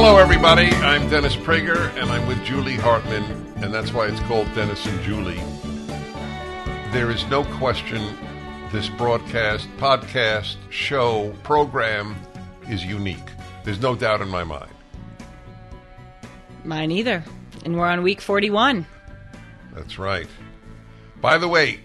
Hello, 0.00 0.16
everybody. 0.16 0.68
I'm 0.76 1.10
Dennis 1.10 1.34
Prager, 1.34 1.92
and 2.00 2.08
I'm 2.08 2.28
with 2.28 2.40
Julie 2.44 2.76
Hartman, 2.76 3.24
and 3.56 3.74
that's 3.74 3.92
why 3.92 4.06
it's 4.06 4.20
called 4.20 4.46
Dennis 4.54 4.86
and 4.86 5.02
Julie. 5.02 5.40
There 6.92 7.10
is 7.10 7.26
no 7.26 7.42
question 7.56 8.16
this 8.70 8.88
broadcast, 8.88 9.68
podcast, 9.76 10.54
show, 10.70 11.34
program 11.42 12.14
is 12.68 12.84
unique. 12.84 13.28
There's 13.64 13.80
no 13.80 13.96
doubt 13.96 14.20
in 14.20 14.28
my 14.28 14.44
mind. 14.44 14.70
Mine 16.62 16.92
either. 16.92 17.24
And 17.64 17.76
we're 17.76 17.88
on 17.88 18.04
week 18.04 18.20
41. 18.20 18.86
That's 19.74 19.98
right. 19.98 20.28
By 21.20 21.38
the 21.38 21.48
way, 21.48 21.80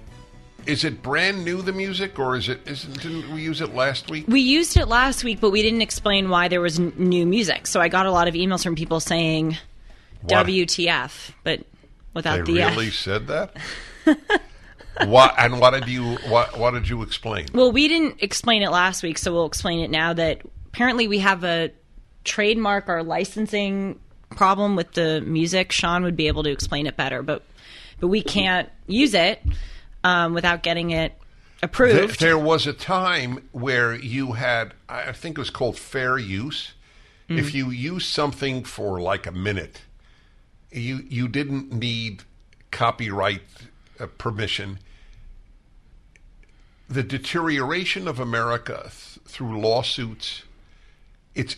is 0.66 0.84
it 0.84 1.02
brand 1.02 1.44
new 1.44 1.62
the 1.62 1.74
music, 1.74 2.18
or 2.20 2.36
is 2.36 2.50
it? 2.50 2.62
Isn't 2.68 3.02
didn't 3.02 3.34
we 3.34 3.42
use 3.42 3.62
it 3.62 3.74
last 3.74 4.10
week? 4.10 4.26
We 4.28 4.42
used 4.42 4.78
it 4.78 4.88
last 4.88 5.24
week, 5.24 5.40
but 5.42 5.52
we 5.52 5.62
didn't 5.62 5.82
explain 5.82 6.30
why 6.30 6.48
there 6.48 6.62
was 6.62 6.80
n- 6.80 6.94
new 6.98 7.26
music. 7.26 7.68
So 7.68 7.82
I 7.82 7.88
got 7.90 8.06
a 8.06 8.12
lot 8.12 8.28
of 8.28 8.34
emails 8.34 8.64
from 8.64 8.76
people 8.76 9.00
saying 9.00 9.58
What? 10.22 10.48
WTF, 10.48 11.32
but 11.44 11.62
without 12.14 12.46
They 12.46 12.54
the 12.54 12.60
really 12.60 12.88
F. 12.88 12.94
said 12.94 13.28
that. 13.28 13.58
what 15.06 15.34
and 15.38 15.60
what 15.60 15.72
did 15.72 15.88
you 15.88 16.18
what 16.28 16.58
what 16.58 16.72
did 16.72 16.88
you 16.90 17.02
explain? 17.02 17.48
Well, 17.54 17.72
we 17.72 17.88
didn't 17.88 18.22
explain 18.22 18.62
it 18.64 18.72
last 18.72 19.04
week, 19.04 19.18
so 19.18 19.34
we'll 19.34 19.46
explain 19.46 19.80
it 19.80 19.90
now 19.92 20.14
that 20.14 20.42
apparently 20.68 21.08
we 21.08 21.20
have 21.20 21.44
a 21.44 21.72
trademark 22.24 22.88
or 22.88 23.04
licensing 23.04 24.00
problem 24.30 24.76
with 24.76 24.94
the 24.94 25.22
music. 25.22 25.72
Sean 25.72 26.04
would 26.04 26.16
be 26.16 26.28
able 26.28 26.44
to 26.44 26.52
explain 26.52 26.88
it 26.88 26.96
better, 26.96 27.22
but 27.22 27.44
but 28.00 28.08
we 28.08 28.22
can't 28.22 28.70
use 28.88 29.14
it 29.14 29.42
um, 30.04 30.34
without 30.34 30.64
getting 30.64 30.92
it 30.92 31.14
There, 31.62 31.68
approved. 31.68 32.20
there 32.20 32.38
was 32.38 32.68
a 32.68 32.74
time 32.74 33.48
where 33.52 33.94
you 33.96 34.34
had, 34.34 34.74
I 34.90 35.12
think 35.12 35.38
it 35.38 35.42
was 35.42 35.50
called 35.50 35.78
fair 35.78 36.18
use. 36.18 36.74
Mm. 37.30 37.40
If 37.40 37.54
you 37.56 37.70
use 37.70 38.06
something 38.06 38.64
for 38.64 39.00
like 39.00 39.26
a 39.26 39.32
minute, 39.32 39.82
you 40.72 41.06
you 41.08 41.28
didn't 41.28 41.72
need 41.72 42.24
copyright 42.72 43.44
uh, 44.00 44.08
permission. 44.18 44.80
The 46.90 47.04
deterioration 47.04 48.08
of 48.08 48.20
America 48.20 48.82
th- 48.84 49.26
through 49.26 49.60
lawsuits, 49.62 50.44
it's 51.34 51.56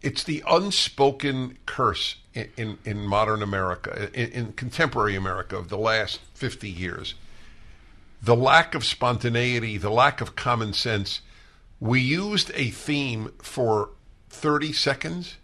it's 0.00 0.22
the 0.22 0.44
unspoken 0.48 1.58
curse 1.66 2.16
in, 2.32 2.48
in, 2.56 2.78
in 2.84 2.98
modern 3.06 3.42
America, 3.42 4.08
in, 4.14 4.30
in 4.30 4.52
contemporary 4.52 5.16
America 5.16 5.56
of 5.56 5.68
the 5.68 5.78
last 5.78 6.20
50 6.34 6.70
years 6.70 7.14
the 8.22 8.36
lack 8.36 8.74
of 8.74 8.84
spontaneity, 8.84 9.76
the 9.78 9.90
lack 9.90 10.20
of 10.20 10.36
common 10.36 10.72
sense. 10.72 11.20
We 11.80 12.00
used 12.00 12.50
a 12.54 12.70
theme 12.70 13.32
for 13.38 13.90
30 14.30 14.72
seconds, 14.72 15.36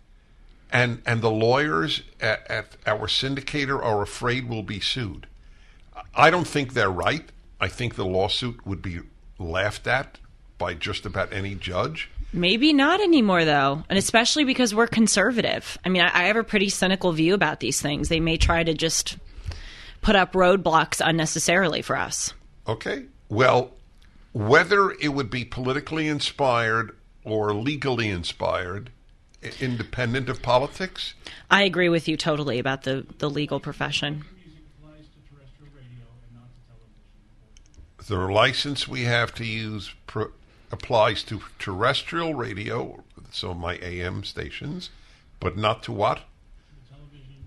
and, 0.72 1.00
and 1.06 1.22
the 1.22 1.30
lawyers 1.30 2.02
at, 2.20 2.48
at 2.50 2.76
our 2.86 3.06
syndicator 3.06 3.82
are 3.82 4.02
afraid 4.02 4.48
we'll 4.48 4.62
be 4.62 4.80
sued. 4.80 5.26
I 6.14 6.30
don't 6.30 6.46
think 6.46 6.72
they're 6.72 6.90
right. 6.90 7.30
I 7.60 7.68
think 7.68 7.94
the 7.94 8.04
lawsuit 8.04 8.66
would 8.66 8.82
be 8.82 9.00
laughed 9.38 9.86
at 9.86 10.18
by 10.58 10.74
just 10.74 11.06
about 11.06 11.32
any 11.32 11.54
judge. 11.54 12.10
Maybe 12.32 12.72
not 12.72 13.00
anymore, 13.00 13.44
though, 13.44 13.84
and 13.88 13.96
especially 13.96 14.42
because 14.42 14.74
we're 14.74 14.88
conservative. 14.88 15.78
I 15.84 15.88
mean, 15.88 16.02
I, 16.02 16.10
I 16.12 16.24
have 16.24 16.36
a 16.36 16.42
pretty 16.42 16.68
cynical 16.68 17.12
view 17.12 17.32
about 17.32 17.60
these 17.60 17.80
things. 17.80 18.08
They 18.08 18.18
may 18.18 18.36
try 18.36 18.64
to 18.64 18.74
just 18.74 19.16
put 20.02 20.16
up 20.16 20.32
roadblocks 20.32 21.00
unnecessarily 21.04 21.80
for 21.80 21.96
us. 21.96 22.34
Okay. 22.66 23.04
Well, 23.28 23.72
whether 24.32 24.90
it 24.92 25.08
would 25.08 25.30
be 25.30 25.44
politically 25.44 26.08
inspired 26.08 26.96
or 27.24 27.54
legally 27.54 28.08
inspired, 28.08 28.90
independent 29.60 30.28
of 30.28 30.42
politics, 30.42 31.14
I 31.50 31.62
agree 31.62 31.88
with 31.88 32.08
you 32.08 32.16
totally 32.16 32.58
about 32.58 32.82
the, 32.82 33.06
the 33.18 33.30
legal 33.30 33.60
profession. 33.60 34.24
the 38.06 38.16
license 38.18 38.86
we 38.86 39.04
have 39.04 39.34
to 39.34 39.44
use 39.44 39.94
pr- 40.06 40.24
applies 40.70 41.22
to 41.24 41.40
terrestrial 41.58 42.34
radio, 42.34 43.02
so 43.30 43.54
my 43.54 43.76
AM 43.76 44.24
stations, 44.24 44.90
but 45.40 45.56
not 45.56 45.82
to 45.84 45.92
what? 45.92 46.20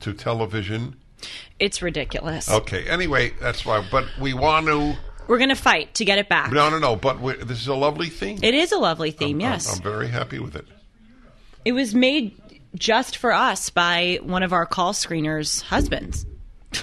To 0.01 0.13
television. 0.13 0.95
It's 1.59 1.81
ridiculous. 1.81 2.49
Okay. 2.49 2.88
Anyway, 2.88 3.34
that's 3.41 3.66
why. 3.66 3.85
But 3.89 4.05
we 4.19 4.34
want 4.34 4.67
to. 4.67 4.95
We're 5.27 5.38
going 5.38 5.49
to 5.49 5.55
fight 5.55 5.95
to 5.95 6.05
get 6.05 6.17
it 6.19 6.29
back. 6.29 6.51
No, 6.51 6.69
no, 6.69 6.79
no. 6.79 6.95
But 6.95 7.21
this 7.47 7.59
is 7.61 7.67
a 7.67 7.75
lovely 7.75 8.09
theme. 8.09 8.39
It 8.41 8.53
is 8.53 8.71
a 8.71 8.77
lovely 8.77 9.11
theme, 9.11 9.41
I'm- 9.41 9.51
yes. 9.51 9.75
I'm 9.75 9.83
very 9.83 10.07
happy 10.07 10.39
with 10.39 10.55
it. 10.55 10.65
it 11.65 11.73
was 11.73 11.93
made 11.93 12.39
just 12.75 13.17
for 13.17 13.31
us 13.33 13.69
by 13.69 14.19
one 14.23 14.43
of 14.43 14.53
our 14.53 14.66
call 14.66 14.93
screeners' 14.93 15.61
husbands. 15.63 16.25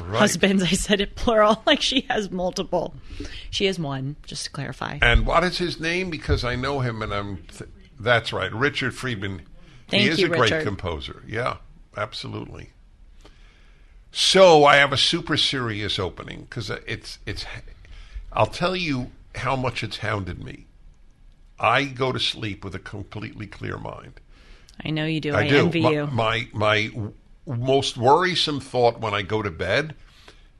Right. 0.03 0.19
Husbands, 0.19 0.63
I 0.63 0.69
said 0.69 1.01
it 1.01 1.15
plural, 1.15 1.63
like 1.67 1.81
she 1.83 2.03
has 2.09 2.31
multiple. 2.31 2.95
She 3.51 3.67
has 3.67 3.79
one, 3.79 4.17
just 4.27 4.45
to 4.45 4.51
clarify. 4.51 4.99
And 5.03 5.27
what 5.27 5.45
is 5.45 5.59
his 5.59 5.79
name? 5.79 6.11
Because 6.11 6.43
I 6.45 6.57
know 6.57 6.81
him, 6.81 7.03
and 7.03 7.13
I'm. 7.15 7.37
Th- 7.57 7.71
that's 8.01 8.33
right, 8.33 8.53
Richard 8.53 8.95
Friedman. 8.95 9.43
Thank 9.89 10.03
he 10.03 10.09
is 10.09 10.19
you, 10.21 10.27
a 10.27 10.29
great 10.31 10.51
Richard. 10.51 10.65
composer. 10.65 11.23
Yeah, 11.29 11.59
absolutely. 11.97 12.71
So 14.11 14.65
I 14.65 14.77
have 14.77 14.93
a 14.93 14.97
super 14.97 15.37
serious 15.37 15.99
opening 15.99 16.43
because 16.43 16.71
it's 16.71 17.19
it's. 17.27 17.45
I'll 18.35 18.47
tell 18.47 18.75
you 18.75 19.11
how 19.37 19.57
much 19.57 19.83
it's 19.83 19.99
hounded 19.99 20.43
me. 20.43 20.67
I 21.59 21.85
go 21.85 22.13
to 22.13 22.19
sleep 22.19 22.65
with 22.65 22.75
a 22.75 22.81
completely 22.81 23.47
clear 23.47 23.79
mind. 23.79 24.21
I 24.85 24.91
know 24.91 25.07
you 25.07 25.21
do. 25.21 25.35
I, 25.35 25.43
I, 25.43 25.49
do. 25.49 25.59
envy 25.59 25.81
my, 25.81 25.91
you. 25.91 26.07
My 26.09 26.49
my 26.53 26.91
most 27.47 27.97
worrisome 27.97 28.61
thought 28.61 29.01
when 29.01 29.15
I 29.15 29.23
go 29.23 29.43
to 29.43 29.51
bed 29.51 29.95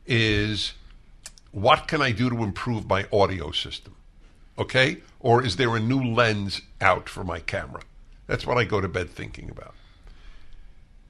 is, 0.07 0.75
what 1.51 1.89
can 1.89 2.01
I 2.01 2.13
do 2.13 2.31
to 2.31 2.43
improve 2.43 2.89
my 2.89 3.07
audio 3.13 3.51
system? 3.51 3.97
Okay, 4.57 4.99
or 5.19 5.45
is 5.45 5.57
there 5.57 5.75
a 5.75 5.81
new 5.81 6.03
lens 6.03 6.63
out 6.81 7.09
for 7.09 7.25
my 7.25 7.41
camera? 7.41 7.83
That's 8.27 8.47
what 8.47 8.57
I 8.57 8.65
go 8.65 8.81
to 8.81 8.89
bed 8.89 9.11
thinking 9.11 9.51
about. 9.51 9.75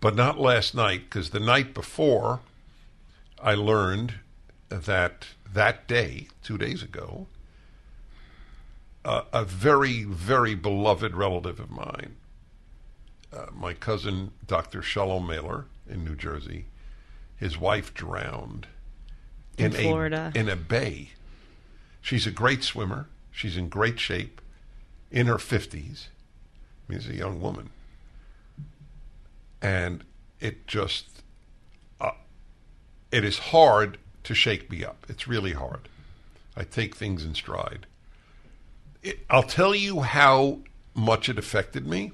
But 0.00 0.16
not 0.16 0.38
last 0.38 0.74
night, 0.74 1.04
because 1.04 1.30
the 1.30 1.40
night 1.40 1.74
before, 1.74 2.40
I 3.42 3.54
learned 3.54 4.14
that 4.68 5.26
that 5.54 5.88
day, 5.88 6.28
two 6.42 6.58
days 6.58 6.82
ago, 6.82 7.26
uh, 9.04 9.22
a 9.32 9.44
very, 9.44 10.04
very 10.04 10.54
beloved 10.54 11.14
relative 11.14 11.58
of 11.58 11.70
mine 11.70 12.16
uh, 13.34 13.46
my 13.52 13.74
cousin, 13.74 14.30
Dr. 14.46 14.82
Shalom 14.82 15.26
Mailer 15.26 15.66
in 15.88 16.04
New 16.04 16.14
Jersey, 16.14 16.66
his 17.36 17.58
wife 17.58 17.92
drowned 17.92 18.68
In 19.58 19.74
a 19.74 19.82
Florida. 19.82 20.32
in 20.34 20.48
a 20.48 20.56
bay. 20.56 21.10
She's 22.00 22.26
a 22.26 22.30
great 22.30 22.62
swimmer. 22.62 23.08
She's 23.32 23.56
in 23.56 23.68
great 23.68 23.98
shape, 23.98 24.40
in 25.10 25.26
her 25.26 25.38
fifties. 25.38 26.08
I 26.88 26.92
mean, 26.92 27.00
she's 27.00 27.10
a 27.10 27.16
young 27.16 27.40
woman, 27.40 27.70
and 29.60 30.04
it 30.38 30.66
just 30.68 31.22
uh, 32.00 32.12
it 33.10 33.24
is 33.24 33.38
hard 33.38 33.98
to 34.24 34.34
shake 34.34 34.70
me 34.70 34.84
up. 34.84 35.06
It's 35.08 35.26
really 35.28 35.52
hard. 35.52 35.88
I 36.56 36.64
take 36.64 36.94
things 36.96 37.24
in 37.24 37.34
stride. 37.34 37.86
It, 39.02 39.20
I'll 39.28 39.42
tell 39.42 39.74
you 39.74 40.00
how 40.00 40.58
much 40.94 41.28
it 41.28 41.38
affected 41.38 41.86
me. 41.86 42.12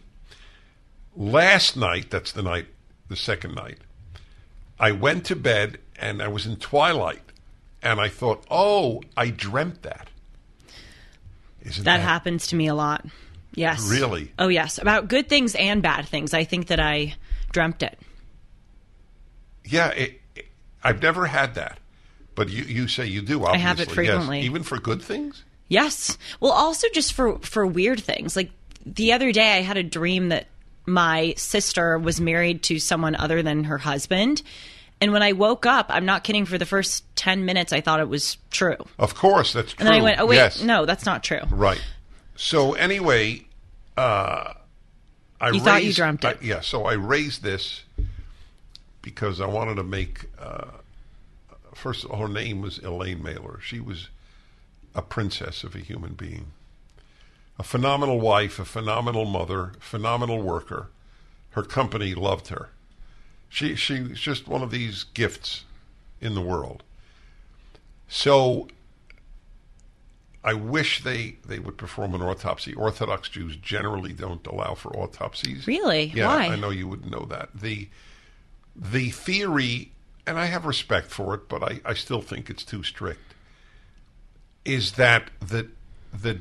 Last 1.17 1.77
night, 1.77 2.11
that's 2.11 2.33
the 2.33 2.43
night, 2.43 2.67
the 3.09 3.17
second 3.17 3.55
night, 3.55 3.79
I 4.79 4.93
went 4.93 5.27
to 5.27 5.37
bed 5.37 5.79
and 5.99 6.23
I 6.23 6.29
was 6.29 6.47
in 6.47 6.57
twilight. 6.57 7.23
and 7.83 7.99
I 8.01 8.09
thought, 8.09 8.45
oh, 8.51 9.03
I 9.17 9.31
dreamt 9.31 9.83
that. 9.83 10.09
Isn't 11.63 11.85
That 11.85 11.97
that, 11.99 12.03
happens 12.03 12.47
to 12.49 12.57
me 12.57 12.67
a 12.67 12.75
lot. 12.75 13.07
Yes. 13.55 13.91
Really? 13.91 14.33
Oh, 14.39 14.49
yes. 14.49 14.79
About 14.79 15.09
good 15.09 15.29
things 15.29 15.55
and 15.55 15.83
bad 15.83 16.07
things. 16.07 16.33
I 16.35 16.45
think 16.45 16.67
that 16.69 16.79
I 16.81 17.15
dreamt 17.53 17.83
it. 17.83 17.99
Yeah, 19.65 19.89
it, 19.91 20.21
it- 20.35 20.47
I've 20.83 21.03
never 21.03 21.27
had 21.27 21.55
that, 21.57 21.79
but 22.41 22.49
you 22.49 22.63
you 22.63 22.89
say 22.89 23.05
you 23.05 23.21
do. 23.21 23.45
Obviously, 23.45 23.61
have 23.61 23.81
it 23.81 23.89
yes. 23.89 23.95
frequently. 23.95 24.41
even 24.41 24.63
for 24.63 24.79
good 24.79 25.03
things. 25.03 25.45
Yes. 25.69 26.17
Well, 26.41 26.53
also 26.53 26.87
just 26.95 27.13
for 27.13 27.39
for 27.41 27.67
weird 27.67 28.01
things. 28.01 28.35
Like 28.35 28.51
the 28.87 29.13
other 29.13 29.31
day, 29.31 29.59
I 29.59 29.61
had 29.61 29.77
a 29.77 29.83
dream 29.83 30.31
that 30.31 30.47
my 30.87 31.35
sister 31.37 31.99
was 31.99 32.19
married 32.19 32.63
to 32.63 32.79
someone 32.79 33.15
other 33.15 33.43
than 33.43 33.65
her 33.65 33.77
husband. 33.77 34.41
And 35.03 35.13
when 35.13 35.23
I 35.23 35.33
woke 35.33 35.67
up, 35.67 35.89
I'm 35.91 36.07
not 36.07 36.25
kidding. 36.25 36.47
For 36.47 36.57
the 36.57 36.65
first 36.65 37.05
ten 37.15 37.45
minutes, 37.45 37.75
I 37.75 37.83
thought 37.83 38.01
it 38.01 38.09
was 38.09 38.39
true, 38.51 38.79
Of 38.99 39.15
course, 39.15 39.53
that's 39.53 39.75
true. 39.75 39.85
and 39.85 39.87
then 39.95 40.01
I 40.01 40.03
went, 40.03 40.19
"Oh 40.19 40.25
wait, 40.25 40.37
yes. 40.37 40.63
no, 40.63 40.87
that's 40.87 41.05
not 41.05 41.23
true." 41.23 41.43
Right. 41.51 41.83
So 42.37 42.73
anyway, 42.73 43.45
uh, 43.99 44.55
I 45.43 45.51
You 45.51 45.61
thought 45.61 45.85
you 45.85 45.93
dreamt 45.93 46.25
it. 46.25 46.39
I- 46.41 46.43
yeah. 46.45 46.61
So 46.63 46.87
I 46.87 46.95
raised 46.95 47.43
this 47.43 47.83
because 49.03 49.43
I 49.43 49.47
wanted 49.47 49.75
to 49.75 49.85
make. 49.85 50.25
Uh, 50.39 50.65
first, 51.81 52.05
of 52.05 52.11
all, 52.11 52.19
her 52.19 52.29
name 52.29 52.61
was 52.61 52.79
Elaine 52.79 53.23
Mailer. 53.23 53.59
She 53.61 53.81
was 53.81 54.09
a 54.95 55.03
princess 55.03 55.65
of 55.65 55.75
a 55.75 55.81
human 55.81 56.15
being, 56.15 56.53
a 57.59 57.63
phenomenal 57.63 58.21
wife, 58.21 58.59
a 58.59 58.65
phenomenal 58.65 59.25
mother, 59.25 59.73
phenomenal 59.81 60.43
worker. 60.43 60.89
Her 61.51 61.63
company 61.63 62.15
loved 62.15 62.49
her. 62.49 62.69
She 63.49 63.75
she 63.75 64.01
was 64.01 64.21
just 64.21 64.47
one 64.47 64.63
of 64.63 64.71
these 64.71 65.05
gifts 65.05 65.65
in 66.21 66.35
the 66.35 66.41
world. 66.41 66.85
So 68.09 68.69
I 70.43 70.55
wish 70.55 71.03
they, 71.05 71.37
they 71.47 71.59
would 71.59 71.77
perform 71.77 72.15
an 72.15 72.23
autopsy. 72.23 72.75
Orthodox 72.75 73.29
Jews 73.29 73.57
generally 73.57 74.13
don't 74.13 74.47
allow 74.47 74.75
for 74.75 74.97
autopsies. 74.97 75.67
Really? 75.67 76.13
Yeah, 76.15 76.29
Why? 76.29 76.47
I 76.47 76.57
know 76.57 76.71
you 76.71 76.89
would 76.89 77.11
know 77.11 77.27
that. 77.29 77.51
The 77.55 77.89
the 78.75 79.11
theory, 79.11 79.93
and 80.27 80.39
I 80.39 80.47
have 80.47 80.65
respect 80.65 81.09
for 81.09 81.35
it, 81.35 81.49
but 81.49 81.63
I, 81.63 81.81
I 81.85 81.95
still 81.95 82.21
think 82.21 82.51
it's 82.51 82.65
too 82.65 82.83
strict, 82.83 83.35
is 84.65 84.93
that 84.93 85.31
the 85.41 85.69
the 86.13 86.41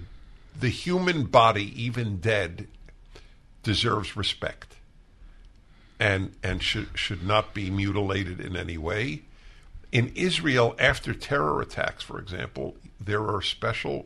the 0.59 0.69
human 0.69 1.23
body, 1.23 1.81
even 1.81 2.17
dead, 2.17 2.67
deserves 3.63 4.15
respect 4.17 4.75
and 5.99 6.33
and 6.41 6.63
should 6.63 6.89
should 6.95 7.25
not 7.25 7.53
be 7.53 7.69
mutilated 7.69 8.39
in 8.39 8.55
any 8.55 8.77
way. 8.77 9.23
In 9.91 10.11
Israel, 10.15 10.75
after 10.79 11.13
terror 11.13 11.61
attacks, 11.61 12.03
for 12.03 12.19
example, 12.19 12.77
there 12.99 13.27
are 13.27 13.41
special 13.41 14.05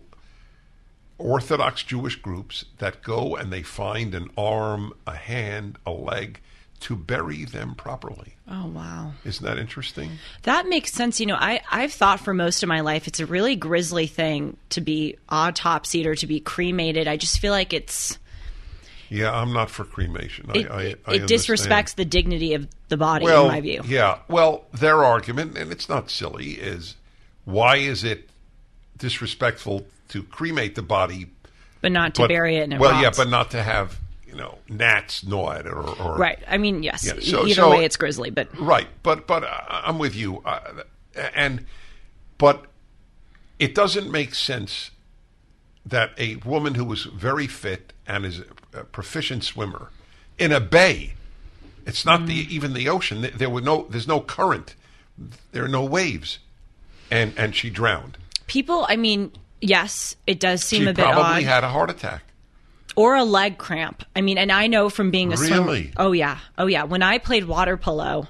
Orthodox 1.18 1.84
Jewish 1.84 2.16
groups 2.16 2.66
that 2.80 3.04
go 3.04 3.36
and 3.36 3.52
they 3.52 3.62
find 3.62 4.16
an 4.16 4.30
arm, 4.38 4.94
a 5.06 5.16
hand, 5.16 5.78
a 5.86 5.92
leg 5.92 6.42
to 6.84 6.96
bury 6.96 7.46
them 7.46 7.76
properly. 7.76 8.36
Oh 8.50 8.68
wow. 8.68 9.14
Isn't 9.24 9.46
that 9.46 9.58
interesting? 9.58 10.12
That 10.44 10.68
makes 10.68 10.92
sense. 10.92 11.20
You 11.20 11.26
know, 11.28 11.38
I, 11.40 11.62
I've 11.72 11.94
thought 11.94 12.20
for 12.20 12.34
most 12.34 12.62
of 12.62 12.70
my 12.70 12.82
life 12.82 13.08
it's 13.08 13.20
a 13.20 13.26
really 13.26 13.56
grisly 13.56 14.08
thing 14.08 14.58
to 14.72 14.82
be 14.82 15.18
autopsied 15.30 16.06
or 16.06 16.16
to 16.16 16.28
be 16.28 16.40
cremated. 16.40 17.08
I 17.08 17.16
just 17.18 17.40
feel 17.40 17.52
like 17.52 17.72
it's 17.74 18.18
Yeah, 19.10 19.34
I'm 19.34 19.54
not 19.54 19.70
for 19.70 19.86
cremation. 19.86 20.52
it, 20.54 20.70
I, 20.70 20.74
I, 20.76 20.82
it, 20.84 21.02
I 21.06 21.14
it 21.16 21.22
disrespects 21.24 21.96
the 21.96 22.06
dignity 22.06 22.54
of 22.54 22.68
the 22.90 22.98
body, 22.98 23.26
well, 23.26 23.46
in 23.46 23.52
my 23.52 23.62
view. 23.62 23.82
Yeah. 23.86 24.20
Well, 24.28 24.66
their 24.74 25.04
argument, 25.04 25.58
and 25.58 25.72
it's 25.72 25.88
not 25.88 26.10
silly, 26.10 26.52
is 26.52 26.96
why 27.46 27.78
is 27.78 28.04
it 28.04 28.30
disrespectful 28.98 29.86
to 30.10 30.24
cremate 30.24 30.76
the 30.76 30.82
body, 30.82 31.28
But 31.82 31.92
not 31.92 32.16
to 32.16 32.24
but 32.24 32.28
bury 32.28 32.58
it 32.58 32.64
in 32.64 32.74
a 32.74 32.80
well, 32.80 33.02
yeah, 33.02 33.12
but 33.16 33.30
not 33.30 33.52
to 33.52 33.64
have 33.64 33.98
you 34.34 34.40
know 34.40 34.58
gnats 34.68 35.24
gnaw 35.24 35.52
it 35.52 35.68
or, 35.68 35.88
or 36.02 36.18
Right. 36.18 36.40
I 36.48 36.58
mean, 36.58 36.82
yes. 36.84 37.06
Yeah, 37.06 37.14
so- 37.22 37.46
either 37.46 37.54
so- 37.54 37.70
way, 37.72 37.86
it's 37.86 37.98
grisly. 37.98 38.30
But 38.32 38.48
Right, 38.60 38.88
but 39.04 39.28
but 39.28 39.44
I- 39.44 39.84
I'm 39.86 40.00
with 40.00 40.16
you, 40.16 40.42
uh, 40.46 40.84
and 41.36 41.66
but 42.38 42.66
it 43.60 43.76
doesn't 43.76 44.12
make 44.12 44.34
sense 44.36 44.92
that 45.86 46.12
a 46.18 46.38
woman 46.38 46.76
who 46.76 46.86
was 46.86 47.04
very 47.04 47.48
fit 47.48 47.94
and 48.08 48.26
is 48.26 48.42
a 48.74 48.84
proficient 48.86 49.44
swimmer 49.44 49.90
in 50.40 50.52
a 50.52 50.60
bay, 50.60 51.14
it's 51.86 52.06
not 52.06 52.26
the 52.26 52.34
even 52.56 52.74
the 52.74 52.90
ocean. 52.90 53.22
There- 53.22 53.32
There 53.32 53.50
were 53.50 53.62
no, 53.62 53.86
there's 53.90 54.08
no 54.08 54.20
current, 54.22 54.76
there 55.52 55.64
are 55.64 55.68
no 55.70 55.84
waves, 55.86 56.40
and 57.12 57.34
and 57.38 57.56
she 57.56 57.70
drowned. 57.70 58.18
people, 58.48 58.86
I 58.90 58.96
mean, 58.98 59.32
yes, 59.62 60.16
it 60.28 60.40
does 60.40 60.64
seem 60.64 60.84
She 60.84 60.88
a 60.90 60.94
bit 60.94 61.04
probably 61.06 61.44
odd. 61.46 61.54
had 61.54 61.64
a 61.64 61.70
heart 61.70 61.90
attack. 61.90 62.24
Or 62.96 63.16
a 63.16 63.24
leg 63.24 63.58
cramp. 63.58 64.04
I 64.16 64.22
mean, 64.22 64.38
and 64.38 64.52
I 64.52 64.68
know 64.68 64.90
from 64.90 65.12
being 65.12 65.34
a 65.34 65.38
swimmer. 65.38 65.66
Oh 65.98 66.12
yeah, 66.12 66.40
oh 66.58 66.68
yeah. 66.68 66.84
When 66.84 67.04
I 67.04 67.18
played 67.18 67.46
water 67.46 67.78
polo, 67.78 68.28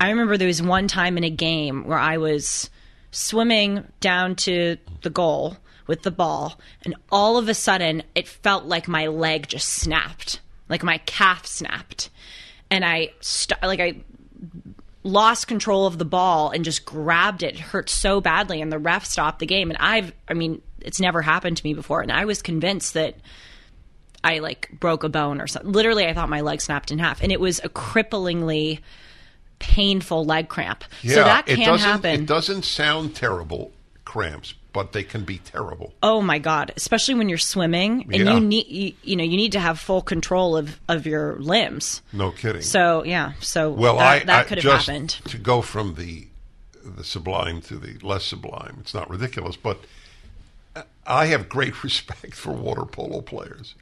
I 0.00 0.10
remember 0.10 0.36
there 0.36 0.48
was 0.48 0.62
one 0.62 0.88
time 0.88 1.16
in 1.16 1.24
a 1.24 1.30
game 1.30 1.84
where 1.84 1.98
I 1.98 2.16
was 2.16 2.70
swimming 3.10 3.84
down 4.00 4.36
to 4.36 4.76
the 5.02 5.10
goal 5.10 5.56
with 5.86 6.02
the 6.02 6.10
ball, 6.10 6.58
and 6.84 6.94
all 7.10 7.36
of 7.36 7.48
a 7.48 7.54
sudden 7.54 8.02
it 8.14 8.28
felt 8.28 8.64
like 8.64 8.88
my 8.88 9.06
leg 9.08 9.48
just 9.48 9.68
snapped, 9.68 10.40
like 10.68 10.82
my 10.82 10.98
calf 10.98 11.46
snapped, 11.46 12.10
and 12.70 12.84
I 12.84 13.12
st- 13.20 13.62
like 13.62 13.80
I 13.80 13.96
lost 15.04 15.48
control 15.48 15.86
of 15.86 15.98
the 15.98 16.04
ball 16.04 16.50
and 16.50 16.64
just 16.64 16.84
grabbed 16.84 17.42
it. 17.42 17.54
It 17.54 17.60
hurt 17.60 17.90
so 17.90 18.20
badly, 18.20 18.60
and 18.60 18.72
the 18.72 18.78
ref 18.78 19.04
stopped 19.04 19.40
the 19.40 19.46
game. 19.46 19.70
And 19.70 19.78
I've, 19.78 20.12
I 20.28 20.34
mean, 20.34 20.62
it's 20.80 21.00
never 21.00 21.22
happened 21.22 21.56
to 21.56 21.64
me 21.64 21.74
before, 21.74 22.02
and 22.02 22.12
I 22.12 22.24
was 22.24 22.42
convinced 22.42 22.94
that 22.94 23.16
I 24.24 24.38
like 24.38 24.68
broke 24.78 25.04
a 25.04 25.08
bone 25.08 25.40
or 25.40 25.46
something. 25.46 25.72
Literally, 25.72 26.06
I 26.06 26.14
thought 26.14 26.28
my 26.28 26.40
leg 26.42 26.60
snapped 26.60 26.90
in 26.90 26.98
half, 26.98 27.22
and 27.22 27.32
it 27.32 27.40
was 27.40 27.58
a 27.64 27.68
cripplingly 27.68 28.80
painful 29.58 30.24
leg 30.24 30.48
cramp. 30.48 30.84
Yeah, 31.02 31.14
so 31.14 31.24
that 31.24 31.48
it 31.48 31.56
can 31.56 31.66
doesn't. 31.66 31.88
happen. 31.88 32.22
It 32.22 32.26
doesn't 32.26 32.64
sound 32.64 33.14
terrible, 33.14 33.72
cramps, 34.04 34.54
but 34.72 34.92
they 34.92 35.02
can 35.04 35.24
be 35.24 35.38
terrible. 35.38 35.92
Oh 36.02 36.20
my 36.20 36.38
god! 36.38 36.72
Especially 36.76 37.14
when 37.14 37.28
you're 37.28 37.38
swimming 37.38 38.02
and 38.12 38.14
Yeah. 38.26 38.34
you 38.34 38.40
need, 38.40 38.66
you, 38.66 38.92
you 39.02 39.16
know, 39.16 39.24
you 39.24 39.36
need 39.36 39.52
to 39.52 39.60
have 39.60 39.78
full 39.78 40.02
control 40.02 40.56
of 40.56 40.78
of 40.88 41.06
your 41.06 41.36
limbs. 41.36 42.02
No 42.12 42.30
kidding. 42.30 42.62
So 42.62 43.04
yeah, 43.04 43.32
so 43.40 43.70
Well, 43.70 43.96
that, 43.98 44.22
I, 44.22 44.24
that 44.24 44.40
I 44.40 44.48
could 44.48 44.58
have 44.58 44.62
just 44.64 44.86
happened. 44.86 45.10
to 45.26 45.38
go 45.38 45.62
from 45.62 45.94
the 45.94 46.26
the 46.84 47.04
sublime 47.04 47.60
to 47.62 47.76
the 47.76 47.96
less 48.06 48.24
sublime. 48.24 48.78
It's 48.80 48.94
not 48.94 49.08
ridiculous, 49.08 49.54
but 49.56 49.78
I 51.06 51.26
have 51.26 51.48
great 51.48 51.82
respect 51.84 52.34
for 52.34 52.52
water 52.52 52.84
polo 52.84 53.20
players. 53.20 53.74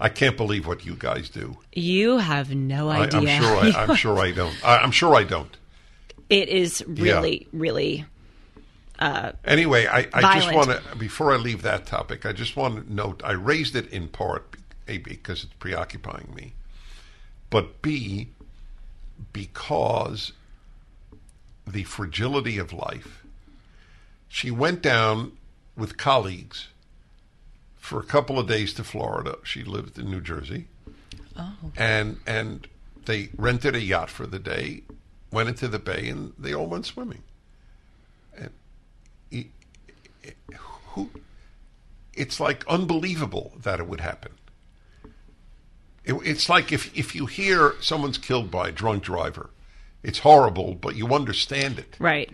I 0.00 0.08
can't 0.08 0.36
believe 0.36 0.66
what 0.66 0.86
you 0.86 0.94
guys 0.94 1.28
do. 1.28 1.58
You 1.72 2.16
have 2.18 2.54
no 2.54 2.88
idea. 2.88 3.20
I'm 3.20 3.42
sure. 3.42 3.56
I, 3.56 3.84
I'm 3.84 3.94
sure 3.96 4.18
I 4.18 4.30
don't. 4.32 4.66
I, 4.66 4.78
I'm 4.78 4.90
sure 4.90 5.14
I 5.14 5.24
don't. 5.24 5.54
it 6.30 6.48
is 6.48 6.82
really, 6.86 7.46
really. 7.52 8.06
Uh, 8.98 9.32
anyway, 9.44 9.86
I, 9.86 10.08
I 10.12 10.40
just 10.40 10.54
want 10.54 10.70
to 10.70 10.82
before 10.96 11.32
I 11.32 11.36
leave 11.36 11.62
that 11.62 11.86
topic, 11.86 12.24
I 12.24 12.32
just 12.32 12.56
want 12.56 12.86
to 12.86 12.92
note 12.92 13.20
I 13.24 13.32
raised 13.32 13.76
it 13.76 13.88
in 13.88 14.08
part 14.08 14.56
a 14.88 14.98
because 14.98 15.44
it's 15.44 15.52
preoccupying 15.54 16.32
me, 16.34 16.54
but 17.50 17.82
b 17.82 18.28
because 19.32 20.32
the 21.66 21.84
fragility 21.84 22.58
of 22.58 22.72
life. 22.72 23.24
She 24.28 24.50
went 24.50 24.80
down 24.80 25.32
with 25.76 25.96
colleagues 25.96 26.68
for 27.80 27.98
a 27.98 28.04
couple 28.04 28.38
of 28.38 28.46
days 28.46 28.72
to 28.74 28.84
Florida. 28.84 29.38
She 29.42 29.64
lived 29.64 29.98
in 29.98 30.10
New 30.10 30.20
Jersey. 30.20 30.68
Oh. 31.36 31.54
And 31.76 32.18
and 32.26 32.68
they 33.06 33.30
rented 33.36 33.74
a 33.74 33.80
yacht 33.80 34.10
for 34.10 34.26
the 34.26 34.38
day, 34.38 34.82
went 35.32 35.48
into 35.48 35.66
the 35.66 35.78
bay, 35.78 36.08
and 36.08 36.32
they 36.38 36.54
all 36.54 36.66
went 36.66 36.86
swimming. 36.86 37.22
And 38.36 38.50
it, 39.30 39.46
it- 40.22 40.36
who? 40.92 41.10
It's 42.14 42.38
like 42.38 42.66
unbelievable 42.68 43.52
that 43.62 43.80
it 43.80 43.86
would 43.86 44.00
happen. 44.00 44.32
It, 46.04 46.14
it's 46.24 46.48
like 46.48 46.72
if 46.72 46.96
if 46.96 47.14
you 47.14 47.26
hear 47.26 47.74
someone's 47.80 48.18
killed 48.18 48.50
by 48.50 48.68
a 48.68 48.72
drunk 48.72 49.02
driver, 49.04 49.50
it's 50.02 50.18
horrible, 50.18 50.74
but 50.74 50.96
you 50.96 51.08
understand 51.14 51.78
it. 51.78 51.96
Right. 51.98 52.30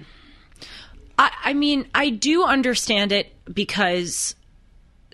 I, 1.19 1.31
I 1.45 1.53
mean, 1.55 1.87
I 1.95 2.11
do 2.11 2.45
understand 2.45 3.13
it 3.13 3.33
because 3.53 4.35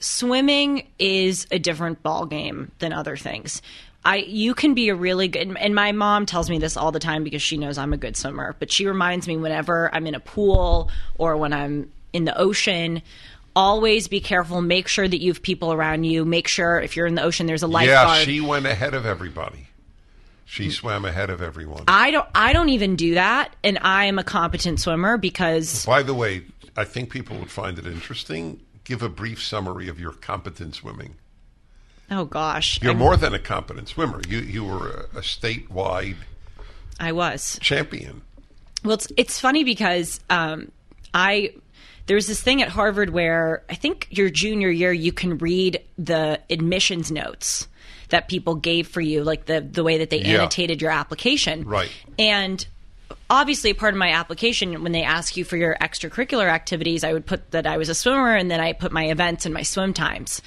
swimming 0.02 0.86
is 0.98 1.46
a 1.50 1.58
different 1.58 2.02
ball 2.02 2.26
game 2.26 2.72
than 2.78 2.92
other 2.92 3.16
things. 3.16 3.62
I 4.04 4.16
you 4.16 4.54
can 4.54 4.74
be 4.74 4.88
a 4.88 4.94
really 4.94 5.28
good 5.28 5.56
and 5.56 5.74
my 5.74 5.92
mom 5.92 6.26
tells 6.26 6.50
me 6.50 6.58
this 6.58 6.76
all 6.76 6.90
the 6.90 6.98
time 6.98 7.22
because 7.22 7.42
she 7.42 7.56
knows 7.56 7.78
I'm 7.78 7.92
a 7.92 7.96
good 7.96 8.16
swimmer, 8.16 8.56
but 8.58 8.70
she 8.70 8.86
reminds 8.86 9.28
me 9.28 9.36
whenever 9.36 9.94
I'm 9.94 10.06
in 10.06 10.14
a 10.14 10.20
pool 10.20 10.90
or 11.16 11.36
when 11.36 11.52
I'm 11.52 11.90
in 12.12 12.24
the 12.24 12.36
ocean, 12.36 13.02
always 13.54 14.08
be 14.08 14.20
careful, 14.20 14.60
make 14.60 14.88
sure 14.88 15.06
that 15.06 15.20
you 15.20 15.30
have 15.30 15.42
people 15.42 15.72
around 15.72 16.04
you, 16.04 16.24
make 16.24 16.48
sure 16.48 16.80
if 16.80 16.96
you're 16.96 17.06
in 17.06 17.14
the 17.14 17.22
ocean 17.22 17.46
there's 17.46 17.62
a 17.62 17.68
Yeah, 17.68 18.16
she 18.16 18.40
went 18.40 18.66
ahead 18.66 18.94
of 18.94 19.06
everybody. 19.06 19.68
She 20.44 20.68
swam 20.70 21.06
ahead 21.06 21.30
of 21.30 21.40
everyone. 21.40 21.84
I 21.88 22.10
don't 22.10 22.28
I 22.34 22.52
don't 22.52 22.70
even 22.70 22.96
do 22.96 23.14
that 23.14 23.54
and 23.62 23.78
I 23.82 24.06
am 24.06 24.18
a 24.18 24.24
competent 24.24 24.80
swimmer 24.80 25.16
because 25.16 25.86
By 25.86 26.02
the 26.02 26.12
way, 26.12 26.42
I 26.76 26.84
think 26.84 27.10
people 27.10 27.38
would 27.38 27.50
find 27.50 27.78
it 27.78 27.86
interesting. 27.86 28.60
Give 28.84 29.02
a 29.02 29.08
brief 29.08 29.42
summary 29.42 29.88
of 29.88 29.98
your 30.00 30.12
competent 30.12 30.74
swimming. 30.74 31.16
oh 32.10 32.24
gosh. 32.24 32.80
You're 32.82 32.92
I'm- 32.92 32.98
more 32.98 33.16
than 33.16 33.32
a 33.34 33.38
competent 33.38 33.88
swimmer. 33.88 34.20
You 34.28 34.38
you 34.38 34.64
were 34.64 34.88
a, 35.14 35.18
a 35.18 35.20
statewide 35.22 36.16
I 37.00 37.12
was. 37.12 37.58
champion. 37.60 38.22
Well, 38.84 38.94
it's 38.94 39.08
it's 39.16 39.38
funny 39.40 39.64
because 39.64 40.20
um, 40.30 40.72
I 41.14 41.54
there's 42.06 42.26
this 42.26 42.40
thing 42.42 42.60
at 42.62 42.68
Harvard 42.68 43.10
where 43.10 43.62
I 43.70 43.74
think 43.76 44.08
your 44.10 44.28
junior 44.30 44.70
year 44.70 44.92
you 44.92 45.12
can 45.12 45.38
read 45.38 45.80
the 45.96 46.40
admissions 46.50 47.10
notes 47.12 47.68
that 48.08 48.28
people 48.28 48.56
gave 48.56 48.88
for 48.88 49.00
you, 49.00 49.22
like 49.24 49.46
the 49.46 49.60
the 49.60 49.84
way 49.84 49.98
that 49.98 50.10
they 50.10 50.20
Yeah. 50.20 50.40
annotated 50.40 50.82
your 50.82 50.90
application, 50.90 51.64
Right. 51.64 51.90
And 52.18 52.66
obviously, 53.30 53.72
part 53.72 53.94
of 53.94 53.98
my 53.98 54.12
application 54.12 54.82
when 54.82 54.92
they 54.92 55.02
ask 55.02 55.36
you 55.36 55.44
for 55.44 55.56
your 55.56 55.76
extracurricular 55.80 56.48
activities, 56.48 57.04
I 57.04 57.12
would 57.12 57.26
put 57.26 57.50
that 57.52 57.66
I 57.66 57.76
was 57.76 57.88
a 57.88 57.94
swimmer, 57.94 58.34
and 58.34 58.50
then 58.50 58.60
I 58.60 58.72
put 58.72 58.92
my 58.92 59.06
events 59.06 59.44
and 59.44 59.54
my 59.54 59.62
swim 59.62 59.92
times. 59.92 60.42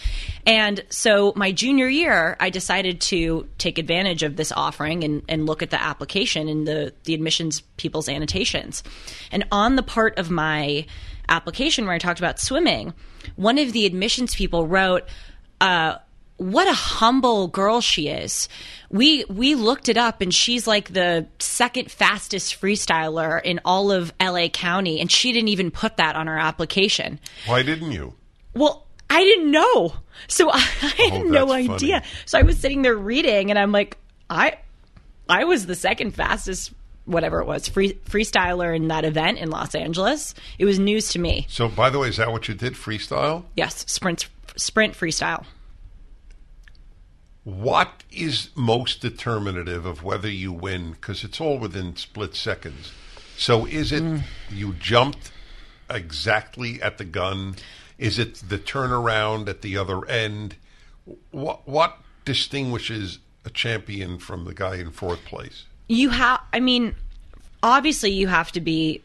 And 0.45 0.83
so, 0.89 1.33
my 1.35 1.51
junior 1.51 1.87
year, 1.87 2.37
I 2.39 2.49
decided 2.49 3.01
to 3.01 3.47
take 3.57 3.77
advantage 3.77 4.23
of 4.23 4.35
this 4.35 4.51
offering 4.51 5.03
and, 5.03 5.23
and 5.27 5.45
look 5.45 5.63
at 5.63 5.69
the 5.69 5.81
application 5.81 6.47
and 6.47 6.67
the 6.67 6.93
the 7.03 7.13
admissions 7.13 7.61
people's 7.77 8.09
annotations. 8.09 8.83
And 9.31 9.45
on 9.51 9.75
the 9.75 9.83
part 9.83 10.17
of 10.17 10.29
my 10.29 10.85
application 11.29 11.85
where 11.85 11.95
I 11.95 11.99
talked 11.99 12.19
about 12.19 12.39
swimming, 12.39 12.93
one 13.35 13.57
of 13.57 13.73
the 13.73 13.85
admissions 13.85 14.35
people 14.35 14.67
wrote. 14.67 15.03
Uh, 15.61 15.95
what 16.37 16.67
a 16.67 16.73
humble 16.73 17.47
girl 17.47 17.79
she 17.79 18.09
is. 18.09 18.49
We 18.95 19.25
we 19.25 19.55
looked 19.55 19.89
it 19.89 19.97
up 19.97 20.21
and 20.21 20.33
she's 20.33 20.65
like 20.67 20.93
the 20.93 21.27
second 21.39 21.91
fastest 21.91 22.59
freestyler 22.61 23.41
in 23.43 23.59
all 23.65 23.91
of 23.91 24.13
LA 24.21 24.47
County 24.47 25.01
and 25.01 25.11
she 25.11 25.33
didn't 25.33 25.49
even 25.49 25.69
put 25.69 25.97
that 25.97 26.15
on 26.15 26.27
her 26.27 26.37
application. 26.37 27.19
Why 27.45 27.61
didn't 27.61 27.91
you? 27.91 28.13
Well, 28.53 28.85
I 29.09 29.23
didn't 29.23 29.51
know. 29.51 29.93
So 30.27 30.49
I, 30.49 30.55
I 30.81 30.87
had 31.09 31.13
Oh, 31.13 31.23
no 31.23 31.51
idea. 31.51 31.99
funny. 31.99 32.07
So 32.25 32.39
I 32.39 32.43
was 32.43 32.57
sitting 32.57 32.83
there 32.83 32.95
reading 32.95 33.49
and 33.49 33.59
I'm 33.59 33.71
like 33.73 33.97
I 34.29 34.57
I 35.27 35.43
was 35.43 35.65
the 35.65 35.75
second 35.75 36.11
fastest 36.11 36.71
whatever 37.03 37.39
it 37.41 37.45
was 37.45 37.67
free, 37.67 37.93
freestyler 38.09 38.75
in 38.75 38.87
that 38.87 39.03
event 39.05 39.37
in 39.39 39.49
Los 39.51 39.75
Angeles. 39.75 40.33
It 40.57 40.65
was 40.65 40.79
news 40.79 41.09
to 41.09 41.19
me. 41.19 41.45
So, 41.49 41.67
by 41.67 41.91
the 41.91 41.99
way, 41.99 42.07
is 42.07 42.17
that 42.17 42.31
what 42.31 42.47
you 42.47 42.55
did? 42.55 42.73
Freestyle? 42.73 43.43
Yes, 43.55 43.85
sprint 43.91 44.27
sprint 44.55 44.93
freestyle. 44.95 45.45
What 47.45 48.03
is 48.11 48.49
most 48.55 48.99
determinative 49.01 49.85
of 49.85 50.03
whether 50.03 50.29
you 50.29 50.51
win? 50.51 50.91
Because 50.91 51.23
it's 51.23 51.39
all 51.39 51.57
within 51.57 51.95
split 51.95 52.35
seconds. 52.35 52.91
So, 53.37 53.65
is 53.65 53.91
it 53.91 54.03
Mm. 54.03 54.23
you 54.51 54.73
jumped 54.73 55.31
exactly 55.89 56.81
at 56.81 56.97
the 56.97 57.05
gun? 57.05 57.55
Is 57.97 58.19
it 58.19 58.35
the 58.49 58.57
turnaround 58.57 59.47
at 59.47 59.61
the 59.61 59.77
other 59.77 60.05
end? 60.07 60.55
What 61.31 61.67
what 61.67 61.99
distinguishes 62.25 63.19
a 63.45 63.49
champion 63.51 64.17
from 64.17 64.45
the 64.45 64.53
guy 64.53 64.75
in 64.75 64.89
fourth 64.91 65.23
place? 65.25 65.65
you 65.87 66.09
have 66.09 66.39
i 66.51 66.59
mean 66.59 66.95
obviously 67.61 68.09
you 68.09 68.25
have 68.27 68.51
to 68.51 68.59
be 68.59 69.03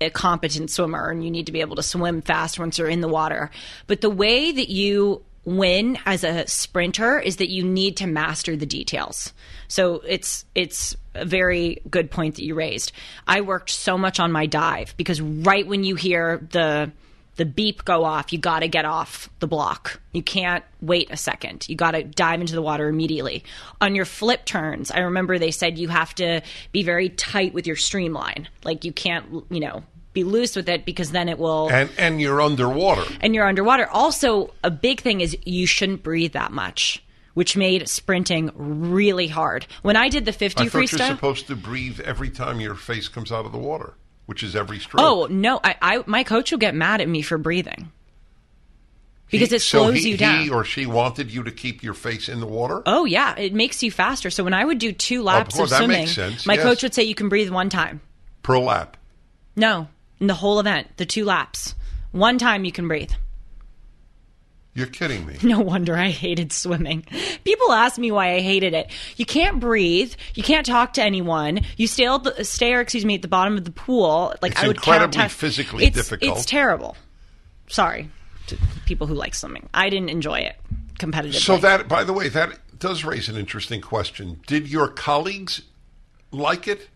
a 0.00 0.10
competent 0.10 0.68
swimmer 0.72 1.08
and 1.08 1.22
you 1.22 1.30
need 1.30 1.46
to 1.46 1.52
be 1.52 1.60
able 1.60 1.76
to 1.76 1.84
swim 1.84 2.20
fast 2.20 2.58
once 2.58 2.78
you're 2.78 2.88
in 2.88 3.00
the 3.00 3.06
water 3.06 3.48
but 3.86 4.00
the 4.00 4.10
way 4.10 4.50
that 4.50 4.68
you 4.68 5.22
win 5.56 5.98
as 6.06 6.24
a 6.24 6.46
sprinter 6.46 7.18
is 7.18 7.36
that 7.36 7.48
you 7.48 7.64
need 7.64 7.96
to 7.96 8.06
master 8.06 8.56
the 8.56 8.66
details 8.66 9.32
so 9.68 10.02
it's 10.06 10.44
it's 10.54 10.96
a 11.14 11.24
very 11.24 11.80
good 11.90 12.10
point 12.10 12.36
that 12.36 12.44
you 12.44 12.54
raised 12.54 12.92
i 13.26 13.40
worked 13.40 13.70
so 13.70 13.96
much 13.96 14.20
on 14.20 14.30
my 14.30 14.46
dive 14.46 14.94
because 14.96 15.20
right 15.20 15.66
when 15.66 15.84
you 15.84 15.94
hear 15.94 16.46
the 16.50 16.90
the 17.38 17.46
beep 17.46 17.84
go 17.84 18.04
off, 18.04 18.32
you 18.32 18.38
got 18.38 18.60
to 18.60 18.68
get 18.68 18.84
off 18.84 19.30
the 19.38 19.46
block. 19.46 20.00
You 20.12 20.24
can't 20.24 20.64
wait 20.80 21.08
a 21.10 21.16
second. 21.16 21.68
You 21.68 21.76
got 21.76 21.92
to 21.92 22.02
dive 22.02 22.40
into 22.40 22.54
the 22.54 22.62
water 22.62 22.88
immediately. 22.88 23.44
On 23.80 23.94
your 23.94 24.04
flip 24.04 24.44
turns, 24.44 24.90
I 24.90 24.98
remember 24.98 25.38
they 25.38 25.52
said 25.52 25.78
you 25.78 25.86
have 25.88 26.14
to 26.16 26.42
be 26.72 26.82
very 26.82 27.08
tight 27.08 27.54
with 27.54 27.64
your 27.64 27.76
streamline. 27.76 28.48
Like 28.64 28.84
you 28.84 28.92
can't, 28.92 29.44
you 29.50 29.60
know, 29.60 29.84
be 30.18 30.24
loose 30.24 30.56
with 30.56 30.68
it 30.68 30.84
because 30.84 31.10
then 31.12 31.28
it 31.28 31.38
will 31.38 31.68
And 31.70 31.90
and 31.98 32.20
you're 32.20 32.40
underwater. 32.40 33.04
and 33.20 33.34
you're 33.34 33.46
underwater. 33.46 33.86
Also, 33.88 34.52
a 34.62 34.70
big 34.70 35.00
thing 35.00 35.20
is 35.20 35.36
you 35.44 35.66
shouldn't 35.66 36.02
breathe 36.02 36.32
that 36.32 36.52
much, 36.52 37.02
which 37.34 37.56
made 37.56 37.88
sprinting 37.88 38.50
really 38.56 39.28
hard. 39.28 39.66
When 39.82 39.96
I 39.96 40.08
did 40.08 40.24
the 40.24 40.32
50 40.32 40.60
I 40.60 40.68
thought 40.68 40.72
you're 40.74 40.82
freestyle, 40.88 41.08
supposed 41.14 41.46
to 41.48 41.56
breathe 41.56 42.00
every 42.00 42.30
time 42.30 42.60
your 42.60 42.74
face 42.74 43.08
comes 43.08 43.30
out 43.30 43.44
of 43.46 43.52
the 43.52 43.58
water, 43.58 43.94
which 44.26 44.42
is 44.42 44.54
every 44.56 44.78
stroke. 44.78 45.02
oh 45.04 45.26
no, 45.30 45.60
I, 45.62 45.76
I 45.80 46.02
my 46.06 46.24
coach 46.24 46.50
will 46.50 46.58
get 46.58 46.74
mad 46.74 47.00
at 47.00 47.08
me 47.08 47.22
for 47.22 47.38
breathing 47.38 47.90
because 49.30 49.50
He- 49.50 49.56
it 49.56 49.60
so 49.62 49.78
slows 49.90 50.02
he, 50.02 50.10
you 50.10 50.16
down. 50.16 50.42
He 50.42 50.50
or 50.50 50.64
she 50.64 50.86
wanted 50.86 51.32
you 51.32 51.42
to 51.44 51.50
keep 51.50 51.82
your 51.82 51.94
face 51.94 52.28
in 52.28 52.40
the 52.40 52.46
water. 52.46 52.82
Oh 52.86 53.04
yeah, 53.04 53.36
it 53.36 53.52
makes 53.54 53.82
you 53.82 53.90
faster. 53.90 54.30
So 54.30 54.42
when 54.44 54.54
I 54.54 54.64
would 54.64 54.78
do 54.78 54.92
two 54.92 55.22
laps 55.22 55.54
course, 55.56 55.66
of 55.66 55.70
that 55.70 55.78
swimming, 55.84 56.00
makes 56.02 56.14
sense, 56.14 56.46
my 56.46 56.54
yes. 56.54 56.62
coach 56.62 56.82
would 56.82 56.94
say 56.94 57.02
you 57.04 57.14
can 57.14 57.28
breathe 57.28 57.50
one 57.50 57.68
time. 57.68 58.00
per 58.42 58.58
lap. 58.58 58.96
No, 59.56 59.88
in 60.20 60.26
the 60.26 60.34
whole 60.34 60.60
event, 60.60 60.88
the 60.96 61.06
two 61.06 61.24
laps, 61.24 61.74
one 62.12 62.38
time 62.38 62.64
you 62.64 62.72
can 62.72 62.88
breathe. 62.88 63.12
You're 64.74 64.86
kidding 64.86 65.26
me. 65.26 65.36
No 65.42 65.58
wonder 65.58 65.96
I 65.96 66.10
hated 66.10 66.52
swimming. 66.52 67.04
People 67.42 67.72
ask 67.72 67.98
me 67.98 68.12
why 68.12 68.34
I 68.34 68.40
hated 68.40 68.74
it. 68.74 68.90
You 69.16 69.26
can't 69.26 69.58
breathe. 69.58 70.14
You 70.34 70.44
can't 70.44 70.64
talk 70.64 70.92
to 70.92 71.02
anyone. 71.02 71.60
You 71.76 71.88
stay, 71.88 72.06
at 72.06 72.22
the, 72.22 72.44
stay 72.44 72.74
or 72.74 72.80
excuse 72.80 73.04
me, 73.04 73.16
at 73.16 73.22
the 73.22 73.28
bottom 73.28 73.56
of 73.56 73.64
the 73.64 73.72
pool. 73.72 74.34
Like 74.40 74.52
It's 74.52 74.62
I 74.62 74.68
would 74.68 74.76
incredibly 74.76 75.16
count 75.16 75.32
physically 75.32 75.84
it's, 75.86 75.96
difficult. 75.96 76.36
It's 76.36 76.46
terrible. 76.46 76.96
Sorry 77.66 78.08
to 78.46 78.56
people 78.86 79.08
who 79.08 79.14
like 79.14 79.34
swimming. 79.34 79.68
I 79.74 79.90
didn't 79.90 80.10
enjoy 80.10 80.38
it 80.40 80.56
competitively. 81.00 81.40
So 81.40 81.56
that, 81.56 81.88
by 81.88 82.04
the 82.04 82.12
way, 82.12 82.28
that 82.28 82.58
does 82.78 83.04
raise 83.04 83.28
an 83.28 83.36
interesting 83.36 83.80
question. 83.80 84.40
Did 84.46 84.68
your 84.68 84.86
colleagues 84.86 85.62
like 86.30 86.68
it? 86.68 86.88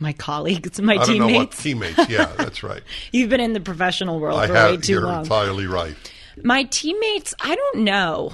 My 0.00 0.12
colleagues, 0.14 0.80
my 0.80 0.94
I 0.94 1.04
don't 1.04 1.18
know 1.18 1.26
what 1.26 1.52
teammates. 1.52 1.94
teammates. 1.96 2.08
Yeah, 2.10 2.26
that's 2.36 2.62
right. 2.62 2.82
You've 3.12 3.30
been 3.30 3.40
in 3.40 3.52
the 3.52 3.60
professional 3.60 4.18
world 4.18 4.40
I 4.40 4.46
for 4.48 4.54
way 4.54 4.72
have. 4.72 4.82
too 4.82 4.92
You're 4.92 5.02
long. 5.02 5.22
entirely 5.22 5.66
right. 5.66 5.94
My 6.42 6.64
teammates, 6.64 7.34
I 7.40 7.54
don't 7.54 7.78
know. 7.84 8.32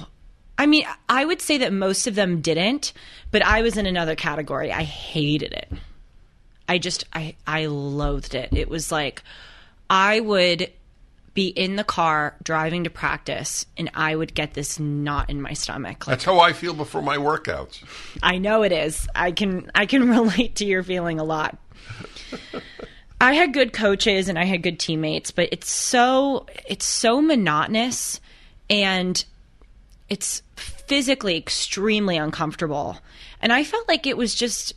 I 0.57 0.65
mean, 0.65 0.85
I 1.09 1.23
would 1.25 1.41
say 1.41 1.57
that 1.59 1.71
most 1.73 2.07
of 2.07 2.15
them 2.15 2.41
didn't, 2.41 2.93
but 3.31 3.45
I 3.45 3.61
was 3.61 3.77
in 3.77 3.85
another 3.85 4.15
category. 4.15 4.71
I 4.71 4.83
hated 4.83 5.53
it. 5.53 5.71
I 6.67 6.77
just 6.79 7.03
I 7.13 7.35
I 7.45 7.67
loathed 7.67 8.33
it. 8.33 8.49
It 8.53 8.69
was 8.69 8.91
like 8.91 9.21
I 9.89 10.19
would 10.19 10.71
be 11.37 11.49
in 11.49 11.75
the 11.75 11.83
car 11.83 12.35
driving 12.41 12.83
to 12.83 12.89
practice 12.89 13.67
and 13.77 13.91
I 13.93 14.15
would 14.15 14.33
get 14.33 14.55
this 14.55 14.79
knot 14.79 15.29
in 15.29 15.39
my 15.39 15.53
stomach. 15.53 16.07
Like 16.07 16.13
That's 16.13 16.23
how 16.23 16.39
I 16.39 16.51
feel 16.51 16.73
before 16.73 17.03
my 17.03 17.17
workouts. 17.17 17.83
I 18.23 18.39
know 18.39 18.63
it 18.63 18.71
is. 18.71 19.07
I 19.13 19.33
can 19.33 19.69
I 19.75 19.85
can 19.85 20.09
relate 20.17 20.55
to 20.55 20.65
your 20.65 20.81
feeling 20.81 21.19
a 21.19 21.23
lot. 21.23 21.55
I 23.21 23.33
had 23.33 23.53
good 23.53 23.71
coaches 23.71 24.29
and 24.29 24.39
I 24.39 24.45
had 24.45 24.63
good 24.63 24.79
teammates, 24.79 25.29
but 25.29 25.49
it's 25.51 25.69
so 25.69 26.47
it's 26.67 26.85
so 26.85 27.21
monotonous 27.21 28.19
and 28.67 29.23
it's 30.09 30.41
physically 30.55 31.37
extremely 31.37 32.17
uncomfortable. 32.17 32.97
And 33.43 33.53
I 33.53 33.63
felt 33.63 33.87
like 33.87 34.07
it 34.07 34.17
was 34.17 34.33
just 34.33 34.73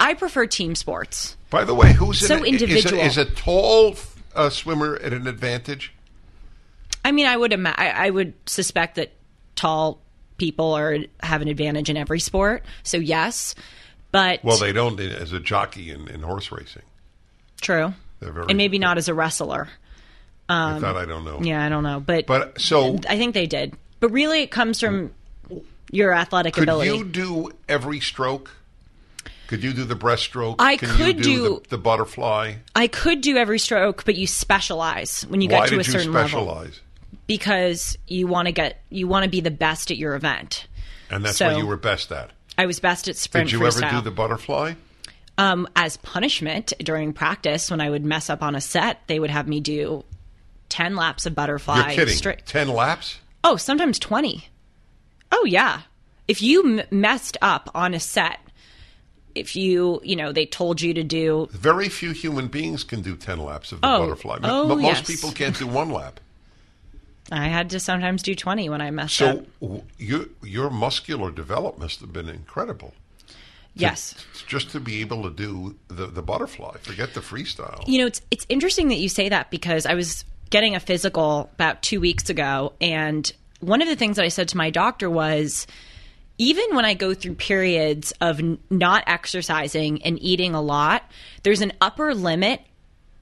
I 0.00 0.14
prefer 0.14 0.46
team 0.46 0.76
sports. 0.76 1.36
By 1.50 1.64
the 1.64 1.74
way, 1.74 1.92
who's 1.92 2.26
So 2.26 2.38
in, 2.38 2.46
individual. 2.46 3.02
Is 3.02 3.18
a, 3.18 3.20
is 3.20 3.28
a 3.28 3.34
tall 3.34 3.94
uh, 4.34 4.50
swimmer 4.50 4.96
at 4.96 5.12
an 5.12 5.26
advantage? 5.26 5.92
I 7.04 7.12
mean, 7.12 7.26
I 7.26 7.36
would 7.36 7.52
ima- 7.52 7.74
I, 7.76 7.88
I 8.06 8.10
would 8.10 8.34
suspect 8.46 8.96
that 8.96 9.12
tall 9.56 9.98
people 10.38 10.72
are 10.72 10.98
have 11.20 11.42
an 11.42 11.48
advantage 11.48 11.90
in 11.90 11.96
every 11.96 12.18
sport. 12.20 12.64
So 12.82 12.96
yes, 12.96 13.54
but 14.10 14.42
Well, 14.42 14.58
they 14.58 14.72
don't 14.72 14.98
as 15.00 15.32
a 15.32 15.40
jockey 15.40 15.90
in, 15.90 16.08
in 16.08 16.22
horse 16.22 16.50
racing. 16.50 16.82
true. 17.60 17.92
And 18.20 18.56
maybe 18.56 18.78
not 18.78 18.96
as 18.96 19.08
a 19.08 19.14
wrestler. 19.14 19.68
If 20.48 20.80
that 20.80 20.96
I 20.96 21.04
don't 21.04 21.24
know. 21.24 21.36
Um, 21.38 21.44
Yeah, 21.44 21.64
I 21.64 21.68
don't 21.68 21.82
know, 21.82 22.00
but 22.00 22.26
But 22.26 22.58
so 22.60 22.98
I 23.08 23.16
think 23.18 23.34
they 23.34 23.46
did. 23.46 23.74
But 24.00 24.10
really, 24.10 24.40
it 24.42 24.50
comes 24.50 24.80
from 24.80 25.12
your 25.90 26.12
athletic 26.12 26.54
could 26.54 26.62
ability. 26.64 26.90
you 26.90 27.04
do 27.04 27.50
every 27.68 28.00
stroke? 28.00 28.50
Could 29.46 29.62
you 29.62 29.72
do 29.72 29.84
the 29.84 29.94
breaststroke? 29.96 30.56
I 30.58 30.76
Can 30.76 30.88
could 30.90 31.16
you 31.18 31.22
do, 31.22 31.22
do- 31.22 31.60
the, 31.64 31.68
the 31.70 31.78
butterfly. 31.78 32.54
I 32.74 32.86
could 32.86 33.20
do 33.20 33.36
every 33.36 33.58
stroke, 33.58 34.04
but 34.04 34.14
you 34.14 34.26
specialize 34.26 35.22
when 35.28 35.40
you 35.40 35.48
Why 35.50 35.60
get 35.60 35.68
to 35.70 35.78
a 35.80 35.84
certain 35.84 36.12
level 36.12 36.28
specialize? 36.46 36.80
because 37.26 37.96
you 38.06 38.26
want 38.26 38.46
to 38.46 38.52
get 38.52 38.82
you 38.90 39.06
want 39.08 39.24
to 39.24 39.30
be 39.30 39.40
the 39.40 39.50
best 39.50 39.90
at 39.90 39.96
your 39.96 40.14
event. 40.14 40.66
And 41.10 41.24
that's 41.24 41.36
So- 41.38 41.48
what 41.48 41.58
you 41.58 41.66
were 41.66 41.76
best 41.76 42.10
at. 42.12 42.30
I 42.56 42.66
was 42.66 42.78
best 42.80 43.08
at 43.08 43.16
sprint 43.16 43.48
Did 43.50 43.52
you 43.54 43.60
freestyle. 43.60 43.82
ever 43.84 43.96
do 43.96 44.00
the 44.02 44.10
butterfly? 44.10 44.74
um, 45.36 45.66
as 45.74 45.96
punishment 45.96 46.72
during 46.78 47.12
practice 47.12 47.68
when 47.70 47.80
I 47.80 47.90
would 47.90 48.04
mess 48.04 48.30
up 48.30 48.42
on 48.42 48.54
a 48.54 48.60
set, 48.60 49.00
they 49.08 49.18
would 49.18 49.30
have 49.30 49.48
me 49.48 49.58
do 49.60 50.04
ten 50.68 50.94
laps 50.96 51.26
of 51.26 51.34
butterfly. 51.34 51.78
You're 51.78 51.90
kidding. 51.96 52.14
straight- 52.14 52.46
Ten 52.46 52.68
laps? 52.68 53.18
Oh, 53.42 53.56
sometimes 53.56 53.98
20. 53.98 54.48
Oh, 55.32 55.44
yeah. 55.44 55.82
If 56.28 56.40
you 56.40 56.78
m- 56.78 56.86
messed 56.90 57.36
up 57.42 57.68
on 57.74 57.92
a 57.94 58.00
set 58.00 58.38
if 59.34 59.56
you, 59.56 60.00
you 60.04 60.16
know, 60.16 60.32
they 60.32 60.46
told 60.46 60.80
you 60.80 60.94
to 60.94 61.02
do 61.02 61.48
Very 61.52 61.88
few 61.88 62.12
human 62.12 62.46
beings 62.48 62.84
can 62.84 63.02
do 63.02 63.16
10 63.16 63.38
laps 63.38 63.72
of 63.72 63.80
the 63.80 63.86
Oh. 63.88 64.00
butterfly. 64.00 64.38
But 64.40 64.50
Oh, 64.50 64.68
most 64.68 64.82
yes. 64.82 65.06
people 65.06 65.32
can't 65.32 65.58
do 65.58 65.66
one 65.66 65.90
lap. 65.90 66.20
I 67.32 67.48
had 67.48 67.70
to 67.70 67.80
sometimes 67.80 68.22
do 68.22 68.34
20 68.34 68.68
when 68.68 68.80
I 68.80 68.90
messed 68.90 69.14
So 69.16 69.28
up. 69.30 69.44
So 69.60 69.84
your 69.98 70.26
your 70.42 70.70
muscular 70.70 71.30
development 71.30 71.78
must 71.78 72.00
have 72.00 72.12
been 72.12 72.28
incredible. 72.28 72.92
Yes. 73.76 74.14
Just 74.46 74.70
to 74.70 74.78
be 74.80 75.00
able 75.00 75.22
to 75.24 75.30
do 75.30 75.74
the, 75.88 76.06
the 76.06 76.22
butterfly, 76.22 76.76
forget 76.82 77.14
the 77.14 77.20
freestyle. 77.20 77.82
You 77.88 77.98
know, 78.00 78.06
it's 78.06 78.20
it's 78.30 78.46
interesting 78.48 78.88
that 78.88 78.96
you 78.98 79.08
say 79.08 79.28
that 79.30 79.50
because 79.50 79.86
I 79.86 79.94
was 79.94 80.24
getting 80.50 80.76
a 80.76 80.80
physical 80.80 81.50
about 81.54 81.82
2 81.82 81.98
weeks 82.00 82.28
ago 82.30 82.74
and 82.80 83.32
one 83.60 83.80
of 83.82 83.88
the 83.88 83.96
things 83.96 84.16
that 84.16 84.24
I 84.24 84.28
said 84.28 84.48
to 84.50 84.56
my 84.58 84.68
doctor 84.70 85.08
was 85.10 85.66
even 86.38 86.74
when 86.74 86.84
I 86.84 86.94
go 86.94 87.14
through 87.14 87.34
periods 87.34 88.12
of 88.20 88.40
not 88.70 89.04
exercising 89.06 90.02
and 90.02 90.20
eating 90.20 90.54
a 90.54 90.62
lot, 90.62 91.04
there's 91.42 91.60
an 91.60 91.72
upper 91.80 92.14
limit 92.14 92.60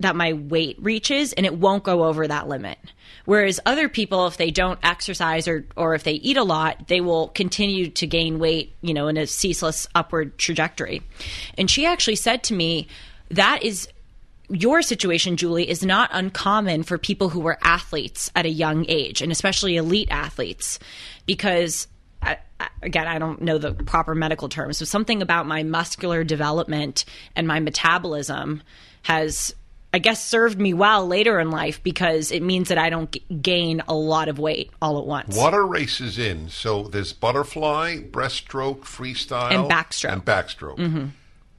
that 0.00 0.16
my 0.16 0.32
weight 0.32 0.76
reaches 0.80 1.32
and 1.32 1.46
it 1.46 1.56
won't 1.56 1.84
go 1.84 2.04
over 2.04 2.26
that 2.26 2.48
limit. 2.48 2.78
Whereas 3.24 3.60
other 3.64 3.88
people, 3.88 4.26
if 4.26 4.36
they 4.36 4.50
don't 4.50 4.78
exercise 4.82 5.46
or, 5.46 5.64
or 5.76 5.94
if 5.94 6.02
they 6.02 6.14
eat 6.14 6.36
a 6.36 6.42
lot, 6.42 6.88
they 6.88 7.00
will 7.00 7.28
continue 7.28 7.88
to 7.90 8.06
gain 8.06 8.38
weight, 8.38 8.74
you 8.80 8.94
know, 8.94 9.08
in 9.08 9.16
a 9.16 9.26
ceaseless 9.26 9.86
upward 9.94 10.38
trajectory. 10.38 11.02
And 11.56 11.70
she 11.70 11.86
actually 11.86 12.16
said 12.16 12.42
to 12.44 12.54
me, 12.54 12.88
that 13.30 13.62
is 13.62 13.88
your 14.48 14.82
situation, 14.82 15.36
Julie, 15.36 15.68
is 15.68 15.84
not 15.84 16.10
uncommon 16.12 16.82
for 16.82 16.98
people 16.98 17.28
who 17.28 17.40
were 17.40 17.58
athletes 17.62 18.30
at 18.34 18.44
a 18.44 18.50
young 18.50 18.84
age, 18.88 19.22
and 19.22 19.30
especially 19.30 19.76
elite 19.76 20.08
athletes, 20.10 20.78
because 21.26 21.86
I, 22.22 22.38
I- 22.60 22.68
again, 22.82 23.06
I 23.08 23.18
don't 23.18 23.42
know 23.42 23.58
the 23.58 23.72
proper 23.74 24.14
medical 24.14 24.48
terms, 24.48 24.78
so 24.78 24.84
something 24.84 25.22
about 25.22 25.46
my 25.46 25.62
muscular 25.62 26.24
development 26.24 27.04
and 27.36 27.46
my 27.46 27.60
metabolism 27.60 28.62
has, 29.02 29.54
I 29.92 29.98
guess, 29.98 30.24
served 30.24 30.60
me 30.60 30.74
well 30.74 31.06
later 31.06 31.38
in 31.40 31.50
life 31.50 31.82
because 31.82 32.30
it 32.32 32.42
means 32.42 32.68
that 32.68 32.78
I 32.78 32.88
don't 32.90 33.10
g- 33.10 33.22
gain 33.40 33.82
a 33.88 33.94
lot 33.94 34.28
of 34.28 34.38
weight 34.38 34.70
all 34.80 34.98
at 34.98 35.06
once. 35.06 35.36
Water 35.36 35.66
races 35.66 36.18
in. 36.18 36.48
So 36.48 36.84
there's 36.84 37.12
butterfly, 37.12 37.98
breaststroke, 37.98 38.80
freestyle, 38.80 39.50
And 39.52 39.70
backstroke. 39.70 40.12
and 40.12 40.24
backstroke. 40.24 40.78
Mm-hmm. 40.78 41.06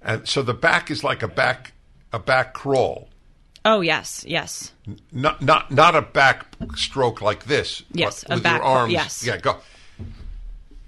And 0.01 0.27
so 0.27 0.41
the 0.41 0.53
back 0.53 0.89
is 0.91 1.03
like 1.03 1.22
a 1.24 1.27
back 1.27 1.74
a 2.12 2.20
back 2.20 2.53
crawl, 2.53 3.10
Oh 3.65 3.79
yes, 3.82 4.25
yes. 4.27 4.74
not 5.13 5.41
not 5.41 5.72
not 5.72 5.96
a 5.96 6.01
back 6.01 6.46
stroke 6.75 7.22
like 7.22 7.46
this. 7.46 7.82
Yes, 7.93 8.25
with 8.29 8.43
back 8.43 8.58
your 8.58 8.65
arms. 8.65 8.91
yes. 8.93 9.25
Yeah, 9.25 9.38
go. 9.38 9.58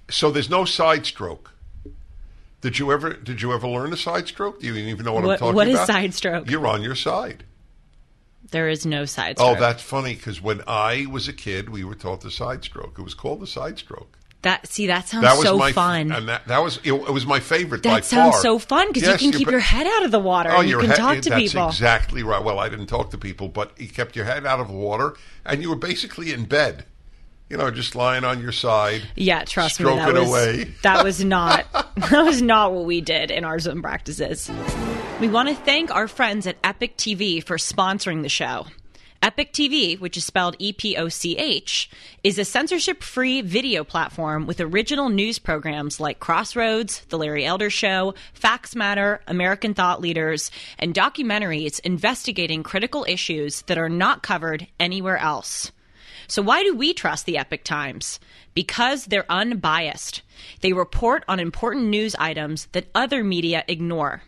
So 0.09 0.31
there's 0.31 0.49
no 0.49 0.65
side 0.65 1.05
stroke. 1.05 1.51
Did 2.61 2.79
you 2.79 2.91
ever 2.91 3.13
did 3.13 3.41
you 3.41 3.53
ever 3.53 3.67
learn 3.67 3.93
a 3.93 3.97
side 3.97 4.27
stroke? 4.27 4.59
Do 4.59 4.67
you 4.67 4.73
even 4.75 5.05
know 5.05 5.13
what, 5.13 5.21
I'm 5.23 5.27
What- 5.27 5.39
talking 5.39 5.55
what 5.55 5.67
is 5.67 5.75
about? 5.75 5.87
side 5.87 6.13
stroke? 6.13 6.49
You're 6.49 6.67
on 6.67 6.81
your 6.81 6.95
side. 6.95 7.43
There 8.51 8.69
is 8.69 8.85
no 8.85 9.05
side 9.05 9.35
oh, 9.39 9.43
stroke. 9.43 9.57
Oh, 9.57 9.59
that's 9.59 9.81
funny 9.83 10.13
because 10.15 10.41
when 10.41 10.61
I 10.67 11.07
was 11.09 11.27
a 11.27 11.33
kid, 11.33 11.69
we 11.69 11.83
were 11.83 11.95
taught 11.95 12.21
the 12.21 12.31
side 12.31 12.63
stroke. 12.63 12.97
It 12.97 13.01
was 13.01 13.13
called 13.15 13.39
the 13.41 13.47
side 13.47 13.77
stroke. 13.79 14.17
that 14.43 14.67
see 14.67 14.87
that 14.87 15.07
sounds 15.07 15.23
That 15.23 15.33
was 15.37 15.43
so 15.45 15.57
my 15.57 15.71
fun. 15.71 16.11
and 16.11 16.27
that, 16.29 16.47
that 16.47 16.59
was 16.59 16.77
it, 16.83 16.93
it 16.93 17.11
was 17.13 17.25
my 17.25 17.39
favorite. 17.39 17.81
That 17.83 18.05
sounds 18.05 18.35
far. 18.35 18.41
so 18.41 18.59
fun 18.59 18.87
because 18.89 19.03
Yes, 19.03 19.21
you 19.21 19.31
can 19.31 19.39
keep 19.39 19.49
your 19.49 19.59
head 19.59 19.87
out 19.87 20.03
of 20.05 20.11
the 20.11 20.19
water 20.19 20.51
Oh, 20.51 20.59
and 20.61 20.69
you 20.69 20.77
can 20.79 20.89
head, 20.89 20.97
talk 20.97 21.19
to 21.21 21.29
that's 21.31 21.41
people. 21.53 21.67
exactly 21.67 22.21
right. 22.23 22.43
Well, 22.43 22.59
I 22.59 22.69
didn't 22.69 22.85
talk 22.87 23.09
to 23.11 23.17
people, 23.17 23.47
but 23.47 23.79
you 23.81 23.87
kept 23.89 24.15
your 24.15 24.25
head 24.25 24.45
out 24.45 24.59
of 24.59 24.67
the 24.67 24.73
water, 24.75 25.15
and 25.45 25.61
you 25.63 25.69
were 25.69 25.75
basically 25.75 26.31
in 26.31 26.45
bed. 26.45 26.85
You 27.49 27.57
know, 27.57 27.69
just 27.69 27.95
lying 27.95 28.23
on 28.23 28.41
your 28.41 28.51
side. 28.51 29.03
Yeah, 29.15 29.43
trust 29.43 29.79
me, 29.79 29.85
stroking 29.85 30.13
that 30.13 30.13
was 30.19 30.29
away. 30.29 30.63
that 30.81 31.03
was 31.03 31.23
not 31.25 31.71
that 31.95 32.23
was 32.23 32.41
not 32.41 32.73
what 32.73 32.85
we 32.85 33.01
did 33.01 33.29
in 33.29 33.43
our 33.43 33.59
Zoom 33.59 33.81
practices. 33.81 34.49
We 35.21 35.29
want 35.29 35.49
to 35.49 35.55
thank 35.55 35.93
our 35.93 36.07
friends 36.07 36.47
at 36.47 36.57
Epoch 36.63 36.97
TV 36.97 37.43
for 37.43 37.57
sponsoring 37.57 38.23
the 38.23 38.29
show. 38.29 38.65
Epoch 39.21 39.53
TV, 39.53 39.99
which 39.99 40.17
is 40.17 40.25
spelled 40.25 40.55
E 40.59 40.73
P 40.73 40.97
O 40.97 41.07
C 41.07 41.37
H, 41.37 41.89
is 42.23 42.37
a 42.37 42.45
censorship 42.45 43.01
free 43.01 43.41
video 43.41 43.83
platform 43.83 44.45
with 44.45 44.59
original 44.59 45.09
news 45.09 45.39
programs 45.39 45.99
like 45.99 46.19
Crossroads, 46.19 47.01
The 47.09 47.17
Larry 47.17 47.45
Elder 47.45 47.69
Show, 47.69 48.13
Facts 48.33 48.75
Matter, 48.75 49.21
American 49.27 49.73
Thought 49.73 50.01
Leaders, 50.01 50.51
and 50.77 50.93
documentaries 50.93 51.79
investigating 51.81 52.61
critical 52.63 53.05
issues 53.07 53.61
that 53.63 53.77
are 53.77 53.89
not 53.89 54.21
covered 54.21 54.67
anywhere 54.79 55.17
else. 55.17 55.71
So, 56.27 56.41
why 56.41 56.63
do 56.63 56.75
we 56.75 56.93
trust 56.93 57.25
the 57.25 57.37
Epoch 57.37 57.63
Times? 57.63 58.19
Because 58.53 59.05
they're 59.05 59.29
unbiased. 59.29 60.21
They 60.61 60.73
report 60.73 61.23
on 61.27 61.39
important 61.39 61.87
news 61.87 62.15
items 62.15 62.67
that 62.71 62.89
other 62.95 63.23
media 63.23 63.63
ignore. 63.67 64.23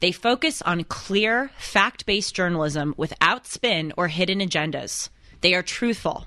They 0.00 0.12
focus 0.12 0.62
on 0.62 0.84
clear, 0.84 1.50
fact 1.58 2.06
based 2.06 2.34
journalism 2.34 2.94
without 2.96 3.46
spin 3.46 3.92
or 3.96 4.08
hidden 4.08 4.40
agendas. 4.40 5.08
They 5.40 5.54
are 5.54 5.62
truthful. 5.62 6.26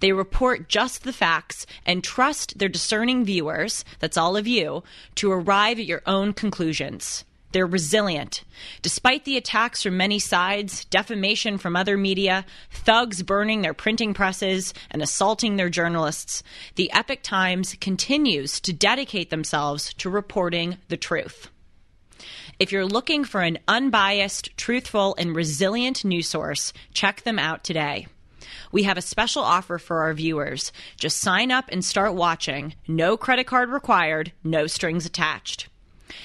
They 0.00 0.12
report 0.12 0.68
just 0.68 1.02
the 1.02 1.12
facts 1.12 1.66
and 1.84 2.02
trust 2.02 2.58
their 2.58 2.68
discerning 2.68 3.24
viewers, 3.24 3.84
that's 3.98 4.16
all 4.16 4.36
of 4.36 4.46
you, 4.46 4.84
to 5.16 5.32
arrive 5.32 5.78
at 5.78 5.86
your 5.86 6.02
own 6.06 6.32
conclusions. 6.32 7.24
They're 7.54 7.66
resilient. 7.66 8.42
Despite 8.82 9.24
the 9.24 9.36
attacks 9.36 9.84
from 9.84 9.96
many 9.96 10.18
sides, 10.18 10.86
defamation 10.86 11.56
from 11.56 11.76
other 11.76 11.96
media, 11.96 12.44
thugs 12.72 13.22
burning 13.22 13.62
their 13.62 13.72
printing 13.72 14.12
presses, 14.12 14.74
and 14.90 15.00
assaulting 15.00 15.54
their 15.54 15.70
journalists, 15.70 16.42
the 16.74 16.90
Epoch 16.92 17.22
Times 17.22 17.76
continues 17.80 18.58
to 18.62 18.72
dedicate 18.72 19.30
themselves 19.30 19.94
to 19.94 20.10
reporting 20.10 20.78
the 20.88 20.96
truth. 20.96 21.48
If 22.58 22.72
you're 22.72 22.84
looking 22.84 23.22
for 23.22 23.40
an 23.40 23.60
unbiased, 23.68 24.56
truthful, 24.56 25.14
and 25.16 25.36
resilient 25.36 26.04
news 26.04 26.26
source, 26.26 26.72
check 26.92 27.22
them 27.22 27.38
out 27.38 27.62
today. 27.62 28.08
We 28.72 28.82
have 28.82 28.98
a 28.98 29.02
special 29.02 29.44
offer 29.44 29.78
for 29.78 30.00
our 30.00 30.12
viewers. 30.12 30.72
Just 30.98 31.20
sign 31.20 31.52
up 31.52 31.66
and 31.70 31.84
start 31.84 32.14
watching. 32.14 32.74
No 32.88 33.16
credit 33.16 33.46
card 33.46 33.70
required, 33.70 34.32
no 34.42 34.66
strings 34.66 35.06
attached. 35.06 35.68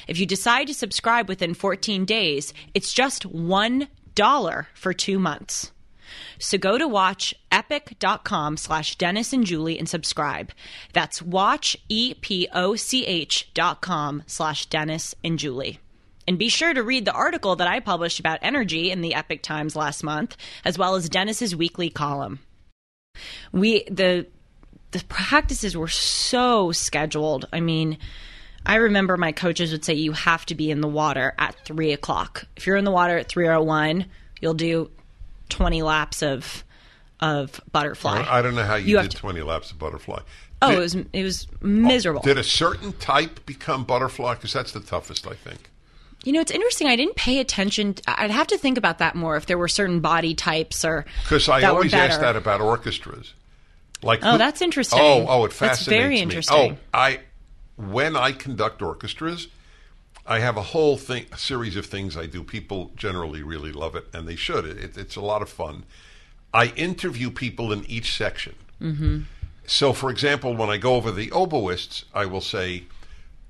If 0.08 0.20
you 0.20 0.26
decide 0.26 0.68
to 0.68 0.74
subscribe 0.74 1.28
within 1.28 1.54
14 1.54 2.06
days, 2.06 2.54
it's 2.74 2.94
just 2.94 3.28
$1 3.28 4.66
for 4.74 4.94
two 4.94 5.20
months. 5.20 5.72
So 6.40 6.58
go 6.58 6.78
to 6.78 6.88
watch 6.88 7.34
epoch.com 7.52 8.58
slash 8.58 8.96
Dennis 8.96 9.34
and 9.34 9.46
Julie 9.46 9.78
and 9.78 9.88
subscribe. 9.88 10.52
That's 10.94 11.22
watch, 11.22 11.78
E-P-O-C-H 11.90 13.54
dot 13.54 13.82
com 13.82 14.24
slash 14.26 14.66
Dennis 14.68 15.16
and 15.24 15.38
Julie. 15.38 15.80
And 16.28 16.38
be 16.38 16.50
sure 16.50 16.74
to 16.74 16.84
read 16.84 17.06
the 17.06 17.12
article 17.12 17.56
that 17.56 17.68
I 17.68 17.80
published 17.80 18.20
about 18.20 18.40
energy 18.42 18.92
in 18.92 19.02
the 19.02 19.16
Epoch 19.16 19.42
Times 19.42 19.76
last 19.76 20.04
month, 20.04 20.38
as 20.64 20.78
well 20.78 20.96
as 20.96 21.10
Dennis's 21.10 21.56
weekly 21.56 21.90
column. 21.90 22.40
We 23.52 23.84
the 23.90 24.28
the 24.92 25.04
practices 25.06 25.76
were 25.76 25.88
so 25.88 26.72
scheduled. 26.72 27.48
I 27.52 27.60
mean, 27.60 27.98
I 28.70 28.76
remember 28.76 29.18
my 29.18 29.32
coaches 29.32 29.72
would 29.72 29.84
say 29.84 29.96
you 29.96 30.12
have 30.14 30.46
to 30.48 30.56
be 30.56 30.70
in 30.72 30.82
the 30.82 30.88
water 30.88 31.34
at 31.40 31.56
three 31.66 31.92
o'clock. 31.92 32.46
If 32.56 32.68
you're 32.68 32.76
in 32.78 32.86
the 32.86 32.92
water 32.92 33.18
at 33.18 33.28
three 33.28 33.48
o 33.48 33.62
one, 33.64 34.06
you'll 34.42 34.54
do 34.54 34.90
twenty 35.50 35.82
laps 35.82 36.22
of 36.22 36.64
of 37.20 37.60
butterfly. 37.72 38.24
I 38.30 38.42
don't 38.42 38.56
know 38.56 38.64
how 38.64 38.76
you, 38.76 38.98
have 38.98 39.06
did 39.06 39.12
to- 39.12 39.18
20 39.18 39.42
laps 39.42 39.72
of 39.72 39.80
butterfly. 39.80 40.20
oh, 40.62 40.70
Did- 40.70 40.78
it 40.78 40.82
was 40.82 40.96
it 41.14 41.24
was 41.24 41.48
miserable. 41.62 42.22
Did 42.22 42.38
a 42.38 42.44
certain 42.44 42.94
type 42.94 43.46
become 43.46 43.84
butterfly? 43.84 44.36
Because 44.36 44.54
that's 44.54 44.72
the 44.72 44.80
toughest, 44.80 45.28
I 45.28 45.34
think. 45.34 45.70
You 46.24 46.34
know, 46.34 46.42
it's 46.42 46.52
interesting. 46.52 46.88
I 46.88 46.96
didn't 46.96 47.16
pay 47.16 47.40
attention. 47.40 47.96
I'd 48.08 48.30
have 48.32 48.48
to 48.48 48.58
think 48.58 48.78
about 48.78 49.00
that 49.00 49.16
more. 49.16 49.36
If 49.38 49.46
there 49.48 49.58
were 49.58 49.68
certain 49.70 50.00
body 50.02 50.36
types 50.36 50.86
or 50.86 51.06
Because 51.24 51.50
I 51.50 51.64
always 51.64 51.94
ask 51.94 52.20
that 52.22 52.36
about 52.36 52.62
orchestras. 52.62 53.34
Like 54.04 54.20
Oh, 54.24 54.34
who- 54.34 54.38
that's 54.38 54.62
interesting. 54.62 55.00
Oh, 55.02 55.26
oh, 55.28 55.46
it 55.46 55.52
fascinates 55.54 55.80
That's 55.80 55.88
very 55.88 56.16
me. 56.16 56.22
interesting. 56.22 56.74
Oh, 56.74 56.78
I 56.94 57.20
when 57.80 58.18
I 58.18 58.34
conduct 58.34 58.82
orchestras, 58.82 59.48
I 60.26 60.40
have 60.40 60.58
a 60.58 60.62
whole 60.62 60.98
thing, 60.98 61.26
a 61.32 61.38
series 61.38 61.76
of 61.76 61.86
things 61.86 62.18
I 62.18 62.26
do. 62.26 62.44
People 62.44 62.92
generally 62.96 63.42
really 63.42 63.72
love 63.72 63.96
it, 63.96 64.08
and 64.14 64.28
they 64.28 64.36
should. 64.36 64.66
It, 64.66 64.98
it's 64.98 65.16
a 65.16 65.22
lot 65.22 65.42
of 65.42 65.50
fun. 65.50 65.84
I 66.54 66.68
interview 66.76 67.32
people 67.32 67.72
in 67.72 67.86
each 67.86 68.16
section. 68.16 68.56
Mm-hmm. 68.82 69.22
So, 69.66 69.94
for 69.94 70.10
example, 70.10 70.56
when 70.56 70.70
I 70.70 70.78
go 70.78 70.96
over 70.96 71.12
the 71.12 71.30
oboists, 71.32 72.04
I 72.14 72.26
will 72.26 72.42
say, 72.42 72.84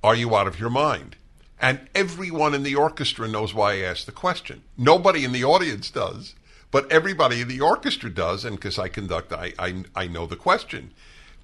"Are 0.04 0.16
you 0.16 0.36
out 0.36 0.48
of 0.48 0.60
your 0.60 0.70
mind?" 0.70 1.16
And 1.60 1.80
everyone 1.96 2.54
in 2.54 2.64
the 2.64 2.76
orchestra 2.76 3.28
knows 3.28 3.54
why 3.54 3.74
I 3.74 3.80
asked 3.80 4.06
the 4.06 4.12
question. 4.14 4.62
Nobody 4.78 5.26
in 5.26 5.32
the 5.32 5.44
audience 5.44 5.90
does, 5.90 6.36
but 6.72 6.90
everybody 6.92 7.42
in 7.42 7.48
the 7.48 7.62
orchestra 7.62 8.10
does. 8.10 8.46
And 8.46 8.56
because 8.56 8.80
I 8.80 8.88
conduct, 8.90 9.34
I, 9.34 9.54
I, 9.60 9.84
I 9.96 10.08
know 10.08 10.26
the 10.26 10.38
question. 10.38 10.92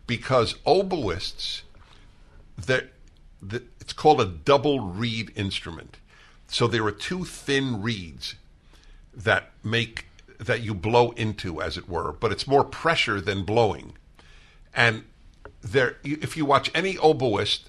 Because 0.08 0.56
oboists, 0.66 1.64
that 2.58 2.90
the, 3.42 3.64
it's 3.80 3.94
called 3.94 4.22
a 4.22 4.26
double 4.26 4.80
reed 4.80 5.32
instrument. 5.36 5.98
So 6.48 6.68
there 6.68 6.86
are 6.86 6.92
two 6.92 7.26
thin 7.26 7.82
reeds 7.82 8.36
that 9.14 9.52
make 9.64 10.06
that 10.40 10.62
you 10.62 10.74
blow 10.74 11.12
into, 11.12 11.62
as 11.62 11.78
it 11.78 11.88
were, 11.88 12.12
but 12.12 12.32
it's 12.32 12.48
more 12.48 12.64
pressure 12.64 13.22
than 13.22 13.44
blowing. 13.44 13.94
And 14.74 15.04
there, 15.62 15.98
if 16.04 16.36
you 16.36 16.46
watch 16.46 16.70
any 16.76 16.96
oboist, 16.96 17.66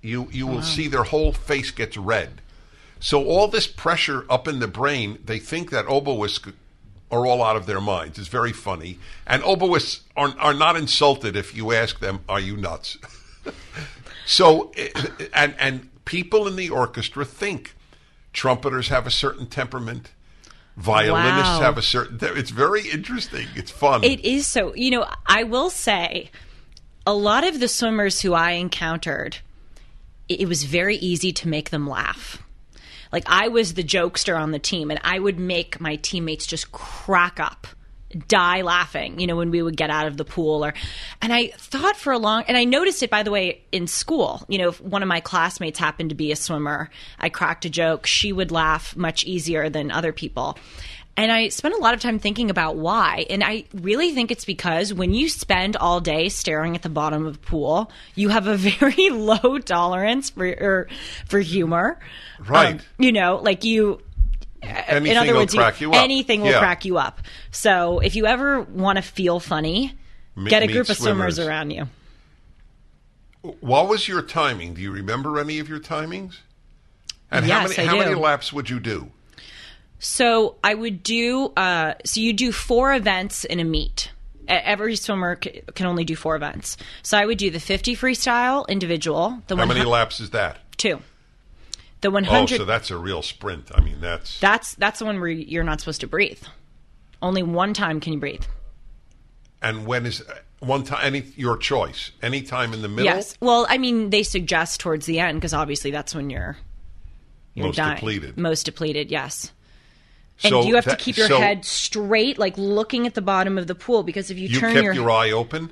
you 0.00 0.28
you 0.30 0.46
will 0.46 0.62
see 0.62 0.88
their 0.88 1.04
whole 1.04 1.32
face 1.32 1.70
gets 1.70 1.96
red 1.96 2.40
So 3.00 3.24
all 3.26 3.48
this 3.48 3.66
pressure 3.66 4.24
up 4.30 4.46
in 4.46 4.60
the 4.60 4.68
brain, 4.68 5.18
they 5.24 5.38
think 5.38 5.70
that 5.70 5.86
oboists 5.86 6.52
are 7.10 7.26
all 7.26 7.42
out 7.42 7.56
of 7.56 7.66
their 7.66 7.80
minds. 7.80 8.18
It's 8.18 8.28
very 8.28 8.52
funny. 8.52 8.98
And 9.26 9.42
oboists 9.42 10.00
are, 10.16 10.34
are 10.38 10.54
not 10.54 10.76
insulted 10.76 11.36
if 11.36 11.54
you 11.54 11.72
ask 11.72 12.00
them, 12.00 12.20
Are 12.28 12.40
you 12.40 12.56
nuts? 12.56 12.98
so, 14.26 14.72
eh, 14.76 14.88
and, 15.34 15.54
and 15.58 16.04
people 16.04 16.46
in 16.46 16.56
the 16.56 16.70
orchestra 16.70 17.24
think 17.24 17.74
trumpeters 18.32 18.88
have 18.88 19.06
a 19.06 19.10
certain 19.10 19.46
temperament. 19.46 20.10
Violinists 20.76 21.58
Wow. 21.58 21.60
have 21.60 21.78
a 21.78 21.82
certain. 21.82 22.18
It's 22.20 22.50
very 22.50 22.88
interesting. 22.90 23.46
It's 23.54 23.70
fun. 23.70 24.02
It 24.02 24.24
is 24.24 24.46
so. 24.48 24.74
You 24.74 24.90
know, 24.90 25.06
I 25.24 25.44
will 25.44 25.70
say, 25.70 26.30
a 27.06 27.14
lot 27.14 27.44
of 27.46 27.60
the 27.60 27.68
swimmers 27.68 28.20
who 28.22 28.32
I 28.32 28.52
encountered, 28.52 29.36
it 30.28 30.40
it 30.40 30.48
was 30.48 30.64
very 30.64 30.96
easy 30.96 31.32
to 31.32 31.48
make 31.48 31.70
them 31.70 31.88
laugh. 31.88 32.42
Like 33.12 33.22
I 33.28 33.46
was 33.46 33.74
the 33.74 33.84
jokester 33.84 34.36
on 34.36 34.50
the 34.50 34.58
team, 34.58 34.90
and 34.90 34.98
I 35.04 35.20
would 35.20 35.38
make 35.38 35.80
my 35.80 35.94
teammates 35.94 36.44
just 36.44 36.72
crack 36.72 37.38
up, 37.38 37.68
die 38.14 38.62
laughing. 38.62 39.20
You 39.20 39.26
know, 39.26 39.36
when 39.36 39.50
we 39.50 39.62
would 39.62 39.76
get 39.76 39.90
out 39.90 40.06
of 40.06 40.16
the 40.16 40.24
pool, 40.24 40.64
or 40.64 40.74
and 41.20 41.32
I 41.32 41.48
thought 41.56 41.96
for 41.96 42.12
a 42.12 42.18
long, 42.18 42.44
and 42.48 42.56
I 42.56 42.64
noticed 42.64 43.02
it 43.02 43.10
by 43.10 43.22
the 43.22 43.30
way 43.30 43.62
in 43.72 43.86
school. 43.86 44.44
You 44.48 44.58
know, 44.58 44.68
if 44.68 44.80
one 44.80 45.02
of 45.02 45.08
my 45.08 45.20
classmates 45.20 45.78
happened 45.78 46.10
to 46.10 46.14
be 46.14 46.32
a 46.32 46.36
swimmer, 46.36 46.90
I 47.18 47.28
cracked 47.28 47.64
a 47.64 47.70
joke, 47.70 48.06
she 48.06 48.32
would 48.32 48.50
laugh 48.50 48.96
much 48.96 49.24
easier 49.24 49.68
than 49.68 49.90
other 49.90 50.12
people. 50.12 50.58
And 51.16 51.30
I 51.30 51.48
spent 51.48 51.74
a 51.74 51.78
lot 51.78 51.94
of 51.94 52.00
time 52.00 52.18
thinking 52.18 52.50
about 52.50 52.76
why. 52.76 53.26
And 53.30 53.44
I 53.44 53.64
really 53.72 54.12
think 54.12 54.32
it's 54.32 54.44
because 54.44 54.92
when 54.92 55.14
you 55.14 55.28
spend 55.28 55.76
all 55.76 56.00
day 56.00 56.28
staring 56.28 56.74
at 56.74 56.82
the 56.82 56.88
bottom 56.88 57.24
of 57.26 57.34
the 57.34 57.46
pool, 57.46 57.90
you 58.16 58.30
have 58.30 58.48
a 58.48 58.56
very 58.56 59.10
low 59.10 59.58
tolerance 59.58 60.30
for 60.30 60.88
for 61.26 61.38
humor. 61.38 62.00
Right. 62.40 62.74
Um, 62.74 62.80
you 62.98 63.12
know, 63.12 63.36
like 63.36 63.64
you 63.64 64.00
Anything 64.64 65.06
in 65.12 65.16
other 65.18 65.32
will 65.32 65.40
words, 65.40 65.54
you- 65.54 65.60
crack 65.60 65.80
you 65.80 65.92
up. 65.92 66.02
anything 66.02 66.40
will 66.42 66.50
Yeah. 66.50 66.58
crack 66.58 66.84
you 66.84 66.98
up. 66.98 67.20
So 67.50 67.98
if 68.00 68.16
you 68.16 68.26
ever 68.26 68.62
want 68.62 68.96
to 68.96 69.02
feel 69.02 69.40
funny, 69.40 69.94
Me- 70.36 70.50
get 70.50 70.62
a 70.62 70.66
group 70.66 70.88
of 70.88 70.96
swimmers 70.96 71.34
swimmers. 71.34 71.38
around 71.38 71.70
you. 71.70 71.88
What 73.60 73.88
was 73.88 74.08
your 74.08 74.22
timing? 74.22 74.74
Do 74.74 74.80
you 74.80 74.90
remember 74.90 75.38
any 75.38 75.58
of 75.58 75.68
your 75.68 75.80
timings? 75.80 76.38
And 77.30 77.46
Yes, 77.46 77.62
how 77.62 77.68
many 77.68 77.82
I 77.82 77.84
how 77.86 77.98
many 77.98 78.14
laps 78.14 78.52
would 78.52 78.70
you 78.70 78.80
do? 78.80 79.10
So 79.98 80.56
I 80.64 80.74
would 80.74 81.02
do. 81.02 81.52
Uh, 81.56 81.94
so 82.04 82.20
you 82.20 82.32
do 82.32 82.52
four 82.52 82.94
events 82.94 83.44
in 83.44 83.60
a 83.60 83.64
meet. 83.64 84.10
Every 84.46 84.96
swimmer 84.96 85.38
c- 85.42 85.62
can 85.74 85.86
only 85.86 86.04
do 86.04 86.14
four 86.16 86.36
events. 86.36 86.76
So 87.02 87.16
I 87.16 87.24
would 87.24 87.38
do 87.38 87.50
the 87.50 87.60
50 87.60 87.96
freestyle 87.96 88.68
individual. 88.68 89.42
The 89.46 89.56
How 89.56 89.64
many 89.64 89.84
laps 89.84 90.20
is 90.20 90.30
that? 90.30 90.58
two. 90.76 91.00
The 92.04 92.10
Oh, 92.10 92.20
100. 92.20 92.58
so 92.58 92.64
that's 92.66 92.90
a 92.90 92.98
real 92.98 93.22
sprint. 93.22 93.70
I 93.74 93.80
mean, 93.80 93.96
that's 94.02 94.38
that's 94.38 94.74
that's 94.74 94.98
the 94.98 95.06
one 95.06 95.18
where 95.20 95.30
you're 95.30 95.64
not 95.64 95.80
supposed 95.80 96.02
to 96.02 96.06
breathe. 96.06 96.42
Only 97.22 97.42
one 97.42 97.72
time 97.72 97.98
can 97.98 98.12
you 98.12 98.18
breathe. 98.20 98.42
and 99.62 99.86
when 99.86 100.04
is 100.04 100.20
uh, 100.20 100.34
one 100.60 100.84
time 100.84 101.00
any 101.02 101.20
your 101.36 101.56
choice? 101.56 102.10
Any 102.22 102.42
time 102.42 102.74
in 102.74 102.82
the 102.82 102.88
middle? 102.88 103.04
Yes. 103.06 103.36
Well, 103.40 103.66
I 103.70 103.78
mean, 103.78 104.10
they 104.10 104.22
suggest 104.22 104.80
towards 104.80 105.06
the 105.06 105.18
end 105.18 105.38
because 105.40 105.54
obviously 105.54 105.90
that's 105.90 106.14
when 106.14 106.28
you're 106.28 106.58
you're 107.54 107.66
Most 107.68 107.76
dying. 107.76 107.94
depleted. 107.96 108.36
Most 108.36 108.64
depleted. 108.64 109.10
Yes. 109.10 109.50
And 110.42 110.50
So 110.50 110.64
you 110.64 110.74
have 110.74 110.84
that- 110.84 110.98
to 110.98 111.02
keep 111.04 111.16
your 111.16 111.28
so 111.28 111.38
head 111.38 111.64
straight, 111.64 112.38
like 112.38 112.58
looking 112.58 113.06
at 113.06 113.14
the 113.14 113.22
bottom 113.22 113.56
of 113.56 113.66
the 113.66 113.74
pool, 113.74 114.02
because 114.02 114.30
if 114.30 114.36
you, 114.38 114.48
You 114.48 114.60
turn 114.60 114.72
kept 114.74 114.84
your, 114.84 114.92
your 114.94 115.10
eye 115.10 115.30
open. 115.30 115.70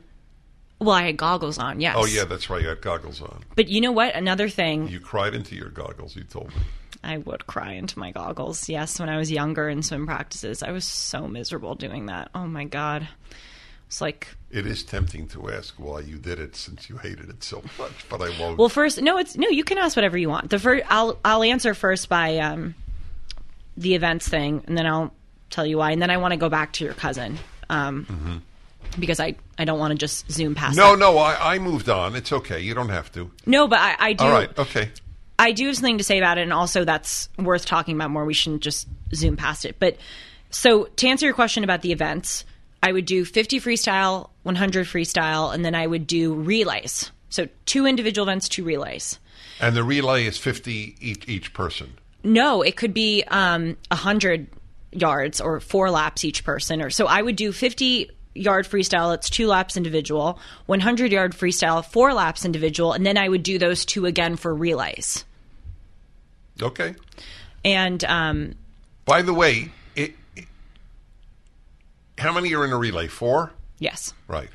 Well, 0.83 0.95
I 0.97 1.05
had 1.05 1.17
goggles 1.17 1.59
on, 1.59 1.81
yes. 1.81 1.97
Oh 1.99 2.05
yeah, 2.07 2.25
that's 2.25 2.51
right. 2.51 2.63
You 2.63 2.69
had 2.69 2.83
goggles 2.83 3.21
on. 3.23 3.43
But 3.55 3.69
you 3.69 3.81
know 3.81 3.93
what? 3.93 4.15
Another 4.15 4.49
thing, 4.49 4.89
You 4.89 5.01
cried 5.01 5.35
into 5.35 5.55
your 5.55 5.69
goggles. 5.71 6.17
You 6.17 6.25
told 6.25 6.49
me. 6.49 6.63
I 7.05 7.19
would 7.19 7.47
cry 7.49 7.73
into 7.73 7.99
my 7.99 8.13
goggles. 8.13 8.69
Yes, 8.69 9.01
when 9.01 9.09
I 9.09 9.17
was 9.17 9.31
younger 9.31 9.69
in 9.69 9.83
swim 9.83 10.07
practices, 10.07 10.63
I 10.63 10.71
was 10.71 10.85
so 10.85 11.27
miserable 11.27 11.75
doing 11.75 12.07
that. 12.07 12.31
Oh 12.35 12.47
my 12.47 12.65
god, 12.65 13.09
it's 13.89 14.01
like 14.01 14.29
It 14.51 14.67
is 14.67 14.85
tempting 14.85 15.27
to 15.29 15.51
ask 15.51 15.75
why 15.79 16.01
you 16.01 16.17
did 16.19 16.39
it 16.39 16.55
since 16.55 16.89
you 16.89 16.99
hated 16.99 17.29
it 17.29 17.43
so 17.43 17.63
much, 17.79 18.09
but 18.09 18.21
I 18.21 18.31
won't. 18.39 18.57
Well, 18.59 18.69
first, 18.69 19.03
no, 19.03 19.19
it's 19.19 19.37
no. 19.37 19.49
You 19.49 19.65
can 19.65 19.79
ask 19.79 19.97
whatever 19.97 20.17
you 20.17 20.29
want. 20.29 20.51
The 20.51 20.59
first, 20.59 20.85
I'll 20.89 21.19
I'll 21.25 21.43
answer 21.43 21.75
first 21.75 22.09
by 22.09 22.39
um, 22.39 22.75
the 23.77 23.95
events 23.95 24.29
thing, 24.29 24.63
and 24.67 24.79
then 24.79 24.87
I'll 24.87 25.13
tell 25.51 25.67
you 25.67 25.79
why, 25.79 25.91
and 25.91 26.01
then 26.01 26.11
I 26.11 26.19
want 26.19 26.33
to 26.33 26.39
go 26.39 26.49
back 26.49 26.73
to 26.75 26.85
your 26.85 26.95
cousin, 26.95 27.37
um, 27.69 28.43
because 28.99 29.21
I 29.21 29.35
I 29.59 29.65
don't 29.65 29.79
want 29.79 29.93
to 29.93 29.99
just 29.99 30.31
zoom 30.31 30.55
past. 30.55 30.77
no, 30.77 30.93
that. 30.93 30.99
no, 30.99 31.19
I, 31.19 31.55
I 31.55 31.59
moved 31.59 31.89
on. 31.89 32.17
It's 32.17 32.33
okay. 32.33 32.61
You 32.61 32.75
don't 32.75 32.89
have 32.89 33.11
to. 33.13 33.31
no, 33.47 33.69
but 33.69 33.79
I, 33.79 33.97
I 33.99 34.13
do. 34.13 34.25
All 34.25 34.31
right. 34.31 34.59
Okay. 34.59 34.91
I 35.39 35.53
do 35.53 35.67
have 35.67 35.77
something 35.77 35.99
to 35.99 36.05
say 36.05 36.19
about 36.19 36.39
it, 36.39 36.43
and 36.43 36.53
also 36.53 36.85
that's 36.85 37.29
worth 37.39 37.67
talking 37.67 37.97
about 37.97 38.11
more. 38.11 38.25
We 38.25 38.35
shouldn't 38.35 38.63
just 38.63 38.87
zoom 39.15 39.37
past 39.37 39.65
it. 39.65 39.77
But 39.79 39.97
so 40.51 40.85
to 40.85 41.09
answer 41.09 41.27
your 41.27 41.35
question 41.35 41.65
about 41.65 41.83
the 41.83 41.91
events, 41.91 42.45
I 42.83 42.93
would 42.93 43.07
do 43.07 43.25
50 43.25 43.61
freestyle, 43.61 44.31
100 44.45 44.87
freestyle, 44.87 45.53
and 45.53 45.65
then 45.65 45.75
I 45.75 45.87
would 45.87 46.07
do 46.07 46.35
relays. 46.35 47.11
So 47.31 47.49
two 47.67 47.87
individual 47.87 48.29
events, 48.29 48.49
two 48.49 48.63
relays. 48.63 49.19
And 49.61 49.75
the 49.75 49.83
relay 49.85 50.27
is 50.27 50.37
fifty 50.39 50.97
each 51.01 51.29
each 51.29 51.55
person. 51.55 51.95
No, 52.25 52.63
it 52.63 52.77
could 52.77 52.95
be 52.95 53.25
um, 53.29 53.77
100 53.89 54.47
yards 54.93 55.41
or 55.41 55.59
four 55.61 55.91
laps 55.91 56.25
each 56.25 56.45
person. 56.45 56.83
Or 56.83 56.91
so 56.91 57.07
I 57.07 57.23
would 57.23 57.37
do 57.37 57.53
50 57.53 58.11
yard 58.35 58.67
freestyle. 58.67 59.15
It's 59.15 59.29
two 59.31 59.47
laps 59.47 59.77
individual. 59.77 60.39
100 60.67 61.13
yard 61.13 61.33
freestyle, 61.33 61.85
four 61.85 62.13
laps 62.15 62.45
individual, 62.45 62.93
and 62.93 63.05
then 63.05 63.17
I 63.19 63.29
would 63.29 63.43
do 63.43 63.59
those 63.59 63.85
two 63.85 64.07
again 64.07 64.37
for 64.37 64.55
relays. 64.55 65.25
Okay. 66.61 66.95
And 67.65 68.03
um, 68.05 68.55
By 69.05 69.23
the 69.23 69.35
way, 69.35 69.71
it, 69.97 70.15
it- 70.37 70.47
how 72.19 72.33
many 72.33 72.55
are 72.55 72.65
in 72.65 72.73
a 72.73 72.77
relay? 72.79 73.07
Four. 73.09 73.53
yes, 73.79 74.13
Right. 74.29 74.51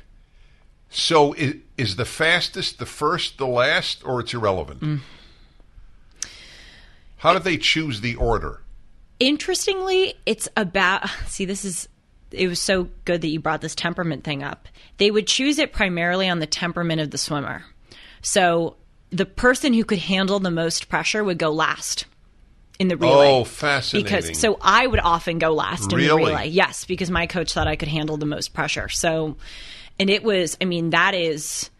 So 0.90 1.34
is, 1.34 1.56
is 1.76 1.96
the 1.96 2.06
fastest 2.06 2.78
the 2.78 2.86
first, 2.86 3.36
the 3.36 3.46
last, 3.46 4.02
or 4.06 4.20
it's 4.20 4.32
irrelevant? 4.32 4.80
Mm. 4.80 5.00
How 7.18 7.34
do 7.34 7.38
they 7.38 7.56
choose 7.58 8.00
the 8.00 8.14
order? 8.16 8.62
interestingly, 9.20 10.14
it's 10.24 10.48
about. 10.56 11.10
See, 11.26 11.44
this 11.44 11.64
is. 11.64 11.88
It 12.30 12.48
was 12.48 12.60
so 12.60 12.88
good 13.04 13.22
that 13.22 13.28
you 13.28 13.40
brought 13.40 13.60
this 13.60 13.74
temperament 13.74 14.24
thing 14.24 14.42
up. 14.42 14.68
They 14.98 15.10
would 15.10 15.26
choose 15.26 15.58
it 15.58 15.72
primarily 15.72 16.28
on 16.28 16.40
the 16.40 16.46
temperament 16.46 17.00
of 17.00 17.10
the 17.10 17.18
swimmer. 17.18 17.64
So 18.20 18.76
the 19.10 19.26
person 19.26 19.72
who 19.72 19.84
could 19.84 19.98
handle 19.98 20.38
the 20.38 20.50
most 20.50 20.88
pressure 20.88 21.24
would 21.24 21.38
go 21.38 21.50
last 21.50 22.04
in 22.78 22.88
the 22.88 22.96
relay. 22.96 23.30
Oh, 23.30 23.44
fascinating. 23.44 24.04
Because 24.04 24.38
so 24.38 24.58
I 24.60 24.86
would 24.86 25.00
often 25.00 25.38
go 25.38 25.52
last 25.52 25.92
in 25.92 25.98
the 25.98 26.14
relay. 26.14 26.48
Yes, 26.48 26.84
because 26.84 27.10
my 27.10 27.26
coach 27.26 27.52
thought 27.52 27.66
I 27.66 27.76
could 27.76 27.88
handle 27.88 28.16
the 28.16 28.26
most 28.26 28.54
pressure. 28.54 28.88
So, 28.88 29.36
and 29.98 30.10
it 30.10 30.22
was. 30.22 30.56
I 30.60 30.64
mean, 30.64 30.90
that 30.90 31.14
is 31.14 31.70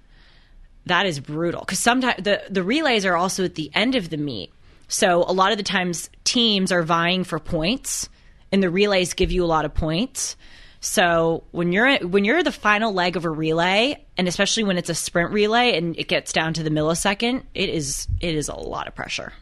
that 0.87 1.07
is 1.07 1.21
brutal 1.21 1.61
because 1.61 1.79
sometimes 1.79 2.23
the 2.23 2.43
the 2.51 2.63
relays 2.63 3.05
are 3.07 3.17
also 3.17 3.45
at 3.45 3.55
the 3.55 3.71
end 3.75 3.95
of 3.95 4.11
the 4.11 4.17
meet. 4.17 4.53
So 4.89 5.23
a 5.23 5.33
lot 5.33 5.53
of 5.53 5.59
the 5.59 5.65
times 5.65 6.09
teams 6.25 6.73
are 6.73 6.83
vying 6.83 7.25
for 7.25 7.39
points, 7.39 8.09
and 8.53 8.63
the 8.63 8.71
relays 8.71 9.15
give 9.15 9.33
you 9.33 9.45
a 9.45 9.47
lot 9.47 9.65
of 9.65 9.75
points. 9.75 10.37
So 10.81 11.45
when 11.51 11.73
you're 11.73 11.99
when 11.99 12.25
you're 12.25 12.43
the 12.43 12.53
final 12.53 12.93
leg 12.93 13.17
of 13.17 13.25
a 13.25 13.31
relay, 13.31 14.05
and 14.17 14.29
especially 14.29 14.65
when 14.65 14.79
it's 14.79 14.89
a 14.89 14.95
sprint 14.95 15.33
relay 15.33 15.77
and 15.77 15.99
it 15.99 16.07
gets 16.07 16.33
down 16.33 16.55
to 16.55 16.63
the 16.63 16.71
millisecond, 16.71 17.43
it 17.55 17.69
is 17.69 18.07
it 18.21 18.35
is 18.35 18.49
a 18.49 18.55
lot 18.55 18.87
of 18.87 18.95
pressure. 18.95 19.33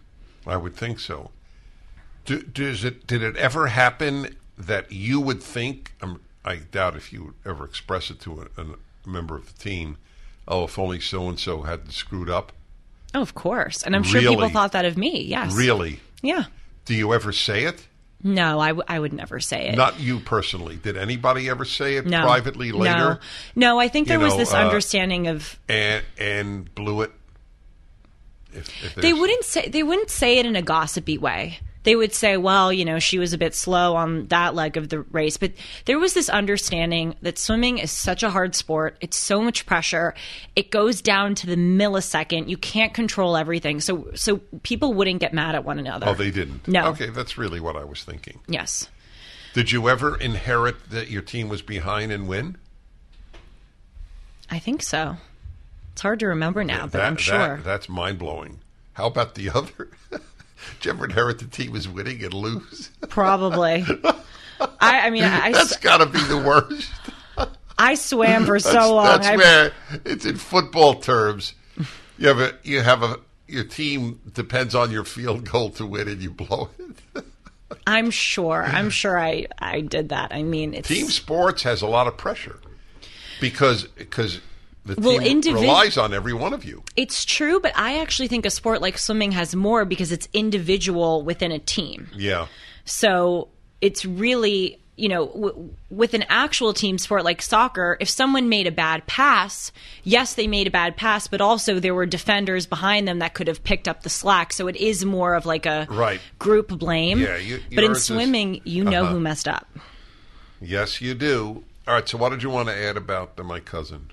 I 0.47 0.57
would 0.57 0.75
think 0.77 0.99
so. 0.99 1.31
Do, 2.25 2.41
does 2.43 2.85
it? 2.85 3.07
Did 3.07 3.23
it 3.23 3.37
ever 3.37 3.67
happen 3.69 4.37
that 4.57 4.91
you 4.91 5.21
would 5.21 5.43
think? 5.43 5.93
Um, 6.01 6.21
I 6.45 6.57
doubt 6.57 6.97
if 6.97 7.13
you 7.13 7.25
would 7.25 7.35
ever 7.45 7.65
express 7.65 8.11
it 8.11 8.21
to 8.21 8.49
a, 8.57 8.63
a 8.63 8.67
member 9.09 9.37
of 9.37 9.47
the 9.47 9.63
team. 9.63 9.99
Oh, 10.49 10.65
if 10.65 10.79
only 10.79 11.01
so 11.01 11.29
and 11.29 11.39
so 11.39 11.63
hadn't 11.63 11.93
screwed 11.93 12.31
up. 12.31 12.53
Oh, 13.15 13.21
of 13.21 13.35
course, 13.35 13.83
and 13.83 13.95
I'm 13.95 14.03
sure 14.03 14.21
people 14.21 14.49
thought 14.49 14.73
that 14.73 14.85
of 14.85 14.97
me. 14.97 15.23
Yes, 15.23 15.55
Really? 15.55 16.01
Yeah. 16.23 16.45
Do 16.85 16.95
you 16.95 17.13
ever 17.13 17.33
say 17.33 17.65
it? 17.65 17.87
No, 18.23 18.59
I, 18.59 18.69
w- 18.69 18.85
I 18.89 18.99
would 18.99 19.13
never 19.13 19.41
say 19.41 19.69
it. 19.69 19.77
Not 19.77 20.01
you 20.01 20.19
personally. 20.21 20.77
Did 20.77 20.97
anybody 20.97 21.49
ever 21.49 21.65
say 21.65 21.97
it 21.97 22.07
no. 22.07 22.23
privately 22.23 22.73
later? 22.73 22.97
No, 22.97 23.19
no. 23.55 23.79
I 23.79 23.89
think 23.89 24.07
You 24.09 24.13
there 24.13 24.21
was 24.21 24.33
know, 24.33 24.39
this 24.39 24.55
uh, 24.55 24.59
understanding 24.59 25.29
of 25.29 25.59
And 25.69 26.05
and 26.19 26.75
blew 26.75 27.03
it. 27.03 27.13
If, 28.57 28.85
if 28.85 28.95
they 28.97 29.13
wouldn't 29.13 29.45
say 29.45 29.69
they 29.69 29.83
wouldn't 29.83 30.11
say 30.11 30.39
it 30.39 30.47
in 30.47 30.57
a 30.57 30.63
gossipy 30.63 31.19
way. 31.19 31.59
They 31.85 31.95
would 31.95 32.13
say, 32.13 32.37
"Well, 32.37 32.73
you 32.73 32.85
know, 32.85 32.99
she 32.99 33.21
was 33.21 33.33
a 33.33 33.39
bit 33.39 33.55
slow 33.55 33.95
on 33.95 34.27
that 34.27 34.57
leg 34.57 34.77
of 34.77 34.89
the 34.89 35.03
race," 35.03 35.37
but 35.37 35.53
there 35.85 36.01
was 36.01 36.15
this 36.15 36.29
understanding 36.29 37.15
that 37.23 37.39
swimming 37.39 37.79
is 37.79 37.93
such 37.93 38.25
a 38.25 38.31
hard 38.31 38.57
sport. 38.57 38.97
It's 39.01 39.17
so 39.17 39.41
much 39.41 39.67
pressure. 39.67 40.13
It 40.57 40.73
goes 40.73 41.01
down 41.01 41.37
to 41.37 41.47
the 41.47 41.55
millisecond. 41.55 42.49
You 42.49 42.57
can't 42.57 42.93
control 42.93 43.37
everything. 43.37 43.81
So, 43.81 44.09
so 44.17 44.39
people 44.65 44.95
wouldn't 44.95 45.21
get 45.21 45.33
mad 45.33 45.55
at 45.55 45.65
one 45.65 45.79
another. 45.79 46.09
Oh, 46.09 46.15
they 46.15 46.33
didn't. 46.33 46.67
No. 46.67 46.89
Okay, 46.89 47.11
that's 47.11 47.39
really 47.39 47.61
what 47.61 47.77
I 47.77 47.85
was 47.85 48.03
thinking. 48.03 48.41
Yes. 48.49 48.89
Did 49.55 49.71
you 49.71 49.89
ever 49.89 50.17
inherit 50.17 50.91
that 50.91 51.09
your 51.09 51.23
team 51.23 51.49
was 51.49 51.63
behind 51.63 52.11
and 52.11 52.27
win? 52.27 52.57
I 54.51 54.59
think 54.59 54.83
so. 54.83 55.19
It's 55.97 56.03
hard 56.03 56.21
to 56.21 56.27
remember 56.27 56.63
now, 56.63 56.83
but 56.83 56.93
that, 56.93 57.07
I'm 57.07 57.17
sure. 57.17 57.39
that- 57.57 57.65
that's 57.65 57.89
mind 57.89 58.19
blowing. 58.19 58.59
How 58.93 59.07
about 59.07 59.35
the 59.35 59.49
other? 59.49 59.89
Did 60.11 60.21
you 60.83 60.91
ever 60.91 61.07
inherit 61.07 61.39
the 61.39 61.47
team 61.47 61.75
is 61.75 61.89
winning 61.89 62.23
and 62.23 62.35
lose? 62.35 62.91
Probably. 63.09 63.83
I, 64.61 65.07
I 65.07 65.09
mean, 65.09 65.25
I, 65.25 65.53
That's 65.53 65.79
got 65.79 65.99
to 65.99 66.07
be 66.07 66.23
the 66.25 66.37
worst. 66.37 66.93
I 67.79 67.95
swam 67.95 68.45
for 68.45 68.61
That's, 68.61 68.71
so 68.71 68.95
long. 68.95 69.07
that's 69.07 69.27
I- 69.27 69.37
where 69.37 69.73
it's 70.05 70.27
in 70.27 70.37
football 70.37 70.97
terms. 70.97 71.55
You 72.19 72.29
have 72.29 72.41
a 72.41 72.53
you 72.63 72.83
have 72.83 73.03
a 73.03 73.19
your 73.49 73.65
team 73.65 74.21
depends 74.35 74.75
on 74.75 74.91
your 74.91 75.05
field 75.05 75.51
goal 75.51 75.71
to 75.71 75.87
win, 75.87 76.09
and 76.09 76.21
you 76.21 76.29
blow 76.31 76.69
it. 77.15 77.25
I'm 77.87 78.11
sure. 78.11 78.63
I'm 78.63 78.91
sure 78.91 79.19
I, 79.19 79.47
I 79.59 79.81
did 79.81 80.11
that. 80.11 80.35
I 80.35 80.43
mean, 80.43 80.75
it's 80.75 80.89
Team 80.89 81.07
sports 81.07 81.63
has 81.63 81.81
a 81.81 81.87
lot 81.87 82.07
of 82.07 82.19
pressure 82.19 82.59
because 83.41 83.85
because 83.85 84.41
the 84.87 85.01
Well, 85.01 85.19
team 85.19 85.43
individ- 85.43 85.61
relies 85.63 85.97
on 85.99 86.15
every 86.15 86.33
one 86.33 86.53
of 86.53 86.65
you. 86.65 86.83
It's 86.97 87.25
true, 87.25 87.61
but 87.61 87.73
I 87.77 87.99
actually 88.01 88.29
think 88.29 88.47
a 88.47 88.51
sport 88.51 88.81
like 88.81 88.99
swimming 88.99 89.33
has 89.33 89.55
more 89.55 89.85
because 89.85 90.13
it's 90.13 90.29
individual 90.33 91.23
within 91.23 91.53
a 91.53 91.59
team. 91.59 92.09
Yeah. 92.17 92.47
So 92.85 93.49
it's 93.81 94.05
really, 94.05 94.79
you 94.97 95.09
know, 95.09 95.27
w- 95.27 95.71
with 95.91 96.15
an 96.15 96.25
actual 96.29 96.73
team 96.73 96.99
sport 96.99 97.25
like 97.25 97.43
soccer, 97.43 97.97
if 98.01 98.09
someone 98.09 98.49
made 98.49 98.67
a 98.67 98.71
bad 98.71 99.07
pass, 99.07 99.73
yes, 100.05 100.35
they 100.35 100.47
made 100.47 100.67
a 100.67 100.71
bad 100.71 100.97
pass, 100.97 101.27
but 101.27 101.41
also 101.41 101.79
there 101.81 101.95
were 101.95 102.07
defenders 102.07 102.65
behind 102.67 103.07
them 103.09 103.19
that 103.19 103.35
could 103.35 103.49
have 103.49 103.63
picked 103.65 103.89
up 103.89 104.03
the 104.05 104.09
slack. 104.09 104.53
So 104.53 104.69
it 104.69 104.77
is 104.77 105.05
more 105.05 105.35
of 105.35 105.45
like 105.47 105.67
a 105.67 105.87
Right. 105.91 106.21
group 106.39 106.69
blame. 106.69 107.19
Yeah, 107.19 107.37
you- 107.37 107.61
but 107.75 107.85
in 107.85 107.93
is- 107.93 108.05
swimming, 108.05 108.61
you 108.65 108.85
know 108.85 109.03
Uh-huh. 109.05 109.13
who 109.15 109.21
messed 109.21 109.49
up. 109.49 109.67
Yes, 110.61 111.01
you 111.03 111.15
do. 111.15 111.65
All 111.87 111.95
right. 111.95 112.09
So, 112.09 112.17
what 112.19 112.31
did 112.31 112.43
you 112.43 112.51
want 112.51 112.69
to 112.69 112.75
add 112.77 112.97
about 112.97 113.37
the, 113.37 113.45
my 113.45 113.61
cousin? 113.61 114.11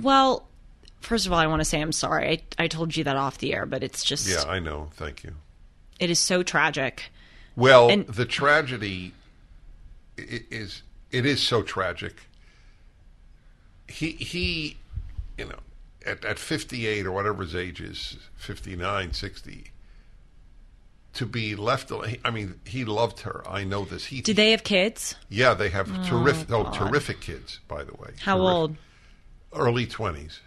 Well, 0.00 0.46
first 1.00 1.26
of 1.26 1.32
all, 1.32 1.38
I 1.38 1.46
want 1.46 1.60
to 1.60 1.64
say 1.64 1.80
I'm 1.80 1.92
sorry. 1.92 2.42
I, 2.58 2.64
I 2.64 2.68
told 2.68 2.96
you 2.96 3.04
that 3.04 3.16
off 3.16 3.38
the 3.38 3.54
air, 3.54 3.66
but 3.66 3.82
it's 3.82 4.04
just, 4.04 4.28
Yeah, 4.28 4.44
I 4.50 4.58
know. 4.58 4.90
Thank 4.94 5.24
you. 5.24 5.34
it 5.98 6.10
is 6.10 6.18
so 6.18 6.42
tragic. 6.42 7.10
Well, 7.56 7.90
And- 7.90 8.06
the 8.06 8.24
tragedy 8.24 9.12
is 10.16 10.82
it 11.10 11.24
is 11.26 11.40
so 11.42 11.62
tragic. 11.62 12.14
He 13.88 14.12
he, 14.12 14.76
you 15.38 15.46
know, 15.46 15.58
at 16.04 16.24
at 16.24 16.38
58 16.38 17.06
or 17.06 17.12
whatever 17.12 17.42
his 17.42 17.54
age 17.54 17.80
is, 17.80 18.16
59, 18.36 19.12
60, 19.12 19.70
to 21.14 21.26
be 21.26 21.56
left 21.56 21.90
I 22.24 22.30
mean, 22.30 22.60
he 22.64 22.84
loved 22.84 23.20
her. 23.20 23.42
I 23.48 23.64
know 23.64 23.84
this. 23.84 24.06
He 24.06 24.20
Did 24.20 24.36
they 24.36 24.50
have 24.50 24.62
kids? 24.64 25.14
Yeah, 25.28 25.54
they 25.54 25.70
have 25.70 25.90
oh, 25.92 26.04
terrific 26.04 26.50
oh, 26.50 26.70
terrific 26.72 27.20
kids, 27.20 27.60
by 27.66 27.82
the 27.84 27.94
way. 27.94 28.10
How 28.20 28.36
Terrific- 28.36 28.54
old? 28.54 28.76
Early 29.52 29.86
20s. 29.86 30.40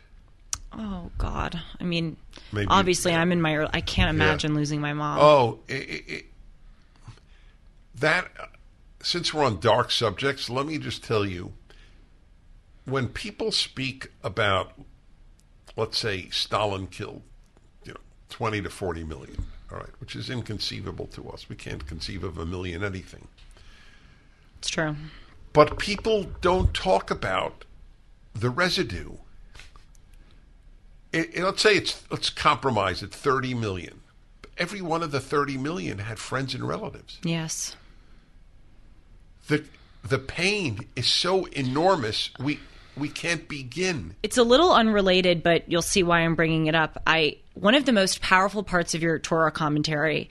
Oh 0.73 1.11
God! 1.17 1.59
I 1.79 1.83
mean, 1.83 2.15
Maybe- 2.53 2.67
obviously, 2.69 3.13
I'm 3.13 3.31
in 3.31 3.41
my. 3.41 3.55
early- 3.57 3.71
I 3.73 3.81
can't 3.81 4.09
imagine 4.09 4.53
losing 4.55 4.79
my 4.79 4.93
mom. 4.93 5.17
Oh, 5.19 5.59
i 5.69 5.73
i 5.73 6.03
i 6.13 6.23
that. 7.95 8.31
Since 9.03 9.33
we're 9.33 9.43
on 9.43 9.59
dark 9.59 9.89
subjects, 9.91 10.49
let 10.49 10.65
me 10.65 10.77
just 10.77 11.03
tell 11.03 11.25
you: 11.25 11.53
when 12.85 13.09
people 13.09 13.51
speak 13.51 14.11
about, 14.23 14.73
let's 15.75 15.97
say, 15.97 16.29
Stalin 16.29 16.87
killed, 16.87 17.23
you 17.83 17.93
know, 17.93 17.99
twenty 18.29 18.61
to 18.61 18.69
forty 18.69 19.03
million, 19.03 19.43
all 19.71 19.79
right, 19.79 19.99
which 19.99 20.15
is 20.15 20.29
inconceivable 20.29 21.07
to 21.07 21.27
us. 21.29 21.49
We 21.49 21.55
can't 21.57 21.85
conceive 21.85 22.23
of 22.23 22.37
a 22.37 22.45
million 22.45 22.81
anything. 22.83 23.27
It's 24.59 24.69
true. 24.69 24.95
But 25.51 25.79
people 25.79 26.27
don't 26.39 26.73
talk 26.73 27.11
about 27.11 27.65
the 28.33 28.49
residue. 28.49 29.13
It, 31.11 31.29
it- 31.37 31.43
let's 31.43 31.61
say 31.61 31.75
it's 31.75 32.01
let's 32.09 32.29
compromise 32.29 33.03
at 33.03 33.11
thirty 33.11 33.53
million. 33.53 34.01
Every 34.57 34.81
one 34.81 35.03
of 35.03 35.11
the 35.11 35.19
thirty 35.19 35.57
million 35.57 35.99
had 35.99 36.19
friends 36.19 36.53
and 36.53 36.67
relatives. 36.67 37.19
Yes. 37.23 37.75
the 39.47 39.63
The 40.07 40.19
pain 40.19 40.87
is 40.95 41.07
so 41.07 41.45
enormous. 41.45 42.29
We 42.39 42.59
we 42.97 43.09
can't 43.09 43.47
begin. 43.47 44.15
It's 44.23 44.37
a 44.37 44.43
little 44.43 44.73
unrelated, 44.73 45.43
but 45.43 45.69
you'll 45.71 45.81
see 45.81 46.03
why 46.03 46.19
I'm 46.19 46.35
bringing 46.35 46.67
it 46.67 46.75
up. 46.75 47.01
I 47.07 47.37
one 47.53 47.75
of 47.75 47.85
the 47.85 47.91
most 47.93 48.21
powerful 48.21 48.63
parts 48.63 48.93
of 48.95 49.01
your 49.01 49.19
Torah 49.19 49.51
commentary 49.51 50.29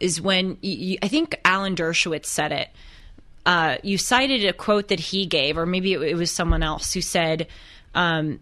is 0.00 0.20
when 0.20 0.58
you, 0.60 0.76
you, 0.92 0.98
I 1.02 1.08
think 1.08 1.40
Alan 1.44 1.74
Dershowitz 1.74 2.26
said 2.26 2.52
it. 2.52 2.68
Uh, 3.46 3.76
you 3.82 3.96
cited 3.96 4.44
a 4.44 4.52
quote 4.52 4.88
that 4.88 5.00
he 5.00 5.26
gave, 5.26 5.56
or 5.56 5.66
maybe 5.66 5.94
it, 5.94 6.16
was 6.16 6.30
someone 6.30 6.62
else 6.62 6.92
who 6.92 7.00
said, 7.00 7.46
um, 7.94 8.40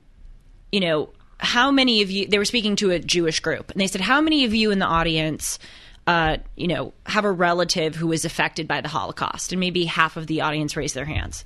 you 0.73 0.81
know, 0.81 1.11
how 1.39 1.71
many 1.71 2.03
of 2.03 2.11
you, 2.11 2.27
they 2.27 2.39
were 2.39 2.45
speaking 2.45 2.77
to 2.77 2.91
a 2.91 2.99
Jewish 2.99 3.41
group, 3.41 3.71
and 3.71 3.81
they 3.81 3.87
said, 3.87 4.01
how 4.01 4.21
many 4.21 4.45
of 4.45 4.55
you 4.55 4.71
in 4.71 4.79
the 4.79 4.87
audience, 4.87 5.59
uh, 6.07 6.39
you 6.57 6.67
know, 6.67 6.93
have 7.05 7.25
a 7.25 7.31
relative 7.31 7.95
who 7.95 8.09
was 8.09 8.25
affected 8.25 8.67
by 8.67 8.81
the 8.81 8.89
Holocaust? 8.89 9.53
And 9.53 9.61
maybe 9.61 9.85
half 9.85 10.17
of 10.17 10.27
the 10.27 10.41
audience 10.41 10.77
raised 10.77 10.95
their 10.95 11.05
hands. 11.05 11.45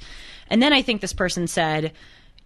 And 0.48 0.62
then 0.62 0.72
I 0.72 0.82
think 0.82 1.00
this 1.00 1.12
person 1.12 1.46
said, 1.46 1.92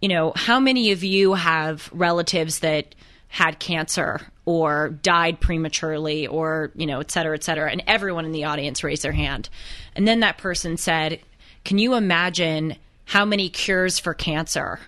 you 0.01 0.09
know, 0.09 0.33
how 0.35 0.59
many 0.59 0.91
of 0.91 1.03
you 1.03 1.33
have 1.33 1.89
relatives 1.93 2.59
that 2.59 2.95
had 3.27 3.59
cancer 3.59 4.21
or 4.45 4.89
died 5.01 5.39
prematurely 5.39 6.27
or, 6.27 6.71
you 6.75 6.85
know, 6.85 6.99
et 6.99 7.11
cetera, 7.11 7.35
et 7.35 7.43
cetera? 7.43 7.71
And 7.71 7.83
everyone 7.87 8.25
in 8.25 8.31
the 8.31 8.43
audience 8.45 8.83
raised 8.83 9.03
their 9.03 9.11
hand. 9.11 9.49
And 9.95 10.07
then 10.07 10.19
that 10.21 10.37
person 10.37 10.77
said, 10.77 11.19
can 11.63 11.77
you 11.79 11.95
imagine 11.95 12.75
how 13.05 13.25
many 13.25 13.49
cures 13.49 13.99
for 13.99 14.13
cancer 14.13 14.79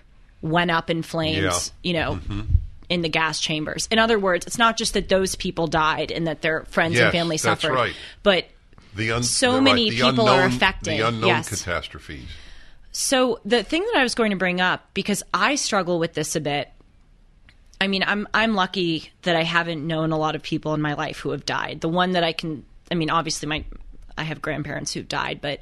went 0.42 0.70
up 0.70 0.90
in 0.90 1.02
flames, 1.02 1.42
Yeah. 1.42 1.58
you 1.82 1.92
know, 1.98 2.14
mm-hmm. 2.14 2.40
in 2.88 3.02
the 3.02 3.08
gas 3.08 3.40
chambers? 3.40 3.88
In 3.90 3.98
other 3.98 4.18
words, 4.18 4.46
it's 4.46 4.58
not 4.58 4.76
just 4.76 4.94
that 4.94 5.08
those 5.08 5.34
people 5.34 5.66
died 5.66 6.12
and 6.12 6.26
that 6.28 6.40
their 6.42 6.64
friends 6.66 6.94
Yes, 6.94 7.04
and 7.04 7.12
family 7.12 7.34
that's 7.36 7.42
suffered, 7.42 7.74
right. 7.74 7.94
but 8.22 8.46
The 8.94 9.10
un, 9.12 9.22
So 9.24 9.60
many 9.60 9.90
the 9.90 9.96
people 10.00 10.28
are 10.28 10.44
affected, 10.44 10.98
The 10.98 11.08
unknown 11.08 11.28
yes. 11.28 11.48
catastrophes. 11.48 12.28
So 12.92 13.40
the 13.44 13.62
thing 13.62 13.82
that 13.92 14.00
I 14.00 14.02
was 14.02 14.14
going 14.14 14.30
to 14.30 14.36
bring 14.36 14.60
up 14.60 14.86
because 14.94 15.22
I 15.34 15.56
struggle 15.56 15.98
with 15.98 16.14
this 16.14 16.36
a 16.36 16.40
bit. 16.40 16.68
I 17.80 17.86
mean, 17.86 18.02
I'm 18.06 18.26
I'm 18.34 18.54
lucky 18.54 19.10
that 19.22 19.36
I 19.36 19.44
haven't 19.44 19.86
known 19.86 20.10
a 20.12 20.18
lot 20.18 20.34
of 20.34 20.42
people 20.42 20.74
in 20.74 20.80
my 20.80 20.94
life 20.94 21.18
who 21.18 21.30
have 21.30 21.46
died. 21.46 21.80
The 21.80 21.88
one 21.88 22.12
that 22.12 22.24
I 22.24 22.32
can 22.32 22.64
I 22.90 22.94
mean, 22.94 23.10
obviously 23.10 23.48
my 23.48 23.64
I 24.16 24.24
have 24.24 24.42
grandparents 24.42 24.92
who've 24.92 25.08
died, 25.08 25.40
but 25.40 25.60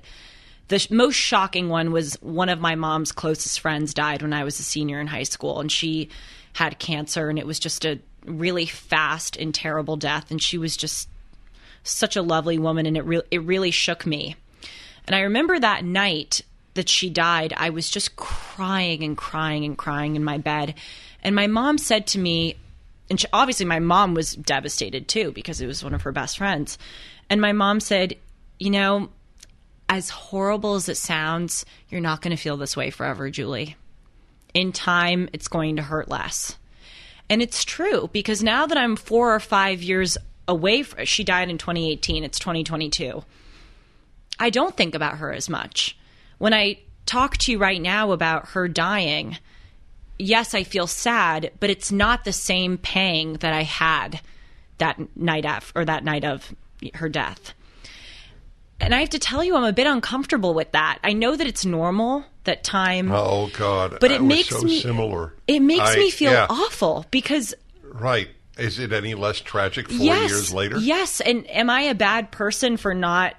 the 0.69 0.79
sh- 0.79 0.91
most 0.91 1.15
shocking 1.15 1.69
one 1.69 1.93
was 1.93 2.15
one 2.23 2.49
of 2.49 2.59
my 2.59 2.75
mom's 2.75 3.13
closest 3.13 3.61
friends 3.61 3.95
died 3.95 4.23
when 4.23 4.33
I 4.33 4.45
was 4.45 4.59
a 4.59 4.63
senior 4.63 5.01
in 5.01 5.07
high 5.07 5.25
school 5.25 5.61
and 5.61 5.71
she 5.71 6.09
had 6.55 6.79
cancer 6.79 7.29
and 7.29 7.39
it 7.39 7.47
was 7.47 7.59
just 7.59 7.85
a 7.85 8.01
really 8.25 8.67
fast 8.67 9.37
and 9.37 9.55
terrible 9.55 9.97
death 9.97 10.31
and 10.31 10.43
she 10.43 10.59
was 10.59 10.77
just 10.77 11.09
such 11.85 12.17
a 12.17 12.23
lovely 12.23 12.59
woman 12.59 12.87
and 12.87 12.97
it 12.97 13.03
re- 13.03 13.23
it 13.31 13.43
really 13.43 13.71
shook 13.71 14.07
me. 14.07 14.37
And 15.07 15.15
I 15.15 15.21
remember 15.21 15.59
that 15.59 15.85
night 15.85 16.41
that 16.75 16.89
she 16.89 17.11
died, 17.11 17.55
I 17.57 17.71
was 17.71 17.89
just 17.89 18.17
crying 18.17 19.03
and 19.03 19.17
crying 19.17 19.65
and 19.65 19.77
crying 19.77 20.17
in 20.17 20.25
my 20.25 20.39
bed. 20.39 20.75
And 21.27 21.35
my 21.35 21.49
mom 21.49 21.77
said 21.77 22.07
to 22.09 22.21
me, 22.21 22.55
and 23.11 23.21
she, 23.21 23.27
obviously 23.33 23.67
my 23.67 23.81
mom 23.81 24.15
was 24.15 24.35
devastated 24.37 25.09
too 25.09 25.33
because 25.33 25.61
it 25.61 25.67
was 25.67 25.83
one 25.83 25.93
of 25.93 26.03
her 26.03 26.13
best 26.13 26.39
friends. 26.39 26.79
And 27.29 27.41
my 27.41 27.51
mom 27.51 27.81
said, 27.81 28.15
You 28.61 28.71
know, 28.71 29.09
as 29.89 30.09
horrible 30.09 30.77
as 30.77 30.89
it 30.89 30.97
sounds, 30.97 31.67
you're 31.89 32.01
not 32.01 32.23
going 32.23 32.35
to 32.35 32.41
feel 32.41 32.57
this 32.57 32.77
way 32.77 32.91
forever, 32.91 33.29
Julie. 33.29 33.75
In 34.55 34.71
time, 34.71 35.29
it's 35.33 35.49
going 35.49 35.75
to 35.77 35.83
hurt 35.83 36.09
less. 36.09 36.57
And 37.29 37.43
it's 37.43 37.65
true 37.65 38.09
because 38.13 38.45
now 38.45 38.67
that 38.67 38.79
I'm 38.79 38.95
four 38.95 39.35
or 39.35 39.41
five 39.41 39.83
years 39.83 40.17
away, 40.47 40.85
from, 40.85 41.07
she 41.07 41.25
died 41.25 41.51
in 41.51 41.59
2018, 41.59 42.23
it's 42.23 42.39
2022. 42.39 43.25
I 44.39 44.51
don't 44.51 44.77
think 44.77 44.95
about 44.95 45.19
her 45.19 45.33
as 45.33 45.49
much. 45.49 45.99
When 46.39 46.55
I 46.55 46.79
talk 47.05 47.37
to 47.39 47.51
you 47.51 47.59
right 47.59 47.83
now 47.83 48.13
about 48.13 48.51
her 48.51 48.69
dying, 48.69 49.39
yes, 50.19 50.55
I 50.55 50.63
feel 50.65 50.87
sad, 50.87 51.53
but 51.61 51.71
it's 51.71 51.91
not 51.93 52.25
the 52.25 52.33
same 52.33 52.79
pang 52.79 53.35
that 53.35 53.53
I 53.53 53.63
had 53.63 54.21
that 54.79 54.99
night 55.17 55.47
of 55.47 55.73
or 55.75 55.85
that 55.85 56.05
night 56.05 56.25
of 56.25 56.55
her 56.95 57.09
death. 57.09 57.55
And 58.79 58.95
I 58.95 59.01
have 59.01 59.11
to 59.11 59.19
tell 59.19 59.43
you, 59.43 59.57
I'm 59.57 59.65
a 59.65 59.73
bit 59.73 59.87
uncomfortable 59.87 60.53
with 60.53 60.73
that. 60.73 60.99
I 61.03 61.15
know 61.15 61.35
that 61.35 61.47
it's 61.47 61.65
normal 61.65 62.25
that 62.45 62.63
time, 62.63 63.11
Oh 63.11 63.49
God! 63.57 63.97
but 64.01 64.11
it 64.11 64.21
I 64.21 64.25
makes 64.25 64.51
so 64.51 64.61
me 64.63 64.81
similar. 64.81 65.33
It 65.49 65.61
makes 65.61 65.83
I- 65.91 65.97
me 65.97 66.11
feel 66.11 66.33
yeah, 66.33 66.47
awful 66.51 67.07
because 67.11 67.55
Right? 67.83 68.29
Is 68.59 68.79
it 68.79 68.93
any 68.93 69.15
less 69.15 69.41
tragic 69.41 69.89
four 69.89 69.97
yes, 70.05 70.31
years 70.31 70.53
later? 70.53 70.79
yes. 70.79 71.21
And 71.23 71.49
am 71.51 71.69
I 71.71 71.83
a 71.83 71.95
bad 71.95 72.31
person 72.31 72.77
for 72.77 72.93
not 72.95 73.35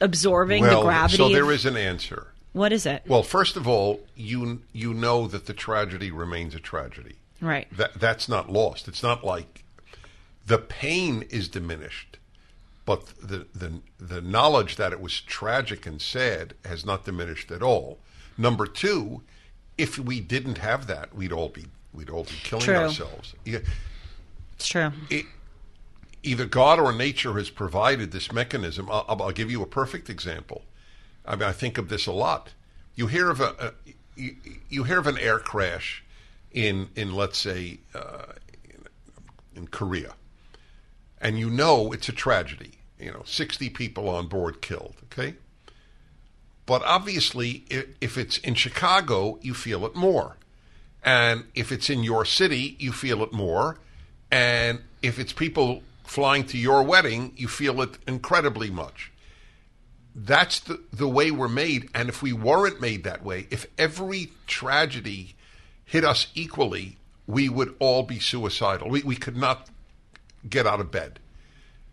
absorbing 0.00 0.62
Well, 0.62 0.80
the 0.80 0.86
gravity? 0.86 1.16
so 1.18 1.28
there 1.28 1.50
is 1.52 1.66
an 1.66 1.76
answer. 1.76 2.26
What 2.52 2.72
is 2.72 2.86
it? 2.86 3.02
Well, 3.06 3.22
first 3.22 3.56
of 3.56 3.66
all, 3.68 4.00
you 4.16 4.62
you 4.72 4.92
know 4.94 5.26
that 5.28 5.46
the 5.46 5.52
tragedy 5.54 6.10
remains 6.10 6.54
a 6.54 6.60
tragedy. 6.60 7.16
right. 7.40 7.66
That 7.76 7.94
that's 7.94 8.28
not 8.28 8.50
lost. 8.50 8.88
It's 8.88 9.02
not 9.02 9.24
like 9.24 9.64
the 10.46 10.58
pain 10.58 11.22
is 11.30 11.48
diminished, 11.48 12.18
but 12.84 13.06
the 13.22 13.46
the 13.54 13.80
the 13.98 14.20
knowledge 14.20 14.76
that 14.76 14.92
it 14.92 15.00
was 15.00 15.20
tragic 15.20 15.86
and 15.86 16.00
sad 16.02 16.54
has 16.64 16.84
not 16.84 17.04
diminished 17.04 17.50
at 17.50 17.62
all. 17.62 17.98
Number 18.36 18.66
two, 18.66 19.22
if 19.78 19.98
we 19.98 20.20
didn't 20.20 20.58
have 20.58 20.86
that, 20.88 21.14
we'd 21.14 21.32
all 21.32 21.48
be 21.50 21.66
we'd 21.92 22.10
all 22.10 22.24
be 22.24 22.34
killing 22.42 22.64
True. 22.64 22.76
ourselves. 22.76 23.34
It's 23.44 24.68
true. 24.68 24.92
it, 25.08 25.26
either 26.22 26.44
God 26.46 26.78
or 26.78 26.92
nature 26.92 27.32
has 27.34 27.48
provided 27.50 28.12
this 28.12 28.30
mechanism. 28.32 28.88
I'll, 28.90 29.04
I'll 29.08 29.30
give 29.32 29.50
you 29.50 29.62
a 29.62 29.66
perfect 29.66 30.10
example. 30.10 30.62
I 31.30 31.36
mean, 31.36 31.48
I 31.48 31.52
think 31.52 31.78
of 31.78 31.88
this 31.88 32.08
a 32.08 32.12
lot. 32.12 32.54
You 32.96 33.06
hear 33.06 33.30
of 33.30 33.40
a, 33.40 33.54
a 33.60 33.72
you, 34.16 34.34
you, 34.68 34.82
hear 34.82 34.98
of 34.98 35.06
an 35.06 35.16
air 35.16 35.38
crash 35.38 36.02
in 36.50 36.88
in 36.96 37.14
let's 37.14 37.38
say 37.38 37.78
uh, 37.94 38.32
in, 38.64 38.84
in 39.54 39.66
Korea, 39.68 40.14
and 41.20 41.38
you 41.38 41.48
know 41.48 41.92
it's 41.92 42.08
a 42.08 42.12
tragedy. 42.12 42.72
You 42.98 43.12
know, 43.12 43.22
sixty 43.24 43.70
people 43.70 44.08
on 44.08 44.26
board 44.26 44.60
killed. 44.60 44.96
Okay, 45.04 45.36
but 46.66 46.82
obviously, 46.82 47.62
if, 47.70 47.86
if 48.00 48.18
it's 48.18 48.38
in 48.38 48.54
Chicago, 48.54 49.38
you 49.40 49.54
feel 49.54 49.86
it 49.86 49.94
more, 49.94 50.36
and 51.04 51.44
if 51.54 51.70
it's 51.70 51.88
in 51.88 52.02
your 52.02 52.24
city, 52.24 52.76
you 52.80 52.90
feel 52.90 53.22
it 53.22 53.32
more, 53.32 53.78
and 54.32 54.80
if 55.00 55.20
it's 55.20 55.32
people 55.32 55.84
flying 56.02 56.44
to 56.46 56.58
your 56.58 56.82
wedding, 56.82 57.32
you 57.36 57.46
feel 57.46 57.80
it 57.82 57.98
incredibly 58.08 58.68
much. 58.68 59.12
That's 60.14 60.60
the, 60.60 60.80
the 60.92 61.08
way 61.08 61.30
we're 61.30 61.48
made. 61.48 61.88
And 61.94 62.08
if 62.08 62.22
we 62.22 62.32
weren't 62.32 62.80
made 62.80 63.04
that 63.04 63.24
way, 63.24 63.46
if 63.50 63.66
every 63.78 64.32
tragedy 64.46 65.34
hit 65.84 66.04
us 66.04 66.28
equally, 66.34 66.96
we 67.26 67.48
would 67.48 67.74
all 67.78 68.02
be 68.02 68.18
suicidal. 68.18 68.88
We, 68.88 69.02
we 69.02 69.16
could 69.16 69.36
not 69.36 69.68
get 70.48 70.66
out 70.66 70.80
of 70.80 70.90
bed. 70.90 71.20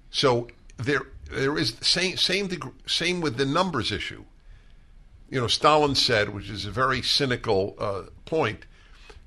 So 0.10 0.48
there 0.78 1.02
there 1.32 1.58
is 1.58 1.76
same 1.82 2.18
same 2.18 2.48
degree, 2.48 2.72
same 2.86 3.22
with 3.22 3.38
the 3.38 3.46
numbers 3.46 3.92
issue. 3.92 4.24
You 5.30 5.42
know, 5.42 5.48
Stalin 5.48 5.96
said, 5.96 6.30
which 6.30 6.50
is 6.50 6.66
a 6.66 6.72
very 6.72 7.02
cynical 7.02 7.76
uh, 7.78 8.04
point: 8.26 8.66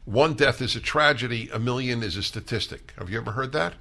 one 0.04 0.34
death 0.34 0.62
is 0.62 0.74
a 0.74 0.80
tragedy, 0.80 1.50
a 1.52 1.58
million 1.58 2.02
is 2.02 2.16
a 2.16 2.22
statistic. 2.22 2.92
Have 2.98 3.10
you 3.10 3.18
ever 3.18 3.32
heard 3.32 3.52
that? 3.52 3.74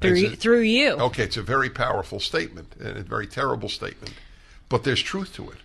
Through, 0.00 0.26
a- 0.26 0.36
through 0.36 0.60
you. 0.60 0.92
Okay, 0.92 1.24
it's 1.24 1.36
a 1.36 1.42
very 1.42 1.70
powerful 1.70 2.20
statement 2.20 2.74
and 2.80 2.96
a 2.98 3.02
very 3.02 3.26
terrible 3.26 3.68
statement, 3.68 4.14
but 4.68 4.84
there's 4.84 5.02
truth 5.02 5.34
to 5.34 5.50
it. 5.50 5.58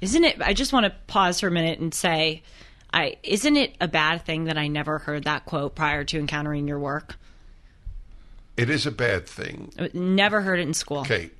Isn't 0.00 0.24
it? 0.24 0.40
I 0.42 0.52
just 0.52 0.72
want 0.72 0.84
to 0.86 0.90
pause 1.06 1.40
for 1.40 1.46
a 1.48 1.50
minute 1.50 1.78
and 1.78 1.94
say, 1.94 2.42
I 2.92 3.16
isn't 3.22 3.56
it 3.56 3.76
a 3.80 3.88
bad 3.88 4.24
thing 4.24 4.44
that 4.44 4.58
I 4.58 4.68
never 4.68 4.98
heard 4.98 5.24
that 5.24 5.46
quote 5.46 5.74
prior 5.74 6.04
to 6.04 6.18
encountering 6.18 6.68
your 6.68 6.78
work? 6.78 7.16
It 8.56 8.70
is 8.70 8.86
a 8.86 8.90
bad 8.92 9.26
thing. 9.26 9.72
Never 9.94 10.40
heard 10.42 10.60
it 10.60 10.62
in 10.62 10.74
school. 10.74 11.00
Okay, 11.00 11.30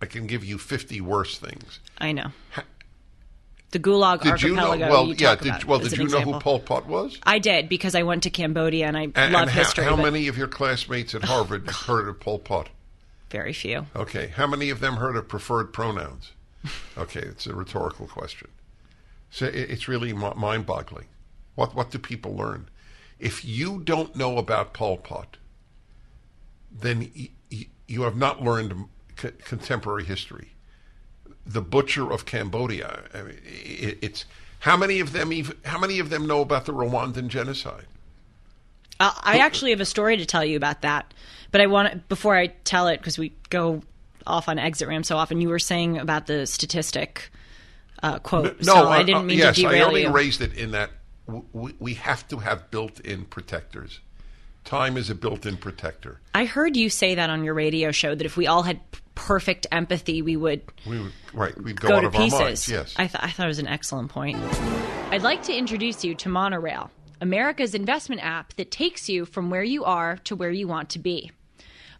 I 0.00 0.06
can 0.06 0.26
give 0.26 0.44
you 0.44 0.56
50 0.56 1.00
worse 1.02 1.36
things. 1.38 1.80
I 1.98 2.12
know. 2.12 2.28
The 3.72 3.78
Gulag 3.78 4.22
Did 4.22 4.42
you 4.42 4.54
know? 4.54 4.70
Archipelago. 4.70 4.90
Well, 4.90 5.06
you 5.06 5.14
yeah. 5.18 5.36
Did, 5.36 5.64
well, 5.64 5.78
did 5.78 5.92
you 5.92 5.98
know 5.98 6.04
example. 6.04 6.32
who 6.34 6.40
Pol 6.40 6.58
Pot 6.60 6.86
was? 6.86 7.18
I 7.22 7.38
did 7.38 7.68
because 7.68 7.94
I 7.94 8.02
went 8.02 8.24
to 8.24 8.30
Cambodia 8.30 8.86
and 8.86 8.96
I 8.96 9.02
And, 9.14 9.32
love 9.32 9.42
and 9.42 9.50
how, 9.50 9.58
history. 9.60 9.84
how 9.84 9.94
but 9.96 10.02
many 10.02 10.26
of 10.28 10.36
your 10.36 10.48
classmates 10.48 11.14
at 11.14 11.22
Harvard 11.24 11.68
heard 11.86 12.08
of 12.08 12.18
Pol 12.18 12.40
Pot? 12.40 12.68
Very 13.30 13.52
few. 13.52 13.86
Okay, 13.94 14.28
how 14.34 14.48
many 14.48 14.70
of 14.70 14.80
them 14.80 14.96
heard 14.96 15.14
of 15.16 15.28
preferred 15.28 15.72
pronouns? 15.72 16.32
Okay, 16.98 17.20
it's 17.20 17.46
a 17.46 17.54
rhetorical 17.54 18.08
question. 18.08 18.48
So 19.30 19.46
it, 19.46 19.54
it's 19.54 19.86
really 19.86 20.12
mind-boggling. 20.12 21.06
What 21.54 21.74
what 21.76 21.90
do 21.92 21.98
people 21.98 22.34
learn? 22.34 22.68
If 23.20 23.44
you 23.44 23.80
don't 23.80 24.16
know 24.16 24.36
about 24.38 24.72
Pol 24.74 24.96
Pot, 24.96 25.36
then 26.72 27.10
y- 27.16 27.30
y- 27.52 27.66
you 27.86 28.02
have 28.02 28.16
not 28.16 28.42
learned 28.42 28.86
c- 29.16 29.30
contemporary 29.44 30.04
history. 30.04 30.52
The 31.46 31.62
butcher 31.62 32.12
of 32.12 32.26
Cambodia. 32.26 33.02
I 33.14 33.22
mean, 33.22 33.38
it, 33.44 33.98
it's 34.02 34.24
how 34.60 34.76
many 34.76 35.00
of 35.00 35.12
them 35.12 35.32
even 35.32 35.56
how 35.64 35.78
many 35.78 35.98
of 35.98 36.10
them 36.10 36.26
know 36.26 36.40
about 36.40 36.66
the 36.66 36.72
Rwandan 36.72 37.28
genocide? 37.28 37.86
Uh, 39.00 39.12
I 39.22 39.38
actually 39.38 39.70
have 39.70 39.80
a 39.80 39.86
story 39.86 40.18
to 40.18 40.26
tell 40.26 40.44
you 40.44 40.56
about 40.56 40.82
that, 40.82 41.14
but 41.50 41.60
I 41.60 41.66
want 41.66 42.08
before 42.08 42.36
I 42.36 42.48
tell 42.64 42.88
it 42.88 42.98
because 42.98 43.18
we 43.18 43.32
go 43.48 43.82
off 44.26 44.48
on 44.48 44.58
exit 44.58 44.88
ramp 44.88 45.06
so 45.06 45.16
often. 45.16 45.40
You 45.40 45.48
were 45.48 45.58
saying 45.58 45.98
about 45.98 46.26
the 46.26 46.46
statistic 46.46 47.30
uh, 48.02 48.18
quote. 48.18 48.58
No, 48.60 48.74
so 48.74 48.88
I 48.88 49.00
uh, 49.00 49.02
didn't 49.02 49.26
mean 49.26 49.38
yes, 49.38 49.56
to 49.56 49.66
I 49.66 49.80
only 49.80 50.02
you. 50.02 50.10
raised 50.10 50.40
it 50.40 50.54
in 50.54 50.72
that 50.72 50.90
we, 51.26 51.74
we 51.78 51.94
have 51.94 52.26
to 52.28 52.38
have 52.38 52.70
built-in 52.70 53.24
protectors. 53.24 54.00
Time 54.64 54.96
is 54.96 55.08
a 55.10 55.14
built-in 55.14 55.56
protector. 55.56 56.20
I 56.34 56.44
heard 56.44 56.76
you 56.76 56.90
say 56.90 57.14
that 57.14 57.30
on 57.30 57.44
your 57.44 57.54
radio 57.54 57.92
show 57.92 58.14
that 58.14 58.24
if 58.24 58.36
we 58.36 58.46
all 58.46 58.62
had 58.62 58.80
perfect 59.26 59.66
empathy, 59.70 60.22
we 60.22 60.36
would 60.36 60.62
We 60.86 60.98
would, 61.00 61.12
right, 61.34 61.56
we'd 61.62 61.80
go, 61.80 61.88
go, 61.88 61.96
out 61.96 62.00
to 62.00 62.06
of 62.08 62.14
our 62.16 62.22
pieces. 62.22 62.40
minds. 62.40 62.68
Yes. 62.68 62.94
I, 62.96 63.06
th- 63.06 63.22
I 63.22 63.30
thought 63.30 63.44
it 63.44 63.48
was 63.48 63.58
an 63.58 63.68
excellent 63.68 64.10
point. 64.10 64.38
I'd 65.12 65.22
like 65.22 65.42
to 65.44 65.54
introduce 65.56 66.04
you 66.04 66.14
to 66.16 66.28
Monorail, 66.28 66.90
America's 67.20 67.74
investment 67.74 68.24
app 68.24 68.54
that 68.54 68.70
takes 68.70 69.08
you 69.08 69.24
from 69.24 69.50
where 69.50 69.62
you 69.62 69.84
are 69.84 70.16
to 70.24 70.34
where 70.36 70.50
you 70.50 70.66
want 70.66 70.88
to 70.90 70.98
be. 70.98 71.30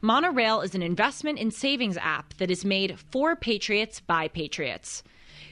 Monorail 0.00 0.62
is 0.62 0.74
an 0.74 0.83
investment 0.83 1.38
and 1.38 1.52
savings 1.52 1.98
app 1.98 2.33
that 2.38 2.50
is 2.50 2.64
made 2.64 2.98
for 3.11 3.37
patriots 3.37 4.00
by 4.00 4.28
patriots. 4.28 5.02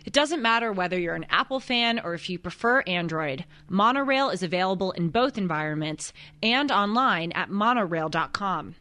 It 0.06 0.14
doesn't 0.14 0.40
matter 0.40 0.72
whether 0.72 0.98
you're 0.98 1.14
an 1.16 1.26
Apple 1.28 1.60
fan 1.60 1.98
or 2.02 2.14
if 2.14 2.30
you 2.30 2.38
prefer 2.38 2.80
Android, 2.86 3.44
Monorail 3.68 4.30
is 4.30 4.42
available 4.42 4.92
in 4.92 5.10
both 5.10 5.36
environments 5.36 6.14
and 6.42 6.72
online 6.72 7.30
at 7.32 7.50
monorail.com. 7.50 8.74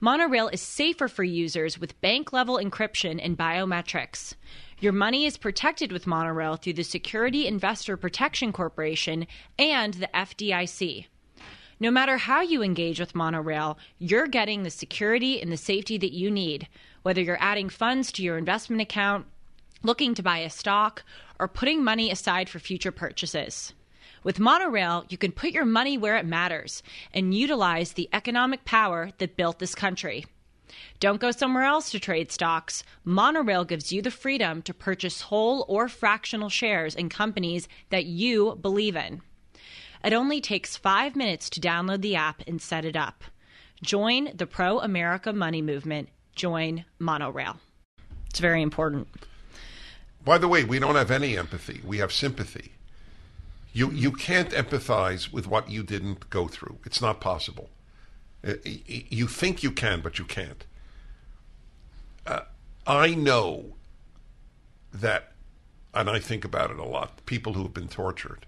Monorail 0.00 0.48
is 0.48 0.60
safer 0.60 1.08
for 1.08 1.24
users 1.24 1.78
with 1.78 2.00
bank 2.02 2.32
level 2.32 2.58
encryption 2.58 3.18
and 3.22 3.36
biometrics. 3.36 4.34
Your 4.78 4.92
money 4.92 5.24
is 5.24 5.38
protected 5.38 5.90
with 5.90 6.06
Monorail 6.06 6.56
through 6.56 6.74
the 6.74 6.84
Security 6.84 7.46
Investor 7.46 7.96
Protection 7.96 8.52
Corporation 8.52 9.26
and 9.58 9.94
the 9.94 10.10
FDIC. 10.12 11.06
No 11.80 11.90
matter 11.90 12.18
how 12.18 12.42
you 12.42 12.62
engage 12.62 13.00
with 13.00 13.14
Monorail, 13.14 13.78
you're 13.98 14.26
getting 14.26 14.62
the 14.62 14.70
security 14.70 15.40
and 15.40 15.50
the 15.50 15.56
safety 15.56 15.96
that 15.96 16.12
you 16.12 16.30
need, 16.30 16.68
whether 17.02 17.22
you're 17.22 17.38
adding 17.40 17.70
funds 17.70 18.12
to 18.12 18.22
your 18.22 18.36
investment 18.36 18.82
account, 18.82 19.24
looking 19.82 20.14
to 20.14 20.22
buy 20.22 20.38
a 20.38 20.50
stock, 20.50 21.04
or 21.38 21.48
putting 21.48 21.82
money 21.82 22.10
aside 22.10 22.50
for 22.50 22.58
future 22.58 22.92
purchases. 22.92 23.72
With 24.22 24.40
Monorail, 24.40 25.04
you 25.08 25.18
can 25.18 25.32
put 25.32 25.50
your 25.50 25.64
money 25.64 25.96
where 25.96 26.16
it 26.16 26.26
matters 26.26 26.82
and 27.12 27.34
utilize 27.34 27.92
the 27.92 28.08
economic 28.12 28.64
power 28.64 29.10
that 29.18 29.36
built 29.36 29.58
this 29.58 29.74
country. 29.74 30.26
Don't 30.98 31.20
go 31.20 31.30
somewhere 31.30 31.64
else 31.64 31.90
to 31.90 32.00
trade 32.00 32.32
stocks. 32.32 32.82
Monorail 33.04 33.64
gives 33.64 33.92
you 33.92 34.02
the 34.02 34.10
freedom 34.10 34.62
to 34.62 34.74
purchase 34.74 35.22
whole 35.22 35.64
or 35.68 35.88
fractional 35.88 36.48
shares 36.48 36.94
in 36.94 37.08
companies 37.08 37.68
that 37.90 38.06
you 38.06 38.56
believe 38.60 38.96
in. 38.96 39.22
It 40.04 40.12
only 40.12 40.40
takes 40.40 40.76
five 40.76 41.16
minutes 41.16 41.50
to 41.50 41.60
download 41.60 42.00
the 42.00 42.16
app 42.16 42.42
and 42.46 42.60
set 42.60 42.84
it 42.84 42.96
up. 42.96 43.24
Join 43.82 44.30
the 44.34 44.46
pro 44.46 44.78
America 44.78 45.32
money 45.32 45.62
movement. 45.62 46.08
Join 46.34 46.84
Monorail. 46.98 47.58
It's 48.30 48.40
very 48.40 48.62
important. 48.62 49.08
By 50.24 50.38
the 50.38 50.48
way, 50.48 50.64
we 50.64 50.78
don't 50.78 50.96
have 50.96 51.10
any 51.10 51.36
empathy. 51.38 51.80
We 51.84 51.98
have 51.98 52.12
sympathy. 52.12 52.72
You 53.76 53.90
you 53.90 54.10
can't 54.10 54.48
empathize 54.52 55.30
with 55.30 55.46
what 55.46 55.70
you 55.70 55.82
didn't 55.82 56.30
go 56.30 56.48
through. 56.48 56.78
It's 56.86 57.02
not 57.02 57.20
possible. 57.20 57.68
Uh, 58.42 58.54
You 58.64 59.26
think 59.26 59.62
you 59.62 59.70
can, 59.70 60.00
but 60.00 60.18
you 60.18 60.24
can't. 60.24 60.64
Uh, 62.26 62.40
I 62.86 63.14
know 63.14 63.76
that, 64.94 65.32
and 65.92 66.08
I 66.08 66.20
think 66.20 66.42
about 66.42 66.70
it 66.70 66.78
a 66.78 66.84
lot. 66.84 67.24
People 67.26 67.52
who 67.52 67.64
have 67.64 67.74
been 67.74 67.88
tortured, 67.88 68.46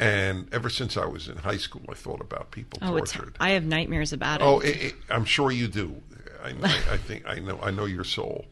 and 0.00 0.48
ever 0.50 0.70
since 0.70 0.96
I 0.96 1.04
was 1.04 1.28
in 1.28 1.36
high 1.36 1.58
school, 1.58 1.84
I 1.90 1.94
thought 1.94 2.22
about 2.22 2.50
people 2.52 2.78
Oh, 2.80 2.96
tortured. 2.96 3.36
I 3.38 3.50
have 3.50 3.66
nightmares 3.66 4.14
about 4.14 4.40
it. 4.40 4.44
Oh, 4.44 4.60
it, 4.60 4.76
it, 4.82 4.94
I'm 5.10 5.26
sure 5.26 5.50
you 5.50 5.68
do. 5.68 6.00
I, 6.42 6.50
I, 6.62 6.80
I 6.94 6.96
think 6.96 7.26
I 7.26 7.38
know. 7.38 7.58
I 7.62 7.70
know 7.70 7.84
your 7.84 8.04
soul. 8.04 8.46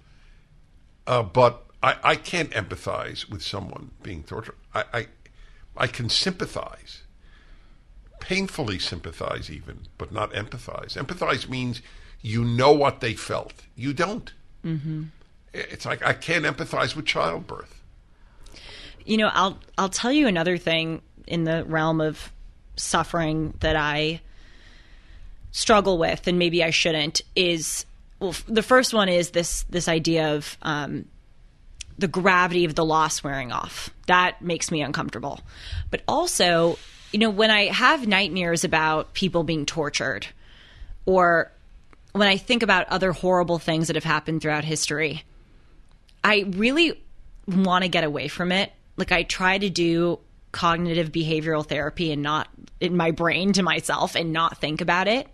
Uh, 1.06 1.22
but 1.22 1.64
I, 1.82 1.96
I 2.12 2.16
can't 2.16 2.50
empathize 2.50 3.30
with 3.30 3.42
someone 3.42 3.92
being 4.02 4.24
tortured. 4.24 4.56
I, 4.74 4.84
I, 4.92 5.06
I 5.76 5.86
can 5.86 6.08
sympathize, 6.08 7.02
painfully 8.20 8.78
sympathize, 8.78 9.50
even, 9.50 9.80
but 9.98 10.12
not 10.12 10.32
empathize. 10.32 10.96
Empathize 10.96 11.48
means 11.48 11.82
you 12.22 12.44
know 12.44 12.72
what 12.72 13.00
they 13.00 13.14
felt. 13.14 13.52
You 13.76 13.92
don't. 13.92 14.32
Mm-hmm. 14.64 15.04
It's 15.52 15.84
like 15.84 16.04
I 16.04 16.14
can't 16.14 16.44
empathize 16.44 16.96
with 16.96 17.06
childbirth. 17.06 17.82
You 19.04 19.18
know, 19.18 19.30
I'll 19.32 19.58
I'll 19.76 19.90
tell 19.90 20.12
you 20.12 20.26
another 20.26 20.56
thing 20.56 21.02
in 21.26 21.44
the 21.44 21.64
realm 21.64 22.00
of 22.00 22.32
suffering 22.76 23.54
that 23.60 23.76
I 23.76 24.20
struggle 25.52 25.98
with, 25.98 26.26
and 26.26 26.38
maybe 26.38 26.64
I 26.64 26.70
shouldn't. 26.70 27.20
Is 27.36 27.86
well, 28.18 28.30
f- 28.30 28.44
the 28.48 28.62
first 28.62 28.94
one 28.94 29.08
is 29.08 29.30
this 29.30 29.64
this 29.64 29.86
idea 29.86 30.34
of 30.34 30.56
um, 30.62 31.04
the 31.98 32.08
gravity 32.08 32.64
of 32.64 32.74
the 32.74 32.84
loss 32.84 33.22
wearing 33.22 33.52
off. 33.52 33.90
That 34.06 34.42
makes 34.42 34.70
me 34.70 34.82
uncomfortable. 34.82 35.40
But 35.90 36.02
also, 36.08 36.78
you 37.12 37.18
know, 37.18 37.30
when 37.30 37.50
I 37.50 37.66
have 37.66 38.06
nightmares 38.08 38.64
about 38.64 39.14
people 39.14 39.44
being 39.44 39.64
tortured, 39.66 40.26
or 41.06 41.52
when 42.12 42.28
I 42.28 42.36
think 42.36 42.62
about 42.62 42.88
other 42.88 43.12
horrible 43.12 43.58
things 43.58 43.86
that 43.86 43.96
have 43.96 44.04
happened 44.04 44.42
throughout 44.42 44.64
history, 44.64 45.24
I 46.22 46.44
really 46.48 47.00
want 47.46 47.82
to 47.82 47.88
get 47.88 48.04
away 48.04 48.28
from 48.28 48.50
it. 48.52 48.72
Like 48.96 49.12
I 49.12 49.22
try 49.22 49.58
to 49.58 49.68
do 49.68 50.18
cognitive 50.52 51.10
behavioral 51.10 51.66
therapy 51.66 52.12
and 52.12 52.22
not 52.22 52.48
in 52.80 52.96
my 52.96 53.10
brain 53.10 53.52
to 53.54 53.62
myself 53.62 54.14
and 54.14 54.32
not 54.32 54.58
think 54.58 54.80
about 54.80 55.08
it. 55.08 55.28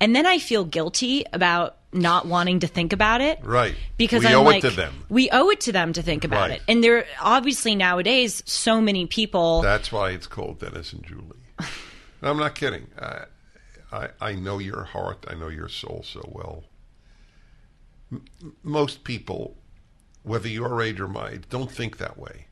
and 0.00 0.14
then 0.14 0.26
I 0.26 0.38
feel 0.38 0.64
guilty 0.64 1.24
about 1.32 1.76
not 1.94 2.26
wanting 2.26 2.60
to 2.60 2.66
think 2.66 2.92
about 2.92 3.20
it. 3.20 3.38
Right. 3.42 3.74
Because 3.96 4.20
We 4.22 4.28
I'm 4.28 4.36
owe 4.36 4.42
it 4.42 4.44
like, 4.44 4.60
to 4.62 4.70
them. 4.70 5.04
We 5.08 5.30
owe 5.30 5.48
it 5.50 5.60
to 5.62 5.72
them 5.72 5.92
to 5.94 6.02
think 6.02 6.24
about 6.24 6.50
Right. 6.50 6.60
it. 6.60 6.62
And 6.68 6.82
there 6.82 7.06
obviously 7.20 7.74
nowadays 7.74 8.42
so 8.46 8.80
many 8.80 9.06
people 9.06 9.62
That's 9.62 9.90
why 9.92 10.10
it's 10.10 10.26
called 10.26 10.58
Dennis 10.60 10.92
and 10.92 11.04
Julie. 11.04 11.68
No, 12.20 12.30
I'm 12.30 12.36
not 12.38 12.54
kidding. 12.54 12.88
I, 13.00 13.24
I, 13.92 14.08
I 14.20 14.32
know 14.34 14.58
your 14.58 14.84
heart. 14.84 15.24
I 15.28 15.34
know 15.34 15.48
your 15.48 15.68
soul 15.68 16.02
so 16.04 16.28
well. 16.32 16.64
M- 18.12 18.24
most 18.62 19.04
people, 19.04 19.56
whether 20.22 20.48
your 20.48 20.82
age 20.82 21.00
or 21.00 21.08
mine, 21.08 21.44
don't 21.48 21.70
think 21.70 21.98
that 21.98 22.18
way. 22.18 22.46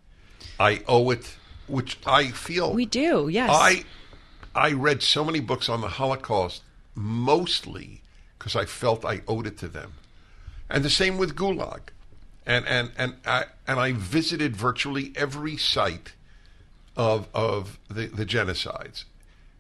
I 0.61 0.83
owe 0.87 1.11
it, 1.11 1.37
which 1.67 1.99
I 2.07 2.29
feel 2.31 2.73
we 2.73 2.87
do. 2.87 3.29
Yes. 3.29 3.51
I 3.53 3.85
I 4.55 4.73
read 4.73 5.03
so 5.03 5.25
many 5.25 5.41
books 5.41 5.69
on 5.69 5.81
the 5.81 5.89
Holocaust, 5.89 6.63
mostly 6.95 8.02
because 8.43 8.57
I 8.57 8.65
felt 8.65 9.05
I 9.05 9.21
owed 9.29 9.47
it 9.47 9.57
to 9.59 9.69
them, 9.69 9.93
and 10.69 10.83
the 10.85 10.91
same 10.91 11.17
with 11.17 11.37
Gulag, 11.37 11.81
and 12.45 12.67
and 12.67 12.91
and 12.99 13.15
I 13.25 13.45
and 13.69 13.79
I 13.79 13.93
visited 13.93 14.57
virtually 14.57 15.13
every 15.15 15.57
site 15.57 16.15
of 16.97 17.29
of 17.33 17.79
the, 17.89 18.07
the 18.09 18.27
genocides, 18.27 19.05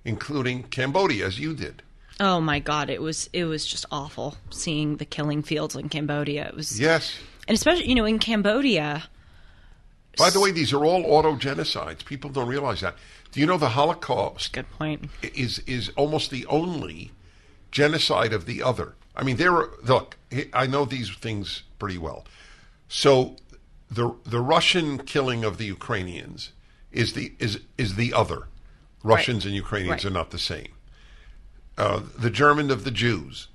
including 0.05 0.65
Cambodia, 0.65 1.25
as 1.27 1.39
you 1.39 1.55
did. 1.55 1.83
Oh 2.19 2.41
my 2.41 2.59
god, 2.59 2.91
it 2.91 3.01
was 3.01 3.31
it 3.33 3.45
was 3.45 3.65
just 3.65 3.87
awful 3.93 4.35
seeing 4.51 4.97
the 4.97 5.05
killing 5.05 5.45
fields 5.45 5.77
in 5.77 5.89
Cambodia. 5.89 6.49
It 6.49 6.57
was 6.57 6.81
Yes. 6.81 7.15
and 7.47 7.55
especially 7.55 7.89
you 7.89 7.95
know 7.95 8.05
in 8.05 8.19
Cambodia. 8.19 9.05
By 10.19 10.31
the 10.31 10.41
way, 10.41 10.51
these 10.51 10.73
are 10.73 10.85
all 10.85 11.05
auto 11.07 11.37
genocides. 11.37 12.05
People 12.05 12.31
don't 12.31 12.49
realize 12.49 12.81
that. 12.81 12.97
Do 13.31 13.39
you 13.39 13.47
know 13.47 13.59
the 13.59 13.71
Holocaust 13.71 14.53
Good 14.53 14.69
point. 14.73 15.09
is 15.23 15.61
is 15.61 15.91
almost 15.91 16.33
the 16.33 16.45
only 16.47 17.13
genocide 17.73 18.33
of 18.33 18.47
the 18.47 18.63
other. 18.63 18.95
I 19.17 19.25
mean, 19.25 19.37
there. 19.37 19.53
Are, 19.53 19.71
look, 19.83 20.17
I 20.53 20.67
know 20.67 20.85
these 20.85 21.11
things 21.11 21.65
pretty 21.79 21.99
well. 21.99 22.25
So, 22.89 23.37
the 23.91 24.15
the 24.25 24.41
Russian 24.41 24.99
killing 24.99 25.43
of 25.45 25.59
the 25.59 25.65
Ukrainians 25.65 26.53
is 26.93 27.15
the 27.15 27.33
is 27.39 27.61
is 27.77 27.97
the 27.97 28.13
other. 28.15 28.49
Russians 29.03 29.45
and 29.45 29.55
Ukrainians 29.55 30.05
Right. 30.05 30.11
are 30.11 30.15
not 30.21 30.31
the 30.31 30.39
same. 30.39 30.73
Uh, 31.77 32.03
the 32.17 32.31
German 32.31 32.71
of 32.71 32.85
the 32.85 32.91
Jews 32.93 33.49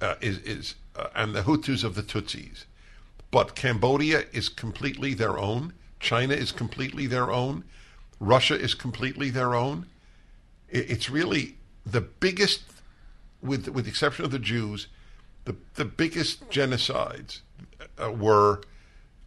uh, 0.00 0.14
is 0.20 0.38
is 0.38 0.74
uh, 0.96 1.08
and 1.14 1.34
the 1.34 1.42
Hutus 1.42 1.84
of 1.84 1.94
the 1.94 2.02
Tutsis, 2.02 2.64
but 3.30 3.54
Cambodia 3.54 4.24
is 4.32 4.48
completely 4.48 5.12
their 5.12 5.36
own. 5.38 5.74
China 6.00 6.34
is 6.34 6.52
completely 6.52 7.06
their 7.06 7.30
own. 7.30 7.64
Russia 8.20 8.58
is 8.58 8.74
completely 8.74 9.28
their 9.30 9.54
own. 9.54 9.86
It- 10.68 10.90
It's 10.90 11.10
really 11.10 11.56
the 11.84 12.00
biggest, 12.00 12.62
with 13.44 13.68
with 13.68 13.84
the 13.84 13.90
exception 13.90 14.24
of 14.24 14.30
the 14.30 14.38
Jews, 14.38 14.88
the 15.44 15.54
the 15.74 15.84
biggest 15.84 16.48
genocides 16.50 17.40
uh, 18.02 18.10
were 18.10 18.62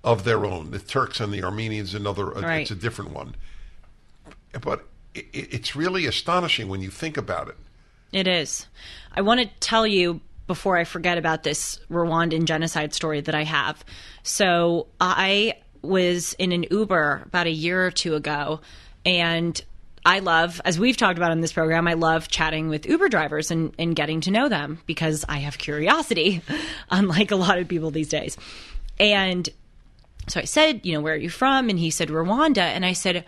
of 0.03 0.23
their 0.23 0.45
own. 0.45 0.71
The 0.71 0.79
Turks 0.79 1.19
and 1.19 1.31
the 1.33 1.43
Armenians, 1.43 1.93
another. 1.93 2.35
uh, 2.35 2.41
Right. 2.41 2.61
It's 2.61 2.71
a 2.71 2.75
different 2.75 3.11
one. 3.11 3.35
But 4.61 4.85
it, 5.13 5.25
it's 5.31 5.75
really 5.75 6.05
astonishing 6.05 6.67
when 6.69 6.81
you 6.81 6.89
think 6.89 7.17
about 7.17 7.47
it. 7.49 7.57
It 8.11 8.27
is. 8.27 8.67
I 9.15 9.21
want 9.21 9.41
to 9.41 9.47
tell 9.59 9.85
you 9.85 10.21
before 10.47 10.77
I 10.77 10.85
forget 10.85 11.17
about 11.17 11.43
this 11.43 11.79
Rwandan 11.91 12.45
genocide 12.45 12.93
story 12.93 13.19
that 13.21 13.35
I 13.35 13.43
have. 13.43 13.83
So 14.23 14.87
I 15.01 15.55
was 15.81 16.33
in 16.39 16.53
an 16.53 16.65
Uber 16.71 17.23
about 17.25 17.47
a 17.47 17.51
year 17.51 17.85
or 17.85 17.91
two 17.91 18.15
ago, 18.15 18.61
and 19.05 19.61
I 20.07 20.19
love, 20.19 20.61
as 20.63 20.79
we've 20.79 20.95
talked 20.95 21.17
about 21.17 21.33
in 21.33 21.41
this 21.41 21.51
program, 21.51 21.85
I 21.85 21.95
love 21.95 22.29
chatting 22.29 22.69
with 22.69 22.85
Uber 22.85 23.09
drivers 23.09 23.51
and, 23.51 23.73
and 23.77 23.93
getting 23.93 24.21
to 24.21 24.31
know 24.31 24.47
them 24.47 24.79
because 24.85 25.25
I 25.27 25.39
have 25.39 25.57
curiosity, 25.57 26.41
unlike 26.89 27.31
a 27.31 27.35
lot 27.35 27.59
of 27.59 27.67
people 27.67 27.91
these 27.91 28.07
days. 28.07 28.37
And 29.01 29.49
so 30.29 30.39
I 30.39 30.45
said, 30.45 30.85
you 30.85 30.93
know, 30.93 31.01
where 31.01 31.15
are 31.15 31.17
you 31.17 31.29
from? 31.29 31.67
And 31.67 31.77
he 31.77 31.89
said, 31.89 32.07
Rwanda. 32.07 32.59
And 32.59 32.85
I 32.85 32.93
said, 32.93 33.25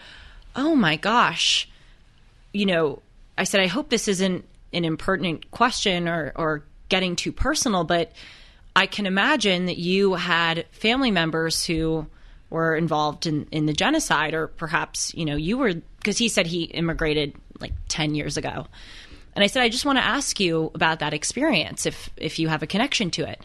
oh 0.55 0.73
my 0.73 0.95
gosh, 0.95 1.67
you 2.53 2.65
know, 2.65 3.01
I 3.38 3.43
said, 3.43 3.59
I 3.59 3.67
hope 3.67 3.89
this 3.89 4.07
isn't 4.07 4.45
an 4.71 4.86
impertinent 4.86 5.51
question 5.51 6.07
or, 6.07 6.32
or 6.38 6.63
getting 6.88 7.17
too 7.17 7.34
personal, 7.34 7.84
but 7.84 8.13
I 8.73 8.86
can 8.86 9.05
imagine 9.05 9.65
that 9.65 9.80
you 9.80 10.13
had 10.13 10.65
family 10.71 11.11
members 11.11 11.65
who 11.65 12.07
were 12.49 12.73
involved 12.73 13.27
in, 13.27 13.47
in 13.51 13.65
the 13.65 13.73
genocide, 13.73 14.34
or 14.34 14.47
perhaps, 14.47 15.13
you 15.13 15.25
know, 15.25 15.36
you 15.36 15.57
were, 15.57 15.73
because 16.00 16.18
he 16.18 16.30
said 16.30 16.47
he 16.47 16.64
immigrated 16.64 17.36
like 17.60 17.74
10 17.89 18.16
years 18.16 18.38
ago. 18.38 18.68
And 19.36 19.43
I 19.43 19.47
said, 19.47 19.64
I 19.64 19.70
just 19.70 19.86
want 19.86 19.97
to 19.97 20.04
ask 20.04 20.39
you 20.39 20.72
about 20.74 21.00
that 21.00 21.14
experience, 21.14 21.86
if, 21.86 22.10
if 22.18 22.39
you 22.39 22.47
have 22.47 22.64
a 22.64 22.68
connection 22.68 23.12
to 23.12 23.30
it. 23.30 23.41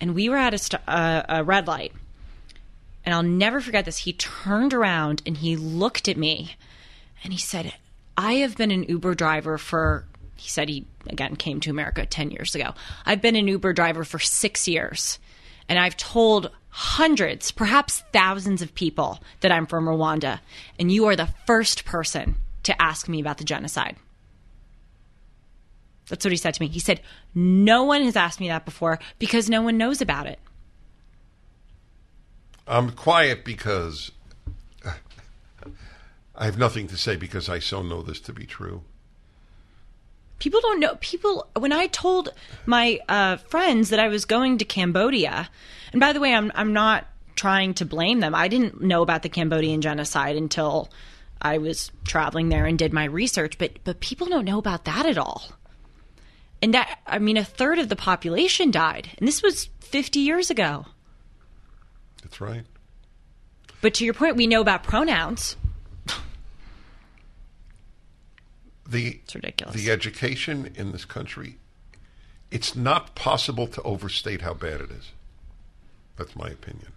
And 0.00 0.14
we 0.14 0.28
were 0.28 0.36
at 0.36 0.54
a, 0.54 0.58
st- 0.58 0.82
uh, 0.86 1.22
a 1.28 1.44
red 1.44 1.66
light. 1.66 1.92
And 3.04 3.14
I'll 3.14 3.22
never 3.22 3.60
forget 3.60 3.84
this. 3.84 3.98
He 3.98 4.12
turned 4.14 4.74
around 4.74 5.22
and 5.26 5.36
he 5.36 5.56
looked 5.56 6.08
at 6.08 6.16
me 6.16 6.56
and 7.22 7.32
he 7.32 7.38
said, 7.38 7.74
I 8.16 8.34
have 8.34 8.56
been 8.56 8.70
an 8.70 8.84
Uber 8.84 9.14
driver 9.14 9.58
for, 9.58 10.04
he 10.36 10.48
said 10.48 10.68
he 10.68 10.86
again 11.08 11.36
came 11.36 11.60
to 11.60 11.70
America 11.70 12.04
10 12.04 12.30
years 12.30 12.54
ago. 12.54 12.74
I've 13.04 13.22
been 13.22 13.36
an 13.36 13.46
Uber 13.46 13.74
driver 13.74 14.04
for 14.04 14.18
six 14.18 14.66
years. 14.66 15.18
And 15.68 15.78
I've 15.78 15.96
told 15.96 16.50
hundreds, 16.78 17.50
perhaps 17.50 18.04
thousands 18.12 18.60
of 18.60 18.74
people 18.74 19.18
that 19.40 19.50
I'm 19.50 19.66
from 19.66 19.86
Rwanda. 19.86 20.40
And 20.78 20.92
you 20.92 21.06
are 21.06 21.16
the 21.16 21.30
first 21.46 21.86
person 21.86 22.36
to 22.64 22.82
ask 22.82 23.08
me 23.08 23.18
about 23.18 23.38
the 23.38 23.44
genocide. 23.44 23.96
That's 26.10 26.22
what 26.22 26.32
he 26.32 26.36
said 26.36 26.52
to 26.52 26.60
me. 26.62 26.68
He 26.68 26.78
said, 26.78 27.00
No 27.34 27.82
one 27.84 28.02
has 28.02 28.14
asked 28.14 28.40
me 28.40 28.48
that 28.48 28.66
before 28.66 28.98
because 29.18 29.48
no 29.48 29.62
one 29.62 29.78
knows 29.78 30.02
about 30.02 30.26
it. 30.26 30.38
I'm 32.66 32.90
quiet 32.90 33.42
because 33.42 34.12
I 36.34 36.44
have 36.44 36.58
nothing 36.58 36.88
to 36.88 36.98
say 36.98 37.16
because 37.16 37.48
I 37.48 37.58
so 37.58 37.80
know 37.80 38.02
this 38.02 38.20
to 38.20 38.34
be 38.34 38.44
true. 38.44 38.82
people 40.38 40.60
don't 40.60 40.80
know 40.80 40.96
people 41.00 41.46
when 41.56 41.72
i 41.72 41.86
told 41.86 42.28
my 42.66 43.00
uh, 43.08 43.36
friends 43.36 43.88
that 43.88 43.98
i 43.98 44.08
was 44.08 44.24
going 44.26 44.58
to 44.58 44.64
cambodia 44.64 45.48
and 45.96 46.00
by 46.02 46.12
the 46.12 46.20
way 46.20 46.34
i'm 46.34 46.52
i'm 46.54 46.74
not 46.74 47.06
trying 47.36 47.72
to 47.72 47.86
blame 47.86 48.20
them 48.20 48.34
i 48.34 48.48
didn't 48.48 48.82
know 48.82 49.00
about 49.00 49.22
the 49.22 49.30
cambodian 49.30 49.80
genocide 49.80 50.36
until 50.36 50.90
i 51.40 51.56
was 51.56 51.90
traveling 52.04 52.50
there 52.50 52.66
and 52.66 52.78
did 52.78 52.92
my 52.92 53.04
research 53.04 53.56
but 53.56 53.78
but 53.82 53.98
people 54.00 54.26
don't 54.26 54.44
know 54.44 54.58
about 54.58 54.84
that 54.84 55.06
at 55.06 55.16
all 55.16 55.52
and 56.60 56.74
that 56.74 56.98
i 57.06 57.18
mean 57.18 57.38
a 57.38 57.44
third 57.44 57.78
of 57.78 57.88
the 57.88 57.96
population 57.96 58.70
died 58.70 59.08
and 59.16 59.26
this 59.26 59.42
was 59.42 59.70
50 59.80 60.20
years 60.20 60.50
ago 60.50 60.84
That's 62.22 62.42
right. 62.42 62.64
but 63.80 63.94
to 63.94 64.04
your 64.04 64.12
point 64.12 64.36
we 64.36 64.46
know 64.46 64.60
about 64.60 64.82
pronouns 64.82 65.56
The 68.88 69.20
It's 69.24 69.34
ridiculous. 69.34 69.74
The 69.74 69.90
education 69.90 70.72
in 70.76 70.92
this 70.92 71.04
country, 71.04 71.56
it's 72.52 72.76
not 72.76 73.16
possible 73.16 73.66
to 73.66 73.82
overstate 73.82 74.42
how 74.42 74.54
bad 74.54 74.80
it 74.80 74.92
is. 74.92 75.10
That's 76.16 76.34
my 76.36 76.48
opinion. 76.48 76.92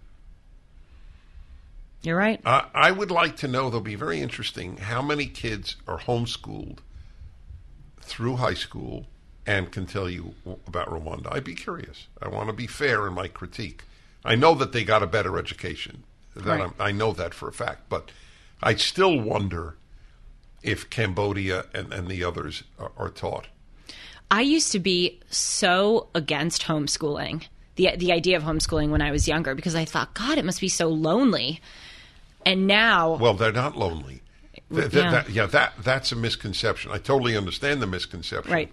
you're 2.02 2.16
right 2.16 2.40
I, 2.44 2.66
I 2.74 2.90
would 2.90 3.10
like 3.10 3.36
to 3.38 3.48
know, 3.48 3.70
though, 3.70 3.80
be 3.80 3.94
very 3.94 4.20
interesting, 4.20 4.78
how 4.78 5.02
many 5.02 5.26
kids 5.26 5.76
are 5.86 5.98
homeschooled 5.98 6.78
through 8.00 8.36
high 8.36 8.54
school 8.54 9.06
and 9.46 9.72
can 9.72 9.86
tell 9.86 10.08
you 10.08 10.34
about 10.66 10.88
Rwanda. 10.88 11.32
I'd 11.32 11.44
be 11.44 11.54
curious. 11.54 12.06
I 12.20 12.28
want 12.28 12.48
to 12.48 12.52
be 12.52 12.66
fair 12.66 13.06
in 13.06 13.14
my 13.14 13.28
critique. 13.28 13.84
I 14.24 14.34
know 14.34 14.54
that 14.54 14.72
they 14.72 14.84
got 14.84 15.02
a 15.02 15.06
better 15.06 15.38
education. 15.38 16.04
That 16.36 16.60
Right. 16.60 16.72
I 16.78 16.92
know 16.92 17.12
that 17.12 17.34
for 17.34 17.48
a 17.48 17.52
fact. 17.52 17.88
But 17.88 18.10
I 18.62 18.74
still 18.74 19.18
wonder 19.18 19.76
if 20.62 20.90
Cambodia 20.90 21.66
and, 21.74 21.92
and 21.92 22.08
the 22.08 22.22
others 22.22 22.64
are, 22.78 22.92
are 22.96 23.08
taught. 23.08 23.46
I 24.30 24.42
used 24.42 24.70
to 24.72 24.78
be 24.78 25.20
so 25.30 26.08
against 26.14 26.62
homeschooling, 26.62 27.46
the 27.76 27.90
the 27.96 28.12
idea 28.12 28.36
of 28.36 28.42
homeschooling 28.42 28.90
when 28.90 29.02
I 29.02 29.10
was 29.10 29.26
younger, 29.28 29.54
because 29.54 29.74
I 29.74 29.84
thought, 29.84 30.14
God, 30.14 30.38
it 30.38 30.44
must 30.44 30.60
be 30.60 30.68
so 30.68 30.88
lonely. 30.88 31.60
And 32.46 32.66
now, 32.66 33.16
Well, 33.16 33.34
they're 33.34 33.52
not 33.52 33.76
lonely. 33.76 34.22
Th- 34.72 34.90
th- 34.90 34.94
Yeah. 35.04 35.10
that- 35.10 35.30
yeah, 35.30 35.46
that 35.46 35.74
that's 35.82 36.12
a 36.12 36.16
misconception. 36.16 36.90
I 36.92 36.98
totally 36.98 37.36
understand 37.36 37.82
the 37.82 37.86
misconception. 37.86 38.52
Right. 38.52 38.72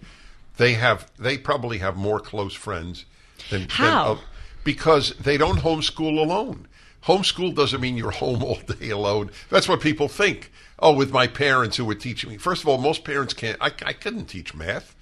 They 0.56 0.74
have 0.74 1.10
they 1.18 1.38
probably 1.38 1.78
have 1.78 1.96
more 1.96 2.20
close 2.20 2.54
friends 2.54 3.04
than 3.50 3.60
than 3.62 3.68
How? 3.70 4.18
because 4.64 5.14
they 5.14 5.36
don't 5.36 5.58
homeschool 5.60 6.18
alone. 6.18 6.66
Homeschool 7.04 7.54
doesn't 7.54 7.80
mean 7.80 7.96
you're 7.96 8.10
home 8.10 8.42
all 8.48 8.56
day 8.78 8.90
alone. 8.90 9.30
That's 9.50 9.68
what 9.68 9.80
people 9.80 10.08
think. 10.08 10.50
Oh, 10.80 10.92
with 10.92 11.10
my 11.12 11.26
parents 11.26 11.76
who 11.76 11.84
were 11.84 11.94
teaching 11.96 12.30
me. 12.30 12.36
First 12.38 12.62
of 12.62 12.68
all, 12.68 12.78
most 12.78 13.02
parents 13.04 13.34
can't. 13.34 13.56
I, 13.60 13.72
I 13.84 13.92
couldn't 13.92 14.26
teach 14.26 14.54
math. 14.54 14.94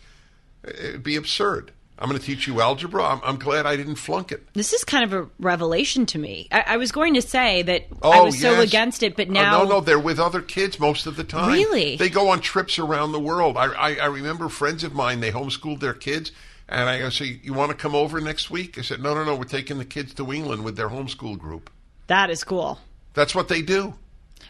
It'd 0.65 1.03
be 1.03 1.17
absurd. 1.17 1.73
I'm 1.99 2.09
going 2.09 2.21
to 2.21 2.25
teach 2.27 2.47
you 2.47 2.61
algebra. 2.61 3.03
I'm, 3.05 3.21
I'm 3.25 3.37
glad 3.39 3.65
I 3.65 3.75
didn't 3.77 3.95
flunk 3.95 4.31
it. 4.31 4.47
This 4.53 4.73
is 4.75 4.85
kind 4.85 5.03
of 5.05 5.13
a 5.15 5.29
revelation 5.39 6.05
to 6.07 6.19
me. 6.19 6.47
I, 6.53 6.65
I 6.67 6.77
was 6.77 6.93
going 6.93 7.15
to 7.15 7.23
say 7.23 7.63
that 7.63 7.87
oh, 8.03 8.11
I 8.11 8.21
was 8.21 8.39
so 8.39 8.61
against 8.61 9.03
it, 9.03 9.17
but 9.17 9.29
Uh, 9.29 9.33
now 9.33 9.63
no, 9.63 9.69
no, 9.69 9.81
they're 9.81 9.99
with 9.99 10.19
other 10.21 10.43
kids 10.43 10.79
most 10.79 11.07
of 11.07 11.17
the 11.17 11.25
time. 11.25 11.53
Really? 11.53 11.97
They 11.97 12.11
go 12.11 12.29
on 12.29 12.41
trips 12.41 12.79
around 12.79 13.13
the 13.13 13.21
world. 13.21 13.57
I, 13.57 13.67
I, 13.73 13.95
I 13.97 14.07
remember 14.07 14.49
friends 14.51 14.85
of 14.85 14.93
mine, 14.93 15.21
they 15.21 15.31
homeschooled 15.33 15.81
their 15.81 15.95
kids, 15.95 16.33
and 16.69 16.89
I 16.89 17.09
said, 17.09 17.41
you 17.43 17.55
want 17.55 17.71
to 17.71 17.77
come 17.77 17.95
over 17.95 18.21
next 18.21 18.51
week? 18.51 18.77
I 18.77 18.83
said, 18.83 19.01
no, 19.03 19.15
no, 19.15 19.25
no, 19.25 19.35
we're 19.35 19.45
taking 19.45 19.79
the 19.79 19.85
kids 19.87 20.13
to 20.15 20.33
England 20.33 20.65
with 20.65 20.77
their 20.77 20.91
homeschool 20.91 21.39
group. 21.39 21.71
that 22.09 22.29
is 22.29 22.45
cool. 22.45 22.79
That's 23.15 23.35
what 23.35 23.49
they 23.49 23.63
do. 23.63 23.95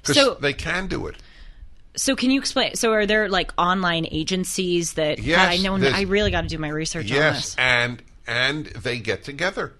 Because 0.02 0.16
So- 0.16 0.34
they 0.34 0.52
can 0.52 0.88
do 0.88 1.06
it. 1.06 1.16
So 1.96 2.14
can 2.14 2.30
you 2.30 2.38
explain? 2.40 2.74
So 2.74 2.92
are 2.92 3.06
there 3.06 3.28
like 3.28 3.52
online 3.58 4.06
agencies 4.10 4.94
that? 4.94 5.18
Yes, 5.18 5.36
God, 5.38 5.48
I 5.48 5.56
know. 5.78 5.88
I 5.88 6.02
really 6.02 6.30
got 6.30 6.42
to 6.42 6.48
do 6.48 6.58
my 6.58 6.68
research 6.68 7.10
on 7.10 7.16
Yes, 7.16 7.36
this. 7.36 7.56
and 7.58 8.02
and 8.26 8.66
they 8.66 8.98
get 8.98 9.24
together. 9.24 9.72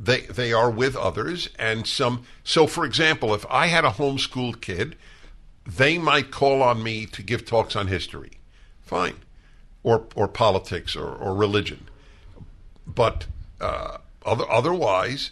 They 0.00 0.22
they 0.22 0.52
are 0.52 0.70
with 0.70 0.96
others, 0.96 1.48
and 1.58 1.86
some. 1.86 2.24
So, 2.42 2.66
for 2.66 2.84
example, 2.84 3.34
if 3.34 3.44
I 3.48 3.66
had 3.66 3.84
a 3.84 3.90
homeschooled 3.90 4.60
kid, 4.60 4.96
they 5.66 5.98
might 5.98 6.30
call 6.30 6.62
on 6.62 6.82
me 6.82 7.06
to 7.06 7.22
give 7.22 7.44
talks 7.44 7.76
on 7.76 7.86
history, 7.86 8.32
fine, 8.80 9.16
or 9.82 10.06
or 10.16 10.26
politics 10.28 10.96
or, 10.96 11.06
or 11.14 11.34
religion, 11.34 11.88
but 12.86 13.26
uh, 13.60 13.98
other, 14.24 14.50
otherwise, 14.50 15.30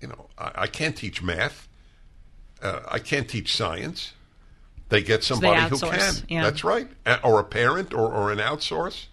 you 0.00 0.08
know, 0.08 0.26
I, 0.38 0.52
I 0.54 0.66
can't 0.66 0.96
teach 0.96 1.22
math. 1.22 1.66
Uh, 2.62 2.80
I 2.88 3.00
can't 3.00 3.28
teach 3.28 3.56
science. 3.56 4.12
They 4.92 5.00
get 5.00 5.24
somebody 5.24 5.58
who 5.70 5.78
can. 5.78 6.14
yeah. 6.28 6.42
That's 6.42 6.64
right, 6.64 6.86
or 7.24 7.40
a 7.40 7.44
parent 7.44 7.94
or, 7.94 8.12
or 8.12 8.30
an 8.30 8.36
outsource. 8.36 9.06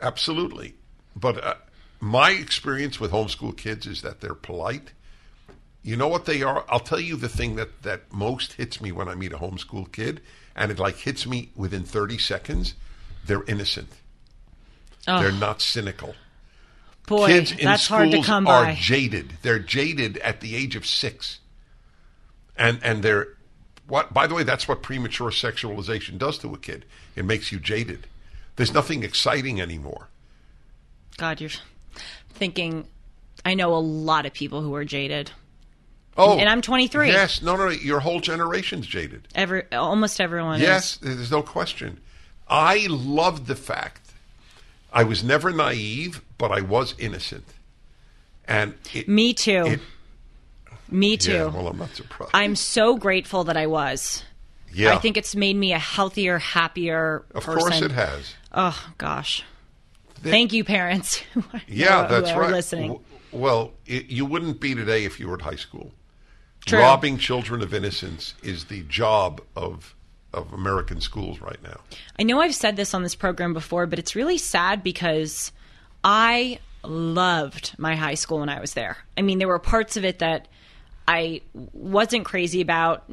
Absolutely. 0.00 0.72
But 1.14 1.44
uh, 1.44 1.54
my 2.00 2.30
experience 2.30 2.98
with 2.98 3.10
homeschool 3.10 3.58
kids 3.58 3.86
is 3.86 4.00
that 4.00 4.22
they're 4.22 4.32
polite. 4.32 4.92
You 5.82 5.96
know 5.96 6.08
what 6.08 6.24
they 6.24 6.42
are? 6.42 6.64
I'll 6.70 6.80
tell 6.80 6.98
you 6.98 7.16
the 7.16 7.28
thing 7.28 7.56
that, 7.56 7.82
that 7.82 8.10
most 8.10 8.54
hits 8.54 8.80
me 8.80 8.90
when 8.90 9.06
I 9.06 9.14
meet 9.14 9.34
a 9.34 9.36
homeschool 9.36 9.92
kid, 9.92 10.22
and 10.54 10.72
it 10.72 10.78
like 10.78 10.96
hits 10.96 11.26
me 11.26 11.50
within 11.54 11.84
30 11.84 12.16
seconds. 12.16 12.72
They're 13.26 13.44
innocent. 13.44 13.90
They're 15.06 15.30
not 15.30 15.60
cynical. 15.60 16.14
Boy, 17.06 17.26
Kids 17.26 17.52
in 17.52 17.66
that's 17.66 17.82
schools 17.82 17.98
hard 17.98 18.10
to 18.12 18.22
come 18.22 18.46
are 18.46 18.64
by. 18.64 18.74
jaded. 18.76 19.34
They're 19.42 19.58
jaded 19.58 20.16
at 20.18 20.40
the 20.40 20.56
age 20.56 20.74
of 20.74 20.86
six, 20.86 21.40
and 22.56 22.80
and 22.82 23.02
they're 23.02 23.35
what? 23.88 24.12
By 24.12 24.26
the 24.26 24.34
way, 24.34 24.42
that's 24.42 24.66
what 24.68 24.82
premature 24.82 25.30
sexualization 25.30 26.18
does 26.18 26.38
to 26.38 26.52
a 26.54 26.58
kid. 26.58 26.84
It 27.14 27.24
makes 27.24 27.52
you 27.52 27.58
jaded. 27.58 28.06
There's 28.56 28.72
nothing 28.72 29.02
exciting 29.02 29.60
anymore. 29.60 30.08
God, 31.16 31.40
you're 31.40 31.50
thinking. 32.30 32.86
I 33.44 33.54
know 33.54 33.74
a 33.74 33.78
lot 33.78 34.26
of 34.26 34.32
people 34.32 34.62
who 34.62 34.74
are 34.74 34.84
jaded. 34.84 35.30
Oh, 36.16 36.38
And 36.38 36.48
I'm 36.48 36.62
23. 36.62 37.08
Yes, 37.08 37.42
no, 37.42 37.56
no, 37.56 37.68
your 37.68 38.00
whole 38.00 38.20
generation's 38.20 38.86
jaded. 38.86 39.28
Every 39.34 39.70
almost 39.72 40.20
everyone. 40.20 40.60
Yes, 40.60 40.94
is. 40.94 41.16
there's 41.16 41.30
no 41.30 41.42
question. 41.42 42.00
I 42.48 42.86
loved 42.88 43.46
the 43.46 43.54
fact 43.54 44.00
I 44.92 45.04
was 45.04 45.22
never 45.22 45.52
naive, 45.52 46.22
but 46.38 46.50
I 46.50 46.62
was 46.62 46.94
innocent. 46.98 47.44
And 48.48 48.74
it, 48.94 49.08
Me 49.08 49.34
too. 49.34 49.64
It- 49.66 49.80
Me 50.90 51.16
too. 51.16 51.32
yeah, 51.32 51.44
well, 51.46 51.68
I'm 51.68 51.78
not 51.78 51.94
surprised. 51.94 52.30
I'm 52.34 52.54
so 52.56 52.96
grateful 52.96 53.44
that 53.44 53.56
I 53.56 53.66
was. 53.66 54.22
yeah, 54.72 54.94
I 54.94 54.98
think 54.98 55.16
it's 55.16 55.34
made 55.34 55.56
me 55.56 55.72
a 55.72 55.78
healthier, 55.78 56.38
happier 56.38 57.24
of 57.34 57.44
person. 57.44 57.60
course 57.60 57.82
it 57.82 57.90
has. 57.92 58.34
Oh 58.52 58.88
gosh. 58.98 59.42
Thank 60.22 60.52
you, 60.52 60.64
parents. 60.64 61.22
Yeah, 61.68 62.06
who 62.06 62.14
that's 62.14 62.30
are 62.30 62.40
right. 62.40 62.50
Listening. 62.50 62.98
Well, 63.32 63.72
it, 63.84 64.06
you 64.06 64.24
wouldn't 64.24 64.60
be 64.60 64.74
today 64.74 65.04
if 65.04 65.20
you 65.20 65.28
were 65.28 65.34
at 65.34 65.42
high 65.42 65.56
school. 65.56 65.92
True. 66.64 66.78
Robbing 66.80 67.18
children 67.18 67.62
of 67.62 67.72
innocence 67.74 68.34
is 68.42 68.64
the 68.64 68.82
job 68.84 69.40
of 69.54 69.94
of 70.32 70.52
American 70.52 71.00
schools 71.00 71.40
right 71.40 71.62
now. 71.62 71.80
I 72.18 72.22
know 72.24 72.40
I've 72.40 72.54
said 72.54 72.76
this 72.76 72.92
on 72.94 73.02
this 73.02 73.14
program 73.14 73.52
before, 73.54 73.86
but 73.86 73.98
it's 73.98 74.14
really 74.16 74.38
sad 74.38 74.82
because 74.82 75.52
I 76.04 76.58
loved 76.82 77.74
my 77.78 77.94
high 77.96 78.14
school 78.14 78.40
when 78.40 78.48
I 78.48 78.60
was 78.60 78.74
there. 78.74 78.96
I 79.16 79.22
mean, 79.22 79.38
there 79.38 79.48
were 79.48 79.58
parts 79.58 79.96
of 79.96 80.04
it 80.04 80.18
that 80.18 80.48
I 81.08 81.42
wasn't 81.52 82.24
crazy 82.24 82.60
about, 82.60 83.10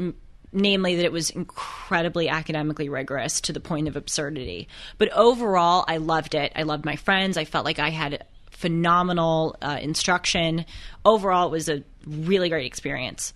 namely 0.52 0.96
that 0.96 1.06
it 1.06 1.12
was 1.12 1.30
incredibly 1.30 2.30
academically 2.30 2.90
rigorous 2.90 3.42
to 3.42 3.54
the 3.54 3.60
point 3.60 3.88
of 3.88 3.96
absurdity. 3.96 4.68
But 4.98 5.12
overall, 5.14 5.86
I 5.88 5.98
loved 5.98 6.36
it. 6.36 6.52
I 6.56 6.64
loved 6.64 6.86
my 6.86 6.96
friends. 6.96 7.38
I 7.38 7.46
felt 7.46 7.66
like 7.66 7.80
I 7.80 7.90
had 7.90 8.26
phenomenal 8.52 9.56
uh, 9.62 9.78
instruction. 9.82 10.66
Overall, 11.04 11.48
it 11.48 11.52
was 11.52 11.70
a 11.70 11.84
really 12.08 12.50
great 12.50 12.66
experience. 12.66 13.34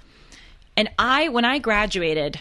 And 0.76 0.90
I, 0.98 1.30
when 1.30 1.44
I 1.44 1.60
graduated 1.60 2.40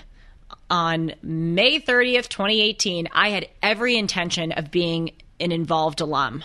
on 0.70 1.14
May 1.22 1.80
30th, 1.80 2.28
2018, 2.28 3.08
I 3.12 3.30
had 3.30 3.48
every 3.62 3.96
intention 3.96 4.52
of 4.52 4.70
being 4.70 5.12
an 5.40 5.52
involved 5.52 6.00
alum 6.00 6.44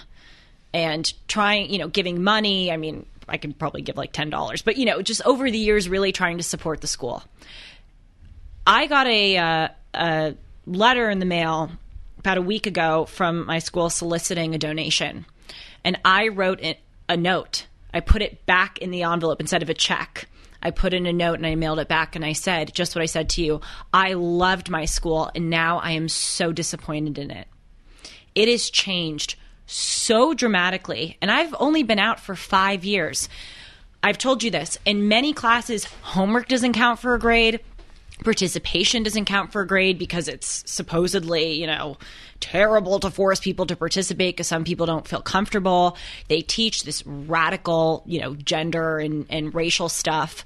and 0.73 1.13
trying, 1.27 1.69
you 1.69 1.79
know, 1.79 1.89
giving 1.89 2.23
money. 2.23 2.71
I 2.71 2.77
mean, 2.77 3.05
I 3.31 3.37
can 3.37 3.53
probably 3.53 3.81
give 3.81 3.97
like 3.97 4.13
$10, 4.13 4.63
but, 4.63 4.77
you 4.77 4.85
know, 4.85 5.01
just 5.01 5.21
over 5.25 5.49
the 5.49 5.57
years, 5.57 5.87
really 5.87 6.11
trying 6.11 6.37
to 6.37 6.43
support 6.43 6.81
the 6.81 6.87
school. 6.87 7.23
I 8.67 8.87
got 8.87 9.07
a, 9.07 9.37
uh, 9.37 9.67
a 9.93 10.35
letter 10.65 11.09
in 11.09 11.19
the 11.19 11.25
mail 11.25 11.71
about 12.19 12.37
a 12.37 12.41
week 12.41 12.67
ago 12.67 13.05
from 13.05 13.45
my 13.45 13.59
school 13.59 13.89
soliciting 13.89 14.53
a 14.53 14.57
donation. 14.57 15.25
And 15.83 15.99
I 16.05 16.27
wrote 16.27 16.61
a 17.09 17.17
note. 17.17 17.65
I 17.93 17.99
put 18.01 18.21
it 18.21 18.45
back 18.45 18.77
in 18.77 18.91
the 18.91 19.03
envelope 19.03 19.39
instead 19.39 19.63
of 19.63 19.69
a 19.69 19.73
check. 19.73 20.27
I 20.61 20.71
put 20.71 20.93
in 20.93 21.07
a 21.07 21.13
note 21.13 21.35
and 21.35 21.47
I 21.47 21.55
mailed 21.55 21.79
it 21.79 21.87
back 21.87 22.15
and 22.15 22.23
I 22.23 22.33
said 22.33 22.73
just 22.73 22.95
what 22.95 23.01
I 23.01 23.07
said 23.07 23.29
to 23.31 23.41
you. 23.41 23.61
I 23.91 24.13
loved 24.13 24.69
my 24.69 24.85
school 24.85 25.31
and 25.33 25.49
now 25.49 25.79
I 25.79 25.91
am 25.91 26.07
so 26.07 26.51
disappointed 26.51 27.17
in 27.17 27.31
it. 27.31 27.47
It 28.35 28.47
has 28.47 28.69
changed 28.69 29.35
so 29.71 30.33
dramatically. 30.33 31.17
And 31.21 31.31
I've 31.31 31.55
only 31.59 31.83
been 31.83 31.99
out 31.99 32.19
for 32.19 32.35
five 32.35 32.83
years. 32.83 33.29
I've 34.03 34.17
told 34.17 34.43
you 34.43 34.51
this. 34.51 34.77
In 34.85 35.07
many 35.07 35.33
classes, 35.33 35.85
homework 36.01 36.47
doesn't 36.47 36.73
count 36.73 36.99
for 36.99 37.13
a 37.13 37.19
grade. 37.19 37.61
Participation 38.23 39.03
doesn't 39.03 39.25
count 39.25 39.51
for 39.51 39.61
a 39.61 39.67
grade 39.67 39.97
because 39.97 40.27
it's 40.27 40.63
supposedly, 40.69 41.53
you 41.53 41.67
know, 41.67 41.97
terrible 42.39 42.99
to 42.99 43.09
force 43.09 43.39
people 43.39 43.65
to 43.67 43.75
participate 43.75 44.35
because 44.35 44.47
some 44.47 44.63
people 44.63 44.85
don't 44.85 45.07
feel 45.07 45.21
comfortable. 45.21 45.97
They 46.27 46.41
teach 46.41 46.83
this 46.83 47.05
radical, 47.05 48.03
you 48.05 48.21
know, 48.21 48.35
gender 48.35 48.99
and, 48.99 49.25
and 49.29 49.53
racial 49.55 49.89
stuff. 49.89 50.45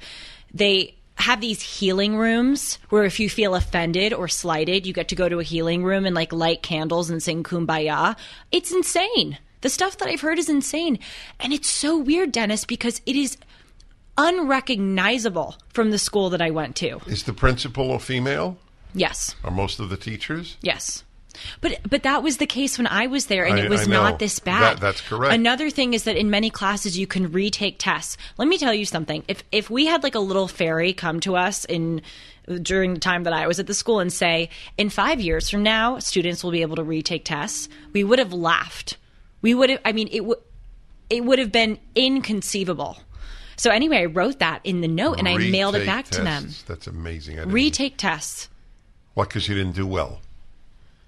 They 0.54 0.96
have 1.16 1.42
these 1.42 1.62
healing 1.62 2.18
rooms 2.18 2.78
where 2.90 3.04
if 3.04 3.20
you 3.20 3.30
feel 3.30 3.56
offended 3.56 4.14
or 4.14 4.28
slighted, 4.28 4.86
you 4.86 4.94
get 4.94 5.08
to 5.10 5.16
go 5.16 5.30
to 5.30 5.40
a 5.40 5.44
healing 5.44 5.84
room 5.84 6.06
and 6.06 6.16
like 6.16 6.34
light 6.34 6.62
candles 6.62 7.10
and 7.10 7.24
sing 7.24 7.44
kumbaya. 7.44 8.16
It's 8.52 8.72
insane. 8.72 9.38
The 9.62 9.70
stuff 9.70 9.98
that 9.98 10.08
I've 10.08 10.22
heard 10.22 10.38
is 10.38 10.50
insane. 10.50 11.00
And 11.40 11.54
it's 11.54 11.70
so 11.70 11.98
weird, 11.98 12.32
Dennis, 12.32 12.66
because 12.66 13.02
it 13.06 13.16
is 13.16 13.38
unrecognizable 14.18 15.56
from 15.70 15.92
the 15.92 15.98
school 15.98 16.30
that 16.30 16.42
I 16.42 16.52
went 16.52 16.76
to. 16.78 17.00
Is 17.08 17.24
the 17.24 17.34
principal 17.34 17.94
a 17.96 18.00
female? 18.00 18.58
Yes. 18.94 19.36
Are 19.44 19.52
most 19.52 19.80
of 19.80 19.90
the 19.90 19.98
teachers? 19.98 20.58
Yes. 20.62 21.04
But 21.62 21.80
but 21.90 22.04
that 22.04 22.24
was 22.24 22.38
the 22.38 22.46
case 22.48 22.78
when 22.78 22.88
I 22.88 23.08
was 23.08 23.26
there, 23.28 23.46
and 23.46 23.60
I- 23.60 23.64
it 23.64 23.70
was 23.70 23.88
not 23.88 24.20
this 24.20 24.40
bad. 24.40 24.62
That- 24.78 24.80
that's 24.82 25.02
correct. 25.02 25.34
Another 25.34 25.70
thing 25.70 25.94
is 25.94 26.04
that 26.04 26.16
in 26.18 26.30
many 26.30 26.50
classes 26.50 26.98
you 26.98 27.08
can 27.08 27.32
retake 27.32 27.76
tests. 27.80 28.18
Let 28.38 28.48
me 28.48 28.58
tell 28.58 28.74
you 28.74 28.86
something. 28.86 29.24
If 29.28 29.44
if 29.52 29.70
we 29.70 29.86
had 29.88 30.04
like 30.04 30.16
a 30.16 30.20
little 30.20 30.48
fairy 30.48 30.94
come 30.94 31.20
to 31.22 31.36
us 31.36 31.66
in 31.66 32.02
during 32.62 32.94
the 32.94 33.00
time 33.00 33.24
that 33.24 33.34
I 33.34 33.48
was 33.48 33.60
at 33.60 33.66
the 33.66 33.74
school 33.74 34.00
and 34.00 34.14
say, 34.14 34.50
in 34.78 34.90
five 34.92 35.20
years 35.20 35.50
from 35.50 35.64
now, 35.64 35.98
students 35.98 36.44
will 36.44 36.52
be 36.52 36.62
able 36.62 36.76
to 36.76 36.84
retake 36.84 37.26
tests, 37.26 37.68
we 37.92 38.04
would 38.04 38.20
have 38.20 38.34
laughed. 38.34 38.98
We 39.42 39.56
would 39.56 39.72
have. 39.72 39.80
I 39.84 39.92
mean, 39.94 40.10
it 40.12 40.24
would 40.26 40.38
it 41.10 41.24
would 41.24 41.40
have 41.40 41.52
been 41.52 41.78
inconceivable. 41.96 42.98
So 43.58 43.72
anyway, 43.72 44.00
I 44.00 44.06
wrote 44.06 44.40
that 44.40 44.62
in 44.64 44.82
the 44.82 44.88
note 44.88 45.18
and 45.20 45.28
I 45.28 45.38
mailed 45.38 45.76
it 45.76 45.80
Retake 45.80 45.88
back 45.96 46.06
to 46.10 46.22
them. 46.24 46.50
That's 46.68 46.88
amazing. 46.88 47.40
I 47.40 47.44
Retake 47.44 47.96
tests. 47.98 48.50
What? 49.14 49.30
Because 49.30 49.48
you 49.48 49.56
didn't 49.56 49.76
do 49.76 49.88
well. 49.88 50.20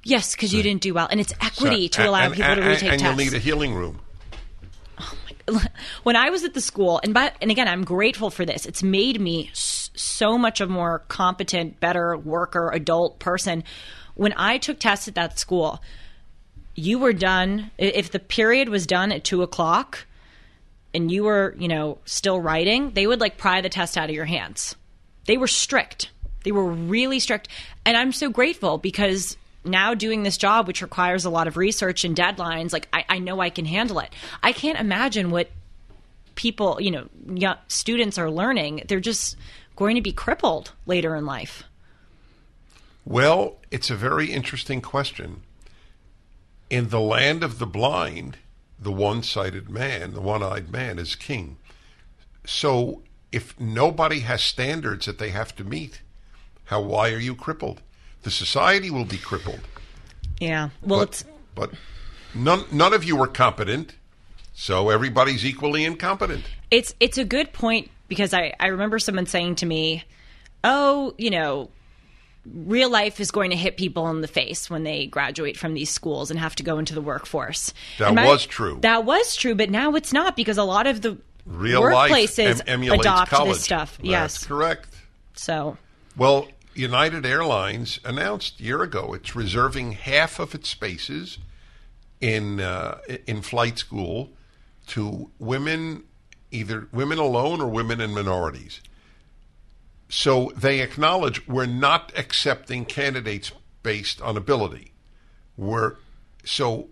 Yes, 0.08 0.36
because 0.36 0.53
you 0.53 0.64
didn't 0.64 0.82
do 0.82 0.93
well, 0.93 1.08
and 1.12 1.20
it's 1.20 1.34
equity 1.41 1.89
So- 1.91 2.01
to 2.03 2.10
allow 2.10 2.26
and- 2.26 2.34
people 2.34 2.55
to 2.55 2.62
and- 2.62 2.70
retake 2.70 2.91
and 2.91 2.99
tests. 3.01 3.03
you'll 3.03 3.26
need 3.32 3.34
a 3.34 3.39
healing 3.39 3.74
room. 3.76 3.99
Oh 5.49 5.62
when 6.03 6.16
I 6.16 6.30
was 6.30 6.43
at 6.45 6.53
the 6.53 6.62
school, 6.62 6.99
and 7.03 7.14
but 7.14 7.36
and 7.41 7.51
again, 7.51 7.68
I'm 7.68 7.84
grateful 7.84 8.30
for 8.30 8.45
this. 8.45 8.66
It's 8.66 8.82
made 8.84 9.20
me 9.20 9.49
s- 9.51 9.89
so 9.95 10.38
much 10.38 10.62
a 10.62 10.68
more 10.68 10.99
competent, 11.10 11.80
better 11.82 12.16
worker, 12.18 12.70
adult 12.72 13.20
person. 13.20 13.64
When 14.16 14.34
I 14.38 14.58
took 14.60 14.80
tests 14.80 15.08
at 15.10 15.16
that 15.16 15.38
school, 15.39 15.82
you 16.76 16.99
were 16.99 17.14
done. 17.14 17.72
If 17.78 18.12
the 18.12 18.20
period 18.20 18.70
was 18.70 18.88
done 18.88 19.12
at 19.12 19.24
two 19.26 19.41
o'clock, 19.41 20.05
and 20.93 21.12
you 21.12 21.24
were, 21.24 21.53
you 21.60 21.68
know, 21.68 21.97
still 22.05 22.39
writing, 22.39 22.91
they 22.91 23.08
would 23.08 23.20
like 23.20 23.38
pry 23.38 23.60
the 23.62 23.70
test 23.70 23.97
out 23.97 24.10
of 24.10 24.16
your 24.16 24.26
hands. 24.26 24.76
They 25.26 25.38
were 25.38 25.47
strict. 25.47 26.12
They 26.43 26.51
were 26.53 26.66
really 26.66 27.20
strict, 27.20 27.49
and 27.86 27.97
I'm 27.97 28.12
so 28.14 28.30
grateful 28.30 28.78
because 28.78 29.36
now 29.68 29.93
doing 29.93 30.24
this 30.24 30.38
job, 30.38 30.68
which 30.68 30.82
requires 30.82 31.26
a 31.26 31.30
lot 31.30 31.47
of 31.47 31.57
research 31.57 32.03
and 32.03 32.15
deadlines, 32.15 32.74
like 32.74 32.88
I, 32.93 33.05
I 33.09 33.20
know 33.20 33.39
I 33.39 33.49
can 33.49 33.65
handle 33.65 33.99
it. 33.99 34.13
I 34.41 34.51
can't 34.51 34.80
imagine 34.80 35.30
what 35.30 35.49
people, 36.36 36.80
you 36.80 36.91
know, 36.91 37.07
young 37.28 37.57
students 37.68 38.18
are 38.18 38.32
learning. 38.32 38.84
They're 38.88 38.99
just 38.99 39.36
going 39.76 39.95
to 39.95 40.01
be 40.01 40.11
crippled 40.11 40.72
later 40.86 41.15
in 41.15 41.26
life. 41.26 41.63
Well, 43.05 43.57
it's 43.72 43.89
a 43.89 43.95
very 43.95 44.32
interesting 44.32 44.82
question. 44.82 45.41
In 46.70 46.89
the 46.89 46.99
land 46.99 47.43
of 47.43 47.59
the 47.59 47.65
blind, 47.65 48.38
the 48.80 48.91
one 48.91 49.24
sighted 49.24 49.70
man, 49.70 50.13
the 50.13 50.22
one 50.22 50.43
eyed 50.43 50.70
man, 50.70 50.99
is 50.99 51.15
king. 51.15 51.57
So 52.45 53.01
if 53.32 53.59
nobody 53.59 54.20
has 54.22 54.41
standards 54.41 55.05
that 55.05 55.20
they 55.20 55.30
have 55.30 55.55
to 55.55 55.63
meet, 55.63 56.01
how 56.65 56.82
why 56.82 57.11
are 57.11 57.20
you 57.20 57.36
crippled? 57.36 57.82
The 58.24 58.32
society 58.32 58.89
will 58.89 59.05
be 59.05 59.18
crippled. 59.18 59.61
Yeah. 60.39 60.70
Well, 60.82 60.99
but, 60.99 61.09
it's 61.09 61.26
but 61.55 61.72
none 62.36 62.65
none 62.72 62.93
of 62.93 63.03
you 63.03 63.22
are 63.22 63.28
competent, 63.28 63.95
so 64.53 64.89
everybody's 64.89 65.45
equally 65.45 65.84
incompetent. 65.86 66.43
it's 66.72 66.93
it's 66.99 67.18
a 67.18 67.24
good 67.26 67.53
point 67.53 67.89
because 68.07 68.34
I 68.34 68.53
I 68.59 68.68
remember 68.68 68.99
someone 68.99 69.26
saying 69.26 69.55
to 69.55 69.65
me, 69.65 70.03
"Oh, 70.63 71.13
you 71.18 71.30
know, 71.30 71.70
real 72.45 72.89
life 72.89 73.20
is 73.20 73.32
going 73.32 73.49
to 73.51 73.55
hit 73.57 73.78
people 73.78 74.09
in 74.09 74.22
the 74.22 74.28
face 74.28 74.70
when 74.70 74.84
they 74.84 75.07
graduate 75.07 75.57
from 75.57 75.74
these 75.74 75.89
schools 75.89 76.30
and 76.32 76.39
have 76.39 76.55
to 76.57 76.63
go 76.63 76.78
into 76.80 76.93
the 76.93 77.01
workforce." 77.01 77.74
That 77.99 78.13
my- 78.13 78.26
was 78.28 78.45
true. 78.45 78.80
That 78.82 79.05
was 79.05 79.36
true, 79.36 79.55
but 79.55 79.70
now 79.70 79.95
it's 79.95 80.13
not 80.13 80.36
because 80.36 80.57
a 80.57 80.63
lot 80.63 80.86
of 80.88 81.01
the 81.01 81.18
Real 81.45 81.82
life 81.82 82.11
workplaces 82.11 82.61
em- 82.68 82.84
adopt 82.84 83.32
college. 83.32 83.53
this 83.53 83.63
stuff. 83.63 83.97
That's 83.97 84.09
yes. 84.09 84.43
correct. 84.45 84.89
So, 85.34 85.78
Well, 86.18 86.47
United 86.78 87.26
Airlines 87.26 88.00
announced 88.06 88.60
a 88.60 88.64
year 88.64 88.84
ago 88.84 89.14
it's 89.14 89.36
reserving 89.36 89.94
half 89.94 90.40
of 90.40 90.54
its 90.54 90.70
spaces 90.70 91.40
in 92.22 92.60
uh, 92.60 93.00
in 93.26 93.42
flight 93.42 93.80
school 93.80 94.32
to 94.88 95.30
women, 95.40 96.04
either 96.52 96.88
women 96.92 97.18
alone 97.18 97.62
or 97.62 97.68
women 97.68 98.00
and 98.00 98.14
minorities. 98.14 98.82
So 100.10 100.52
they 100.56 100.80
acknowledge 100.80 101.48
we're 101.48 101.66
not 101.66 102.14
accepting 102.16 102.86
candidates 102.86 103.52
based 103.84 104.22
on 104.22 104.38
ability. 104.38 104.94
We're 105.58 105.96
so. 106.44 106.90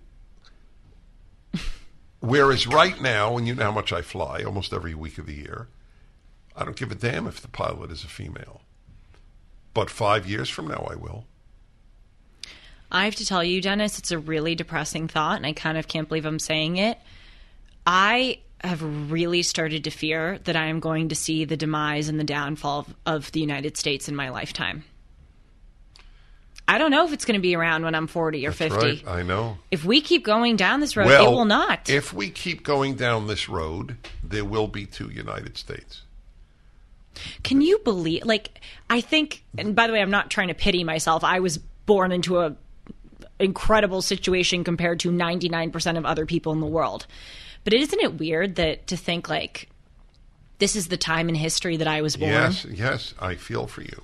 Whereas 2.19 2.65
right 2.65 2.99
now, 2.99 3.37
and 3.37 3.47
you 3.47 3.53
know 3.53 3.65
how 3.65 3.71
much 3.71 3.93
I 3.93 4.01
fly 4.01 4.41
almost 4.43 4.73
every 4.73 4.95
week 4.95 5.19
of 5.19 5.27
the 5.27 5.35
year, 5.35 5.67
I 6.55 6.65
don't 6.65 6.75
give 6.75 6.91
a 6.91 6.95
damn 6.95 7.27
if 7.27 7.39
the 7.39 7.47
pilot 7.47 7.91
is 7.91 8.03
a 8.03 8.07
female. 8.07 8.61
But 9.75 9.91
five 9.91 10.25
years 10.25 10.49
from 10.49 10.67
now, 10.69 10.87
I 10.89 10.95
will. 10.95 11.25
I 12.89 13.03
have 13.05 13.15
to 13.15 13.25
tell 13.25 13.43
you, 13.43 13.61
Dennis, 13.61 13.99
it's 13.99 14.11
a 14.11 14.17
really 14.17 14.55
depressing 14.55 15.09
thought, 15.09 15.35
and 15.35 15.45
I 15.45 15.51
kind 15.51 15.77
of 15.77 15.87
can't 15.87 16.07
believe 16.07 16.25
I'm 16.25 16.39
saying 16.39 16.77
it. 16.77 16.97
I 17.85 18.39
have 18.61 19.11
really 19.11 19.43
started 19.43 19.83
to 19.83 19.91
fear 19.91 20.39
that 20.45 20.55
I 20.55 20.67
am 20.67 20.79
going 20.79 21.09
to 21.09 21.15
see 21.15 21.43
the 21.43 21.57
demise 21.57 22.07
and 22.07 22.17
the 22.17 22.23
downfall 22.23 22.79
of, 22.79 22.95
of 23.05 23.31
the 23.33 23.41
United 23.41 23.75
States 23.75 24.07
in 24.07 24.15
my 24.15 24.29
lifetime. 24.29 24.85
I 26.67 26.77
don't 26.77 26.89
know 26.89 27.05
if 27.05 27.11
it's 27.11 27.25
going 27.25 27.37
to 27.37 27.41
be 27.41 27.53
around 27.53 27.83
when 27.83 27.93
I'm 27.93 28.07
40 28.07 28.47
or 28.47 28.53
50. 28.53 28.77
Right? 28.77 29.03
I 29.05 29.23
know. 29.23 29.57
If 29.71 29.83
we 29.83 29.99
keep 29.99 30.23
going 30.23 30.55
down 30.55 30.79
this 30.79 30.95
road, 30.95 31.07
well, 31.07 31.27
it 31.27 31.35
will 31.35 31.45
not. 31.45 31.89
If 31.89 32.13
we 32.13 32.29
keep 32.29 32.63
going 32.63 32.95
down 32.95 33.27
this 33.27 33.49
road, 33.49 33.97
there 34.23 34.45
will 34.45 34.67
be 34.67 34.85
two 34.85 35.09
United 35.09 35.57
States. 35.57 36.03
Can 37.43 37.61
you 37.61 37.79
believe? 37.79 38.25
Like, 38.25 38.61
I 38.89 39.01
think, 39.01 39.43
and 39.57 39.75
by 39.75 39.87
the 39.87 39.93
way, 39.93 40.01
I'm 40.01 40.11
not 40.11 40.29
trying 40.29 40.47
to 40.49 40.53
pity 40.53 40.83
myself. 40.83 41.23
I 41.23 41.39
was 41.39 41.57
born 41.57 42.11
into 42.11 42.39
a 42.39 42.55
incredible 43.39 44.01
situation 44.01 44.63
compared 44.63 44.99
to 45.01 45.11
99% 45.11 45.97
of 45.97 46.05
other 46.05 46.25
people 46.25 46.53
in 46.53 46.59
the 46.61 46.65
world. 46.65 47.05
But 47.63 47.73
isn't 47.73 47.99
it 47.99 48.17
weird 48.19 48.55
that 48.55 48.87
to 48.87 48.97
think 48.97 49.27
like 49.27 49.69
this 50.59 50.75
is 50.75 50.87
the 50.87 50.97
time 50.97 51.27
in 51.29 51.35
history 51.35 51.77
that 51.77 51.87
I 51.87 52.01
was 52.01 52.15
born? 52.15 52.31
Yes, 52.31 52.65
yes, 52.65 53.13
I 53.19 53.35
feel 53.35 53.67
for 53.67 53.81
you. 53.81 54.01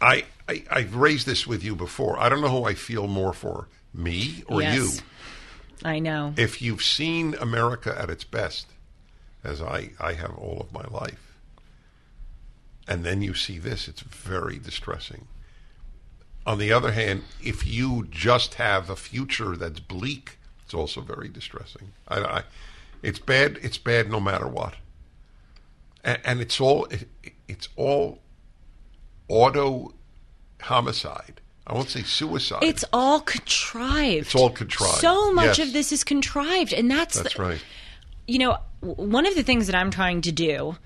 I, 0.00 0.24
I 0.48 0.64
I've 0.70 0.94
raised 0.96 1.26
this 1.26 1.46
with 1.46 1.62
you 1.64 1.74
before. 1.76 2.18
I 2.18 2.28
don't 2.28 2.40
know 2.40 2.48
who 2.48 2.64
I 2.64 2.74
feel 2.74 3.06
more 3.06 3.32
for, 3.32 3.68
me 3.92 4.42
or 4.46 4.62
Yes. 4.62 4.76
you. 4.76 5.02
I 5.84 5.98
know. 5.98 6.32
If 6.36 6.62
you've 6.62 6.82
seen 6.82 7.34
America 7.40 7.94
at 7.98 8.08
its 8.08 8.24
best, 8.24 8.66
as 9.42 9.60
I, 9.60 9.90
I 10.00 10.14
have 10.14 10.34
all 10.38 10.60
of 10.60 10.72
my 10.72 10.84
life, 10.98 11.23
and 12.86 13.04
then 13.04 13.22
you 13.22 13.34
see 13.34 13.58
this, 13.58 13.88
it's 13.88 14.02
very 14.02 14.58
distressing. 14.58 15.26
On 16.46 16.58
the 16.58 16.72
other 16.72 16.92
hand, 16.92 17.22
if 17.42 17.66
you 17.66 18.06
just 18.10 18.54
have 18.54 18.90
a 18.90 18.96
future 18.96 19.56
that's 19.56 19.80
bleak, 19.80 20.38
it's 20.64 20.74
also 20.74 21.00
very 21.00 21.28
distressing. 21.28 21.92
I, 22.08 22.20
I, 22.20 22.42
it's 23.02 23.18
bad. 23.18 23.58
It's 23.62 23.78
bad 23.78 24.10
no 24.10 24.20
matter 24.20 24.46
what, 24.46 24.74
and, 26.02 26.18
and 26.24 26.40
it's 26.40 26.60
all 26.60 26.84
it, 26.86 27.08
it's 27.48 27.68
all 27.76 28.18
auto 29.28 29.94
homicide. 30.60 31.40
I 31.66 31.72
won't 31.72 31.88
say 31.88 32.02
suicide. 32.02 32.62
It's 32.62 32.84
all 32.92 33.20
contrived. 33.20 34.26
It's 34.26 34.34
all 34.34 34.50
contrived. 34.50 34.98
So 34.98 35.32
much 35.32 35.58
Yes. 35.58 35.68
of 35.68 35.72
this 35.72 35.92
is 35.92 36.04
contrived, 36.04 36.74
and 36.74 36.90
that's 36.90 37.18
that's 37.20 37.34
the, 37.36 37.42
right. 37.42 37.64
you 38.26 38.38
know, 38.38 38.58
one 38.80 39.24
of 39.26 39.34
the 39.34 39.42
things 39.42 39.66
that 39.68 39.74
I'm 39.74 39.90
trying 39.90 40.20
to 40.22 40.32
do, 40.32 40.76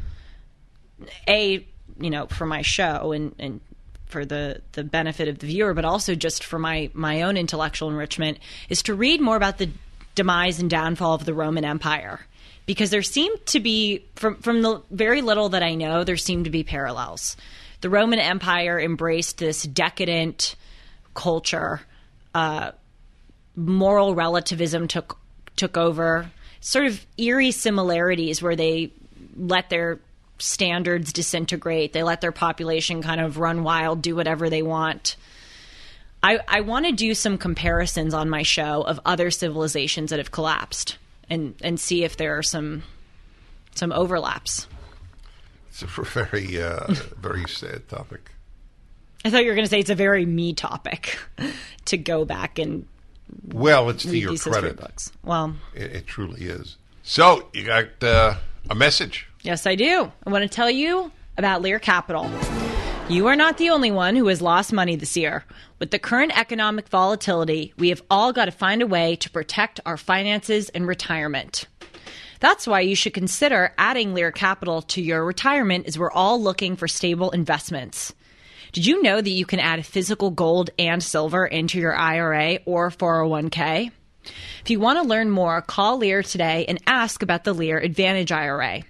a, 1.29 1.67
you 1.99 2.11
know, 2.11 2.27
for 2.27 2.47
my 2.47 2.63
show 2.63 3.13
and 3.13 3.35
and 3.39 3.61
for 4.07 4.25
the 4.25 4.61
the 4.73 4.85
benefit 4.85 5.29
of 5.29 5.39
the 5.39 5.47
viewer, 5.47 5.75
but 5.75 5.85
also 5.85 6.15
just 6.15 6.45
for 6.45 6.59
my 6.59 6.91
my 6.95 7.23
own 7.23 7.37
intellectual 7.37 7.91
enrichment, 7.91 8.39
is 8.69 8.83
to 8.85 8.95
read 8.95 9.21
more 9.21 9.37
about 9.37 9.59
the 9.59 9.71
demise 10.15 10.59
and 10.59 10.71
downfall 10.71 11.15
of 11.15 11.25
the 11.25 11.35
Roman 11.35 11.65
Empire. 11.65 12.21
Because 12.67 12.91
there 12.91 13.03
seem 13.03 13.33
to 13.47 13.61
be, 13.61 14.05
from 14.15 14.37
from 14.37 14.61
the 14.63 14.83
very 14.91 15.23
little 15.23 15.49
that 15.51 15.63
I 15.63 15.75
know, 15.75 16.05
there 16.05 16.19
seem 16.19 16.45
to 16.45 16.51
be 16.51 16.65
parallels. 16.65 17.37
The 17.81 17.89
Roman 17.89 18.19
Empire 18.19 18.79
embraced 18.79 19.39
this 19.39 19.63
decadent 19.63 20.55
culture 21.15 21.81
uh, 22.35 22.73
moral 23.57 24.15
relativism 24.15 24.87
took 24.87 25.19
took 25.57 25.77
over 25.77 26.31
sort 26.61 26.87
of 26.87 27.05
eerie 27.17 27.51
similarities 27.51 28.41
where 28.43 28.55
they 28.55 28.93
let 29.37 29.71
their 29.71 29.99
standards 30.39 31.13
disintegrate 31.13 31.93
they 31.93 32.03
let 32.03 32.21
their 32.21 32.33
population 32.33 33.03
kind 33.03 33.21
of 33.21 33.39
run 33.39 33.63
wild 33.63 34.03
do 34.03 34.15
whatever 34.15 34.49
they 34.49 34.63
want 34.63 35.17
i 36.23 36.39
i 36.49 36.61
want 36.61 36.87
to 36.87 36.93
do 36.93 37.15
some 37.15 37.37
comparisons 37.39 38.15
on 38.15 38.29
my 38.31 38.43
show 38.43 38.83
of 38.83 39.01
other 39.05 39.31
civilizations 39.31 40.11
that 40.11 40.19
have 40.19 40.31
collapsed 40.31 40.97
and 41.29 41.55
and 41.63 41.79
see 41.81 42.05
if 42.05 42.17
there 42.17 42.37
are 42.39 42.43
some 42.43 42.83
some 43.75 43.93
overlaps 43.93 44.67
It's 45.71 45.83
a 45.83 45.87
very 46.03 46.61
uh, 46.63 46.87
very 47.21 47.47
sad 47.49 47.89
topic. 47.89 48.31
i 49.25 49.31
thought 49.31 49.43
you 49.43 49.49
were 49.51 49.55
going 49.55 49.67
to 49.67 49.71
say 49.71 49.81
it's 49.81 49.91
a 49.91 49.95
very 49.95 50.25
me 50.27 50.53
topic 50.55 51.19
to 51.85 51.97
go 51.97 52.25
back 52.25 52.59
and 52.59 52.87
Well, 53.53 53.91
it's 53.91 54.05
to 54.05 54.17
your 54.17 54.31
history 54.33 54.53
credit. 54.53 54.77
books 54.81 55.13
well 55.23 55.55
It, 55.75 55.93
it 55.93 56.07
truly 56.07 56.45
is. 56.47 56.77
So 57.03 57.49
you 57.55 57.65
got 57.65 58.03
uh, 58.03 58.35
a 58.69 58.75
message. 58.75 59.28
Yes, 59.43 59.67
I 59.67 59.75
do. 59.77 60.11
I 60.27 60.31
want 60.31 60.43
to 60.43 60.49
tell 60.49 60.71
you 60.71 61.13
about 61.37 61.63
Lear 61.63 61.79
Capital. 61.79 62.29
You 63.09 63.29
are 63.29 63.37
not 63.37 63.57
the 63.57 63.71
only 63.71 63.91
one 63.91 64.17
who 64.17 64.27
has 64.27 64.43
lost 64.43 64.73
money 64.73 64.97
this 64.97 65.17
year. 65.17 65.45
With 65.79 65.93
the 65.93 65.99
current 65.99 66.39
economic 66.39 66.89
volatility, 66.89 67.73
we 67.79 67.89
have 67.89 68.03
all 68.11 68.33
got 68.33 68.47
to 68.47 68.51
find 68.51 68.83
a 68.83 68.87
way 68.87 69.17
to 69.17 69.31
protect 69.31 69.81
our 69.87 69.97
finances 69.97 70.69
and 70.71 70.87
retirement. 70.87 71.67
That's 72.41 72.67
why 72.67 72.81
you 72.81 72.95
should 72.95 73.15
consider 73.15 73.73
adding 73.79 74.13
Lear 74.13 74.31
Capital 74.31 74.83
to 74.83 75.01
your 75.01 75.25
retirement 75.25 75.87
as 75.87 75.99
we're 75.99 76.13
all 76.13 76.41
looking 76.43 76.77
for 76.77 76.87
stable 76.87 77.31
investments. 77.31 78.13
Did 78.73 78.87
you 78.87 79.03
know 79.03 79.21
that 79.21 79.31
you 79.31 79.47
can 79.47 79.61
add 79.61 79.87
physical 79.87 80.31
gold 80.31 80.71
and 80.79 81.03
silver 81.03 81.47
into 81.47 81.79
your 81.79 81.97
IRA 81.97 82.59
or 82.67 82.91
401k? 82.91 83.91
If 84.63 84.71
you 84.71 84.81
want 84.81 85.03
to 85.03 85.09
learn 85.09 85.31
more, 85.31 85.63
call 85.63 85.97
Lear 85.97 86.23
today 86.23 86.67
and 86.69 86.79
ask 86.87 87.23
about 87.23 87.45
the 87.45 87.55
Lear 87.55 87.79
Advantage 87.79 88.31
IRA. 88.31 88.83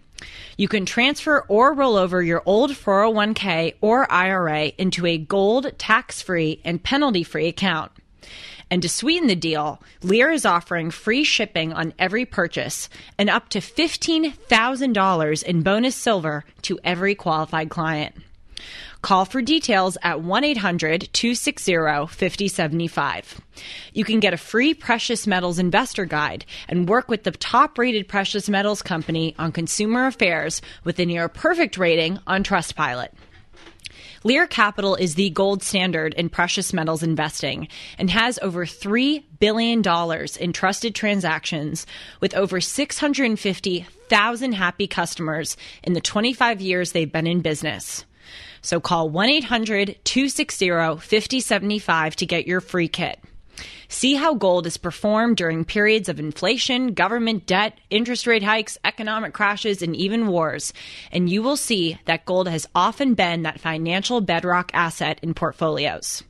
You 0.56 0.68
can 0.68 0.86
transfer 0.86 1.44
or 1.48 1.72
roll 1.72 1.96
over 1.96 2.22
your 2.22 2.42
old 2.44 2.72
401k 2.72 3.74
or 3.80 4.10
IRA 4.10 4.72
into 4.78 5.06
a 5.06 5.18
gold, 5.18 5.72
tax 5.78 6.20
free, 6.22 6.60
and 6.64 6.82
penalty 6.82 7.22
free 7.22 7.48
account. 7.48 7.92
And 8.70 8.82
to 8.82 8.88
sweeten 8.88 9.28
the 9.28 9.36
deal, 9.36 9.80
Lear 10.02 10.30
is 10.30 10.44
offering 10.44 10.90
free 10.90 11.24
shipping 11.24 11.72
on 11.72 11.94
every 11.98 12.26
purchase 12.26 12.88
and 13.16 13.30
up 13.30 13.48
to 13.50 13.60
$15,000 13.60 15.42
in 15.42 15.62
bonus 15.62 15.96
silver 15.96 16.44
to 16.62 16.78
every 16.84 17.14
qualified 17.14 17.70
client. 17.70 18.14
Call 19.00 19.24
for 19.24 19.40
details 19.40 19.96
at 20.02 20.22
1 20.22 20.44
800 20.44 21.08
260 21.12 21.72
5075. 22.08 23.40
You 23.94 24.04
can 24.04 24.18
get 24.18 24.34
a 24.34 24.36
free 24.36 24.74
precious 24.74 25.24
metals 25.24 25.60
investor 25.60 26.04
guide 26.04 26.44
and 26.68 26.88
work 26.88 27.08
with 27.08 27.22
the 27.22 27.30
top 27.30 27.78
rated 27.78 28.08
precious 28.08 28.48
metals 28.48 28.82
company 28.82 29.36
on 29.38 29.52
consumer 29.52 30.06
affairs 30.06 30.60
with 30.82 30.98
a 30.98 31.06
near 31.06 31.28
perfect 31.28 31.78
rating 31.78 32.18
on 32.26 32.42
Trustpilot. 32.42 33.10
Lear 34.24 34.48
Capital 34.48 34.96
is 34.96 35.14
the 35.14 35.30
gold 35.30 35.62
standard 35.62 36.12
in 36.14 36.28
precious 36.28 36.72
metals 36.72 37.04
investing 37.04 37.68
and 37.98 38.10
has 38.10 38.36
over 38.42 38.66
$3 38.66 39.22
billion 39.38 39.80
in 40.40 40.52
trusted 40.52 40.96
transactions 40.96 41.86
with 42.20 42.34
over 42.34 42.60
650,000 42.60 44.52
happy 44.52 44.88
customers 44.88 45.56
in 45.84 45.92
the 45.92 46.00
25 46.00 46.60
years 46.60 46.90
they've 46.90 47.12
been 47.12 47.28
in 47.28 47.42
business. 47.42 48.04
So 48.62 48.80
call 48.80 49.10
1 49.10 49.28
800 49.28 49.98
260 50.04 50.68
5075 50.68 52.16
to 52.16 52.26
get 52.26 52.46
your 52.46 52.60
free 52.60 52.88
kit. 52.88 53.20
See 53.88 54.14
how 54.14 54.34
gold 54.34 54.66
has 54.66 54.76
performed 54.76 55.38
during 55.38 55.64
periods 55.64 56.08
of 56.08 56.20
inflation, 56.20 56.92
government 56.92 57.46
debt, 57.46 57.78
interest 57.90 58.26
rate 58.26 58.42
hikes, 58.42 58.76
economic 58.84 59.32
crashes, 59.32 59.80
and 59.80 59.96
even 59.96 60.26
wars. 60.26 60.72
And 61.10 61.30
you 61.30 61.42
will 61.42 61.56
see 61.56 61.98
that 62.04 62.26
gold 62.26 62.48
has 62.48 62.68
often 62.74 63.14
been 63.14 63.42
that 63.42 63.60
financial 63.60 64.20
bedrock 64.20 64.70
asset 64.74 65.18
in 65.22 65.34
portfolios. 65.34 66.22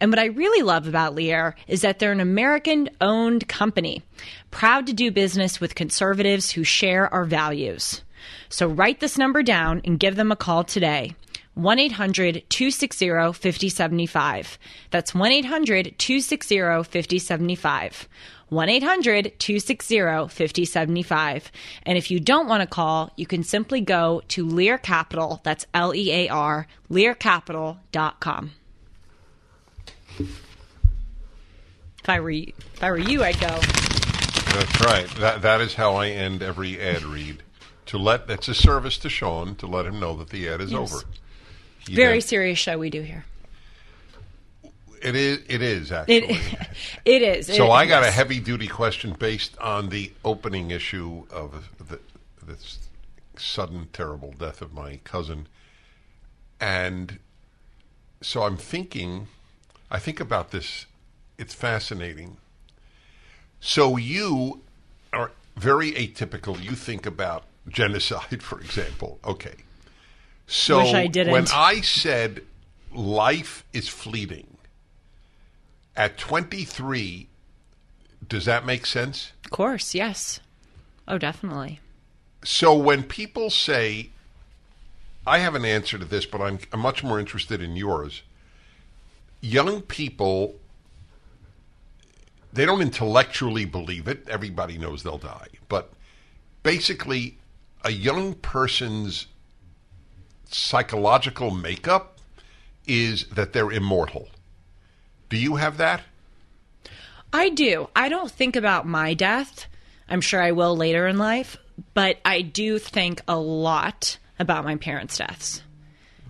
And 0.00 0.10
what 0.10 0.18
I 0.18 0.26
really 0.26 0.62
love 0.62 0.86
about 0.86 1.14
Lear 1.14 1.54
is 1.68 1.82
that 1.82 1.98
they're 1.98 2.12
an 2.12 2.20
American 2.20 2.90
owned 3.00 3.48
company, 3.48 4.02
proud 4.50 4.86
to 4.86 4.92
do 4.92 5.10
business 5.10 5.60
with 5.60 5.74
conservatives 5.74 6.50
who 6.50 6.64
share 6.64 7.12
our 7.12 7.24
values. 7.24 8.02
So 8.48 8.66
write 8.66 9.00
this 9.00 9.16
number 9.18 9.42
down 9.42 9.80
and 9.84 10.00
give 10.00 10.16
them 10.16 10.32
a 10.32 10.36
call 10.36 10.64
today. 10.64 11.14
1 11.56 11.78
800 11.78 12.44
260 12.50 13.08
5075. 13.32 14.58
That's 14.90 15.14
1 15.14 15.32
800 15.32 15.98
260 15.98 16.58
5075. 16.84 18.08
1 18.50 18.68
800 18.68 19.32
260 19.38 19.98
5075. 20.28 21.52
And 21.84 21.96
if 21.96 22.10
you 22.10 22.20
don't 22.20 22.46
want 22.46 22.60
to 22.60 22.66
call, 22.66 23.10
you 23.16 23.26
can 23.26 23.42
simply 23.42 23.80
go 23.80 24.20
to 24.28 24.46
Lear 24.46 24.76
Capital, 24.76 25.40
that's 25.44 25.66
L 25.72 25.94
E 25.94 26.12
A 26.12 26.28
R, 26.28 26.66
learcapital.com. 26.90 28.50
If 30.18 32.08
I 32.08 32.20
were 32.20 32.30
you, 32.30 32.52
if 32.74 32.82
I 32.84 32.90
were 32.90 32.98
you, 32.98 33.24
I'd 33.24 33.40
go. 33.40 33.48
That's 33.48 34.80
right. 34.84 35.08
That 35.18 35.40
that 35.40 35.60
is 35.62 35.74
how 35.74 35.94
I 35.94 36.08
end 36.10 36.42
every 36.42 36.78
ad 36.78 37.02
read. 37.02 37.42
To 37.86 37.98
let 37.98 38.26
that's 38.26 38.48
a 38.48 38.54
service 38.54 38.98
to 38.98 39.08
Sean 39.08 39.56
to 39.56 39.66
let 39.66 39.86
him 39.86 39.98
know 39.98 40.14
that 40.16 40.28
the 40.28 40.48
ad 40.48 40.60
is 40.60 40.72
Yes. 40.72 40.92
over. 40.92 41.04
He 41.88 41.94
Very 41.94 42.14
then- 42.14 42.20
serious 42.20 42.58
show 42.58 42.78
we 42.78 42.90
do 42.90 43.02
here. 43.02 43.24
It 45.02 45.14
is. 45.14 45.40
It 45.48 45.62
is 45.62 45.92
actually. 45.92 46.16
It, 46.16 46.68
it 47.04 47.22
is. 47.22 47.46
so 47.46 47.66
It- 47.66 47.70
I 47.70 47.86
got 47.86 48.02
a 48.02 48.10
heavy 48.10 48.40
duty 48.40 48.66
question 48.66 49.12
based 49.18 49.56
on 49.58 49.90
the 49.90 50.10
opening 50.24 50.70
issue 50.70 51.24
of 51.30 51.68
the, 51.88 52.00
this 52.44 52.78
sudden 53.36 53.88
terrible 53.92 54.32
death 54.38 54.62
of 54.62 54.72
my 54.72 54.96
cousin, 55.04 55.46
and 56.60 57.18
so 58.22 58.42
I'm 58.42 58.56
thinking. 58.56 59.28
I 59.88 60.00
think 60.00 60.18
about 60.18 60.50
this. 60.50 60.86
It's 61.38 61.54
fascinating. 61.54 62.38
So 63.60 63.96
you 63.96 64.62
are 65.12 65.30
very 65.56 65.92
atypical. 65.92 66.60
You 66.60 66.72
think 66.72 67.06
about 67.06 67.44
genocide, 67.68 68.42
for 68.42 68.60
example. 68.60 69.20
Okay. 69.24 69.54
So 70.46 70.78
Wish 70.78 70.94
I 70.94 71.06
didn't. 71.06 71.32
when 71.32 71.46
I 71.52 71.80
said 71.80 72.42
life 72.92 73.64
is 73.72 73.88
fleeting 73.88 74.56
at 75.96 76.18
23, 76.18 77.28
does 78.28 78.44
that 78.44 78.64
make 78.64 78.86
sense? 78.86 79.32
Of 79.44 79.50
course, 79.50 79.94
yes. 79.94 80.40
Oh, 81.08 81.18
definitely. 81.18 81.80
So 82.44 82.76
when 82.76 83.02
people 83.02 83.50
say, 83.50 84.10
I 85.26 85.38
have 85.38 85.54
an 85.54 85.64
answer 85.64 85.98
to 85.98 86.04
this, 86.04 86.26
but 86.26 86.40
I'm, 86.40 86.58
I'm 86.72 86.80
much 86.80 87.02
more 87.02 87.18
interested 87.18 87.60
in 87.60 87.76
yours. 87.76 88.22
Young 89.40 89.82
people, 89.82 90.54
they 92.52 92.64
don't 92.64 92.82
intellectually 92.82 93.64
believe 93.64 94.06
it. 94.06 94.28
Everybody 94.28 94.78
knows 94.78 95.02
they'll 95.02 95.18
die. 95.18 95.48
But 95.68 95.92
basically, 96.62 97.38
a 97.84 97.90
young 97.90 98.34
person's 98.34 99.26
psychological 100.48 101.50
makeup 101.50 102.18
is 102.86 103.24
that 103.28 103.52
they're 103.52 103.72
immortal. 103.72 104.28
Do 105.28 105.36
you 105.36 105.56
have 105.56 105.76
that? 105.78 106.02
I 107.32 107.48
do. 107.48 107.88
I 107.94 108.08
don't 108.08 108.30
think 108.30 108.56
about 108.56 108.86
my 108.86 109.14
death. 109.14 109.66
I'm 110.08 110.20
sure 110.20 110.40
I 110.40 110.52
will 110.52 110.76
later 110.76 111.06
in 111.06 111.18
life, 111.18 111.56
but 111.94 112.18
I 112.24 112.42
do 112.42 112.78
think 112.78 113.20
a 113.26 113.36
lot 113.36 114.18
about 114.38 114.64
my 114.64 114.76
parents' 114.76 115.18
deaths. 115.18 115.62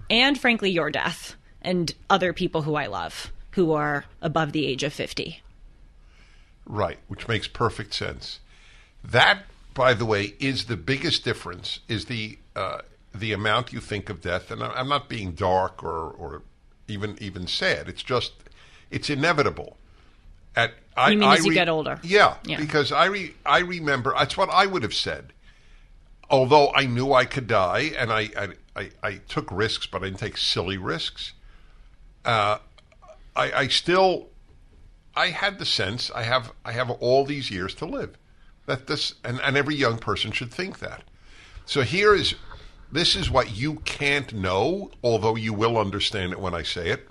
And 0.09 0.39
frankly, 0.39 0.71
your 0.71 0.91
death 0.91 1.37
and 1.61 1.95
other 2.09 2.33
people 2.33 2.63
who 2.63 2.75
I 2.75 2.87
love 2.87 3.31
who 3.57 3.73
are 3.73 4.05
above 4.21 4.53
the 4.53 4.67
age 4.67 4.83
of 4.83 4.93
50. 4.93 5.43
Right, 6.67 6.99
which 7.09 7.27
makes 7.27 7.49
perfect 7.49 7.95
sense. 7.95 8.39
That, 9.03 9.45
by 9.73 9.95
the 9.95 10.05
way, 10.05 10.35
is 10.39 10.67
the 10.67 10.77
biggest 10.77 11.25
difference. 11.25 11.81
Is 11.89 12.05
the 12.05 12.39
uh, 12.55 12.83
the 13.21 13.33
amount 13.33 13.73
you 13.73 13.81
think 13.81 14.09
of 14.09 14.21
death, 14.21 14.51
and 14.51 14.63
I'm 14.63 14.89
not 14.89 15.09
being 15.09 15.33
dark 15.33 15.83
or 15.83 16.11
or 16.11 16.43
even 16.89 17.17
even 17.21 17.47
sad. 17.47 17.89
It's 17.89 18.03
just 18.03 18.33
it's 18.91 19.11
inevitable. 19.11 19.77
At 20.55 20.73
I, 20.97 21.11
You 21.11 21.19
mean 21.19 21.29
I 21.29 21.35
as 21.35 21.45
you 21.45 21.53
get 21.53 21.69
older? 21.69 22.01
Yeah, 22.03 22.37
Yeah. 22.45 22.59
because 22.59 22.93
I 22.93 23.07
re, 23.07 23.35
I 23.45 23.59
remember 23.59 24.15
that's 24.17 24.37
what 24.37 24.49
I 24.51 24.67
would 24.67 24.83
have 24.83 24.95
said. 24.95 25.33
Although 26.31 26.73
I 26.75 26.87
knew 26.87 27.13
I 27.13 27.25
could 27.25 27.47
die, 27.47 27.93
and 27.99 28.13
I 28.13 28.31
I, 28.37 28.49
I, 28.75 28.91
I 29.03 29.13
took 29.29 29.51
risks, 29.51 29.87
but 29.87 30.03
I 30.03 30.07
didn't 30.07 30.21
take 30.21 30.37
silly 30.37 30.79
risks. 30.79 31.33
Uh, 32.25 32.59
I, 33.37 33.53
I 33.53 33.69
still 33.69 34.29
I 35.15 35.29
had 35.29 35.59
the 35.59 35.67
sense 35.67 36.11
I 36.11 36.23
have 36.23 36.53
I 36.65 36.73
have 36.73 36.91
all 36.91 37.25
these 37.25 37.51
years 37.51 37.75
to 37.77 37.87
live. 37.87 38.17
That 38.67 38.87
this 38.87 39.15
and, 39.25 39.41
and 39.43 39.57
every 39.57 39.77
young 39.77 39.99
person 39.99 40.33
should 40.33 40.53
think 40.53 40.79
that. 40.81 41.05
So 41.65 41.83
here 41.83 42.15
is 42.15 42.35
this 42.91 43.17
is 43.17 43.31
what 43.31 43.57
you 43.57 43.77
can't 43.85 44.33
know, 44.33 44.91
although 45.03 45.35
you 45.37 45.53
will 45.53 45.77
understand 45.77 46.33
it 46.33 46.41
when 46.41 46.55
I 46.55 46.63
say 46.63 46.91
it. 46.91 47.09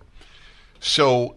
So 0.80 1.36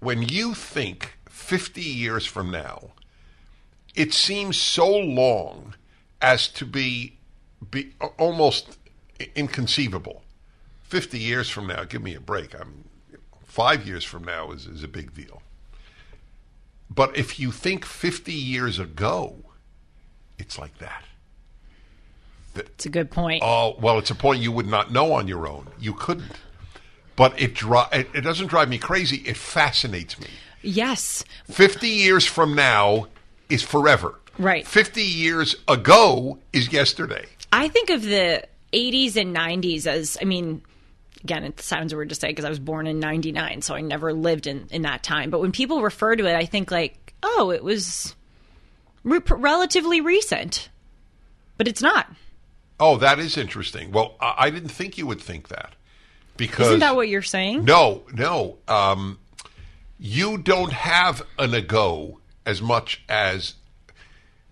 when 0.00 0.22
you 0.22 0.54
think 0.54 1.18
50 1.28 1.80
years 1.80 2.26
from 2.26 2.50
now, 2.50 2.90
it 3.94 4.14
seems 4.14 4.56
so 4.56 4.88
long 4.88 5.74
as 6.22 6.48
to 6.48 6.64
be, 6.64 7.18
be 7.70 7.92
almost 8.18 8.78
inconceivable. 9.34 10.22
50 10.82 11.18
years 11.18 11.48
from 11.48 11.66
now, 11.66 11.84
give 11.84 12.02
me 12.02 12.14
a 12.14 12.20
break. 12.20 12.58
I'm 12.58 12.84
five 13.44 13.86
years 13.86 14.04
from 14.04 14.24
now 14.24 14.52
is, 14.52 14.66
is 14.66 14.84
a 14.84 14.88
big 14.88 15.12
deal. 15.14 15.42
But 16.88 17.16
if 17.16 17.38
you 17.38 17.50
think 17.52 17.84
50 17.84 18.32
years 18.32 18.78
ago, 18.78 19.36
it's 20.38 20.58
like 20.58 20.78
that. 20.78 21.04
It's 22.68 22.86
a 22.86 22.90
good 22.90 23.10
point. 23.10 23.42
Oh, 23.44 23.76
well, 23.80 23.98
it's 23.98 24.10
a 24.10 24.14
point 24.14 24.40
you 24.42 24.52
would 24.52 24.66
not 24.66 24.92
know 24.92 25.12
on 25.12 25.28
your 25.28 25.46
own. 25.48 25.66
You 25.78 25.94
couldn't. 25.94 26.32
But 27.16 27.40
it, 27.40 27.54
dri- 27.54 27.88
it, 27.92 28.08
it 28.14 28.20
doesn't 28.22 28.46
drive 28.46 28.68
me 28.68 28.78
crazy. 28.78 29.18
It 29.18 29.36
fascinates 29.36 30.18
me. 30.18 30.28
yes. 30.62 31.24
50 31.50 31.86
years 31.88 32.24
from 32.24 32.54
now 32.54 33.08
is 33.48 33.62
forever. 33.62 34.14
Right. 34.38 34.66
50 34.66 35.02
years 35.02 35.56
ago 35.68 36.38
is 36.52 36.72
yesterday. 36.72 37.26
I 37.52 37.68
think 37.68 37.90
of 37.90 38.02
the 38.02 38.44
80s 38.72 39.16
and 39.16 39.36
90s 39.36 39.86
as, 39.86 40.16
I 40.20 40.24
mean, 40.24 40.62
again, 41.22 41.44
it 41.44 41.60
sounds 41.60 41.94
weird 41.94 42.08
to 42.10 42.14
say 42.14 42.28
because 42.28 42.44
I 42.44 42.48
was 42.48 42.58
born 42.60 42.86
in 42.86 43.00
99, 43.00 43.60
so 43.62 43.74
I 43.74 43.80
never 43.82 44.12
lived 44.14 44.46
in, 44.46 44.66
in 44.70 44.82
that 44.82 45.02
time. 45.02 45.28
But 45.30 45.40
when 45.40 45.52
people 45.52 45.82
refer 45.82 46.16
to 46.16 46.26
it, 46.26 46.34
I 46.36 46.46
think 46.46 46.70
like, 46.70 47.12
oh, 47.22 47.50
it 47.50 47.62
was 47.62 48.14
re- 49.04 49.20
relatively 49.28 50.00
recent. 50.00 50.70
But 51.58 51.68
it's 51.68 51.82
not. 51.82 52.10
Oh, 52.80 52.96
that 52.96 53.18
is 53.18 53.36
interesting. 53.36 53.92
Well, 53.92 54.16
I, 54.20 54.34
I 54.38 54.50
didn't 54.50 54.70
think 54.70 54.96
you 54.98 55.06
would 55.06 55.20
think 55.20 55.48
that. 55.48 55.74
Because 56.36 56.68
Isn't 56.68 56.80
that 56.80 56.96
what 56.96 57.08
you're 57.08 57.20
saying? 57.22 57.64
No, 57.66 58.02
no. 58.14 58.56
Um, 58.66 59.18
you 59.98 60.38
don't 60.38 60.72
have 60.72 61.22
an 61.38 61.52
ago 61.52 62.20
as 62.46 62.62
much 62.62 63.02
as 63.08 63.54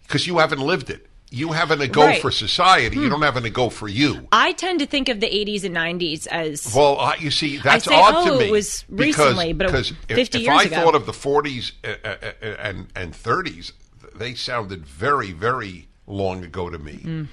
because 0.02 0.26
you 0.26 0.38
haven't 0.38 0.60
lived 0.60 0.90
it. 0.90 1.06
You 1.30 1.52
have 1.52 1.70
an 1.70 1.80
ago 1.82 2.04
Right. 2.06 2.16
Hmm. 2.16 2.20
for 2.22 2.30
society. 2.30 2.96
You 2.96 3.08
don't 3.10 3.20
have 3.22 3.36
an 3.36 3.44
ago 3.44 3.68
for 3.70 3.86
you. 3.88 4.28
I 4.32 4.52
tend 4.52 4.80
to 4.80 4.86
think 4.86 5.08
of 5.10 5.20
the 5.20 5.26
80s 5.28 5.64
and 5.64 5.74
90s 5.74 6.26
as 6.26 6.74
Well, 6.74 6.98
uh, 7.00 7.14
you 7.18 7.30
see, 7.30 7.58
that's 7.58 7.84
say, 7.84 7.94
odd 7.94 8.14
oh, 8.16 8.32
to 8.32 8.38
me. 8.38 8.46
it 8.48 8.50
was 8.50 8.84
because- 8.84 9.18
recently, 9.18 9.52
but 9.54 9.66
it- 9.66 9.72
because 9.72 9.90
if, 10.08 10.16
50 10.16 10.38
if 10.38 10.44
years 10.44 10.58
I 10.58 10.62
ago. 10.64 10.74
thought 10.76 10.94
of 10.94 11.04
the 11.06 11.12
40s 11.12 11.72
uh, 11.84 11.88
uh, 12.04 12.08
uh, 12.22 12.46
and 12.60 12.86
and 12.96 13.12
30s, 13.14 13.72
they 14.14 14.34
sounded 14.34 14.86
very, 14.86 15.32
very 15.32 15.88
long 16.06 16.42
ago 16.44 16.70
to 16.70 16.78
me 16.78 17.26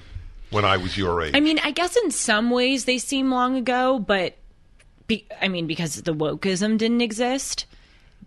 when 0.50 0.64
I 0.64 0.76
was 0.76 0.96
your 0.96 1.22
age. 1.22 1.32
I 1.34 1.40
mean, 1.40 1.58
I 1.62 1.70
guess 1.70 1.96
in 1.96 2.10
some 2.10 2.50
ways 2.50 2.84
they 2.84 2.98
seem 2.98 3.30
long 3.30 3.56
ago, 3.56 3.98
but 3.98 4.36
be, 5.06 5.26
I 5.40 5.48
mean, 5.48 5.66
because 5.66 6.02
the 6.02 6.14
wokeism 6.14 6.78
didn't 6.78 7.00
exist. 7.00 7.66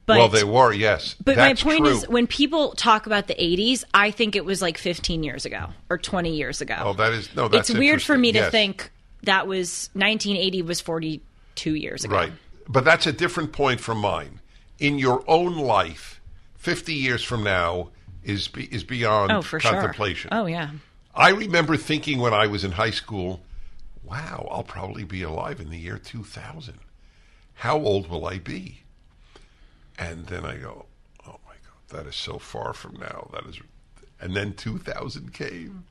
But 0.05 0.17
well, 0.17 0.29
they 0.29 0.43
were, 0.43 0.73
yes. 0.73 1.15
But 1.23 1.35
That's 1.35 1.63
my 1.63 1.71
point 1.71 1.85
true. 1.85 1.93
is, 1.95 2.09
when 2.09 2.25
people 2.25 2.71
talk 2.71 3.05
about 3.05 3.27
the 3.27 3.35
80s, 3.35 3.83
I 3.93 4.09
think 4.09 4.35
it 4.35 4.43
was 4.43 4.59
like 4.61 4.77
15 4.79 5.21
years 5.23 5.45
ago 5.45 5.67
or 5.89 5.99
20 5.99 6.35
years 6.35 6.61
ago. 6.61 6.75
Oh, 6.79 6.93
that 6.93 7.13
is 7.13 7.29
no. 7.35 7.47
That's 7.47 7.69
it's 7.69 7.77
weird 7.77 8.01
for 8.01 8.17
me 8.17 8.31
to. 8.31 8.39
Yes. 8.39 8.51
think 8.51 8.89
that 9.23 9.45
was 9.45 9.89
1980 9.93 10.61
was 10.63 10.81
42 10.81 11.75
years 11.75 12.05
ago. 12.05 12.15
Right. 12.15 12.31
But 12.67 12.85
that's 12.85 13.05
a 13.05 13.11
different 13.13 13.51
point 13.51 13.79
from 13.81 13.99
mine. 13.99 14.39
In 14.79 14.97
your 14.97 15.23
own 15.27 15.57
life, 15.57 16.19
50 16.55 16.93
years 16.93 17.23
from 17.23 17.43
now 17.43 17.89
is 18.23 18.49
is 18.71 18.83
beyond 18.83 19.31
Oh, 19.31 19.41
for 19.43 19.59
contemplation. 19.59 20.29
sure. 20.31 20.41
Oh, 20.41 20.45
yeah. 20.47 20.71
I 21.19 21.29
remember 21.29 21.75
thinking 21.77 22.19
when 22.19 22.33
I 22.33 22.47
was 22.47 22.63
in 22.63 22.71
high 22.71 22.91
school, 22.91 23.41
wow, 24.03 24.47
I'll 24.49 24.63
probably 24.63 25.03
be 25.03 25.21
alive 25.21 25.59
in 25.59 25.69
the 25.69 25.77
year 25.77 25.97
2000. 25.97 26.79
How 27.55 27.77
old 27.77 28.09
will 28.09 28.25
I 28.25 28.37
be? 28.39 28.83
And 29.97 30.25
then 30.27 30.45
I 30.45 30.55
go, 30.55 30.85
oh 31.27 31.37
my 31.45 31.55
God, 31.65 31.97
that 31.97 32.07
is 32.07 32.15
so 32.15 32.39
far 32.39 32.73
from 32.73 32.95
now. 32.99 33.29
That 33.33 33.45
is, 33.47 33.59
and 34.21 34.33
then 34.35 34.53
2000 34.53 35.33
came 35.33 35.83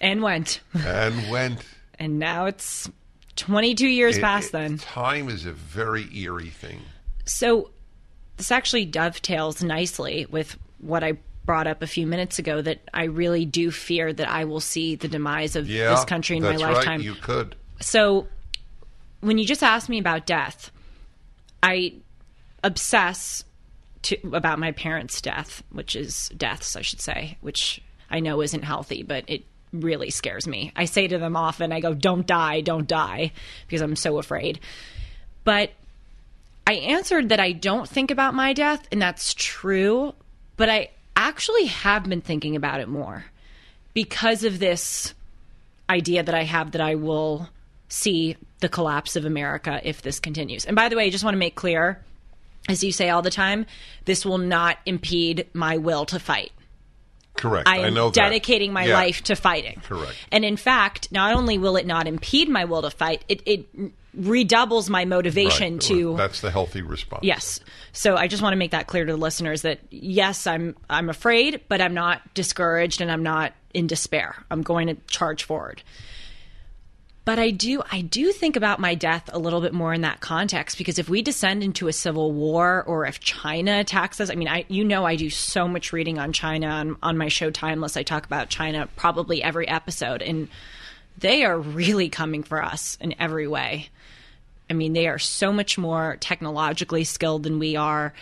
And 0.00 0.22
went. 0.22 0.60
and 0.74 1.30
went. 1.30 1.64
And 1.98 2.18
now 2.18 2.44
it's 2.46 2.88
22 3.36 3.86
years 3.88 4.18
It- 4.18 4.22
past 4.22 4.48
it- 4.48 4.52
then. 4.52 4.76
Time 4.78 5.28
is 5.30 5.46
a 5.46 5.52
very 5.52 6.06
eerie 6.14 6.50
thing. 6.50 6.80
So 7.24 7.70
this 8.36 8.50
actually 8.50 8.84
dovetails 8.84 9.62
nicely 9.62 10.26
with 10.30 10.58
what 10.78 11.02
I 11.02 11.14
brought 11.44 11.66
up 11.66 11.82
a 11.82 11.86
few 11.86 12.06
minutes 12.06 12.38
ago 12.38 12.62
that 12.62 12.80
I 12.92 13.04
really 13.04 13.44
do 13.44 13.70
fear 13.70 14.12
that 14.12 14.28
I 14.28 14.44
will 14.44 14.60
see 14.60 14.94
the 14.94 15.08
demise 15.08 15.56
of 15.56 15.68
Yeah, 15.68 15.90
this 15.90 16.04
country 16.04 16.36
in 16.36 16.42
my 16.42 16.50
that's 16.50 16.62
lifetime. 16.62 16.98
Right. 16.98 17.04
You 17.04 17.14
could. 17.14 17.56
So 17.80 18.28
when 19.20 19.38
you 19.38 19.46
just 19.46 19.62
asked 19.62 19.88
me 19.88 19.98
about 19.98 20.26
death, 20.26 20.70
I 21.62 21.94
obsess 22.62 23.44
to, 24.02 24.16
about 24.32 24.58
my 24.58 24.72
parents' 24.72 25.20
death, 25.20 25.62
which 25.70 25.96
is 25.96 26.30
deaths, 26.36 26.76
I 26.76 26.82
should 26.82 27.00
say, 27.00 27.36
which 27.40 27.82
I 28.10 28.20
know 28.20 28.40
isn't 28.42 28.62
healthy, 28.62 29.02
but 29.02 29.24
it 29.26 29.44
really 29.72 30.10
scares 30.10 30.46
me. 30.46 30.72
I 30.74 30.84
say 30.86 31.06
to 31.08 31.18
them 31.18 31.36
often, 31.36 31.72
I 31.72 31.80
go, 31.80 31.94
don't 31.94 32.26
die, 32.26 32.60
don't 32.60 32.86
die, 32.86 33.32
because 33.66 33.82
I'm 33.82 33.96
so 33.96 34.18
afraid. 34.18 34.60
But 35.44 35.70
I 36.66 36.74
answered 36.74 37.30
that 37.30 37.40
I 37.40 37.52
don't 37.52 37.88
think 37.88 38.10
about 38.10 38.34
my 38.34 38.52
death, 38.52 38.86
and 38.92 39.00
that's 39.00 39.34
true, 39.34 40.14
but 40.56 40.68
I 40.68 40.90
actually 41.28 41.66
have 41.66 42.04
been 42.04 42.20
thinking 42.20 42.56
about 42.56 42.80
it 42.80 42.88
more 42.88 43.24
because 43.94 44.44
of 44.44 44.58
this 44.58 45.14
idea 45.88 46.22
that 46.22 46.34
I 46.34 46.44
have 46.44 46.72
that 46.72 46.80
I 46.80 46.94
will 46.94 47.48
see 47.88 48.36
the 48.60 48.68
collapse 48.68 49.16
of 49.16 49.24
America 49.24 49.80
if 49.82 50.02
this 50.02 50.20
continues. 50.20 50.64
And 50.64 50.76
by 50.76 50.88
the 50.88 50.96
way, 50.96 51.06
I 51.06 51.10
just 51.10 51.24
want 51.24 51.34
to 51.34 51.38
make 51.38 51.54
clear, 51.56 52.00
as 52.68 52.84
you 52.84 52.92
say 52.92 53.10
all 53.10 53.22
the 53.22 53.30
time, 53.30 53.66
this 54.04 54.24
will 54.24 54.38
not 54.38 54.78
impede 54.86 55.46
my 55.52 55.76
will 55.78 56.06
to 56.06 56.18
fight. 56.20 56.52
Correct. 57.34 57.66
I 57.68 57.78
am 57.78 57.94
know 57.94 58.10
that. 58.10 58.14
dedicating 58.14 58.72
my 58.72 58.84
Yeah. 58.84 58.94
life 58.94 59.22
to 59.24 59.34
fighting. 59.36 59.80
Correct. 59.84 60.14
And 60.30 60.44
in 60.44 60.56
fact, 60.56 61.10
not 61.10 61.34
only 61.34 61.58
will 61.58 61.76
it 61.76 61.86
not 61.86 62.06
impede 62.06 62.48
my 62.48 62.64
will 62.66 62.82
to 62.82 62.90
fight, 62.90 63.24
it, 63.28 63.42
it 63.46 63.66
redoubles 64.14 64.90
my 64.90 65.04
motivation 65.04 65.74
Right. 65.74 65.82
to 65.82 66.16
That's 66.16 66.40
the 66.40 66.50
healthy 66.50 66.82
response. 66.82 67.22
Yes. 67.24 67.60
So 67.92 68.16
I 68.16 68.26
just 68.26 68.42
want 68.42 68.52
to 68.52 68.56
make 68.56 68.72
that 68.72 68.86
clear 68.86 69.04
to 69.04 69.12
the 69.12 69.18
listeners 69.18 69.62
that 69.62 69.78
yes, 69.90 70.46
I'm 70.46 70.74
I'm 70.88 71.08
afraid, 71.08 71.60
but 71.68 71.80
I'm 71.80 71.94
not 71.94 72.34
discouraged 72.34 73.00
and 73.00 73.10
I'm 73.10 73.22
not 73.22 73.52
in 73.72 73.86
despair. 73.86 74.34
I'm 74.50 74.62
going 74.62 74.88
to 74.88 74.94
charge 75.06 75.44
forward. 75.44 75.82
But 77.24 77.38
I 77.38 77.50
do 77.50 77.82
I 77.92 78.00
do 78.00 78.32
think 78.32 78.56
about 78.56 78.80
my 78.80 78.94
death 78.96 79.28
a 79.32 79.38
little 79.38 79.60
bit 79.60 79.72
more 79.72 79.94
in 79.94 80.00
that 80.00 80.20
context 80.20 80.78
because 80.78 80.98
if 80.98 81.08
we 81.08 81.22
descend 81.22 81.62
into 81.62 81.86
a 81.86 81.92
civil 81.92 82.32
war 82.32 82.82
or 82.84 83.06
if 83.06 83.20
China 83.20 83.78
attacks 83.78 84.20
us, 84.20 84.30
I 84.30 84.34
mean 84.34 84.48
I 84.48 84.64
you 84.68 84.82
know 84.84 85.04
I 85.04 85.14
do 85.16 85.30
so 85.30 85.68
much 85.68 85.92
reading 85.92 86.18
on 86.18 86.32
China 86.32 86.66
on, 86.66 86.96
on 87.02 87.16
my 87.18 87.28
show 87.28 87.50
Timeless. 87.50 87.96
I 87.96 88.02
talk 88.02 88.24
about 88.26 88.48
China 88.48 88.88
probably 88.96 89.42
every 89.42 89.68
episode 89.68 90.22
and 90.22 90.48
they 91.18 91.44
are 91.44 91.58
really 91.58 92.08
coming 92.08 92.42
for 92.42 92.64
us 92.64 92.96
in 93.00 93.14
every 93.20 93.46
way. 93.46 93.90
I 94.70 94.72
mean, 94.72 94.92
they 94.92 95.08
are 95.08 95.18
so 95.18 95.52
much 95.52 95.76
more 95.76 96.16
technologically 96.20 97.04
skilled 97.04 97.42
than 97.42 97.58
we 97.58 97.74
are. 97.74 98.14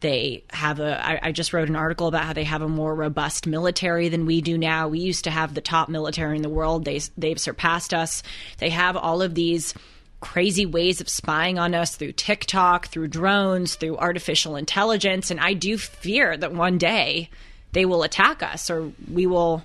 They 0.00 0.44
have 0.50 0.80
a. 0.80 1.02
I, 1.02 1.28
I 1.28 1.32
just 1.32 1.52
wrote 1.52 1.70
an 1.70 1.76
article 1.76 2.08
about 2.08 2.24
how 2.24 2.32
they 2.32 2.44
have 2.44 2.60
a 2.60 2.68
more 2.68 2.94
robust 2.94 3.46
military 3.46 4.08
than 4.08 4.26
we 4.26 4.42
do 4.42 4.58
now. 4.58 4.88
We 4.88 4.98
used 4.98 5.24
to 5.24 5.30
have 5.30 5.54
the 5.54 5.62
top 5.62 5.88
military 5.88 6.36
in 6.36 6.42
the 6.42 6.50
world. 6.50 6.84
They 6.84 7.00
they've 7.16 7.40
surpassed 7.40 7.94
us. 7.94 8.22
They 8.58 8.70
have 8.70 8.96
all 8.96 9.22
of 9.22 9.34
these 9.34 9.72
crazy 10.20 10.66
ways 10.66 11.00
of 11.00 11.08
spying 11.08 11.58
on 11.58 11.74
us 11.74 11.96
through 11.96 12.12
TikTok, 12.12 12.88
through 12.88 13.08
drones, 13.08 13.76
through 13.76 13.96
artificial 13.96 14.56
intelligence, 14.56 15.30
and 15.30 15.40
I 15.40 15.54
do 15.54 15.78
fear 15.78 16.36
that 16.36 16.52
one 16.52 16.78
day 16.78 17.30
they 17.72 17.84
will 17.84 18.02
attack 18.02 18.42
us 18.42 18.70
or 18.70 18.90
we 19.10 19.26
will 19.26 19.62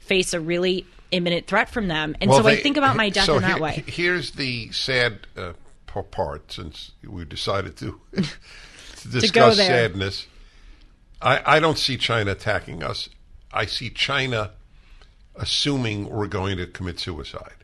face 0.00 0.34
a 0.34 0.40
really 0.40 0.86
imminent 1.14 1.46
threat 1.46 1.68
from 1.70 1.88
them. 1.88 2.16
And 2.20 2.30
Well, 2.30 2.42
so 2.42 2.48
I 2.48 2.56
think 2.56 2.76
about 2.76 2.96
my 2.96 3.08
death 3.10 3.26
so 3.26 3.36
in 3.36 3.42
that 3.42 3.52
here- 3.54 3.62
way. 3.62 3.84
Here's 3.86 4.32
the 4.32 4.70
sad 4.72 5.26
uh, 5.36 5.52
part, 6.10 6.50
since 6.52 6.92
we 7.06 7.24
decided 7.24 7.76
to, 7.78 8.00
to 8.16 9.08
discuss 9.08 9.56
there. 9.56 9.68
sadness. 9.68 10.26
I, 11.22 11.56
I 11.56 11.60
don't 11.60 11.78
see 11.78 11.96
China 11.96 12.32
attacking 12.32 12.82
us. 12.82 13.08
I 13.52 13.66
see 13.66 13.90
China 13.90 14.50
assuming 15.36 16.08
we're 16.10 16.26
going 16.26 16.56
to 16.58 16.66
commit 16.66 16.98
suicide. 16.98 17.54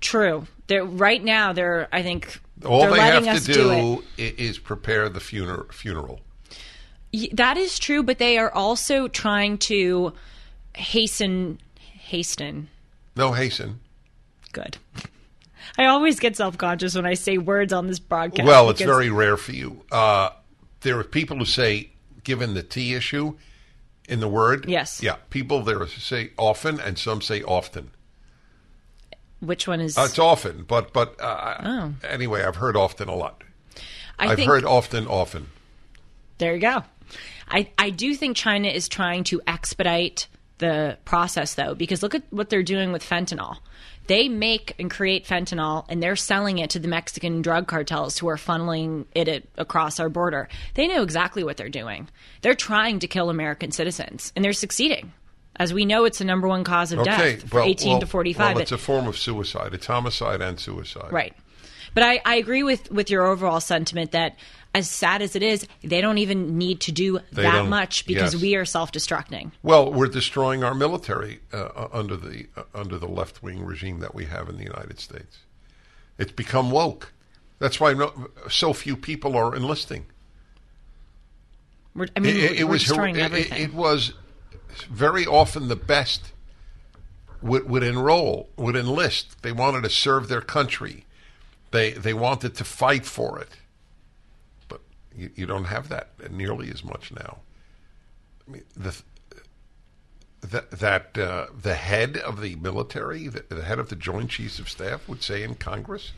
True. 0.00 0.46
They're 0.66 0.84
right 0.84 1.22
now. 1.22 1.52
They're. 1.52 1.88
I 1.92 2.02
think 2.02 2.40
All 2.64 2.90
they 2.90 2.98
have 2.98 3.24
to 3.44 3.52
do, 3.52 3.54
do, 3.54 4.04
is 4.16 4.58
prepare 4.58 5.08
the 5.08 5.20
funeral. 5.20 5.66
funeral. 5.72 6.20
That 7.32 7.56
is 7.56 7.78
true, 7.78 8.02
but 8.02 8.18
they 8.18 8.38
are 8.38 8.50
also 8.52 9.06
trying 9.06 9.58
to 9.58 10.12
hasten. 10.74 11.58
Hasten. 12.12 12.68
No, 13.16 13.32
hasten. 13.32 13.80
Good. 14.52 14.76
I 15.78 15.86
always 15.86 16.20
get 16.20 16.36
self 16.36 16.58
conscious 16.58 16.94
when 16.94 17.06
I 17.06 17.14
say 17.14 17.38
words 17.38 17.72
on 17.72 17.86
this 17.86 17.98
broadcast. 17.98 18.46
Well, 18.46 18.68
it's 18.68 18.82
very 18.82 19.08
rare 19.08 19.38
for 19.38 19.52
you. 19.52 19.82
Uh, 19.90 20.28
there 20.82 20.98
are 20.98 21.04
people 21.04 21.38
who 21.38 21.46
say, 21.46 21.88
given 22.22 22.52
the 22.52 22.62
T 22.62 22.92
issue 22.92 23.38
in 24.10 24.20
the 24.20 24.28
word. 24.28 24.68
Yes. 24.68 25.02
Yeah. 25.02 25.16
People 25.30 25.62
there 25.62 25.86
say 25.86 26.32
often, 26.36 26.78
and 26.80 26.98
some 26.98 27.22
say 27.22 27.42
often. 27.44 27.92
Which 29.40 29.66
one 29.66 29.80
is? 29.80 29.96
Uh, 29.96 30.02
it's 30.02 30.18
often, 30.18 30.64
but 30.68 30.92
but 30.92 31.18
uh, 31.18 31.62
Oh. 31.64 31.94
anyway, 32.06 32.44
I've 32.44 32.56
heard 32.56 32.76
often 32.76 33.08
a 33.08 33.16
lot. 33.16 33.42
I 34.18 34.26
have 34.26 34.36
think, 34.36 34.50
heard 34.50 34.66
often, 34.66 35.06
often. 35.06 35.46
There 36.36 36.54
you 36.54 36.60
go. 36.60 36.84
I, 37.48 37.70
I 37.78 37.88
do 37.88 38.14
think 38.14 38.36
China 38.36 38.68
is 38.68 38.86
trying 38.86 39.24
to 39.24 39.40
expedite 39.46 40.26
the 40.58 40.98
process, 41.04 41.54
though, 41.54 41.74
because 41.74 42.02
look 42.02 42.14
at 42.14 42.22
what 42.30 42.50
they're 42.50 42.62
doing 42.62 42.92
with 42.92 43.02
fentanyl. 43.02 43.58
They 44.08 44.28
make 44.28 44.74
and 44.78 44.90
create 44.90 45.26
fentanyl, 45.26 45.84
and 45.88 46.02
they're 46.02 46.16
selling 46.16 46.58
it 46.58 46.70
to 46.70 46.78
the 46.78 46.88
Mexican 46.88 47.40
drug 47.40 47.68
cartels 47.68 48.18
who 48.18 48.28
are 48.28 48.36
funneling 48.36 49.06
it 49.14 49.28
at, 49.28 49.44
across 49.56 50.00
our 50.00 50.08
border. 50.08 50.48
They 50.74 50.88
know 50.88 51.02
exactly 51.02 51.44
what 51.44 51.56
they're 51.56 51.68
doing. 51.68 52.08
They're 52.40 52.54
trying 52.54 52.98
to 53.00 53.06
kill 53.06 53.30
American 53.30 53.70
citizens, 53.70 54.32
and 54.34 54.44
they're 54.44 54.52
succeeding. 54.52 55.12
As 55.56 55.72
we 55.72 55.84
know, 55.84 56.04
it's 56.04 56.18
the 56.18 56.24
number 56.24 56.48
one 56.48 56.64
cause 56.64 56.92
of 56.92 57.00
Okay, 57.00 57.36
death 57.36 57.48
for 57.48 57.56
well, 57.56 57.68
18 57.68 57.90
well, 57.90 58.00
to 58.00 58.06
45. 58.06 58.54
Well, 58.54 58.62
it's 58.62 58.72
a 58.72 58.78
form 58.78 59.06
of 59.06 59.16
suicide. 59.16 59.74
It's 59.74 59.86
homicide 59.86 60.40
and 60.40 60.58
suicide. 60.58 61.12
Right. 61.12 61.34
But 61.94 62.04
I, 62.04 62.20
I 62.24 62.36
agree 62.36 62.62
with, 62.62 62.90
with 62.90 63.10
your 63.10 63.26
overall 63.26 63.60
sentiment 63.60 64.12
that 64.12 64.36
as 64.74 64.88
sad 64.88 65.22
as 65.22 65.36
it 65.36 65.42
is, 65.42 65.66
they 65.82 66.00
don't 66.00 66.18
even 66.18 66.56
need 66.56 66.80
to 66.80 66.92
do 66.92 67.20
They 67.32 67.42
that 67.42 67.66
much 67.66 68.06
because 68.06 68.34
yes. 68.34 68.42
we 68.42 68.54
are 68.56 68.64
self 68.64 68.92
destructing. 68.92 69.52
Well, 69.62 69.92
we're 69.92 70.06
destroying 70.06 70.64
our 70.64 70.74
military 70.74 71.40
uh, 71.52 71.56
uh, 71.56 71.88
under 71.92 72.16
the 72.16 72.46
uh, 72.56 72.62
under 72.74 72.98
the 72.98 73.08
left 73.08 73.42
wing 73.42 73.64
regime 73.64 74.00
that 74.00 74.14
we 74.14 74.26
have 74.26 74.48
in 74.48 74.56
the 74.56 74.64
United 74.64 74.98
States. 74.98 75.40
It's 76.18 76.32
become 76.32 76.70
woke. 76.70 77.12
That's 77.58 77.78
why 77.78 77.92
no, 77.92 78.30
so 78.48 78.72
few 78.72 78.96
people 78.96 79.36
are 79.36 79.54
enlisting. 79.54 80.06
We're, 81.94 82.08
I 82.16 82.20
mean, 82.20 82.36
it, 82.36 82.52
it 82.52 82.64
we're 82.64 82.70
was 82.70 82.84
destroying 82.84 83.16
it, 83.16 83.22
everything. 83.22 83.60
it, 83.60 83.64
it 83.64 83.74
was 83.74 84.14
very 84.88 85.26
often 85.26 85.68
the 85.68 85.76
best 85.76 86.32
would, 87.42 87.68
would 87.68 87.82
enroll 87.82 88.48
would 88.56 88.76
enlist. 88.76 89.42
They 89.42 89.52
wanted 89.52 89.82
to 89.82 89.90
serve 89.90 90.28
their 90.28 90.40
country. 90.40 91.04
They 91.72 91.90
they 91.92 92.14
wanted 92.14 92.54
to 92.54 92.64
fight 92.64 93.04
for 93.04 93.38
it. 93.38 93.48
You, 95.16 95.30
you 95.34 95.46
don't 95.46 95.64
have 95.64 95.88
that 95.88 96.30
nearly 96.30 96.70
as 96.70 96.84
much 96.84 97.12
now. 97.12 97.38
I 98.46 98.50
mean 98.50 98.64
the 98.76 99.00
that 100.40 100.70
that 100.72 101.18
uh, 101.18 101.46
the 101.56 101.74
head 101.74 102.16
of 102.16 102.40
the 102.40 102.56
military, 102.56 103.28
the, 103.28 103.44
the 103.48 103.62
head 103.62 103.78
of 103.78 103.88
the 103.88 103.96
Joint 103.96 104.30
Chiefs 104.30 104.58
of 104.58 104.68
Staff, 104.68 105.08
would 105.08 105.22
say 105.22 105.42
in 105.42 105.54
Congress, 105.54 106.12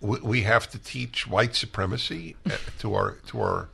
we, 0.00 0.18
we 0.20 0.42
have 0.42 0.68
to 0.70 0.78
teach 0.78 1.26
white 1.26 1.54
supremacy 1.54 2.36
uh, 2.46 2.56
to 2.80 2.94
our 2.94 3.12
to 3.28 3.40
our 3.40 3.68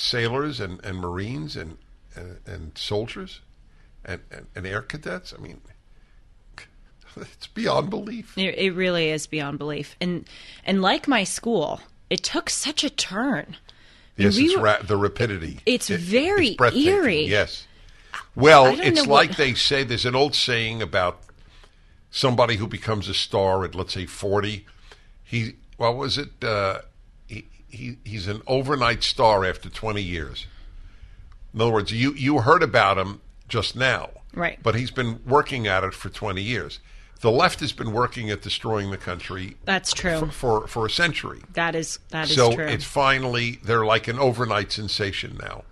sailors 0.00 0.60
and, 0.60 0.84
and 0.84 0.98
Marines 0.98 1.56
and, 1.56 1.78
and, 2.14 2.38
and 2.46 2.78
soldiers 2.78 3.40
and, 4.04 4.20
and, 4.30 4.46
and 4.54 4.66
air 4.66 4.82
cadets. 4.82 5.34
I 5.36 5.40
mean, 5.40 5.60
it's 7.16 7.46
beyond 7.48 7.90
belief. 7.90 8.36
It 8.36 8.74
really 8.74 9.10
is 9.10 9.26
beyond 9.26 9.58
belief. 9.58 9.96
And 10.00 10.28
and 10.64 10.82
like 10.82 11.06
my 11.06 11.24
school, 11.24 11.80
it 12.10 12.22
took 12.22 12.50
such 12.50 12.84
a 12.84 12.90
turn. 12.90 13.56
Yes, 14.16 14.36
we 14.36 14.44
it's 14.46 14.56
were- 14.56 14.62
ra- 14.62 14.82
the 14.82 14.96
rapidity. 14.96 15.60
It's 15.64 15.88
It- 15.88 16.00
very 16.00 16.48
it's 16.60 16.76
eerie. 16.76 17.24
Yes. 17.26 17.66
Well, 18.34 18.78
it's 18.80 19.06
like 19.06 19.30
what- 19.30 19.36
they 19.38 19.54
say. 19.54 19.84
There's 19.84 20.04
an 20.04 20.14
old 20.16 20.34
saying 20.34 20.82
about 20.82 21.22
somebody 22.10 22.56
who 22.56 22.66
becomes 22.66 23.08
a 23.08 23.14
star 23.14 23.64
at 23.64 23.72
let's 23.74 23.94
say 23.94 24.04
40 24.04 24.66
he 25.22 25.54
what 25.76 25.96
was 25.96 26.18
it 26.18 26.42
uh, 26.42 26.80
he, 27.28 27.44
he 27.68 27.96
he's 28.04 28.26
an 28.26 28.42
overnight 28.48 29.04
star 29.04 29.44
after 29.44 29.68
20 29.70 30.02
years 30.02 30.48
in 31.54 31.60
other 31.60 31.70
words 31.70 31.92
you 31.92 32.12
you 32.14 32.40
heard 32.40 32.64
about 32.64 32.98
him 32.98 33.20
just 33.48 33.76
now 33.76 34.10
Right. 34.34 34.58
but 34.60 34.74
he's 34.74 34.90
been 34.90 35.20
working 35.24 35.68
at 35.68 35.84
it 35.84 35.94
for 35.94 36.08
20 36.08 36.42
years 36.42 36.80
the 37.20 37.30
left 37.30 37.60
has 37.60 37.72
been 37.72 37.92
working 37.92 38.30
at 38.30 38.42
destroying 38.42 38.90
the 38.90 38.96
country 38.96 39.56
That's 39.64 39.92
true. 39.92 40.18
for 40.20 40.26
for, 40.30 40.66
for 40.66 40.86
a 40.86 40.90
century 40.90 41.40
that 41.54 41.74
is 41.74 41.98
that 42.10 42.28
is 42.28 42.36
so 42.36 42.52
true. 42.52 42.66
So 42.66 42.72
it's 42.72 42.84
finally 42.84 43.60
they're 43.64 43.84
like 43.84 44.08
an 44.08 44.18
overnight 44.18 44.72
sensation 44.72 45.38
now 45.40 45.64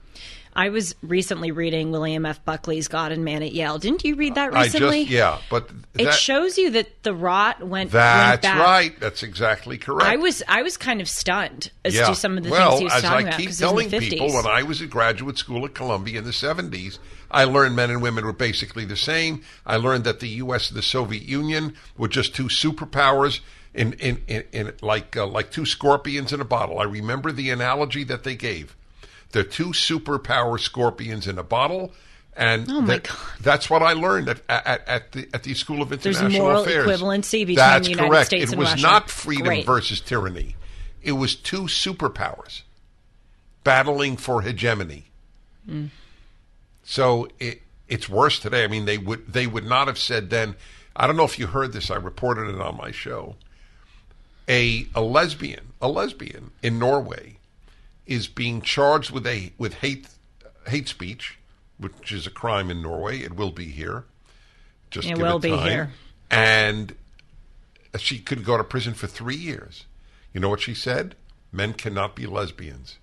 I 0.59 0.71
was 0.71 0.95
recently 1.03 1.53
reading 1.53 1.93
William 1.93 2.27
F. 2.27 2.45
Buckley's 2.45 2.89
God 2.89 3.13
and 3.13 3.25
Man 3.25 3.45
at 3.45 3.53
Yale. 3.53 3.79
Didn't 3.79 4.05
you 4.05 4.17
read 4.17 4.35
that 4.35 4.53
i 4.55 4.65
recently? 4.65 5.03
just 5.05 5.13
yeah 5.13 5.39
but 5.51 5.71
It 5.97 6.13
shows 6.13 6.59
you 6.59 6.71
that 6.71 7.05
the 7.05 7.15
rot 7.15 7.61
went. 7.61 7.71
went 7.71 7.93
that's 7.93 8.43
back. 8.43 8.59
right 8.67 9.01
that's 9.01 9.23
exactly 9.23 9.79
correct 9.79 10.05
I 10.11 10.17
was 10.17 10.43
I 10.49 10.63
was 10.63 10.77
kind 10.77 11.01
of 11.01 11.09
stunned 11.09 11.71
as 11.85 11.95
yeah. 11.95 12.09
to 12.09 12.15
some 12.17 12.37
of 12.37 12.43
the 12.45 12.51
well, 12.51 12.71
things 12.71 12.81
he 12.81 12.85
was 12.87 12.95
as 12.95 13.03
talking 13.03 13.27
I 13.27 13.29
about. 13.29 13.39
keep 13.39 13.47
'cause 13.51 13.61
it 13.61 13.65
was 13.65 13.71
telling 13.71 13.85
in 13.87 13.91
the 13.93 13.97
50s. 13.99 14.11
people, 14.11 14.35
when 14.35 14.47
I 14.47 14.63
was 14.65 14.83
at 14.83 14.91
graduate 14.91 15.39
school 15.39 15.65
at 15.65 15.75
Columbia 15.75 16.19
in 16.19 16.25
the 16.25 16.33
70s, 16.33 16.99
I 17.31 17.45
learned 17.45 17.77
men 17.77 17.91
and 17.91 18.03
women 18.03 18.25
were 18.25 18.33
basically 18.33 18.85
the 18.85 18.97
same. 18.97 19.43
I 19.65 19.77
learned 19.77 20.03
that 20.05 20.19
the 20.19 20.29
U.S. 20.43 20.71
and 20.71 20.77
the 20.79 20.83
Soviet 20.83 21.23
Union 21.23 21.75
were 21.97 22.09
just 22.09 22.35
two 22.35 22.47
superpowers. 22.47 23.41
In, 23.75 23.93
in, 23.95 24.23
in, 24.27 24.45
in 24.51 24.73
like 24.83 25.17
uh, 25.17 25.27
like 25.27 25.53
two 25.53 25.65
scorpions 25.67 26.33
in 26.33 26.41
a 26.41 26.45
bottle. 26.45 26.81
I 26.81 26.85
remember 26.85 27.31
the 27.31 27.51
analogy 27.51 28.03
that 28.05 28.25
they 28.25 28.35
gave. 28.35 28.75
They're 29.33 29.43
two 29.45 29.69
superpower 29.69 30.59
scorpions 30.59 31.27
in 31.27 31.39
a 31.39 31.43
bottle, 31.43 31.93
and 32.37 32.67
Oh, 32.71 32.81
that- 32.87 33.11
that's 33.41 33.69
what 33.69 33.83
I 33.83 33.93
learned 33.93 34.29
at, 34.31 34.41
at, 34.49 34.89
at 34.89 35.13
the 35.13 35.29
at 35.35 35.43
the 35.43 35.55
School 35.55 35.83
of 35.83 35.91
There's 35.91 36.07
International 36.17 36.43
moral 36.45 36.63
Affairs. 36.63 36.87
equivalency 36.87 37.33
between 37.41 37.57
That's 37.57 37.87
the 37.87 37.91
United 37.93 38.09
correct. 38.11 38.27
States 38.27 38.45
it 38.45 38.53
and 38.53 38.59
was 38.59 38.83
not 38.83 39.11
freedom 39.11 39.47
Great. 39.47 39.67
versus 39.67 40.01
tyranny. 40.01 40.57
It 41.03 41.13
was 41.13 41.35
two 41.37 41.63
superpowers 41.65 42.63
battling 43.65 44.17
for 44.17 44.43
hegemony. 44.43 45.05
Hmm. 45.67 45.87
So 46.85 47.29
it, 47.39 47.63
it's 47.89 48.09
worse 48.09 48.39
today. 48.39 48.65
I 48.65 48.67
mean, 48.69 48.85
they 48.87 48.99
would 48.99 49.31
they 49.33 49.47
would 49.47 49.65
not 49.65 49.89
have 49.89 49.99
said 49.99 50.31
then. 50.31 50.57
I 50.97 51.07
don't 51.07 51.17
know 51.17 51.25
if 51.25 51.39
you 51.39 51.47
heard 51.49 51.73
this. 51.73 51.91
I 51.91 51.97
reported 51.97 52.49
it 52.49 52.61
on 52.61 52.77
my 52.77 52.91
show. 52.91 53.37
A 54.49 54.87
a 54.95 55.01
lesbian, 55.03 55.73
a 55.83 55.89
lesbian 55.89 56.51
in 56.63 56.79
Norway, 56.79 57.38
is 58.09 58.27
being 58.27 58.63
charged 58.63 59.13
with 59.13 59.27
a 59.27 59.53
with 59.59 59.75
hate 59.75 60.09
hate 60.67 60.89
speech, 60.89 61.39
which 61.79 62.11
is 62.11 62.27
a 62.27 62.31
crime 62.31 62.71
in 62.71 62.83
Norway. 62.83 63.21
It 63.21 63.37
will 63.37 63.53
be 63.53 63.67
here. 63.67 64.05
Just 64.91 65.07
It 65.07 65.17
give 65.17 65.19
will 65.19 65.37
it 65.37 65.43
be 65.43 65.57
here. 65.57 65.93
And 66.31 66.95
she 67.99 68.19
could 68.19 68.45
go 68.45 68.57
to 68.57 68.65
prison 68.65 68.95
for 68.95 69.07
three 69.07 69.37
years. 69.37 69.85
You 70.33 70.41
know 70.41 70.49
what 70.49 70.61
she 70.61 70.75
said? 70.75 71.15
Men 71.53 71.75
cannot 71.75 72.17
be 72.17 72.27
lesbians. 72.27 72.99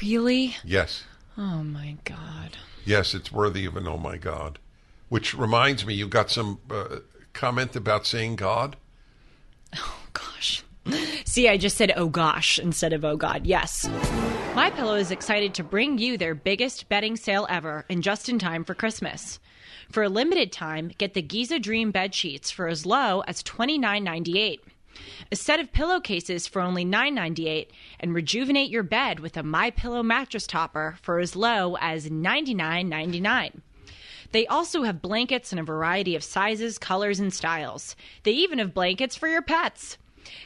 really. 0.00 0.56
Yes. 0.64 1.04
Oh 1.36 1.62
my 1.62 1.96
god. 2.04 2.56
Yes, 2.84 3.14
it's 3.14 3.30
worthy 3.30 3.66
of 3.66 3.76
an 3.76 3.86
oh 3.86 3.98
my 3.98 4.16
God. 4.16 4.58
Which 5.08 5.34
reminds 5.34 5.84
me, 5.84 5.94
you 5.94 6.08
got 6.08 6.30
some 6.30 6.58
uh, 6.70 7.00
comment 7.32 7.76
about 7.76 8.06
saying 8.06 8.36
God? 8.36 8.76
Oh 9.76 9.98
gosh. 10.12 10.64
See, 11.24 11.48
I 11.48 11.56
just 11.56 11.76
said 11.76 11.92
oh 11.96 12.08
gosh 12.08 12.58
instead 12.58 12.92
of 12.92 13.04
oh 13.04 13.16
god. 13.16 13.46
Yes. 13.46 13.88
My 14.54 14.70
Pillow 14.70 14.96
is 14.96 15.10
excited 15.10 15.54
to 15.54 15.64
bring 15.64 15.98
you 15.98 16.18
their 16.18 16.34
biggest 16.34 16.88
bedding 16.88 17.16
sale 17.16 17.46
ever 17.48 17.84
and 17.88 18.02
just 18.02 18.28
in 18.28 18.38
time 18.38 18.64
for 18.64 18.74
Christmas. 18.74 19.40
For 19.90 20.02
a 20.02 20.08
limited 20.08 20.52
time, 20.52 20.90
get 20.98 21.14
the 21.14 21.22
Giza 21.22 21.58
Dream 21.58 21.90
bed 21.90 22.14
sheets 22.14 22.50
for 22.50 22.68
as 22.68 22.84
low 22.84 23.20
as 23.26 23.42
$29.98. 23.42 24.60
A 25.30 25.36
set 25.36 25.60
of 25.60 25.72
pillowcases 25.72 26.46
for 26.46 26.60
only 26.60 26.84
$9.98 26.84 27.68
and 28.00 28.14
rejuvenate 28.14 28.70
your 28.70 28.82
bed 28.82 29.20
with 29.20 29.36
a 29.36 29.42
My 29.42 29.70
Pillow 29.70 30.02
mattress 30.02 30.46
topper 30.46 30.98
for 31.00 31.18
as 31.18 31.34
low 31.34 31.76
as 31.80 32.08
$99.99. 32.08 33.60
They 34.32 34.46
also 34.46 34.82
have 34.82 35.02
blankets 35.02 35.52
in 35.52 35.58
a 35.58 35.64
variety 35.64 36.16
of 36.16 36.24
sizes, 36.24 36.78
colors, 36.78 37.20
and 37.20 37.32
styles. 37.32 37.96
They 38.22 38.32
even 38.32 38.58
have 38.58 38.74
blankets 38.74 39.16
for 39.16 39.28
your 39.28 39.42
pets. 39.42 39.98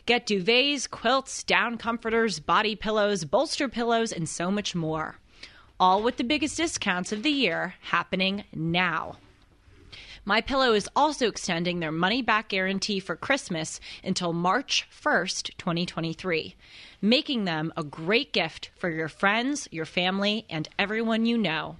Get 0.06 0.26
duvets, 0.26 0.88
quilts, 0.90 1.42
down 1.42 1.78
comforters, 1.78 2.40
body 2.40 2.76
pillows, 2.76 3.24
bolster 3.24 3.68
pillows, 3.68 4.12
and 4.12 4.28
so 4.28 4.50
much 4.50 4.74
more. 4.74 5.18
All 5.78 6.02
with 6.02 6.16
the 6.16 6.24
biggest 6.24 6.56
discounts 6.56 7.12
of 7.12 7.22
the 7.22 7.30
year 7.30 7.74
happening 7.80 8.44
now. 8.54 9.16
My 10.28 10.40
Pillow 10.40 10.72
is 10.72 10.88
also 10.96 11.28
extending 11.28 11.78
their 11.78 11.92
money 11.92 12.20
back 12.20 12.48
guarantee 12.48 12.98
for 12.98 13.14
Christmas 13.14 13.78
until 14.02 14.32
March 14.32 14.88
1st, 14.90 15.56
2023, 15.56 16.56
making 17.00 17.44
them 17.44 17.72
a 17.76 17.84
great 17.84 18.32
gift 18.32 18.70
for 18.76 18.90
your 18.90 19.08
friends, 19.08 19.68
your 19.70 19.86
family, 19.86 20.46
and 20.48 20.68
everyone 20.78 21.26
you 21.26 21.38
know. 21.38 21.76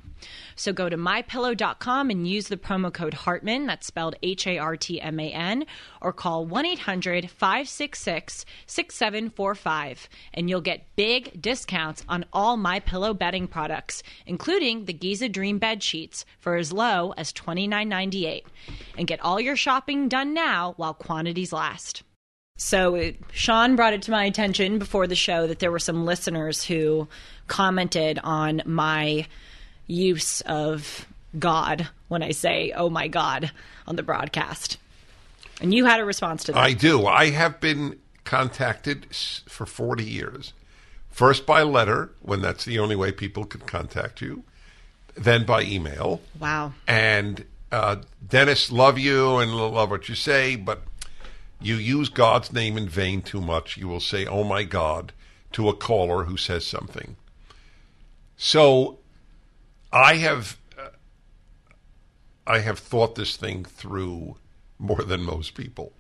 So 0.54 0.72
go 0.72 0.88
to 0.88 0.96
mypillow.com 0.96 2.10
and 2.10 2.26
use 2.26 2.48
the 2.48 2.56
promo 2.56 2.92
code 2.92 3.14
Hartman, 3.14 3.66
that's 3.66 3.86
spelled 3.86 4.16
H 4.22 4.46
A 4.46 4.58
R 4.58 4.76
T 4.76 5.00
M 5.00 5.20
A 5.20 5.30
N, 5.30 5.66
or 6.00 6.12
call 6.12 6.46
1 6.46 6.66
800 6.66 7.30
566 7.30 8.44
6745, 8.66 10.08
and 10.34 10.48
you'll 10.48 10.60
get 10.60 10.96
big 10.96 11.40
discounts 11.40 12.04
on 12.08 12.24
all 12.32 12.56
My 12.56 12.80
Pillow 12.80 13.14
bedding 13.14 13.46
products, 13.46 14.02
including 14.26 14.86
the 14.86 14.92
Giza 14.92 15.28
Dream 15.28 15.58
bed 15.58 15.82
sheets 15.82 16.24
for 16.38 16.56
as 16.56 16.72
low 16.72 17.12
as 17.16 17.32
$29.98. 17.32 18.42
And 18.96 19.06
get 19.06 19.20
all 19.20 19.40
your 19.40 19.56
shopping 19.56 20.08
done 20.08 20.32
now 20.34 20.74
while 20.76 20.94
quantities 20.94 21.52
last. 21.52 22.02
So 22.56 22.94
it, 22.94 23.16
Sean 23.32 23.76
brought 23.76 23.92
it 23.92 24.02
to 24.02 24.10
my 24.10 24.24
attention 24.24 24.78
before 24.78 25.06
the 25.06 25.14
show 25.14 25.46
that 25.46 25.58
there 25.58 25.70
were 25.70 25.78
some 25.78 26.04
listeners 26.06 26.64
who 26.64 27.06
commented 27.46 28.18
on 28.24 28.62
my 28.64 29.26
use 29.86 30.40
of 30.42 31.06
God 31.38 31.88
when 32.08 32.22
I 32.22 32.30
say, 32.30 32.72
oh 32.74 32.88
my 32.88 33.08
God, 33.08 33.50
on 33.86 33.96
the 33.96 34.02
broadcast. 34.02 34.78
And 35.60 35.72
you 35.72 35.84
had 35.84 36.00
a 36.00 36.04
response 36.04 36.44
to 36.44 36.52
that. 36.52 36.58
I 36.58 36.72
do. 36.72 37.06
I 37.06 37.30
have 37.30 37.60
been 37.60 37.98
contacted 38.24 39.06
for 39.14 39.66
40 39.66 40.04
years. 40.04 40.52
First 41.10 41.46
by 41.46 41.62
letter, 41.62 42.10
when 42.20 42.42
that's 42.42 42.64
the 42.64 42.78
only 42.78 42.96
way 42.96 43.12
people 43.12 43.44
could 43.44 43.66
contact 43.66 44.20
you, 44.20 44.44
then 45.14 45.44
by 45.44 45.62
email. 45.62 46.20
wow. 46.38 46.72
And 46.86 47.44
uh, 47.72 47.96
Dennis, 48.26 48.70
love 48.70 48.98
you 48.98 49.38
and 49.38 49.54
love 49.54 49.90
what 49.90 50.08
you 50.08 50.14
say, 50.14 50.56
but 50.56 50.82
you 51.60 51.76
use 51.76 52.08
God's 52.08 52.52
name 52.52 52.76
in 52.76 52.88
vain 52.88 53.22
too 53.22 53.40
much. 53.40 53.76
You 53.76 53.88
will 53.88 54.00
say, 54.00 54.26
oh 54.26 54.44
my 54.44 54.62
God, 54.62 55.12
to 55.52 55.68
a 55.68 55.74
caller 55.76 56.24
who 56.24 56.36
says 56.36 56.66
something. 56.66 57.16
So 58.36 58.98
I 59.92 60.16
have. 60.16 60.58
uh, 60.78 60.88
I 62.46 62.60
have 62.60 62.78
thought 62.78 63.14
this 63.16 63.36
thing 63.36 63.64
through 63.64 64.36
more 64.78 65.02
than 65.02 65.22
most 65.22 65.54
people. 65.54 65.92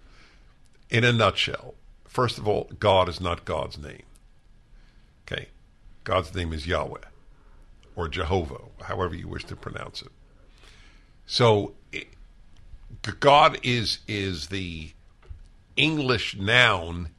In 0.90 1.02
a 1.02 1.12
nutshell, 1.12 1.74
first 2.06 2.38
of 2.38 2.46
all, 2.46 2.70
God 2.78 3.08
is 3.08 3.20
not 3.20 3.44
God's 3.44 3.78
name. 3.78 4.04
Okay. 5.26 5.48
God's 6.04 6.32
name 6.34 6.52
is 6.52 6.66
Yahweh 6.68 7.00
or 7.96 8.06
Jehovah, 8.06 8.60
however 8.82 9.16
you 9.16 9.26
wish 9.26 9.44
to 9.46 9.56
pronounce 9.56 10.02
it. 10.02 10.12
So 11.26 11.74
it, 11.90 12.06
God 13.18 13.58
is 13.64 13.98
is 14.06 14.46
the 14.48 14.92
English 15.76 16.36
noun 16.36 17.10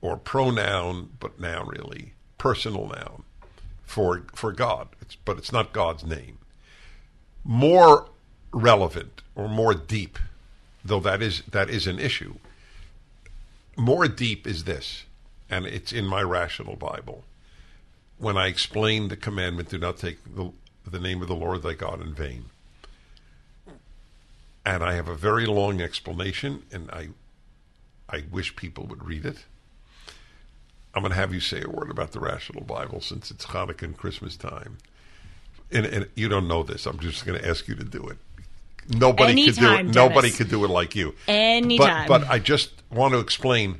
or 0.00 0.16
pronoun, 0.16 1.10
but 1.20 1.40
noun 1.40 1.68
really, 1.68 2.12
personal 2.38 2.86
noun 2.88 3.24
for 3.84 4.24
for 4.34 4.52
God. 4.52 4.88
It's, 5.00 5.16
but 5.16 5.38
it's 5.38 5.52
not 5.52 5.72
God's 5.72 6.04
name. 6.04 6.38
More 7.44 8.08
relevant 8.52 9.22
or 9.34 9.48
more 9.48 9.74
deep, 9.74 10.18
though 10.84 11.00
that 11.00 11.22
is 11.22 11.42
that 11.50 11.70
is 11.70 11.86
an 11.86 11.98
issue. 11.98 12.34
More 13.76 14.08
deep 14.08 14.46
is 14.46 14.64
this, 14.64 15.04
and 15.48 15.64
it's 15.66 15.92
in 15.92 16.04
my 16.04 16.22
rational 16.22 16.76
Bible. 16.76 17.24
When 18.18 18.36
I 18.36 18.48
explain 18.48 19.08
the 19.08 19.16
commandment, 19.16 19.68
do 19.68 19.78
not 19.78 19.96
take 19.96 20.18
the, 20.34 20.50
the 20.84 20.98
name 20.98 21.22
of 21.22 21.28
the 21.28 21.36
Lord 21.36 21.62
thy 21.62 21.74
God 21.74 22.02
in 22.02 22.12
vain. 22.12 22.46
And 24.66 24.82
I 24.82 24.94
have 24.94 25.06
a 25.06 25.14
very 25.14 25.46
long 25.46 25.80
explanation, 25.80 26.64
and 26.72 26.90
I 26.90 27.10
I 28.08 28.24
wish 28.30 28.56
people 28.56 28.86
would 28.86 29.04
read 29.04 29.24
it. 29.24 29.44
I'm 30.94 31.02
going 31.02 31.12
to 31.12 31.18
have 31.18 31.34
you 31.34 31.40
say 31.40 31.62
a 31.62 31.68
word 31.68 31.90
about 31.90 32.12
the 32.12 32.20
Rational 32.20 32.64
Bible 32.64 33.00
since 33.00 33.30
it's 33.30 33.46
Hanukkah 33.46 33.82
and 33.82 33.96
Christmas 33.96 34.36
time. 34.36 34.78
And, 35.70 35.84
and 35.86 36.08
you 36.14 36.28
don't 36.28 36.48
know 36.48 36.62
this. 36.62 36.86
I'm 36.86 36.98
just 36.98 37.26
going 37.26 37.38
to 37.38 37.46
ask 37.46 37.68
you 37.68 37.74
to 37.74 37.84
do 37.84 38.08
it. 38.08 38.16
Nobody 38.88 39.46
could 39.46 39.56
do 39.56 39.66
it. 39.66 39.68
Anytime, 39.68 39.90
Nobody 39.90 40.30
could 40.30 40.48
do 40.48 40.64
it 40.64 40.70
like 40.70 40.96
you. 40.96 41.14
Anytime. 41.28 42.08
But, 42.08 42.22
but 42.22 42.30
I 42.30 42.38
just 42.38 42.70
want 42.90 43.12
to 43.12 43.20
explain. 43.20 43.76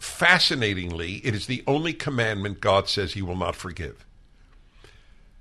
Fascinatingly, 0.00 1.14
it 1.24 1.34
is 1.34 1.46
the 1.46 1.62
only 1.66 1.92
commandment 1.92 2.60
God 2.60 2.88
says 2.88 3.14
He 3.14 3.22
will 3.22 3.36
not 3.36 3.54
forgive. 3.54 4.04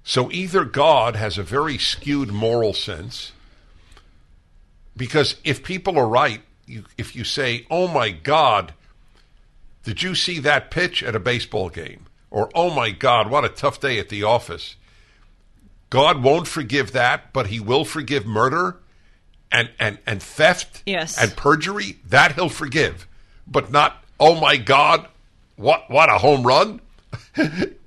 So 0.04 0.32
either 0.32 0.64
God 0.64 1.16
has 1.16 1.38
a 1.38 1.44
very 1.44 1.78
skewed 1.78 2.30
moral 2.30 2.74
sense, 2.74 3.34
because 4.96 5.36
if 5.44 5.64
people 5.64 5.98
are 5.98 6.08
right, 6.08 6.42
you, 6.68 6.84
if 6.98 7.16
you 7.16 7.24
say, 7.24 7.66
"Oh 7.72 7.88
my 7.88 8.10
God, 8.12 8.74
did 9.84 10.04
you 10.04 10.14
see 10.16 10.40
that 10.40 10.70
pitch 10.70 11.02
at 11.02 11.16
a 11.16 11.20
baseball 11.20 11.70
game?" 11.70 12.06
or 12.30 12.50
"Oh 12.54 12.70
my 12.70 12.92
God, 12.92 13.30
what 13.30 13.46
a 13.46 13.50
tough 13.50 13.80
day 13.80 13.98
at 14.00 14.10
the 14.10 14.24
office," 14.24 14.76
God 15.90 16.22
won't 16.22 16.48
forgive 16.48 16.92
that, 16.92 17.32
but 17.34 17.48
He 17.48 17.60
will 17.60 17.86
forgive 17.86 18.26
murder 18.26 18.78
and 19.52 19.70
and 19.80 19.98
and 20.06 20.22
theft 20.22 20.84
Yes. 20.86 21.18
and 21.18 21.36
perjury. 21.36 21.98
That 22.06 22.36
He'll 22.36 22.50
forgive, 22.50 23.08
but 23.48 23.72
not 23.72 24.04
"Oh 24.20 24.40
my 24.40 24.58
God, 24.58 25.08
what 25.56 25.90
what 25.90 26.10
a 26.10 26.18
home 26.20 26.46
run." 26.46 26.82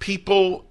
People 0.00 0.66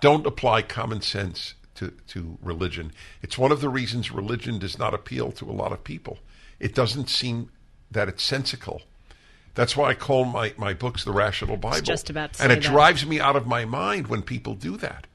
don't 0.00 0.26
apply 0.26 0.62
common 0.62 1.00
sense 1.02 1.54
to, 1.80 1.90
to 2.08 2.38
religion. 2.42 2.92
It's 3.22 3.38
one 3.38 3.50
of 3.50 3.62
the 3.62 3.70
reasons 3.70 4.12
religion 4.12 4.58
does 4.58 4.78
not 4.78 4.92
appeal 4.92 5.32
to 5.32 5.50
a 5.50 5.52
lot 5.52 5.72
of 5.72 5.82
people. 5.82 6.18
It 6.58 6.74
doesn't 6.74 7.08
seem 7.08 7.50
that 7.90 8.06
it's 8.06 8.22
sensical. 8.22 8.82
That's 9.54 9.76
why 9.76 9.90
I 9.90 9.94
call 9.94 10.26
my, 10.26 10.52
my 10.58 10.74
books 10.74 11.04
the 11.04 11.12
Rational 11.12 11.56
Bible. 11.56 11.80
just 11.80 12.10
about 12.10 12.38
and 12.38 12.52
it 12.52 12.62
that. 12.62 12.70
drives 12.70 13.06
me 13.06 13.18
out 13.18 13.34
of 13.34 13.46
my 13.46 13.64
mind 13.64 14.08
when 14.08 14.22
people 14.22 14.54
do 14.54 14.76
that. 14.76 15.06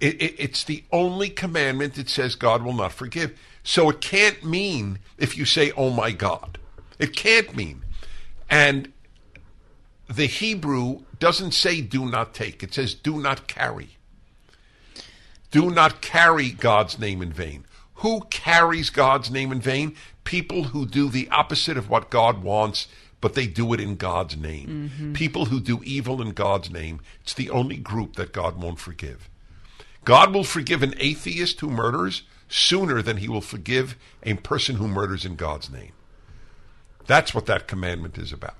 It, 0.00 0.20
it, 0.20 0.34
it's 0.38 0.64
the 0.64 0.82
only 0.90 1.28
commandment 1.28 1.94
that 1.94 2.08
says 2.08 2.34
God 2.34 2.62
will 2.62 2.72
not 2.72 2.92
forgive. 2.92 3.38
So 3.62 3.90
it 3.90 4.00
can't 4.00 4.42
mean 4.44 4.98
if 5.18 5.36
you 5.36 5.44
say, 5.44 5.72
oh 5.76 5.90
my 5.90 6.10
God. 6.10 6.58
It 6.98 7.14
can't 7.14 7.54
mean. 7.54 7.82
And 8.48 8.92
the 10.08 10.26
Hebrew 10.26 11.00
doesn't 11.18 11.52
say 11.52 11.80
do 11.80 12.06
not 12.06 12.34
take, 12.34 12.62
it 12.62 12.74
says 12.74 12.94
do 12.94 13.20
not 13.20 13.46
carry. 13.46 13.96
Do 15.54 15.70
not 15.70 16.00
carry 16.00 16.50
God's 16.50 16.98
name 16.98 17.22
in 17.22 17.32
vain. 17.32 17.64
Who 17.98 18.22
carries 18.22 18.90
God's 18.90 19.30
name 19.30 19.52
in 19.52 19.60
vain? 19.60 19.94
People 20.24 20.64
who 20.64 20.84
do 20.84 21.08
the 21.08 21.28
opposite 21.30 21.76
of 21.76 21.88
what 21.88 22.10
God 22.10 22.42
wants, 22.42 22.88
but 23.20 23.34
they 23.34 23.46
do 23.46 23.72
it 23.72 23.78
in 23.78 23.94
God's 23.94 24.36
name. 24.36 24.90
Mm-hmm. 24.90 25.12
People 25.12 25.44
who 25.44 25.60
do 25.60 25.80
evil 25.84 26.20
in 26.20 26.30
God's 26.30 26.72
name. 26.72 27.00
It's 27.22 27.34
the 27.34 27.50
only 27.50 27.76
group 27.76 28.16
that 28.16 28.32
God 28.32 28.60
won't 28.60 28.80
forgive. 28.80 29.30
God 30.04 30.34
will 30.34 30.42
forgive 30.42 30.82
an 30.82 30.94
atheist 30.98 31.60
who 31.60 31.70
murders 31.70 32.24
sooner 32.48 33.00
than 33.00 33.18
he 33.18 33.28
will 33.28 33.40
forgive 33.40 33.96
a 34.24 34.34
person 34.34 34.76
who 34.76 34.88
murders 34.88 35.24
in 35.24 35.36
God's 35.36 35.70
name. 35.70 35.92
That's 37.06 37.32
what 37.32 37.46
that 37.46 37.68
commandment 37.68 38.18
is 38.18 38.32
about. 38.32 38.56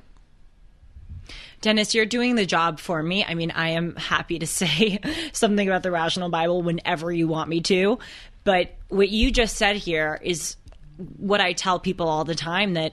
Dennis, 1.65 1.95
you're 1.95 2.05
doing 2.05 2.35
the 2.35 2.45
job 2.45 2.79
for 2.79 3.03
me. 3.03 3.25
I 3.25 3.33
mean, 3.33 3.51
I 3.51 3.71
am 3.71 3.97
happy 3.97 4.39
to 4.39 4.47
say 4.61 5.01
something 5.33 5.67
about 5.67 5.83
the 5.83 5.91
Rational 5.91 6.29
Bible 6.29 6.61
whenever 6.61 7.11
you 7.11 7.27
want 7.27 7.49
me 7.49 7.63
to. 7.63 7.99
But 8.45 8.75
what 8.89 9.09
you 9.09 9.31
just 9.31 9.57
said 9.57 9.77
here 9.77 10.21
is 10.23 10.57
what 11.17 11.41
I 11.41 11.55
tell 11.55 11.81
people 11.81 12.07
all 12.07 12.25
the 12.25 12.35
time 12.35 12.75
that, 12.75 12.93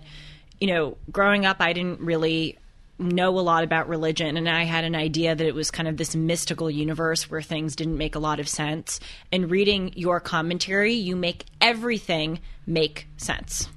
you 0.62 0.68
know, 0.68 0.98
growing 1.12 1.46
up, 1.46 1.58
I 1.60 1.74
didn't 1.74 2.00
really 2.00 2.58
know 2.98 3.38
a 3.38 3.42
lot 3.42 3.66
about 3.66 3.90
religion 3.90 4.38
and 4.38 4.48
I 4.48 4.64
had 4.64 4.86
an 4.86 4.96
idea 4.96 5.36
that 5.36 5.46
it 5.46 5.56
was 5.56 5.70
kind 5.70 5.90
of 5.90 5.98
this 5.98 6.16
mystical 6.16 6.72
universe 6.72 7.30
where 7.30 7.42
things 7.42 7.76
didn't 7.76 7.98
make 7.98 8.16
a 8.16 8.20
lot 8.20 8.40
of 8.40 8.48
sense. 8.48 9.02
And 9.34 9.52
reading 9.52 9.92
your 9.98 10.22
commentary, 10.22 10.94
you 10.94 11.18
make 11.18 11.44
everything 11.60 12.40
make 12.66 13.08
sense. 13.18 13.68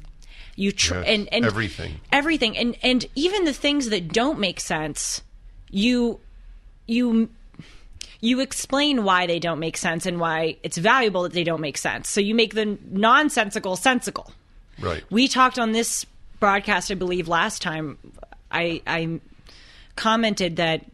You 0.57 0.72
tr- 0.72 0.94
Yes, 0.94 1.05
and, 1.07 1.28
and 1.32 1.44
everything. 1.44 2.00
everything. 2.12 2.57
And 2.57 2.76
and 2.82 3.07
even 3.14 3.44
the 3.44 3.52
things 3.52 3.88
that 3.90 4.12
don't 4.12 4.38
make 4.38 4.61
sense 4.61 5.22
you 5.70 6.20
you 6.86 7.28
you 8.20 8.40
explain 8.40 9.05
why 9.05 9.26
they 9.26 9.38
don't 9.38 9.59
make 9.59 9.76
sense 9.76 10.07
and 10.07 10.18
why 10.20 10.57
it's 10.62 10.78
valuable 10.78 11.24
that 11.24 11.32
they 11.32 11.44
don't 11.44 11.61
make 11.61 11.76
sense. 11.76 12.09
So 12.09 12.20
you 12.20 12.34
make 12.34 12.55
the 12.55 12.78
nonsensical 12.90 13.76
sensical. 13.76 14.32
Right. 14.80 15.05
we 15.11 15.28
talked 15.28 15.59
on 15.59 15.70
this 15.72 16.05
broadcast 16.40 16.90
i 16.90 16.94
believe 16.94 17.28
last 17.28 17.62
time. 17.62 17.98
I 18.50 18.82
i 18.86 19.20
commented 19.96 20.57
that 20.57 20.84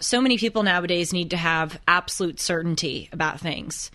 so 0.00 0.20
many 0.20 0.36
people 0.38 0.62
nowadays 0.62 1.12
need 1.12 1.30
to 1.30 1.36
have 1.36 1.78
absolute 1.86 2.40
certainty 2.40 3.08
about 3.12 3.40
things. 3.40 3.90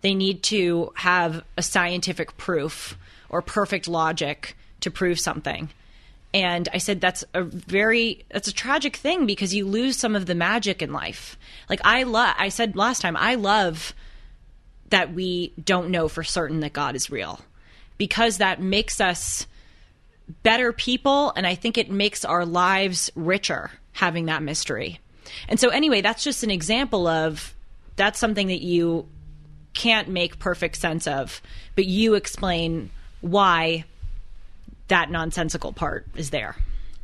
They 0.00 0.14
need 0.14 0.42
to 0.44 0.92
have 0.96 1.44
a 1.56 1.62
scientific 1.62 2.36
proof 2.36 2.98
or 3.28 3.42
perfect 3.42 3.88
logic 3.88 4.56
to 4.80 4.90
prove 4.90 5.18
something. 5.18 5.70
And 6.32 6.68
i 6.72 6.78
said 6.78 7.00
that's 7.00 7.24
a 7.32 7.42
very 7.42 8.24
that's 8.30 8.48
a 8.48 8.52
tragic 8.52 8.96
thing 8.96 9.24
because 9.24 9.54
you 9.54 9.66
lose 9.66 9.96
some 9.96 10.16
of 10.16 10.26
the 10.26 10.34
magic 10.34 10.82
in 10.82 10.92
life. 10.92 11.38
Like 11.68 11.80
i 11.84 12.02
love 12.02 12.34
i 12.38 12.48
said 12.48 12.76
last 12.76 13.00
time 13.00 13.16
i 13.16 13.36
love 13.36 13.94
that 14.90 15.14
we 15.14 15.52
don't 15.62 15.90
know 15.90 16.08
for 16.08 16.22
certain 16.22 16.60
that 16.60 16.72
god 16.72 16.96
is 16.96 17.10
real 17.10 17.40
because 17.98 18.38
that 18.38 18.60
makes 18.60 19.00
us 19.00 19.46
better 20.42 20.72
people 20.72 21.32
and 21.36 21.46
i 21.46 21.54
think 21.54 21.78
it 21.78 21.90
makes 21.90 22.24
our 22.24 22.44
lives 22.44 23.10
richer 23.14 23.70
having 23.92 24.26
that 24.26 24.42
mystery. 24.42 24.98
And 25.48 25.58
so 25.60 25.68
anyway 25.68 26.00
that's 26.00 26.24
just 26.24 26.42
an 26.42 26.50
example 26.50 27.06
of 27.06 27.54
that's 27.96 28.18
something 28.18 28.48
that 28.48 28.62
you 28.62 29.06
can't 29.72 30.08
make 30.08 30.38
perfect 30.38 30.76
sense 30.76 31.06
of 31.06 31.40
but 31.76 31.86
you 31.86 32.14
explain 32.14 32.90
why 33.24 33.84
that 34.88 35.10
nonsensical 35.10 35.72
part 35.72 36.06
is 36.14 36.30
there 36.30 36.56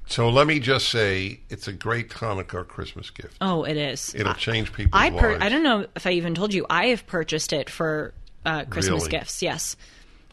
So 0.06 0.28
let 0.28 0.46
me 0.46 0.60
just 0.60 0.88
say 0.90 1.40
it's 1.48 1.66
a 1.68 1.72
great 1.72 2.10
Hanukkah 2.10 2.54
or 2.54 2.64
Christmas 2.64 3.10
gift. 3.10 3.36
oh 3.40 3.64
it 3.64 3.76
is 3.76 4.14
It'll 4.14 4.34
change 4.34 4.72
people's 4.72 5.00
i 5.02 5.10
per- 5.10 5.32
lives. 5.32 5.44
i 5.44 5.48
don't 5.48 5.62
know 5.62 5.86
if 5.96 6.06
i 6.06 6.10
even 6.12 6.34
told 6.34 6.52
you 6.52 6.66
i 6.68 6.86
have 6.86 7.06
purchased 7.06 7.52
it 7.52 7.70
for 7.70 8.12
uh, 8.44 8.64
christmas 8.64 9.02
Really? 9.04 9.10
gifts 9.18 9.42
yes 9.42 9.76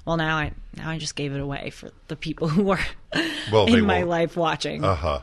well 0.06 0.18
now 0.18 0.36
i 0.38 0.52
now 0.76 0.90
i 0.90 0.98
just 0.98 1.16
gave 1.16 1.34
it 1.34 1.40
away 1.40 1.70
for 1.70 1.90
the 2.10 2.16
people 2.16 2.48
who 2.56 2.70
are 2.70 2.80
Well, 3.52 3.66
in 3.74 3.86
my 3.86 4.00
won't. 4.00 4.10
life 4.10 4.36
watching 4.38 4.84
Uh 4.84 4.96
huh. 4.96 5.20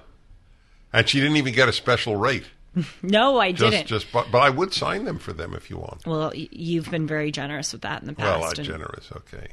And 0.93 1.09
she 1.09 1.19
didn't 1.21 1.37
even 1.39 1.53
get 1.55 1.69
a 1.69 1.73
special 1.73 2.15
rate. 2.17 2.45
no 3.03 3.39
i 3.39 3.51
Just, 3.53 3.71
didn't 3.73 3.87
just, 3.89 4.13
but, 4.13 4.31
but 4.33 4.39
I 4.39 4.49
would 4.51 4.73
sign 4.73 5.05
them 5.05 5.19
for 5.19 5.33
them 5.33 5.55
if 5.55 5.69
you 5.71 5.77
want. 5.79 6.07
Well, 6.07 6.33
y- 6.35 6.49
you've 6.51 6.91
been 6.91 7.07
very 7.07 7.31
generous 7.33 7.73
with 7.73 7.83
that 7.83 8.01
in 8.01 8.07
the 8.07 8.15
past. 8.15 8.41
Well, 8.41 8.49
I'm 8.57 8.65
generous. 8.65 9.11
Okay. 9.13 9.49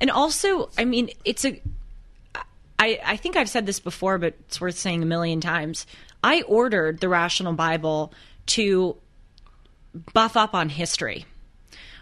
And 0.00 0.10
also, 0.10 0.70
I 0.78 0.84
mean, 0.84 1.10
it's 1.24 1.44
a. 1.44 1.60
I, 2.78 3.00
I 3.04 3.16
think 3.16 3.36
I've 3.36 3.48
said 3.48 3.66
this 3.66 3.80
before, 3.80 4.18
but 4.18 4.34
it's 4.40 4.60
worth 4.60 4.76
saying 4.76 5.02
a 5.02 5.06
million 5.06 5.40
times. 5.40 5.86
I 6.22 6.42
ordered 6.42 7.00
the 7.00 7.08
Rational 7.08 7.52
Bible 7.52 8.12
to 8.46 8.96
buff 10.12 10.36
up 10.36 10.54
on 10.54 10.68
history. 10.68 11.24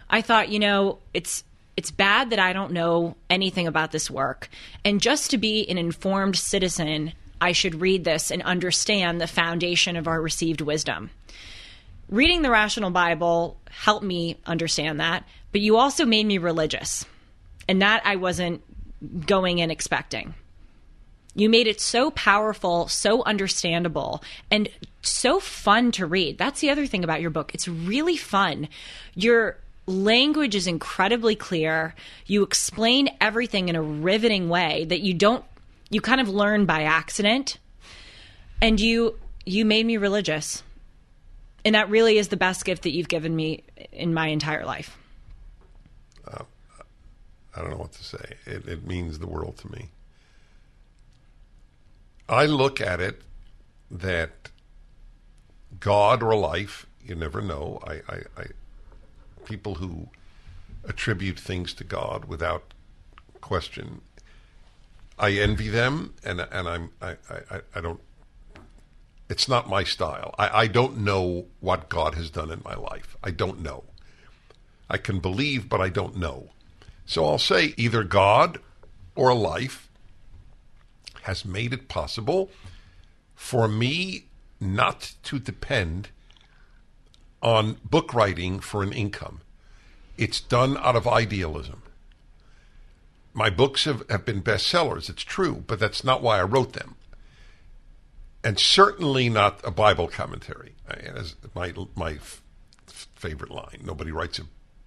I 0.09 0.21
thought, 0.21 0.49
you 0.49 0.59
know, 0.59 0.99
it's 1.13 1.43
it's 1.77 1.91
bad 1.91 2.31
that 2.31 2.39
I 2.39 2.53
don't 2.53 2.71
know 2.71 3.15
anything 3.29 3.67
about 3.67 3.91
this 3.91 4.09
work, 4.09 4.49
and 4.83 5.01
just 5.01 5.31
to 5.31 5.37
be 5.37 5.67
an 5.69 5.77
informed 5.77 6.35
citizen, 6.35 7.13
I 7.39 7.51
should 7.51 7.81
read 7.81 8.03
this 8.03 8.31
and 8.31 8.41
understand 8.41 9.19
the 9.19 9.27
foundation 9.27 9.95
of 9.95 10.07
our 10.07 10.21
received 10.21 10.61
wisdom 10.61 11.11
reading 12.09 12.41
the 12.41 12.49
rational 12.49 12.91
bible 12.91 13.57
helped 13.69 14.05
me 14.05 14.37
understand 14.45 14.99
that 14.99 15.23
but 15.51 15.61
you 15.61 15.77
also 15.77 16.05
made 16.05 16.25
me 16.25 16.37
religious 16.37 17.05
and 17.67 17.81
that 17.81 18.01
i 18.05 18.15
wasn't 18.15 18.61
going 19.25 19.59
in 19.59 19.71
expecting. 19.71 20.33
You 21.35 21.49
made 21.49 21.67
it 21.67 21.81
so 21.81 22.11
powerful 22.11 22.87
so 22.87 23.23
understandable 23.23 24.23
and 24.51 24.69
so 25.01 25.39
fun 25.39 25.91
to 25.93 26.05
read. 26.05 26.37
That's 26.37 26.61
the 26.61 26.69
other 26.69 26.85
thing 26.85 27.03
about 27.03 27.21
your 27.21 27.31
book. 27.31 27.53
It's 27.53 27.67
really 27.67 28.17
fun. 28.17 28.69
Your 29.15 29.57
language 29.87 30.55
is 30.55 30.67
incredibly 30.67 31.35
clear. 31.35 31.95
You 32.27 32.43
explain 32.43 33.09
everything 33.19 33.67
in 33.67 33.75
a 33.75 33.81
riveting 33.81 34.47
way 34.47 34.85
that 34.85 35.01
you 35.01 35.13
don't 35.13 35.43
you 35.89 36.01
kind 36.01 36.21
of 36.21 36.29
learn 36.29 36.65
by 36.65 36.83
accident. 36.83 37.57
And 38.61 38.79
you 38.79 39.19
you 39.45 39.65
made 39.65 39.85
me 39.85 39.97
religious. 39.97 40.63
And 41.65 41.75
that 41.75 41.89
really 41.89 42.17
is 42.17 42.27
the 42.27 42.37
best 42.37 42.63
gift 42.63 42.83
that 42.83 42.91
you've 42.91 43.07
given 43.07 43.35
me 43.35 43.63
in 43.91 44.13
my 44.13 44.27
entire 44.27 44.65
life. 44.65 44.97
I 47.55 47.61
don't 47.61 47.71
know 47.71 47.77
what 47.77 47.93
to 47.93 48.03
say. 48.03 48.35
It, 48.45 48.67
it 48.67 48.87
means 48.87 49.19
the 49.19 49.27
world 49.27 49.57
to 49.57 49.71
me. 49.71 49.89
I 52.27 52.45
look 52.45 52.81
at 52.81 52.99
it 52.99 53.21
that 53.91 54.49
God 55.79 56.23
or 56.23 56.35
life, 56.35 56.85
you 57.03 57.15
never 57.15 57.41
know. 57.41 57.79
I, 57.85 57.93
I, 58.07 58.17
I 58.37 58.45
people 59.45 59.75
who 59.75 60.07
attribute 60.85 61.39
things 61.39 61.73
to 61.75 61.83
God 61.83 62.25
without 62.25 62.73
question, 63.41 64.01
I 65.19 65.31
envy 65.31 65.69
them, 65.69 66.13
and 66.23 66.39
and 66.39 66.67
I'm 66.67 66.91
I, 67.01 67.17
I, 67.29 67.61
I 67.75 67.81
don't. 67.81 67.99
It's 69.29 69.47
not 69.47 69.69
my 69.69 69.83
style. 69.83 70.33
I, 70.37 70.61
I 70.61 70.67
don't 70.67 70.97
know 70.99 71.45
what 71.59 71.89
God 71.89 72.15
has 72.15 72.29
done 72.29 72.51
in 72.51 72.61
my 72.63 72.75
life. 72.75 73.15
I 73.23 73.31
don't 73.31 73.61
know. 73.61 73.83
I 74.89 74.97
can 74.97 75.19
believe, 75.19 75.69
but 75.69 75.81
I 75.81 75.89
don't 75.89 76.17
know. 76.17 76.49
So 77.05 77.25
I'll 77.25 77.37
say 77.37 77.73
either 77.77 78.03
God 78.03 78.59
or 79.15 79.33
life 79.33 79.89
has 81.23 81.45
made 81.45 81.73
it 81.73 81.87
possible 81.87 82.49
for 83.35 83.67
me 83.67 84.25
not 84.59 85.13
to 85.23 85.39
depend 85.39 86.09
on 87.41 87.77
book 87.83 88.13
writing 88.13 88.59
for 88.59 88.83
an 88.83 88.93
income. 88.93 89.41
It's 90.17 90.39
done 90.39 90.77
out 90.77 90.95
of 90.95 91.07
idealism. 91.07 91.81
My 93.33 93.49
books 93.49 93.85
have, 93.85 94.03
have 94.09 94.25
been 94.25 94.41
bestsellers, 94.41 95.09
it's 95.09 95.23
true, 95.23 95.63
but 95.65 95.79
that's 95.79 96.03
not 96.03 96.21
why 96.21 96.39
I 96.39 96.43
wrote 96.43 96.73
them. 96.73 96.95
And 98.43 98.59
certainly 98.59 99.29
not 99.29 99.59
a 99.63 99.71
Bible 99.71 100.07
commentary. 100.07 100.75
As 100.87 101.35
my, 101.55 101.73
my 101.95 102.13
f- 102.13 102.41
favorite 102.87 103.51
line 103.51 103.81
nobody 103.83 104.11
writes 104.11 104.39
a 104.39 104.43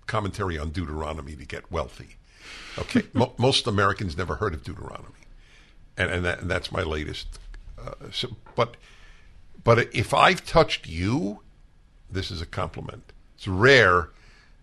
commentary 0.07 0.59
on 0.59 0.71
Deuteronomy 0.71 1.37
to 1.37 1.45
get 1.45 1.71
wealthy. 1.71 2.17
Okay, 2.79 3.03
Mo- 3.13 3.35
most 3.39 3.67
Americans 3.67 4.17
never 4.17 4.37
heard 4.37 4.55
of 4.55 4.63
Deuteronomy. 4.63 5.15
And, 5.97 6.11
and, 6.11 6.25
that, 6.25 6.41
and 6.41 6.51
that's 6.51 6.71
my 6.71 6.83
latest. 6.83 7.39
Uh, 7.79 8.11
so, 8.13 8.37
but, 8.55 8.77
but 9.65 9.95
if 9.95 10.13
I've 10.13 10.45
touched 10.45 10.87
you, 10.87 11.41
this 12.11 12.31
is 12.31 12.41
a 12.41 12.47
compliment. 12.47 13.13
It's 13.37 13.49
rare. 13.49 14.11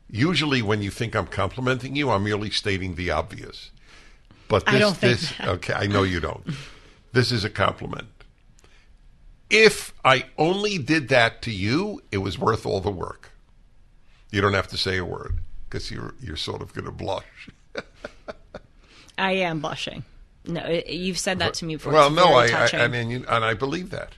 Usually, 0.09 0.61
when 0.61 0.81
you 0.81 0.91
think 0.91 1.15
I'm 1.15 1.27
complimenting 1.27 1.95
you, 1.95 2.09
I'm 2.11 2.23
merely 2.23 2.49
stating 2.49 2.95
the 2.95 3.11
obvious. 3.11 3.71
But 4.47 4.65
this, 4.65 4.75
I 4.75 4.79
don't 4.79 4.97
think 4.97 5.19
this, 5.19 5.39
okay, 5.41 5.73
I 5.73 5.87
know 5.87 6.03
you 6.03 6.19
don't. 6.19 6.45
This 7.13 7.31
is 7.31 7.43
a 7.43 7.49
compliment. 7.49 8.07
If 9.49 9.93
I 10.03 10.25
only 10.37 10.77
did 10.77 11.09
that 11.09 11.41
to 11.43 11.51
you, 11.51 12.01
it 12.11 12.17
was 12.17 12.39
worth 12.39 12.65
all 12.65 12.81
the 12.81 12.91
work. 12.91 13.32
You 14.33 14.41
don't 14.41 14.55
have 14.55 14.67
to 14.69 14.77
say 14.77 14.97
a 14.97 15.05
word 15.05 15.41
because 15.69 15.91
you're 15.91 16.15
you're 16.19 16.35
sort 16.37 16.63
of 16.63 16.73
going 16.73 16.85
to 16.85 16.91
blush. 16.91 17.49
I 19.17 19.33
am 19.33 19.59
blushing. 19.59 20.03
No, 20.43 20.81
you've 20.87 21.19
said 21.19 21.37
that 21.37 21.53
to 21.55 21.65
me 21.65 21.75
before. 21.75 21.93
Well, 21.93 22.09
no, 22.09 22.33
I, 22.33 22.47
I 22.47 22.67
and 22.73 22.95
and, 22.95 23.11
you, 23.11 23.25
and 23.29 23.45
I 23.45 23.53
believe 23.53 23.91
that. 23.91 24.13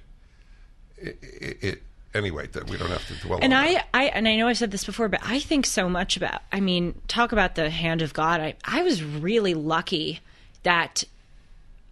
It, 0.97 1.19
it, 1.21 1.57
it 1.61 1.83
anyway. 2.13 2.47
That 2.47 2.69
we 2.69 2.77
don't 2.77 2.91
have 2.91 3.05
to 3.09 3.27
dwell. 3.27 3.39
and 3.41 3.53
on 3.53 3.59
I, 3.59 3.73
that. 3.73 3.87
I, 3.93 4.05
and 4.05 4.25
I 4.25 4.37
know 4.37 4.47
I 4.47 4.53
said 4.53 4.71
this 4.71 4.85
before, 4.85 5.09
but 5.09 5.19
I 5.21 5.39
think 5.39 5.65
so 5.65 5.89
much 5.89 6.15
about. 6.15 6.43
I 6.49 6.61
mean, 6.61 7.01
talk 7.09 7.33
about 7.33 7.55
the 7.55 7.69
hand 7.69 8.01
of 8.01 8.13
God. 8.13 8.39
I, 8.39 8.55
I 8.63 8.83
was 8.83 9.03
really 9.03 9.53
lucky 9.53 10.21
that 10.63 11.03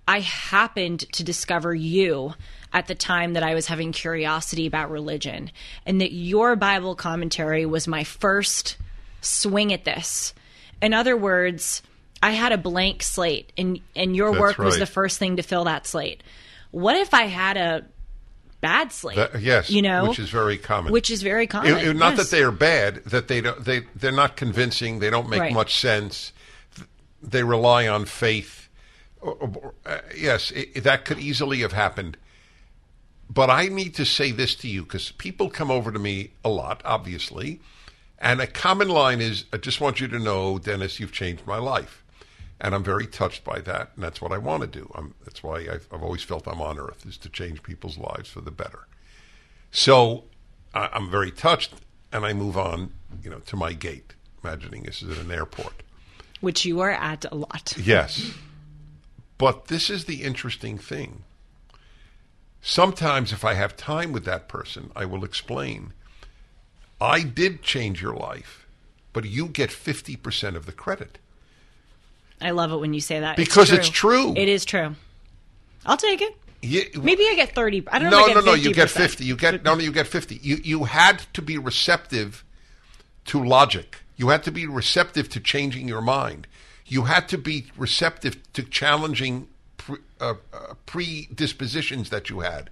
I 0.08 0.20
happened 0.20 1.02
to 1.14 1.24
discover 1.24 1.74
you 1.74 2.34
at 2.74 2.88
the 2.88 2.96
time 2.96 3.34
that 3.34 3.44
I 3.44 3.54
was 3.54 3.68
having 3.68 3.92
curiosity 3.92 4.66
about 4.66 4.90
religion, 4.92 5.52
and 5.86 6.02
that 6.02 6.12
your 6.12 6.56
Bible 6.56 6.96
commentary 6.96 7.66
was 7.66 7.88
my 7.88 8.04
first 8.04 8.78
swing 9.22 9.72
at 9.72 9.86
this. 9.86 10.34
In 10.82 10.94
other 10.94 11.16
words, 11.16 11.82
I 12.22 12.32
had 12.32 12.52
a 12.52 12.58
blank 12.58 13.04
slate, 13.04 13.54
and 13.58 13.80
and 13.96 14.16
your 14.16 14.32
That's 14.32 14.42
work 14.42 14.58
was 14.58 14.80
the 14.80 14.86
first 14.86 15.20
thing 15.20 15.38
to 15.38 15.44
fill 15.44 15.66
that 15.66 15.88
slate. 15.88 16.24
What 16.72 16.96
if 16.98 17.14
I 17.14 17.24
had 17.24 17.56
a 17.58 17.86
bad 18.60 18.92
slate? 18.92 19.18
That- 19.18 19.42
yes, 19.42 19.70
you 19.70 19.82
know, 19.82 20.10
which 20.10 20.20
is 20.20 20.30
very 20.30 20.58
common. 20.58 20.92
which 20.92 21.10
is 21.10 21.22
very 21.22 21.48
common. 21.48 21.78
It- 21.78 21.88
it- 21.88 21.96
not 21.96 22.18
yes. 22.18 22.30
that 22.30 22.36
they 22.36 22.44
are 22.44 22.52
bad, 22.52 23.04
that 23.06 23.28
they 23.28 23.40
don't, 23.42 23.64
they 23.64 23.82
they're 23.96 24.12
not 24.12 24.36
convincing. 24.36 25.00
They 25.00 25.10
don't 25.10 25.30
make 25.30 25.40
Right. 25.40 25.54
much 25.54 25.80
sense. 25.80 26.34
They 27.22 27.44
rely 27.44 27.88
on 27.88 28.06
faith. 28.06 28.63
Uh, 29.24 29.98
yes, 30.16 30.52
it, 30.52 30.84
that 30.84 31.06
could 31.06 31.20
easily 31.20 31.60
have 31.60 31.74
happened. 31.74 32.18
But 33.30 33.50
I 33.50 33.68
need 33.68 33.96
to 33.96 34.06
say 34.06 34.32
this 34.32 34.54
to 34.56 34.68
you 34.68 34.84
because 34.84 35.12
people 35.14 35.50
come 35.50 35.72
over 35.72 35.92
to 35.92 36.00
me 36.00 36.32
a 36.44 36.50
lot, 36.50 36.82
obviously, 36.86 37.62
and 38.20 38.42
a 38.42 38.48
common 38.48 38.90
line 38.90 39.22
is, 39.22 39.46
"I 39.54 39.58
just 39.58 39.80
want 39.82 40.00
you 40.02 40.08
to 40.10 40.20
know, 40.20 40.60
Dennis, 40.60 41.00
you've 41.00 41.14
changed 41.14 41.48
my 41.48 41.58
life." 41.58 42.04
And 42.60 42.74
I'm 42.76 42.84
very 42.84 43.08
touched 43.08 43.44
by 43.44 43.60
that, 43.62 43.92
and 43.96 44.04
that's 44.04 44.22
what 44.22 44.32
I 44.32 44.38
want 44.38 44.62
to 44.62 44.68
do. 44.68 44.90
I'm, 44.96 45.16
that's 45.26 45.44
why 45.44 45.58
I've, 45.72 45.88
I've 45.92 46.04
always 46.04 46.24
felt 46.24 46.48
I'm 46.48 46.62
on 46.62 46.80
Earth 46.80 47.06
is 47.06 47.18
to 47.20 47.30
change 47.30 47.62
people's 47.64 47.98
lives 47.98 48.30
for 48.30 48.40
the 48.42 48.52
better. 48.52 48.88
So 49.72 50.26
I, 50.74 50.90
I'm 50.94 51.10
very 51.10 51.32
touched, 51.32 51.74
and 52.12 52.26
I 52.26 52.32
move 52.34 52.58
on, 52.58 52.94
you 53.22 53.30
know, 53.30 53.40
to 53.40 53.56
my 53.58 53.74
gate, 53.74 54.14
imagining 54.44 54.84
this 54.84 55.02
is 55.02 55.18
at 55.18 55.26
an 55.26 55.32
airport. 55.32 55.84
which 56.40 56.64
you 56.64 56.80
are 56.82 56.92
at 56.92 57.26
a 57.32 57.36
lot. 57.36 57.74
Yes, 57.78 58.32
but 59.38 59.68
this 59.68 59.90
is 59.90 60.06
the 60.06 60.24
interesting 60.24 60.78
thing. 60.78 61.24
Sometimes, 62.62 63.34
if 63.34 63.44
I 63.44 63.56
have 63.56 63.76
time 63.76 64.14
with 64.14 64.24
that 64.26 64.48
person, 64.48 64.92
I 64.96 65.06
will 65.06 65.24
explain. 65.26 65.94
I 67.02 67.22
did 67.22 67.62
change 67.62 68.02
your 68.02 68.16
life, 68.16 68.66
but 69.12 69.26
you 69.26 69.48
get 69.48 69.72
fifty 69.72 70.16
percent 70.16 70.56
of 70.56 70.66
the 70.66 70.72
credit. 70.72 71.20
I 72.42 72.52
love 72.52 72.72
it 72.72 72.78
when 72.78 72.94
you 72.94 73.02
say 73.02 73.20
that 73.20 73.38
Because 73.38 73.72
it's 73.72 73.90
true. 73.90 74.34
It 74.36 74.50
is 74.50 74.66
true. 74.66 74.96
I'll 75.86 75.98
take 75.98 76.22
it. 76.22 76.36
Yeah, 76.62 76.84
Maybe 77.02 77.24
I 77.28 77.36
get 77.36 77.54
thirty. 77.54 77.84
I 77.92 78.00
don't 78.00 78.10
no, 78.10 78.20
know. 78.22 78.28
if 78.28 78.38
I 78.38 78.40
no, 78.40 78.46
no. 78.46 78.54
You 78.54 78.74
get 78.74 78.88
50%. 78.88 78.92
fifty. 78.92 79.26
You 79.26 79.36
get 79.36 79.64
no, 79.64 79.76
no. 79.76 79.82
You 79.82 79.92
get 79.92 80.08
fifty. 80.08 80.40
You 80.42 80.58
you 80.64 80.86
had 80.86 81.24
to 81.34 81.42
be 81.42 81.58
receptive 81.58 82.46
to 83.26 83.44
logic. 83.44 83.98
You 84.16 84.30
had 84.30 84.44
to 84.44 84.52
be 84.52 84.66
receptive 84.66 85.28
to 85.30 85.42
changing 85.42 85.88
your 85.90 86.02
mind. 86.02 86.48
You 86.86 87.04
had 87.04 87.28
to 87.30 87.38
be 87.38 87.66
receptive 87.78 88.52
to 88.54 88.64
challenging 88.64 89.48
pre, 89.78 89.98
uh, 90.20 90.36
uh, 90.54 90.74
predispositions 90.86 92.10
that 92.10 92.30
you 92.30 92.42
had, 92.42 92.70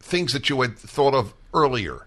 things 0.00 0.32
that 0.32 0.48
you 0.48 0.60
had 0.62 0.78
thought 0.78 1.14
of 1.14 1.34
earlier. 1.52 2.06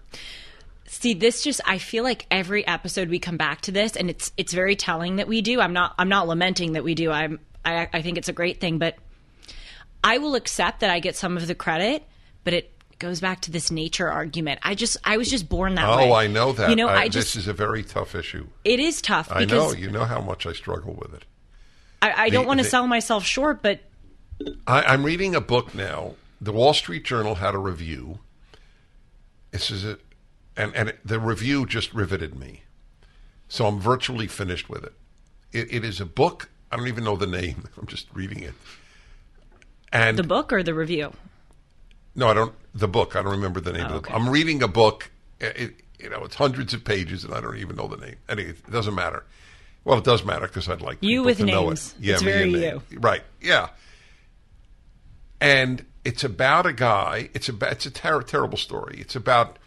See, 0.86 1.14
this 1.14 1.42
just 1.42 1.60
I 1.64 1.78
feel 1.78 2.02
like 2.02 2.26
every 2.30 2.66
episode 2.66 3.08
we 3.08 3.18
come 3.18 3.36
back 3.36 3.60
to 3.62 3.72
this, 3.72 3.96
and 3.96 4.10
it's 4.10 4.32
it's 4.36 4.52
very 4.52 4.74
telling 4.76 5.16
that 5.16 5.28
we 5.28 5.40
do. 5.40 5.60
I'm 5.60 5.72
not 5.72 5.94
I'm 5.98 6.08
not 6.08 6.26
lamenting 6.26 6.72
that 6.72 6.84
we 6.84 6.94
do. 6.94 7.10
I'm 7.10 7.38
I 7.64 7.88
I 7.92 8.02
think 8.02 8.18
it's 8.18 8.28
a 8.28 8.32
great 8.32 8.60
thing, 8.60 8.78
but 8.78 8.96
I 10.02 10.18
will 10.18 10.34
accept 10.34 10.80
that 10.80 10.90
I 10.90 10.98
get 10.98 11.16
some 11.16 11.36
of 11.36 11.46
the 11.46 11.54
credit, 11.54 12.04
but 12.42 12.54
it 12.54 12.72
goes 13.00 13.20
back 13.20 13.40
to 13.40 13.50
this 13.50 13.70
nature 13.70 14.08
argument. 14.08 14.60
I 14.62 14.76
just 14.76 14.96
I 15.02 15.16
was 15.16 15.28
just 15.28 15.48
born 15.48 15.74
that 15.74 15.88
oh, 15.88 15.96
way. 15.96 16.10
Oh, 16.10 16.12
I 16.12 16.28
know 16.28 16.52
that. 16.52 16.70
You 16.70 16.76
know, 16.76 16.88
I, 16.88 17.08
this 17.08 17.24
just 17.24 17.36
is 17.36 17.48
a 17.48 17.52
very 17.52 17.82
tough 17.82 18.14
issue. 18.14 18.46
it 18.64 18.78
is 18.78 19.02
tough 19.02 19.28
I 19.32 19.44
know. 19.44 19.72
You 19.72 19.90
know 19.90 20.04
how 20.04 20.20
much 20.20 20.46
I 20.46 20.52
struggle 20.52 20.94
with 20.94 21.12
it. 21.14 21.24
I, 22.00 22.24
I 22.24 22.28
don't 22.30 22.46
want 22.46 22.60
to 22.60 22.64
the- 22.64 22.70
sell 22.70 22.86
myself 22.86 23.24
short, 23.24 23.62
but 23.62 23.80
I, 24.66 24.82
I'm 24.82 25.04
reading 25.04 25.34
a 25.34 25.40
book 25.40 25.74
now. 25.74 26.14
The 26.40 26.52
Wall 26.52 26.72
Street 26.72 27.04
Journal 27.04 27.36
had 27.36 27.54
a 27.54 27.58
review. 27.58 28.20
This 29.50 29.70
is 29.70 29.84
it, 29.84 30.00
and 30.56 30.74
and 30.76 30.94
the 31.04 31.18
review 31.18 31.66
just 31.66 31.92
riveted 31.92 32.38
me. 32.38 32.62
So 33.48 33.66
I'm 33.66 33.80
virtually 33.80 34.28
finished 34.28 34.70
with 34.70 34.84
it. 34.84 34.92
It, 35.52 35.72
it 35.72 35.84
is 35.84 36.00
a 36.00 36.06
book. 36.06 36.50
I 36.70 36.76
don't 36.76 36.86
even 36.86 37.02
know 37.02 37.16
the 37.16 37.26
name. 37.26 37.68
I'm 37.78 37.86
just 37.86 38.06
reading 38.14 38.42
it. 38.42 38.54
And 39.92 40.16
the 40.16 40.22
book 40.22 40.52
or 40.52 40.62
the 40.62 40.72
review. 40.72 41.12
No, 42.14 42.28
I 42.28 42.34
don't. 42.34 42.54
The 42.74 42.88
book. 42.88 43.16
I 43.16 43.22
don't 43.22 43.32
remember 43.32 43.60
the 43.60 43.72
name 43.72 43.82
of 43.86 43.86
Oh, 43.86 43.94
the 43.94 43.98
okay. 44.00 44.12
book. 44.12 44.20
I'm 44.20 44.28
reading 44.30 44.62
a 44.62 44.68
book. 44.68 45.10
It, 45.40 45.56
it- 45.56 45.74
you 46.02 46.08
know, 46.08 46.24
it's 46.24 46.34
hundreds 46.34 46.72
of 46.72 46.82
pages, 46.82 47.24
and 47.24 47.34
I 47.34 47.42
don't 47.42 47.58
even 47.58 47.76
know 47.76 47.86
the 47.86 47.98
name. 47.98 48.16
Anyway, 48.26 48.50
it 48.52 48.70
doesn't 48.70 48.94
matter. 48.94 49.22
Well, 49.84 49.98
it 49.98 50.04
does 50.04 50.24
matter 50.24 50.46
because 50.46 50.66
I'd 50.66 50.80
like 50.80 50.96
You 51.02 51.22
with 51.22 51.36
to 51.38 51.44
know 51.44 51.64
it. 51.64 51.66
names. 51.66 51.94
Yeah, 52.00 52.14
It's 52.14 52.22
me 52.22 52.32
very 52.32 52.42
and 52.44 52.52
you. 52.52 52.58
name. 52.58 52.82
Right? 53.00 53.22
Yeah. 53.42 53.68
And 55.40 55.84
it's 56.04 56.24
about 56.24 56.66
a 56.66 56.72
guy. 56.72 57.30
It's 57.34 57.48
about. 57.48 57.72
It's 57.72 57.86
a 57.86 57.90
ter- 57.90 58.22
terrible 58.22 58.58
story. 58.58 58.96
It's 59.00 59.14
about 59.16 59.58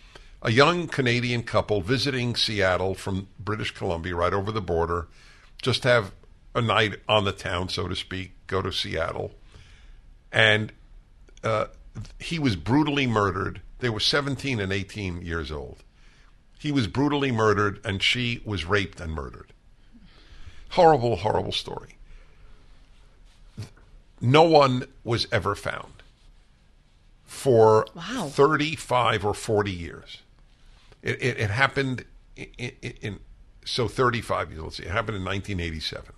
a 0.41 0.51
young 0.51 0.87
Canadian 0.87 1.43
couple 1.43 1.81
visiting 1.81 2.35
Seattle 2.35 2.95
from 2.95 3.27
British 3.39 3.71
Columbia, 3.71 4.15
right 4.15 4.33
over 4.33 4.51
the 4.51 4.61
border. 4.61 5.07
Just 5.61 5.83
have 5.83 6.11
a 6.55 6.61
night 6.61 6.95
on 7.07 7.25
the 7.25 7.31
town, 7.31 7.69
so 7.69 7.87
to 7.87 7.95
speak. 7.95 8.31
Go 8.47 8.61
to 8.61 8.71
Seattle, 8.71 9.31
and 10.31 10.71
uh, 11.43 11.65
he 12.19 12.39
was 12.39 12.55
brutally 12.55 13.07
murdered. 13.07 13.61
They 13.79 13.89
were 13.89 13.99
17 13.99 14.59
and 14.59 14.71
18 14.71 15.21
years 15.21 15.51
old. 15.51 15.83
He 16.59 16.71
was 16.71 16.87
brutally 16.87 17.31
murdered, 17.31 17.79
and 17.83 18.01
she 18.01 18.41
was 18.45 18.65
raped 18.65 18.99
and 18.99 19.13
murdered. 19.13 19.51
Horrible, 20.69 21.17
horrible 21.17 21.51
story. 21.51 21.97
No 24.21 24.43
one 24.43 24.85
was 25.03 25.27
ever 25.31 25.55
found 25.55 26.01
for 27.25 27.85
Wow. 27.93 28.29
35 28.31 29.25
or 29.25 29.33
40 29.33 29.71
years. 29.71 30.19
It, 31.01 31.21
it, 31.21 31.39
it 31.39 31.49
happened 31.49 32.05
in, 32.37 32.47
in, 32.57 32.93
in, 33.01 33.19
so 33.65 33.87
35 33.87 34.51
years, 34.51 34.63
let's 34.63 34.77
see, 34.77 34.83
it 34.83 34.91
happened 34.91 35.17
in 35.17 35.25
1987. 35.25 36.13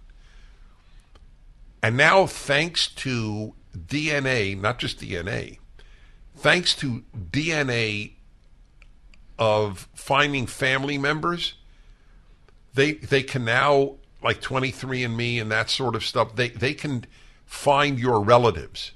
And 1.82 1.98
now, 1.98 2.26
thanks 2.28 2.88
to 2.88 3.54
DNA, 3.76 4.60
not 4.60 4.80
just 4.80 5.00
DNA, 5.00 5.58
thanks 6.36 6.76
to 6.76 7.03
DNA 7.18 8.14
of 9.38 9.90
finding 9.94 10.48
family 10.48 10.98
members, 10.98 11.56
they 12.74 12.94
they 12.94 13.24
can 13.24 13.45
now 13.45 13.95
like 14.24 14.41
23andMe 14.41 15.41
and 15.41 15.52
that 15.52 15.70
sort 15.70 15.95
of 15.95 16.06
stuff. 16.06 16.36
They 16.36 16.49
they 16.49 16.74
can 16.74 17.06
find 17.45 17.99
your 17.99 18.22
relatives. 18.22 18.91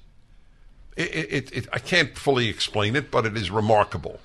It, 0.97 1.15
it, 1.15 1.51
it, 1.53 1.67
I 1.71 1.79
can't 1.79 2.17
fully 2.17 2.49
explain 2.49 2.95
it, 2.95 3.09
but 3.09 3.25
it 3.25 3.37
is 3.37 3.49
remarkable. 3.49 4.19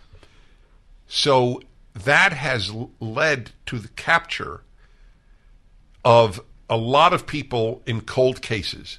So 1.07 1.63
that 1.95 2.33
has 2.33 2.73
led 2.99 3.53
to 3.67 3.79
the 3.79 3.89
capture 3.89 4.63
of 6.05 6.41
a 6.69 6.77
lot 6.77 7.13
of 7.13 7.27
people 7.27 7.83
in 7.87 8.01
cold 8.01 8.43
cases 8.43 8.99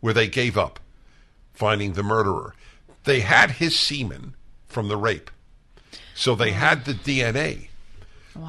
where 0.00 0.14
they 0.14 0.28
gave 0.28 0.56
up 0.56 0.78
finding 1.52 1.94
the 1.94 2.02
murderer. 2.02 2.54
They 3.06 3.20
had 3.20 3.52
his 3.52 3.78
semen, 3.78 4.34
from 4.68 4.88
the 4.88 4.96
rape. 4.98 5.30
So 6.14 6.34
they 6.34 6.50
had 6.50 6.84
the 6.84 6.92
DNA. 6.92 7.68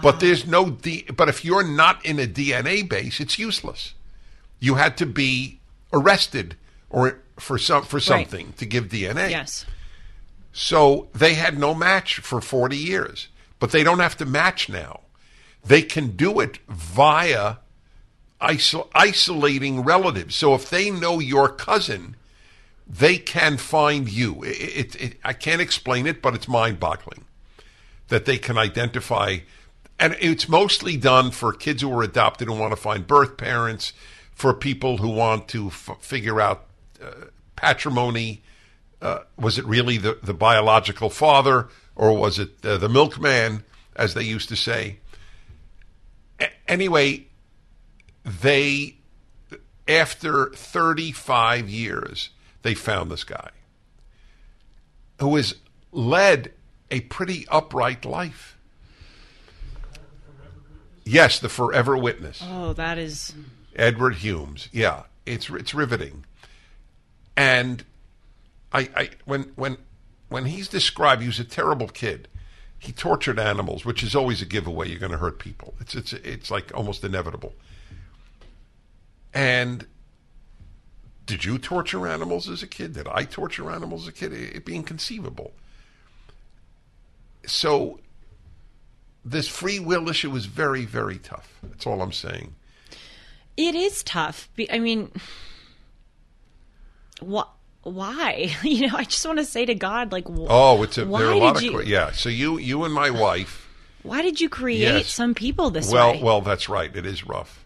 But 0.01 0.19
there's 0.19 0.45
no 0.45 0.69
D. 0.69 1.05
But 1.15 1.29
if 1.29 1.45
you're 1.45 1.63
not 1.63 2.05
in 2.05 2.19
a 2.19 2.27
DNA 2.27 2.87
base, 2.87 3.21
it's 3.21 3.39
useless. 3.39 3.93
You 4.59 4.75
had 4.75 4.97
to 4.97 5.05
be 5.05 5.59
arrested 5.93 6.57
or 6.89 7.19
for 7.37 7.57
some 7.57 7.83
for 7.83 8.01
something 8.01 8.53
to 8.57 8.65
give 8.65 8.89
DNA. 8.89 9.29
Yes. 9.29 9.65
So 10.51 11.07
they 11.13 11.35
had 11.35 11.57
no 11.57 11.73
match 11.73 12.19
for 12.19 12.41
40 12.41 12.75
years, 12.75 13.29
but 13.59 13.71
they 13.71 13.83
don't 13.83 13.99
have 13.99 14.17
to 14.17 14.25
match 14.25 14.67
now. 14.67 15.01
They 15.63 15.83
can 15.83 16.17
do 16.17 16.41
it 16.41 16.57
via 16.67 17.57
isol- 18.41 18.89
isolating 18.93 19.83
relatives. 19.83 20.35
So 20.35 20.53
if 20.55 20.69
they 20.69 20.89
know 20.89 21.19
your 21.19 21.47
cousin, 21.47 22.16
they 22.89 23.17
can 23.17 23.57
find 23.57 24.09
you. 24.09 24.43
It, 24.43 24.95
it, 24.95 25.01
it, 25.01 25.17
I 25.23 25.33
can't 25.33 25.61
explain 25.61 26.07
it, 26.07 26.21
but 26.21 26.33
it's 26.35 26.47
mind 26.47 26.79
boggling 26.79 27.25
that 28.07 28.25
they 28.25 28.37
can 28.37 28.57
identify. 28.57 29.39
And 29.99 30.15
it's 30.19 30.47
mostly 30.47 30.95
done 30.95 31.31
for 31.31 31.51
kids 31.51 31.81
who 31.81 31.91
are 31.91 32.03
adopted 32.03 32.47
and 32.47 32.59
want 32.59 32.71
to 32.71 32.77
find 32.77 33.05
birth 33.05 33.37
parents, 33.37 33.93
for 34.31 34.53
people 34.53 34.97
who 34.97 35.09
want 35.09 35.47
to 35.49 35.67
f- 35.67 35.97
figure 35.99 36.39
out 36.39 36.65
uh, 37.03 37.25
patrimony. 37.55 38.43
Uh, 39.01 39.19
was 39.35 39.57
it 39.57 39.65
really 39.65 39.97
the, 39.97 40.19
the 40.21 40.33
biological 40.33 41.09
father, 41.09 41.67
or 41.95 42.15
was 42.15 42.37
it 42.37 42.63
uh, 42.63 42.77
the 42.77 42.87
milkman, 42.87 43.63
as 43.95 44.13
they 44.13 44.23
used 44.23 44.47
to 44.49 44.55
say? 44.55 44.99
A- 46.39 46.51
anyway, 46.67 47.25
they, 48.23 48.97
after 49.87 50.51
35 50.51 51.67
years, 51.67 52.29
they 52.61 52.73
found 52.73 53.11
this 53.11 53.23
guy 53.23 53.49
who 55.19 55.35
has 55.35 55.55
led 55.91 56.51
a 56.91 57.01
pretty 57.01 57.45
upright 57.49 58.05
life. 58.05 58.57
Yes, 61.03 61.39
the 61.39 61.49
forever 61.49 61.97
witness. 61.97 62.43
Oh, 62.45 62.73
that 62.73 62.97
is. 62.97 63.33
Edward 63.75 64.15
Humes. 64.15 64.67
Yeah, 64.71 65.03
it's 65.25 65.49
it's 65.49 65.73
riveting. 65.73 66.25
And 67.35 67.83
I, 68.73 68.89
I 68.95 69.09
when 69.25 69.51
when 69.55 69.77
when 70.29 70.45
he's 70.45 70.67
described, 70.67 71.21
he 71.21 71.27
was 71.27 71.39
a 71.39 71.45
terrible 71.45 71.87
kid. 71.87 72.27
He 72.79 72.91
tortured 72.91 73.39
animals, 73.39 73.85
which 73.85 74.03
is 74.03 74.15
always 74.15 74.41
a 74.41 74.45
giveaway. 74.45 74.89
You're 74.89 74.99
going 74.99 75.11
to 75.11 75.17
hurt 75.17 75.39
people. 75.39 75.75
It's 75.79 75.95
it's 75.95 76.13
it's 76.13 76.51
like 76.51 76.71
almost 76.75 77.03
inevitable. 77.03 77.53
And 79.33 79.85
did 81.27 81.45
you 81.45 81.59
torture 81.59 82.07
animals 82.07 82.49
as 82.49 82.63
a 82.63 82.67
kid? 82.67 82.93
Did 82.93 83.07
I 83.07 83.23
torture 83.25 83.69
animals 83.69 84.03
as 84.03 84.07
a 84.07 84.11
kid? 84.13 84.33
It'd 84.33 84.65
be 84.65 84.75
inconceivable. 84.75 85.51
So 87.45 87.99
this 89.23 89.47
free 89.47 89.79
will 89.79 90.09
issue 90.09 90.35
is 90.35 90.45
very, 90.47 90.85
very 90.85 91.17
tough. 91.19 91.59
That's 91.61 91.85
all 91.85 92.01
I'm 92.01 92.11
saying. 92.13 92.55
It 93.55 93.75
is 93.75 94.03
tough. 94.03 94.49
I 94.71 94.79
mean, 94.79 95.11
what? 97.19 97.49
Why? 97.83 98.51
You 98.63 98.87
know, 98.87 98.95
I 98.97 99.03
just 99.03 99.25
want 99.25 99.39
to 99.39 99.45
say 99.45 99.65
to 99.65 99.75
God, 99.75 100.11
like, 100.11 100.27
wh- 100.27 100.47
Oh, 100.49 100.83
it's 100.83 100.97
a, 100.97 101.05
why 101.05 101.19
there 101.19 101.29
are 101.29 101.33
a 101.33 101.37
lot 101.37 101.55
of 101.57 101.61
you, 101.63 101.81
yeah. 101.81 102.11
So 102.11 102.29
you 102.29 102.57
you 102.57 102.83
and 102.83 102.93
my 102.93 103.09
wife. 103.09 103.63
Why 104.03 104.21
did 104.21 104.39
you 104.39 104.47
create 104.49 104.79
Yes. 104.79 105.09
some 105.13 105.33
people 105.33 105.69
this 105.69 105.91
Well, 105.91 106.13
way? 106.13 106.21
well, 106.23 106.41
that's 106.41 106.69
right. 106.69 106.93
It 106.95 107.05
is 107.05 107.25
rough. 107.25 107.65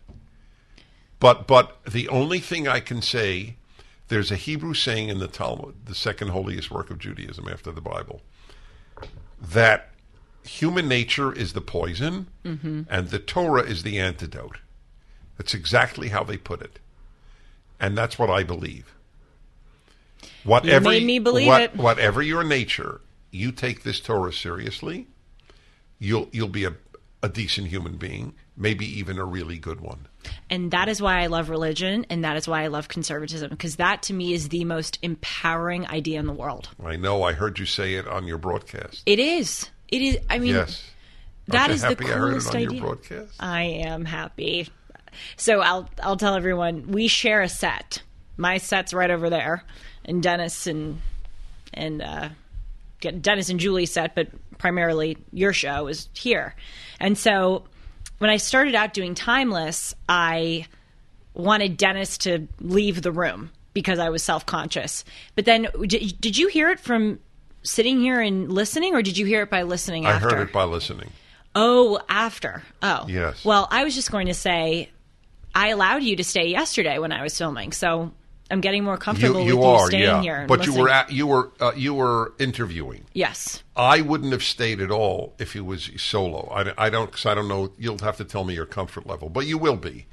But 1.21 1.47
but 1.47 1.77
the 1.85 2.09
only 2.09 2.39
thing 2.39 2.67
I 2.67 2.79
can 2.81 3.01
say, 3.01 3.55
there's 4.09 4.31
a 4.31 4.35
Hebrew 4.35 4.73
saying 4.73 5.07
in 5.07 5.19
the 5.19 5.27
Talmud, 5.27 5.75
the 5.85 5.95
second 5.95 6.29
holiest 6.29 6.69
work 6.71 6.89
of 6.89 6.97
Judaism 6.99 7.47
after 7.47 7.71
the 7.71 7.79
Bible, 7.79 8.21
that 9.39 9.91
human 10.43 10.87
nature 10.89 11.31
is 11.31 11.53
the 11.53 11.61
poison 11.61 12.27
Mm-hmm. 12.43 12.81
and 12.89 13.09
the 13.09 13.19
Torah 13.19 13.61
is 13.61 13.83
the 13.83 13.99
antidote. 13.99 14.57
That's 15.37 15.53
exactly 15.53 16.09
how 16.09 16.23
they 16.23 16.37
put 16.37 16.61
it, 16.61 16.79
and 17.79 17.95
that's 17.97 18.17
what 18.19 18.31
I 18.31 18.41
believe. 18.43 18.93
Whatever 20.43 20.89
made 20.89 21.05
me 21.05 21.19
believe 21.19 21.47
what- 21.47 21.61
it. 21.61 21.75
Whatever 21.75 22.21
your 22.23 22.43
nature, 22.43 23.01
you 23.29 23.51
take 23.51 23.83
this 23.83 23.99
Torah 23.99 24.33
seriously 24.33 25.07
you'll 25.99 26.27
you'll 26.31 26.47
be 26.47 26.65
a, 26.65 26.73
a 27.23 27.29
decent 27.29 27.67
human 27.67 27.97
being, 27.97 28.33
maybe 28.57 28.85
even 28.85 29.17
a 29.17 29.25
really 29.25 29.57
good 29.57 29.81
one. 29.81 30.07
and 30.49 30.71
that 30.71 30.87
is 30.87 31.01
why 31.01 31.21
I 31.21 31.27
love 31.27 31.49
religion, 31.49 32.05
and 32.09 32.23
that 32.23 32.35
is 32.37 32.47
why 32.47 32.63
I 32.63 32.67
love 32.67 32.87
conservatism, 32.87 33.49
because 33.49 33.77
that 33.77 34.03
to 34.03 34.13
me 34.13 34.33
is 34.33 34.49
the 34.49 34.65
most 34.65 34.99
empowering 35.01 35.87
idea 35.87 36.19
in 36.19 36.25
the 36.25 36.33
world. 36.33 36.69
I 36.83 36.95
know 36.95 37.23
I 37.23 37.33
heard 37.33 37.59
you 37.59 37.65
say 37.65 37.95
it 37.95 38.07
on 38.07 38.27
your 38.27 38.37
broadcast. 38.37 39.03
It 39.05 39.19
is. 39.19 39.69
It 39.87 40.01
is. 40.01 40.17
I 40.29 40.39
mean, 40.39 40.55
yes. 40.55 40.83
that 41.47 41.69
is 41.69 41.81
the 41.81 41.89
happy 41.89 42.05
I 42.05 42.09
heard 42.09 42.27
it 42.37 42.43
coolest 42.43 42.55
idea. 42.55 43.27
I 43.39 43.63
am 43.63 44.05
happy. 44.05 44.69
So 45.35 45.59
I'll 45.61 45.89
I'll 46.01 46.17
tell 46.17 46.35
everyone 46.35 46.91
we 46.91 47.07
share 47.07 47.41
a 47.41 47.49
set. 47.49 48.01
My 48.37 48.57
set's 48.57 48.93
right 48.93 49.11
over 49.11 49.29
there, 49.29 49.63
and 50.05 50.23
Dennis 50.23 50.67
and 50.67 51.01
and 51.73 52.01
uh, 52.01 52.29
Dennis 52.99 53.49
and 53.49 53.59
Julie's 53.59 53.91
set, 53.91 54.15
but 54.15 54.29
primarily 54.57 55.17
your 55.33 55.53
show 55.53 55.87
is 55.87 56.07
here. 56.13 56.55
And 57.01 57.17
so 57.17 57.63
when 58.19 58.29
I 58.29 58.37
started 58.37 58.75
out 58.75 58.93
doing 58.93 59.15
Timeless, 59.15 59.93
I 60.07 60.67
wanted 61.33 61.75
Dennis 61.75 62.19
to 62.19 62.47
leave 62.59 63.01
the 63.01 63.11
room 63.11 63.51
because 63.73 63.99
I 63.99 64.09
was 64.09 64.23
self 64.23 64.45
conscious. 64.45 65.03
But 65.35 65.45
then, 65.45 65.67
did, 65.85 66.21
did 66.21 66.37
you 66.37 66.47
hear 66.47 66.69
it 66.69 66.79
from 66.79 67.19
sitting 67.63 67.99
here 67.99 68.21
and 68.21 68.51
listening, 68.51 68.95
or 68.95 69.01
did 69.01 69.17
you 69.17 69.25
hear 69.25 69.43
it 69.43 69.49
by 69.49 69.63
listening 69.63 70.05
I 70.05 70.11
after? 70.11 70.29
heard 70.29 70.49
it 70.49 70.53
by 70.53 70.63
listening. 70.63 71.09
Oh, 71.55 71.99
after. 72.07 72.63
Oh. 72.81 73.05
Yes. 73.07 73.43
Well, 73.43 73.67
I 73.71 73.83
was 73.83 73.95
just 73.95 74.11
going 74.11 74.27
to 74.27 74.33
say 74.33 74.89
I 75.53 75.69
allowed 75.69 76.03
you 76.03 76.15
to 76.15 76.23
stay 76.23 76.47
yesterday 76.47 76.97
when 76.97 77.11
I 77.11 77.23
was 77.23 77.37
filming. 77.37 77.71
So 77.71 78.11
I'm 78.51 78.61
getting 78.61 78.83
more 78.83 78.97
comfortable 78.97 79.41
you 79.45 79.57
with 79.57 79.65
are, 79.65 79.81
you 79.83 79.87
staying 79.87 80.03
yeah. 80.03 80.21
here. 80.21 80.45
But 80.47 80.65
you 80.65 80.73
were 80.77 80.89
at, 80.89 81.11
you 81.11 81.25
were 81.27 81.51
uh, 81.59 81.71
you 81.75 81.93
were 81.93 82.33
interviewing. 82.37 83.05
Yes. 83.13 83.63
I 83.75 84.01
wouldn't 84.01 84.31
have 84.33 84.43
stayed 84.43 84.81
at 84.81 84.91
all 84.91 85.33
if 85.39 85.55
it 85.55 85.61
was 85.65 85.89
solo. 85.97 86.49
I, 86.53 86.85
I 86.85 86.89
don't 86.89 87.07
because 87.09 87.25
I 87.25 87.33
don't 87.33 87.47
know. 87.47 87.71
You'll 87.77 87.99
have 87.99 88.17
to 88.17 88.25
tell 88.25 88.43
me 88.43 88.53
your 88.53 88.65
comfort 88.65 89.07
level, 89.07 89.29
but 89.29 89.45
you 89.47 89.57
will 89.57 89.77
be. 89.77 90.05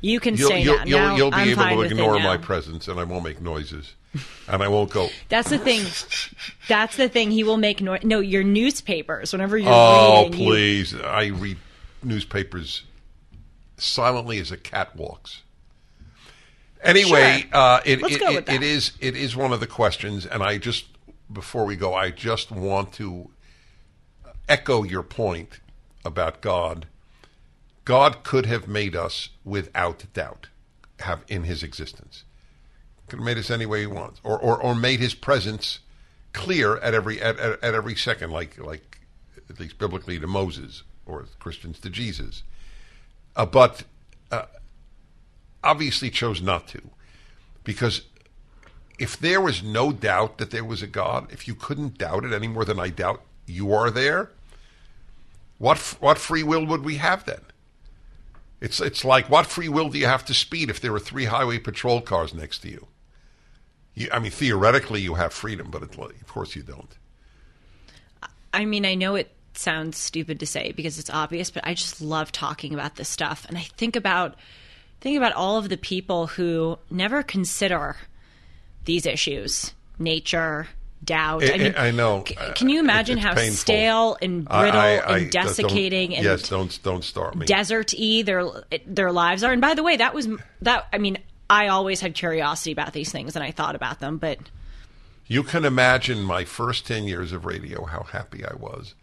You 0.00 0.20
can 0.20 0.36
You'll 0.36 0.48
stay 0.48 0.62
you'll, 0.62 0.78
now. 0.78 0.84
you'll, 0.84 0.98
Now 1.00 1.16
you'll 1.16 1.30
be 1.30 1.36
I'm 1.36 1.48
able 1.58 1.82
to 1.82 1.88
ignore 1.88 2.18
my 2.18 2.36
presence, 2.36 2.88
and 2.88 2.98
I 2.98 3.04
won't 3.04 3.24
make 3.24 3.40
noises, 3.40 3.94
and 4.48 4.62
I 4.62 4.68
won't 4.68 4.90
go. 4.90 5.08
That's 5.28 5.50
the 5.50 5.58
thing. 5.58 5.84
That's 6.68 6.96
the 6.96 7.08
thing. 7.08 7.30
He 7.30 7.44
will 7.44 7.56
make 7.56 7.80
noise. 7.80 8.02
No, 8.02 8.20
your 8.20 8.42
newspapers. 8.42 9.32
Whenever 9.32 9.56
you're 9.58 9.70
Oh, 9.72 10.24
reading, 10.24 10.40
you- 10.40 10.46
please! 10.46 10.94
I 10.94 11.26
read 11.26 11.58
newspapers 12.02 12.84
silently 13.78 14.38
as 14.38 14.50
a 14.50 14.56
cat 14.56 14.96
walks. 14.96 15.42
Anyway, 16.86 17.40
Sure. 17.42 17.50
uh, 17.52 17.80
it, 17.84 18.00
it, 18.02 18.22
it- 18.22 18.48
it 18.48 18.62
is 18.62 18.92
it 19.00 19.16
is 19.16 19.36
one 19.36 19.52
of 19.52 19.60
the 19.60 19.66
questions, 19.66 20.24
and 20.26 20.42
I 20.42 20.58
just 20.58 20.86
before 21.32 21.64
we 21.64 21.76
go, 21.76 21.94
I 21.94 22.10
just 22.10 22.50
want 22.52 22.92
to 22.94 23.30
echo 24.48 24.82
your 24.84 25.02
point 25.02 25.60
about 26.04 26.40
God. 26.40 26.86
God 27.84 28.22
could 28.24 28.46
have 28.46 28.66
made 28.68 28.94
us 28.96 29.28
without 29.44 30.04
doubt, 30.12 30.48
have 31.00 31.24
in 31.28 31.44
His 31.44 31.62
existence. 31.62 32.24
Could 33.08 33.18
have 33.20 33.24
made 33.26 33.38
us 33.38 33.50
any 33.50 33.66
way 33.66 33.80
He 33.80 33.86
wants, 33.86 34.20
or 34.24 34.38
or, 34.38 34.60
or 34.60 34.74
made 34.74 35.00
His 35.00 35.14
presence 35.14 35.80
clear 36.32 36.76
at 36.78 36.94
every 36.94 37.20
at, 37.20 37.38
at, 37.38 37.62
at 37.62 37.74
every 37.74 37.94
second, 37.96 38.30
like 38.30 38.58
like 38.58 38.98
at 39.48 39.58
least 39.60 39.78
biblically 39.78 40.18
to 40.18 40.26
Moses 40.26 40.82
or 41.06 41.24
Christians 41.38 41.78
to 41.80 41.90
Jesus. 41.90 42.42
Uh, 43.36 43.46
but 43.46 43.84
uh, 44.32 44.42
obviously 45.66 46.10
chose 46.10 46.40
not 46.40 46.68
to, 46.68 46.80
because 47.64 48.02
if 48.98 49.18
there 49.18 49.40
was 49.40 49.62
no 49.62 49.92
doubt 49.92 50.38
that 50.38 50.50
there 50.50 50.64
was 50.64 50.82
a 50.82 50.86
God, 50.86 51.30
if 51.32 51.46
you 51.46 51.54
couldn't 51.54 51.98
doubt 51.98 52.24
it 52.24 52.32
any 52.32 52.48
more 52.48 52.64
than 52.64 52.80
I 52.80 52.88
doubt 52.88 53.22
you 53.46 53.72
are 53.72 53.90
there, 53.90 54.30
what 55.58 55.78
what 56.00 56.18
free 56.18 56.42
will 56.42 56.66
would 56.66 56.84
we 56.84 56.96
have 56.96 57.24
then? 57.24 57.40
It's 58.60 58.80
it's 58.80 59.04
like 59.04 59.28
what 59.28 59.46
free 59.46 59.68
will 59.68 59.88
do 59.90 59.98
you 59.98 60.06
have 60.06 60.24
to 60.26 60.34
speed 60.34 60.70
if 60.70 60.80
there 60.80 60.94
are 60.94 61.00
three 61.00 61.26
highway 61.26 61.58
patrol 61.58 62.00
cars 62.00 62.32
next 62.32 62.60
to 62.60 62.70
you? 62.70 62.86
you 63.94 64.08
I 64.12 64.18
mean, 64.18 64.30
theoretically 64.30 65.00
you 65.00 65.14
have 65.14 65.32
freedom, 65.32 65.70
but 65.70 65.82
it, 65.82 65.98
of 65.98 66.26
course 66.28 66.56
you 66.56 66.62
don't. 66.62 66.96
I 68.52 68.64
mean, 68.64 68.86
I 68.86 68.94
know 68.94 69.16
it 69.16 69.30
sounds 69.54 69.98
stupid 69.98 70.40
to 70.40 70.46
say 70.46 70.72
because 70.72 70.98
it's 70.98 71.10
obvious, 71.10 71.50
but 71.50 71.66
I 71.66 71.74
just 71.74 72.00
love 72.00 72.32
talking 72.32 72.72
about 72.72 72.96
this 72.96 73.08
stuff, 73.08 73.44
and 73.48 73.58
I 73.58 73.62
think 73.76 73.96
about 73.96 74.36
think 75.00 75.16
about 75.16 75.32
all 75.32 75.58
of 75.58 75.68
the 75.68 75.76
people 75.76 76.26
who 76.28 76.78
never 76.90 77.22
consider 77.22 77.96
these 78.84 79.06
issues, 79.06 79.72
nature, 79.98 80.68
doubt. 81.04 81.44
I, 81.44 81.54
I- 81.54 81.58
mean, 81.58 81.74
I 81.76 81.90
know. 81.90 82.24
c- 82.26 82.36
can 82.54 82.68
you 82.68 82.80
imagine 82.80 83.18
how 83.18 83.34
painful. 83.34 83.56
stale 83.56 84.16
and 84.22 84.44
brittle 84.44 84.80
I- 84.80 84.96
I- 84.96 85.18
and 85.18 85.30
desiccating 85.30 86.14
and 86.14 86.24
yes, 86.24 86.48
don't 86.48 86.78
don't 86.82 87.04
start 87.04 87.34
me. 87.36 87.46
desert-y 87.46 88.22
their 88.24 88.46
their 88.86 89.12
lives 89.12 89.42
are? 89.44 89.52
And 89.52 89.60
by 89.60 89.74
the 89.74 89.82
way, 89.82 89.96
that 89.96 90.14
was 90.14 90.28
that. 90.62 90.86
I 90.92 90.98
mean, 90.98 91.18
I 91.50 91.68
always 91.68 92.00
had 92.00 92.14
curiosity 92.14 92.72
about 92.72 92.92
these 92.92 93.10
things, 93.12 93.36
and 93.36 93.44
I 93.44 93.50
thought 93.52 93.74
about 93.76 94.00
them, 94.00 94.18
but 94.18 94.38
You 95.28 95.42
can 95.42 95.64
imagine 95.64 96.22
my 96.22 96.44
first 96.44 96.86
10 96.86 97.04
years 97.04 97.32
of 97.32 97.44
radio, 97.44 97.84
how 97.84 98.04
happy 98.04 98.44
I 98.44 98.54
was. 98.54 98.94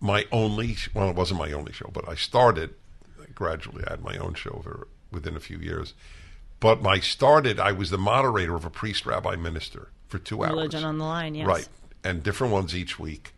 My 0.00 0.26
only, 0.32 0.76
well, 0.92 1.08
it 1.10 1.14
wasn't 1.16 1.38
my 1.38 1.52
only 1.52 1.72
show, 1.72 1.90
but 1.92 2.08
I 2.08 2.16
started 2.16 2.74
gradually. 3.36 3.84
I 3.86 3.90
had 3.90 4.02
my 4.02 4.16
own 4.18 4.34
show 4.34 4.60
within 5.14 5.36
a 5.36 5.40
few 5.40 5.58
years. 5.58 5.94
But 6.60 6.82
my 6.82 6.98
started, 7.00 7.60
I 7.60 7.72
was 7.72 7.90
the 7.90 7.98
moderator 7.98 8.54
of 8.54 8.64
a 8.64 8.70
priest, 8.70 9.06
rabbi, 9.06 9.36
minister 9.36 9.88
for 10.08 10.18
two 10.18 10.42
hours. 10.42 10.52
Religion 10.52 10.84
on 10.84 10.98
the 10.98 11.04
line, 11.04 11.34
yes. 11.34 11.46
Right. 11.46 11.68
And 12.02 12.22
different 12.22 12.52
ones 12.52 12.74
each 12.74 12.98
week. 12.98 13.34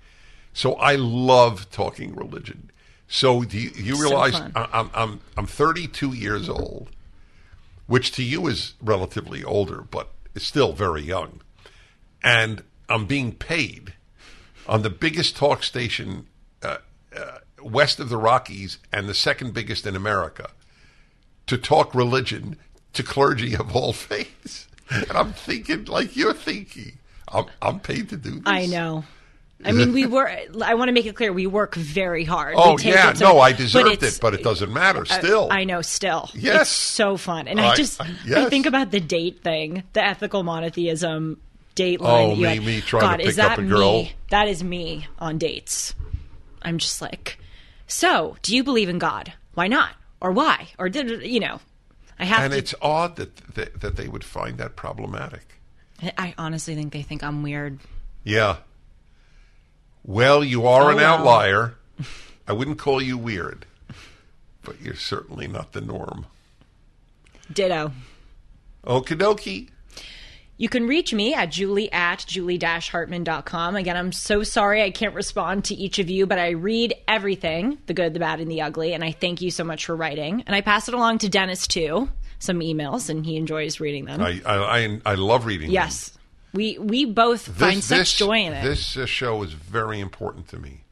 So 0.53 0.75
I 0.75 0.95
love 0.97 1.71
talking 1.71 2.15
religion. 2.15 2.71
So 3.09 3.43
do 3.45 3.59
you, 3.59 3.71
you 3.77 4.01
realize. 4.01 4.35
I- 4.35 4.69
I'm, 4.73 4.91
I'm, 4.95 5.21
I'm 5.37 5.47
32 5.47 6.13
years 6.13 6.49
old, 6.49 6.89
which 7.87 8.13
to 8.13 8.23
you 8.23 8.47
is 8.47 8.75
relatively 8.81 9.45
older, 9.45 9.83
but 9.83 10.11
it's 10.35 10.47
still 10.47 10.73
very 10.73 11.03
young. 11.03 11.41
And 12.23 12.63
I'm 12.89 13.07
being 13.07 13.33
paid 13.33 13.95
on 14.69 14.83
the 14.83 14.91
biggest 14.91 15.37
talk 15.37 15.63
station 15.63 16.27
uh, 16.63 16.79
uh, 17.17 17.39
west 17.63 18.01
of 18.01 18.09
the 18.09 18.17
Rockies 18.17 18.79
and 18.93 19.09
the 19.09 19.15
second 19.15 19.55
biggest 19.55 19.87
in 19.87 19.95
America 19.95 20.51
to 21.47 21.57
talk 21.59 21.95
religion 21.95 22.57
to 22.93 23.03
clergy 23.03 23.55
of 23.57 23.75
all 23.77 23.93
faiths. 24.09 24.69
And 24.91 25.11
I'm 25.13 25.33
thinking, 25.33 25.85
like 25.87 26.17
you're 26.17 26.35
thinking, 26.35 26.99
I'm, 27.29 27.47
I'm 27.61 27.81
paid 27.81 28.09
to 28.11 28.17
do 28.17 28.31
this. 28.33 28.43
I 28.47 28.67
know. 28.67 29.05
I 29.65 29.73
mean, 29.73 29.95
we 29.95 30.05
work. 30.05 30.31
I 30.63 30.75
want 30.75 30.89
to 30.89 30.93
make 30.93 31.07
it 31.07 31.17
clear 31.17 31.33
we 31.33 31.47
work 31.47 31.75
very 31.75 32.25
hard. 32.25 32.55
Oh 32.59 32.77
yeah, 32.79 33.15
no, 33.19 33.41
I 33.41 33.53
but 33.53 33.59
deserved 33.59 33.87
it's- 33.95 34.17
it, 34.17 34.21
but 34.21 34.35
it 34.35 34.43
doesn't 34.43 34.71
matter. 34.71 35.01
Uh, 35.01 35.05
still, 35.19 35.49
I 35.51 35.65
know. 35.65 35.81
Still, 35.81 36.29
Yes. 36.35 36.61
it's 36.63 36.71
so 36.71 37.17
fun, 37.17 37.49
and 37.49 37.59
I, 37.59 37.69
I- 37.71 37.75
just 37.75 37.99
I- 38.01 38.07
I 38.37 38.51
think 38.51 38.67
about 38.67 38.91
the 38.91 39.01
date 39.01 39.43
thing, 39.43 39.83
the 39.95 40.05
ethical 40.05 40.43
monotheism 40.43 41.41
date 41.75 42.01
Oh, 42.03 42.05
line. 42.05 42.31
you 42.37 42.43
me- 42.43 42.55
had. 42.57 42.65
me 42.65 42.81
trying 42.83 43.01
to 43.03 43.07
God, 43.09 43.21
is 43.23 43.37
pick 43.37 43.45
up 43.47 43.57
that 43.57 43.59
a 43.61 43.67
girl. 43.67 43.93
Me? 44.03 44.13
That 44.29 44.47
is 44.49 44.63
me 44.63 45.07
on 45.19 45.39
dates. 45.39 45.95
I'm 46.61 46.77
just 46.77 47.01
like, 47.01 47.39
so 47.87 48.37
do 48.43 48.55
you 48.55 48.63
believe 48.63 48.91
in 48.91 48.99
God? 48.99 49.33
Why 49.55 49.69
not? 49.69 49.91
Or 50.21 50.33
why? 50.33 50.69
Or 50.79 50.89
did 50.89 51.23
you 51.23 51.41
know? 51.41 51.61
I 52.19 52.25
have 52.25 52.45
and 52.45 52.53
to. 52.53 52.59
it's 52.59 52.75
odd 52.81 53.17
that, 53.17 53.37
that 53.55 53.81
that 53.81 53.97
they 53.97 54.09
would 54.09 54.25
find 54.25 54.57
that 54.59 54.75
problematic. 54.77 55.61
I 56.19 56.35
honestly 56.39 56.75
think 56.75 56.93
they 56.93 57.03
think 57.03 57.23
I'm 57.23 57.43
weird. 57.43 57.79
Yeah. 58.25 58.57
Well, 60.05 60.43
you 60.45 60.67
are 60.67 60.85
Oh, 60.85 60.89
an 60.89 60.97
well. 60.97 61.19
outlier. 61.19 61.75
I 62.49 62.53
wouldn't 62.53 62.79
call 62.79 63.03
you 63.03 63.19
weird, 63.19 63.67
but 64.63 64.81
you're 64.81 64.95
certainly 64.95 65.47
not 65.49 65.73
the 65.73 65.81
norm. 65.81 66.27
Ditto. 67.53 67.93
Okie 68.85 69.17
dokie. 69.19 69.69
You 70.59 70.71
can 70.71 70.87
reach 70.87 71.13
me 71.13 71.35
at 71.35 71.51
julie 71.51 71.93
at 71.93 72.25
julie-hartman.com. 72.27 73.77
Again, 73.77 73.97
I'm 73.97 74.13
so 74.13 74.43
sorry 74.43 74.83
I 74.83 74.91
can't 74.91 75.15
respond 75.15 75.67
to 75.67 75.75
each 75.75 75.99
of 75.99 76.09
you, 76.09 76.27
but 76.27 76.39
I 76.39 76.51
read 76.51 76.95
everything, 77.07 77.79
the 77.87 77.95
good, 77.95 78.15
the 78.15 78.21
bad, 78.21 78.41
and 78.41 78.51
the 78.51 78.63
ugly, 78.63 78.95
and 78.95 79.05
I 79.05 79.13
thank 79.13 79.43
you 79.43 79.51
so 79.51 79.65
much 79.65 79.85
for 79.85 79.95
writing. 79.95 80.43
And 80.47 80.57
I 80.57 80.63
pass 80.63 80.89
it 80.89 80.95
along 80.95 81.19
to 81.19 81.29
Dennis, 81.29 81.67
too, 81.67 82.09
some 82.39 82.61
emails, 82.61 83.11
and 83.11 83.27
he 83.27 83.37
enjoys 83.37 83.81
reading 83.81 84.07
them. 84.07 84.23
I 84.23 84.41
I, 84.47 84.79
I, 84.79 85.01
I 85.05 85.15
love 85.15 85.45
reading. 85.45 85.69
them. 85.69 85.75
yes. 85.75 86.17
We, 86.55 86.79
we 86.79 87.05
both 87.05 87.47
find 87.47 87.85
such 87.85 88.17
joy 88.17 88.39
in 88.39 88.55
it. 88.55 88.63
This 88.63 88.97
uh, 88.97 89.05
show 89.05 89.43
is 89.43 89.53
very 89.53 90.01
important 90.01 90.49
to 90.49 90.59
me. 90.59 90.85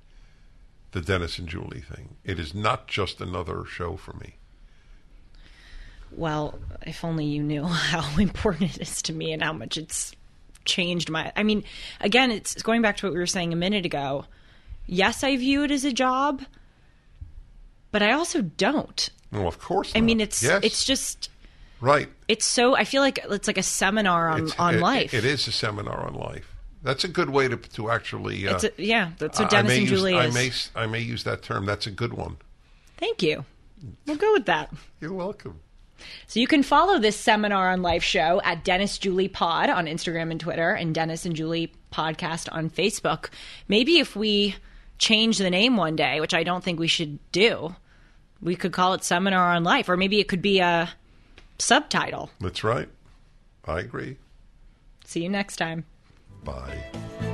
The 0.93 1.01
Dennis 1.01 1.39
and 1.39 1.49
Julie 1.49 1.81
thing. 1.81 2.17
It 2.23 2.39
is 2.39 2.55
not 2.55 2.87
just 2.87 3.19
another 3.21 3.65
show 3.65 3.97
for 3.97 4.13
me. 4.13 4.37
Well, 6.17 6.59
if 6.87 7.05
only 7.05 7.25
you 7.27 7.43
knew 7.43 7.65
how 7.65 8.19
important 8.19 8.77
it 8.77 8.83
is 8.83 9.03
to 9.03 9.13
me 9.13 9.33
and 9.33 9.43
how 9.43 9.53
much 9.53 9.77
it's 9.77 10.13
changed 10.65 11.11
my. 11.11 11.33
I 11.37 11.43
mean, 11.43 11.65
again, 12.01 12.31
it's 12.31 12.63
going 12.63 12.83
back 12.83 12.97
to 12.99 13.07
what 13.07 13.13
we 13.13 13.19
were 13.19 13.27
saying 13.27 13.53
a 13.53 13.57
minute 13.57 13.85
ago. 13.87 14.25
Yes, 14.87 15.25
I 15.25 15.37
view 15.37 15.63
it 15.65 15.71
as 15.71 15.85
a 15.85 15.93
job, 15.93 16.43
but 17.91 18.03
I 18.03 18.13
also 18.13 18.43
don't. 18.43 19.09
No, 19.33 19.47
of 19.47 19.59
course. 19.59 19.93
I 19.95 20.01
mean, 20.01 20.21
it's 20.21 20.43
yes, 20.43 20.63
it's 20.63 20.85
just 20.85 21.31
right. 21.81 22.09
it's 22.29 22.45
so. 22.45 22.77
I 22.77 22.85
feel 22.85 23.03
like 23.03 23.19
it's 23.31 23.47
like 23.49 23.59
a 23.59 23.63
seminar 23.63 24.29
on 24.29 24.45
It's- 24.45 24.59
on 24.59 24.77
it- 24.77 24.81
life. 24.81 25.15
It 25.15 25.25
is 25.25 25.49
a 25.49 25.53
seminar 25.53 26.07
on 26.07 26.15
life. 26.15 26.51
That's 26.83 27.03
a 27.03 27.09
good 27.09 27.31
way 27.31 27.49
to 27.49 27.57
to 27.57 27.91
actually. 27.91 28.47
Uh, 28.47 28.55
It's 28.55 28.65
a, 28.65 28.71
yeah, 28.77 29.13
that's 29.19 29.41
what 29.41 29.49
Dennis 29.51 29.73
and 29.73 29.81
use, 29.83 29.91
Julie 29.91 30.19
I 30.19 30.31
may 30.31 30.51
I 30.77 30.87
may 30.87 31.01
use 31.01 31.25
that 31.25 31.43
term. 31.43 31.65
That's 31.65 31.87
a 31.87 31.91
good 31.91 32.13
one. 32.13 32.37
Thank 32.99 33.23
you. 33.23 33.45
We'll 34.07 34.17
go 34.17 34.33
with 34.35 34.47
that. 34.47 34.71
You're 35.01 35.13
welcome. 35.13 35.61
So 36.27 36.41
you 36.41 36.47
can 36.47 36.63
follow 36.63 36.99
this 36.99 37.17
seminar 37.17 37.71
on 37.71 37.83
life 37.83 38.03
show 38.03 38.41
at 38.45 38.65
Dennis 38.65 38.99
Julie 38.99 39.29
Pod 39.29 39.71
on 39.71 39.87
Instagram 39.87 40.31
and 40.31 40.41
Twitter, 40.41 40.71
and 40.73 40.95
Dennis 40.95 41.25
and 41.25 41.37
Julie 41.37 41.73
Podcast 41.93 42.49
on 42.53 42.71
Facebook. 42.71 43.29
Maybe 43.69 43.99
if 43.99 44.17
we 44.17 44.57
change 44.99 45.39
the 45.39 45.51
name 45.51 45.77
one 45.77 45.97
day, 45.97 46.21
which 46.21 46.35
I 46.35 46.43
don't 46.43 46.63
think 46.63 46.79
we 46.79 46.89
should 46.89 47.19
do, 47.33 47.75
we 48.41 48.57
could 48.57 48.73
call 48.73 48.95
it 48.95 49.05
Seminar 49.05 49.55
on 49.55 49.65
Life, 49.65 49.89
or 49.89 49.97
maybe 49.97 50.21
it 50.21 50.29
could 50.29 50.43
be 50.43 50.61
a 50.61 50.91
subtitle. 51.59 52.31
That's 52.41 52.65
right. 52.65 52.89
I 53.65 53.81
agree. 53.81 54.19
See 55.05 55.23
you 55.23 55.29
next 55.29 55.57
time. 55.57 55.85
Bye. 56.45 57.34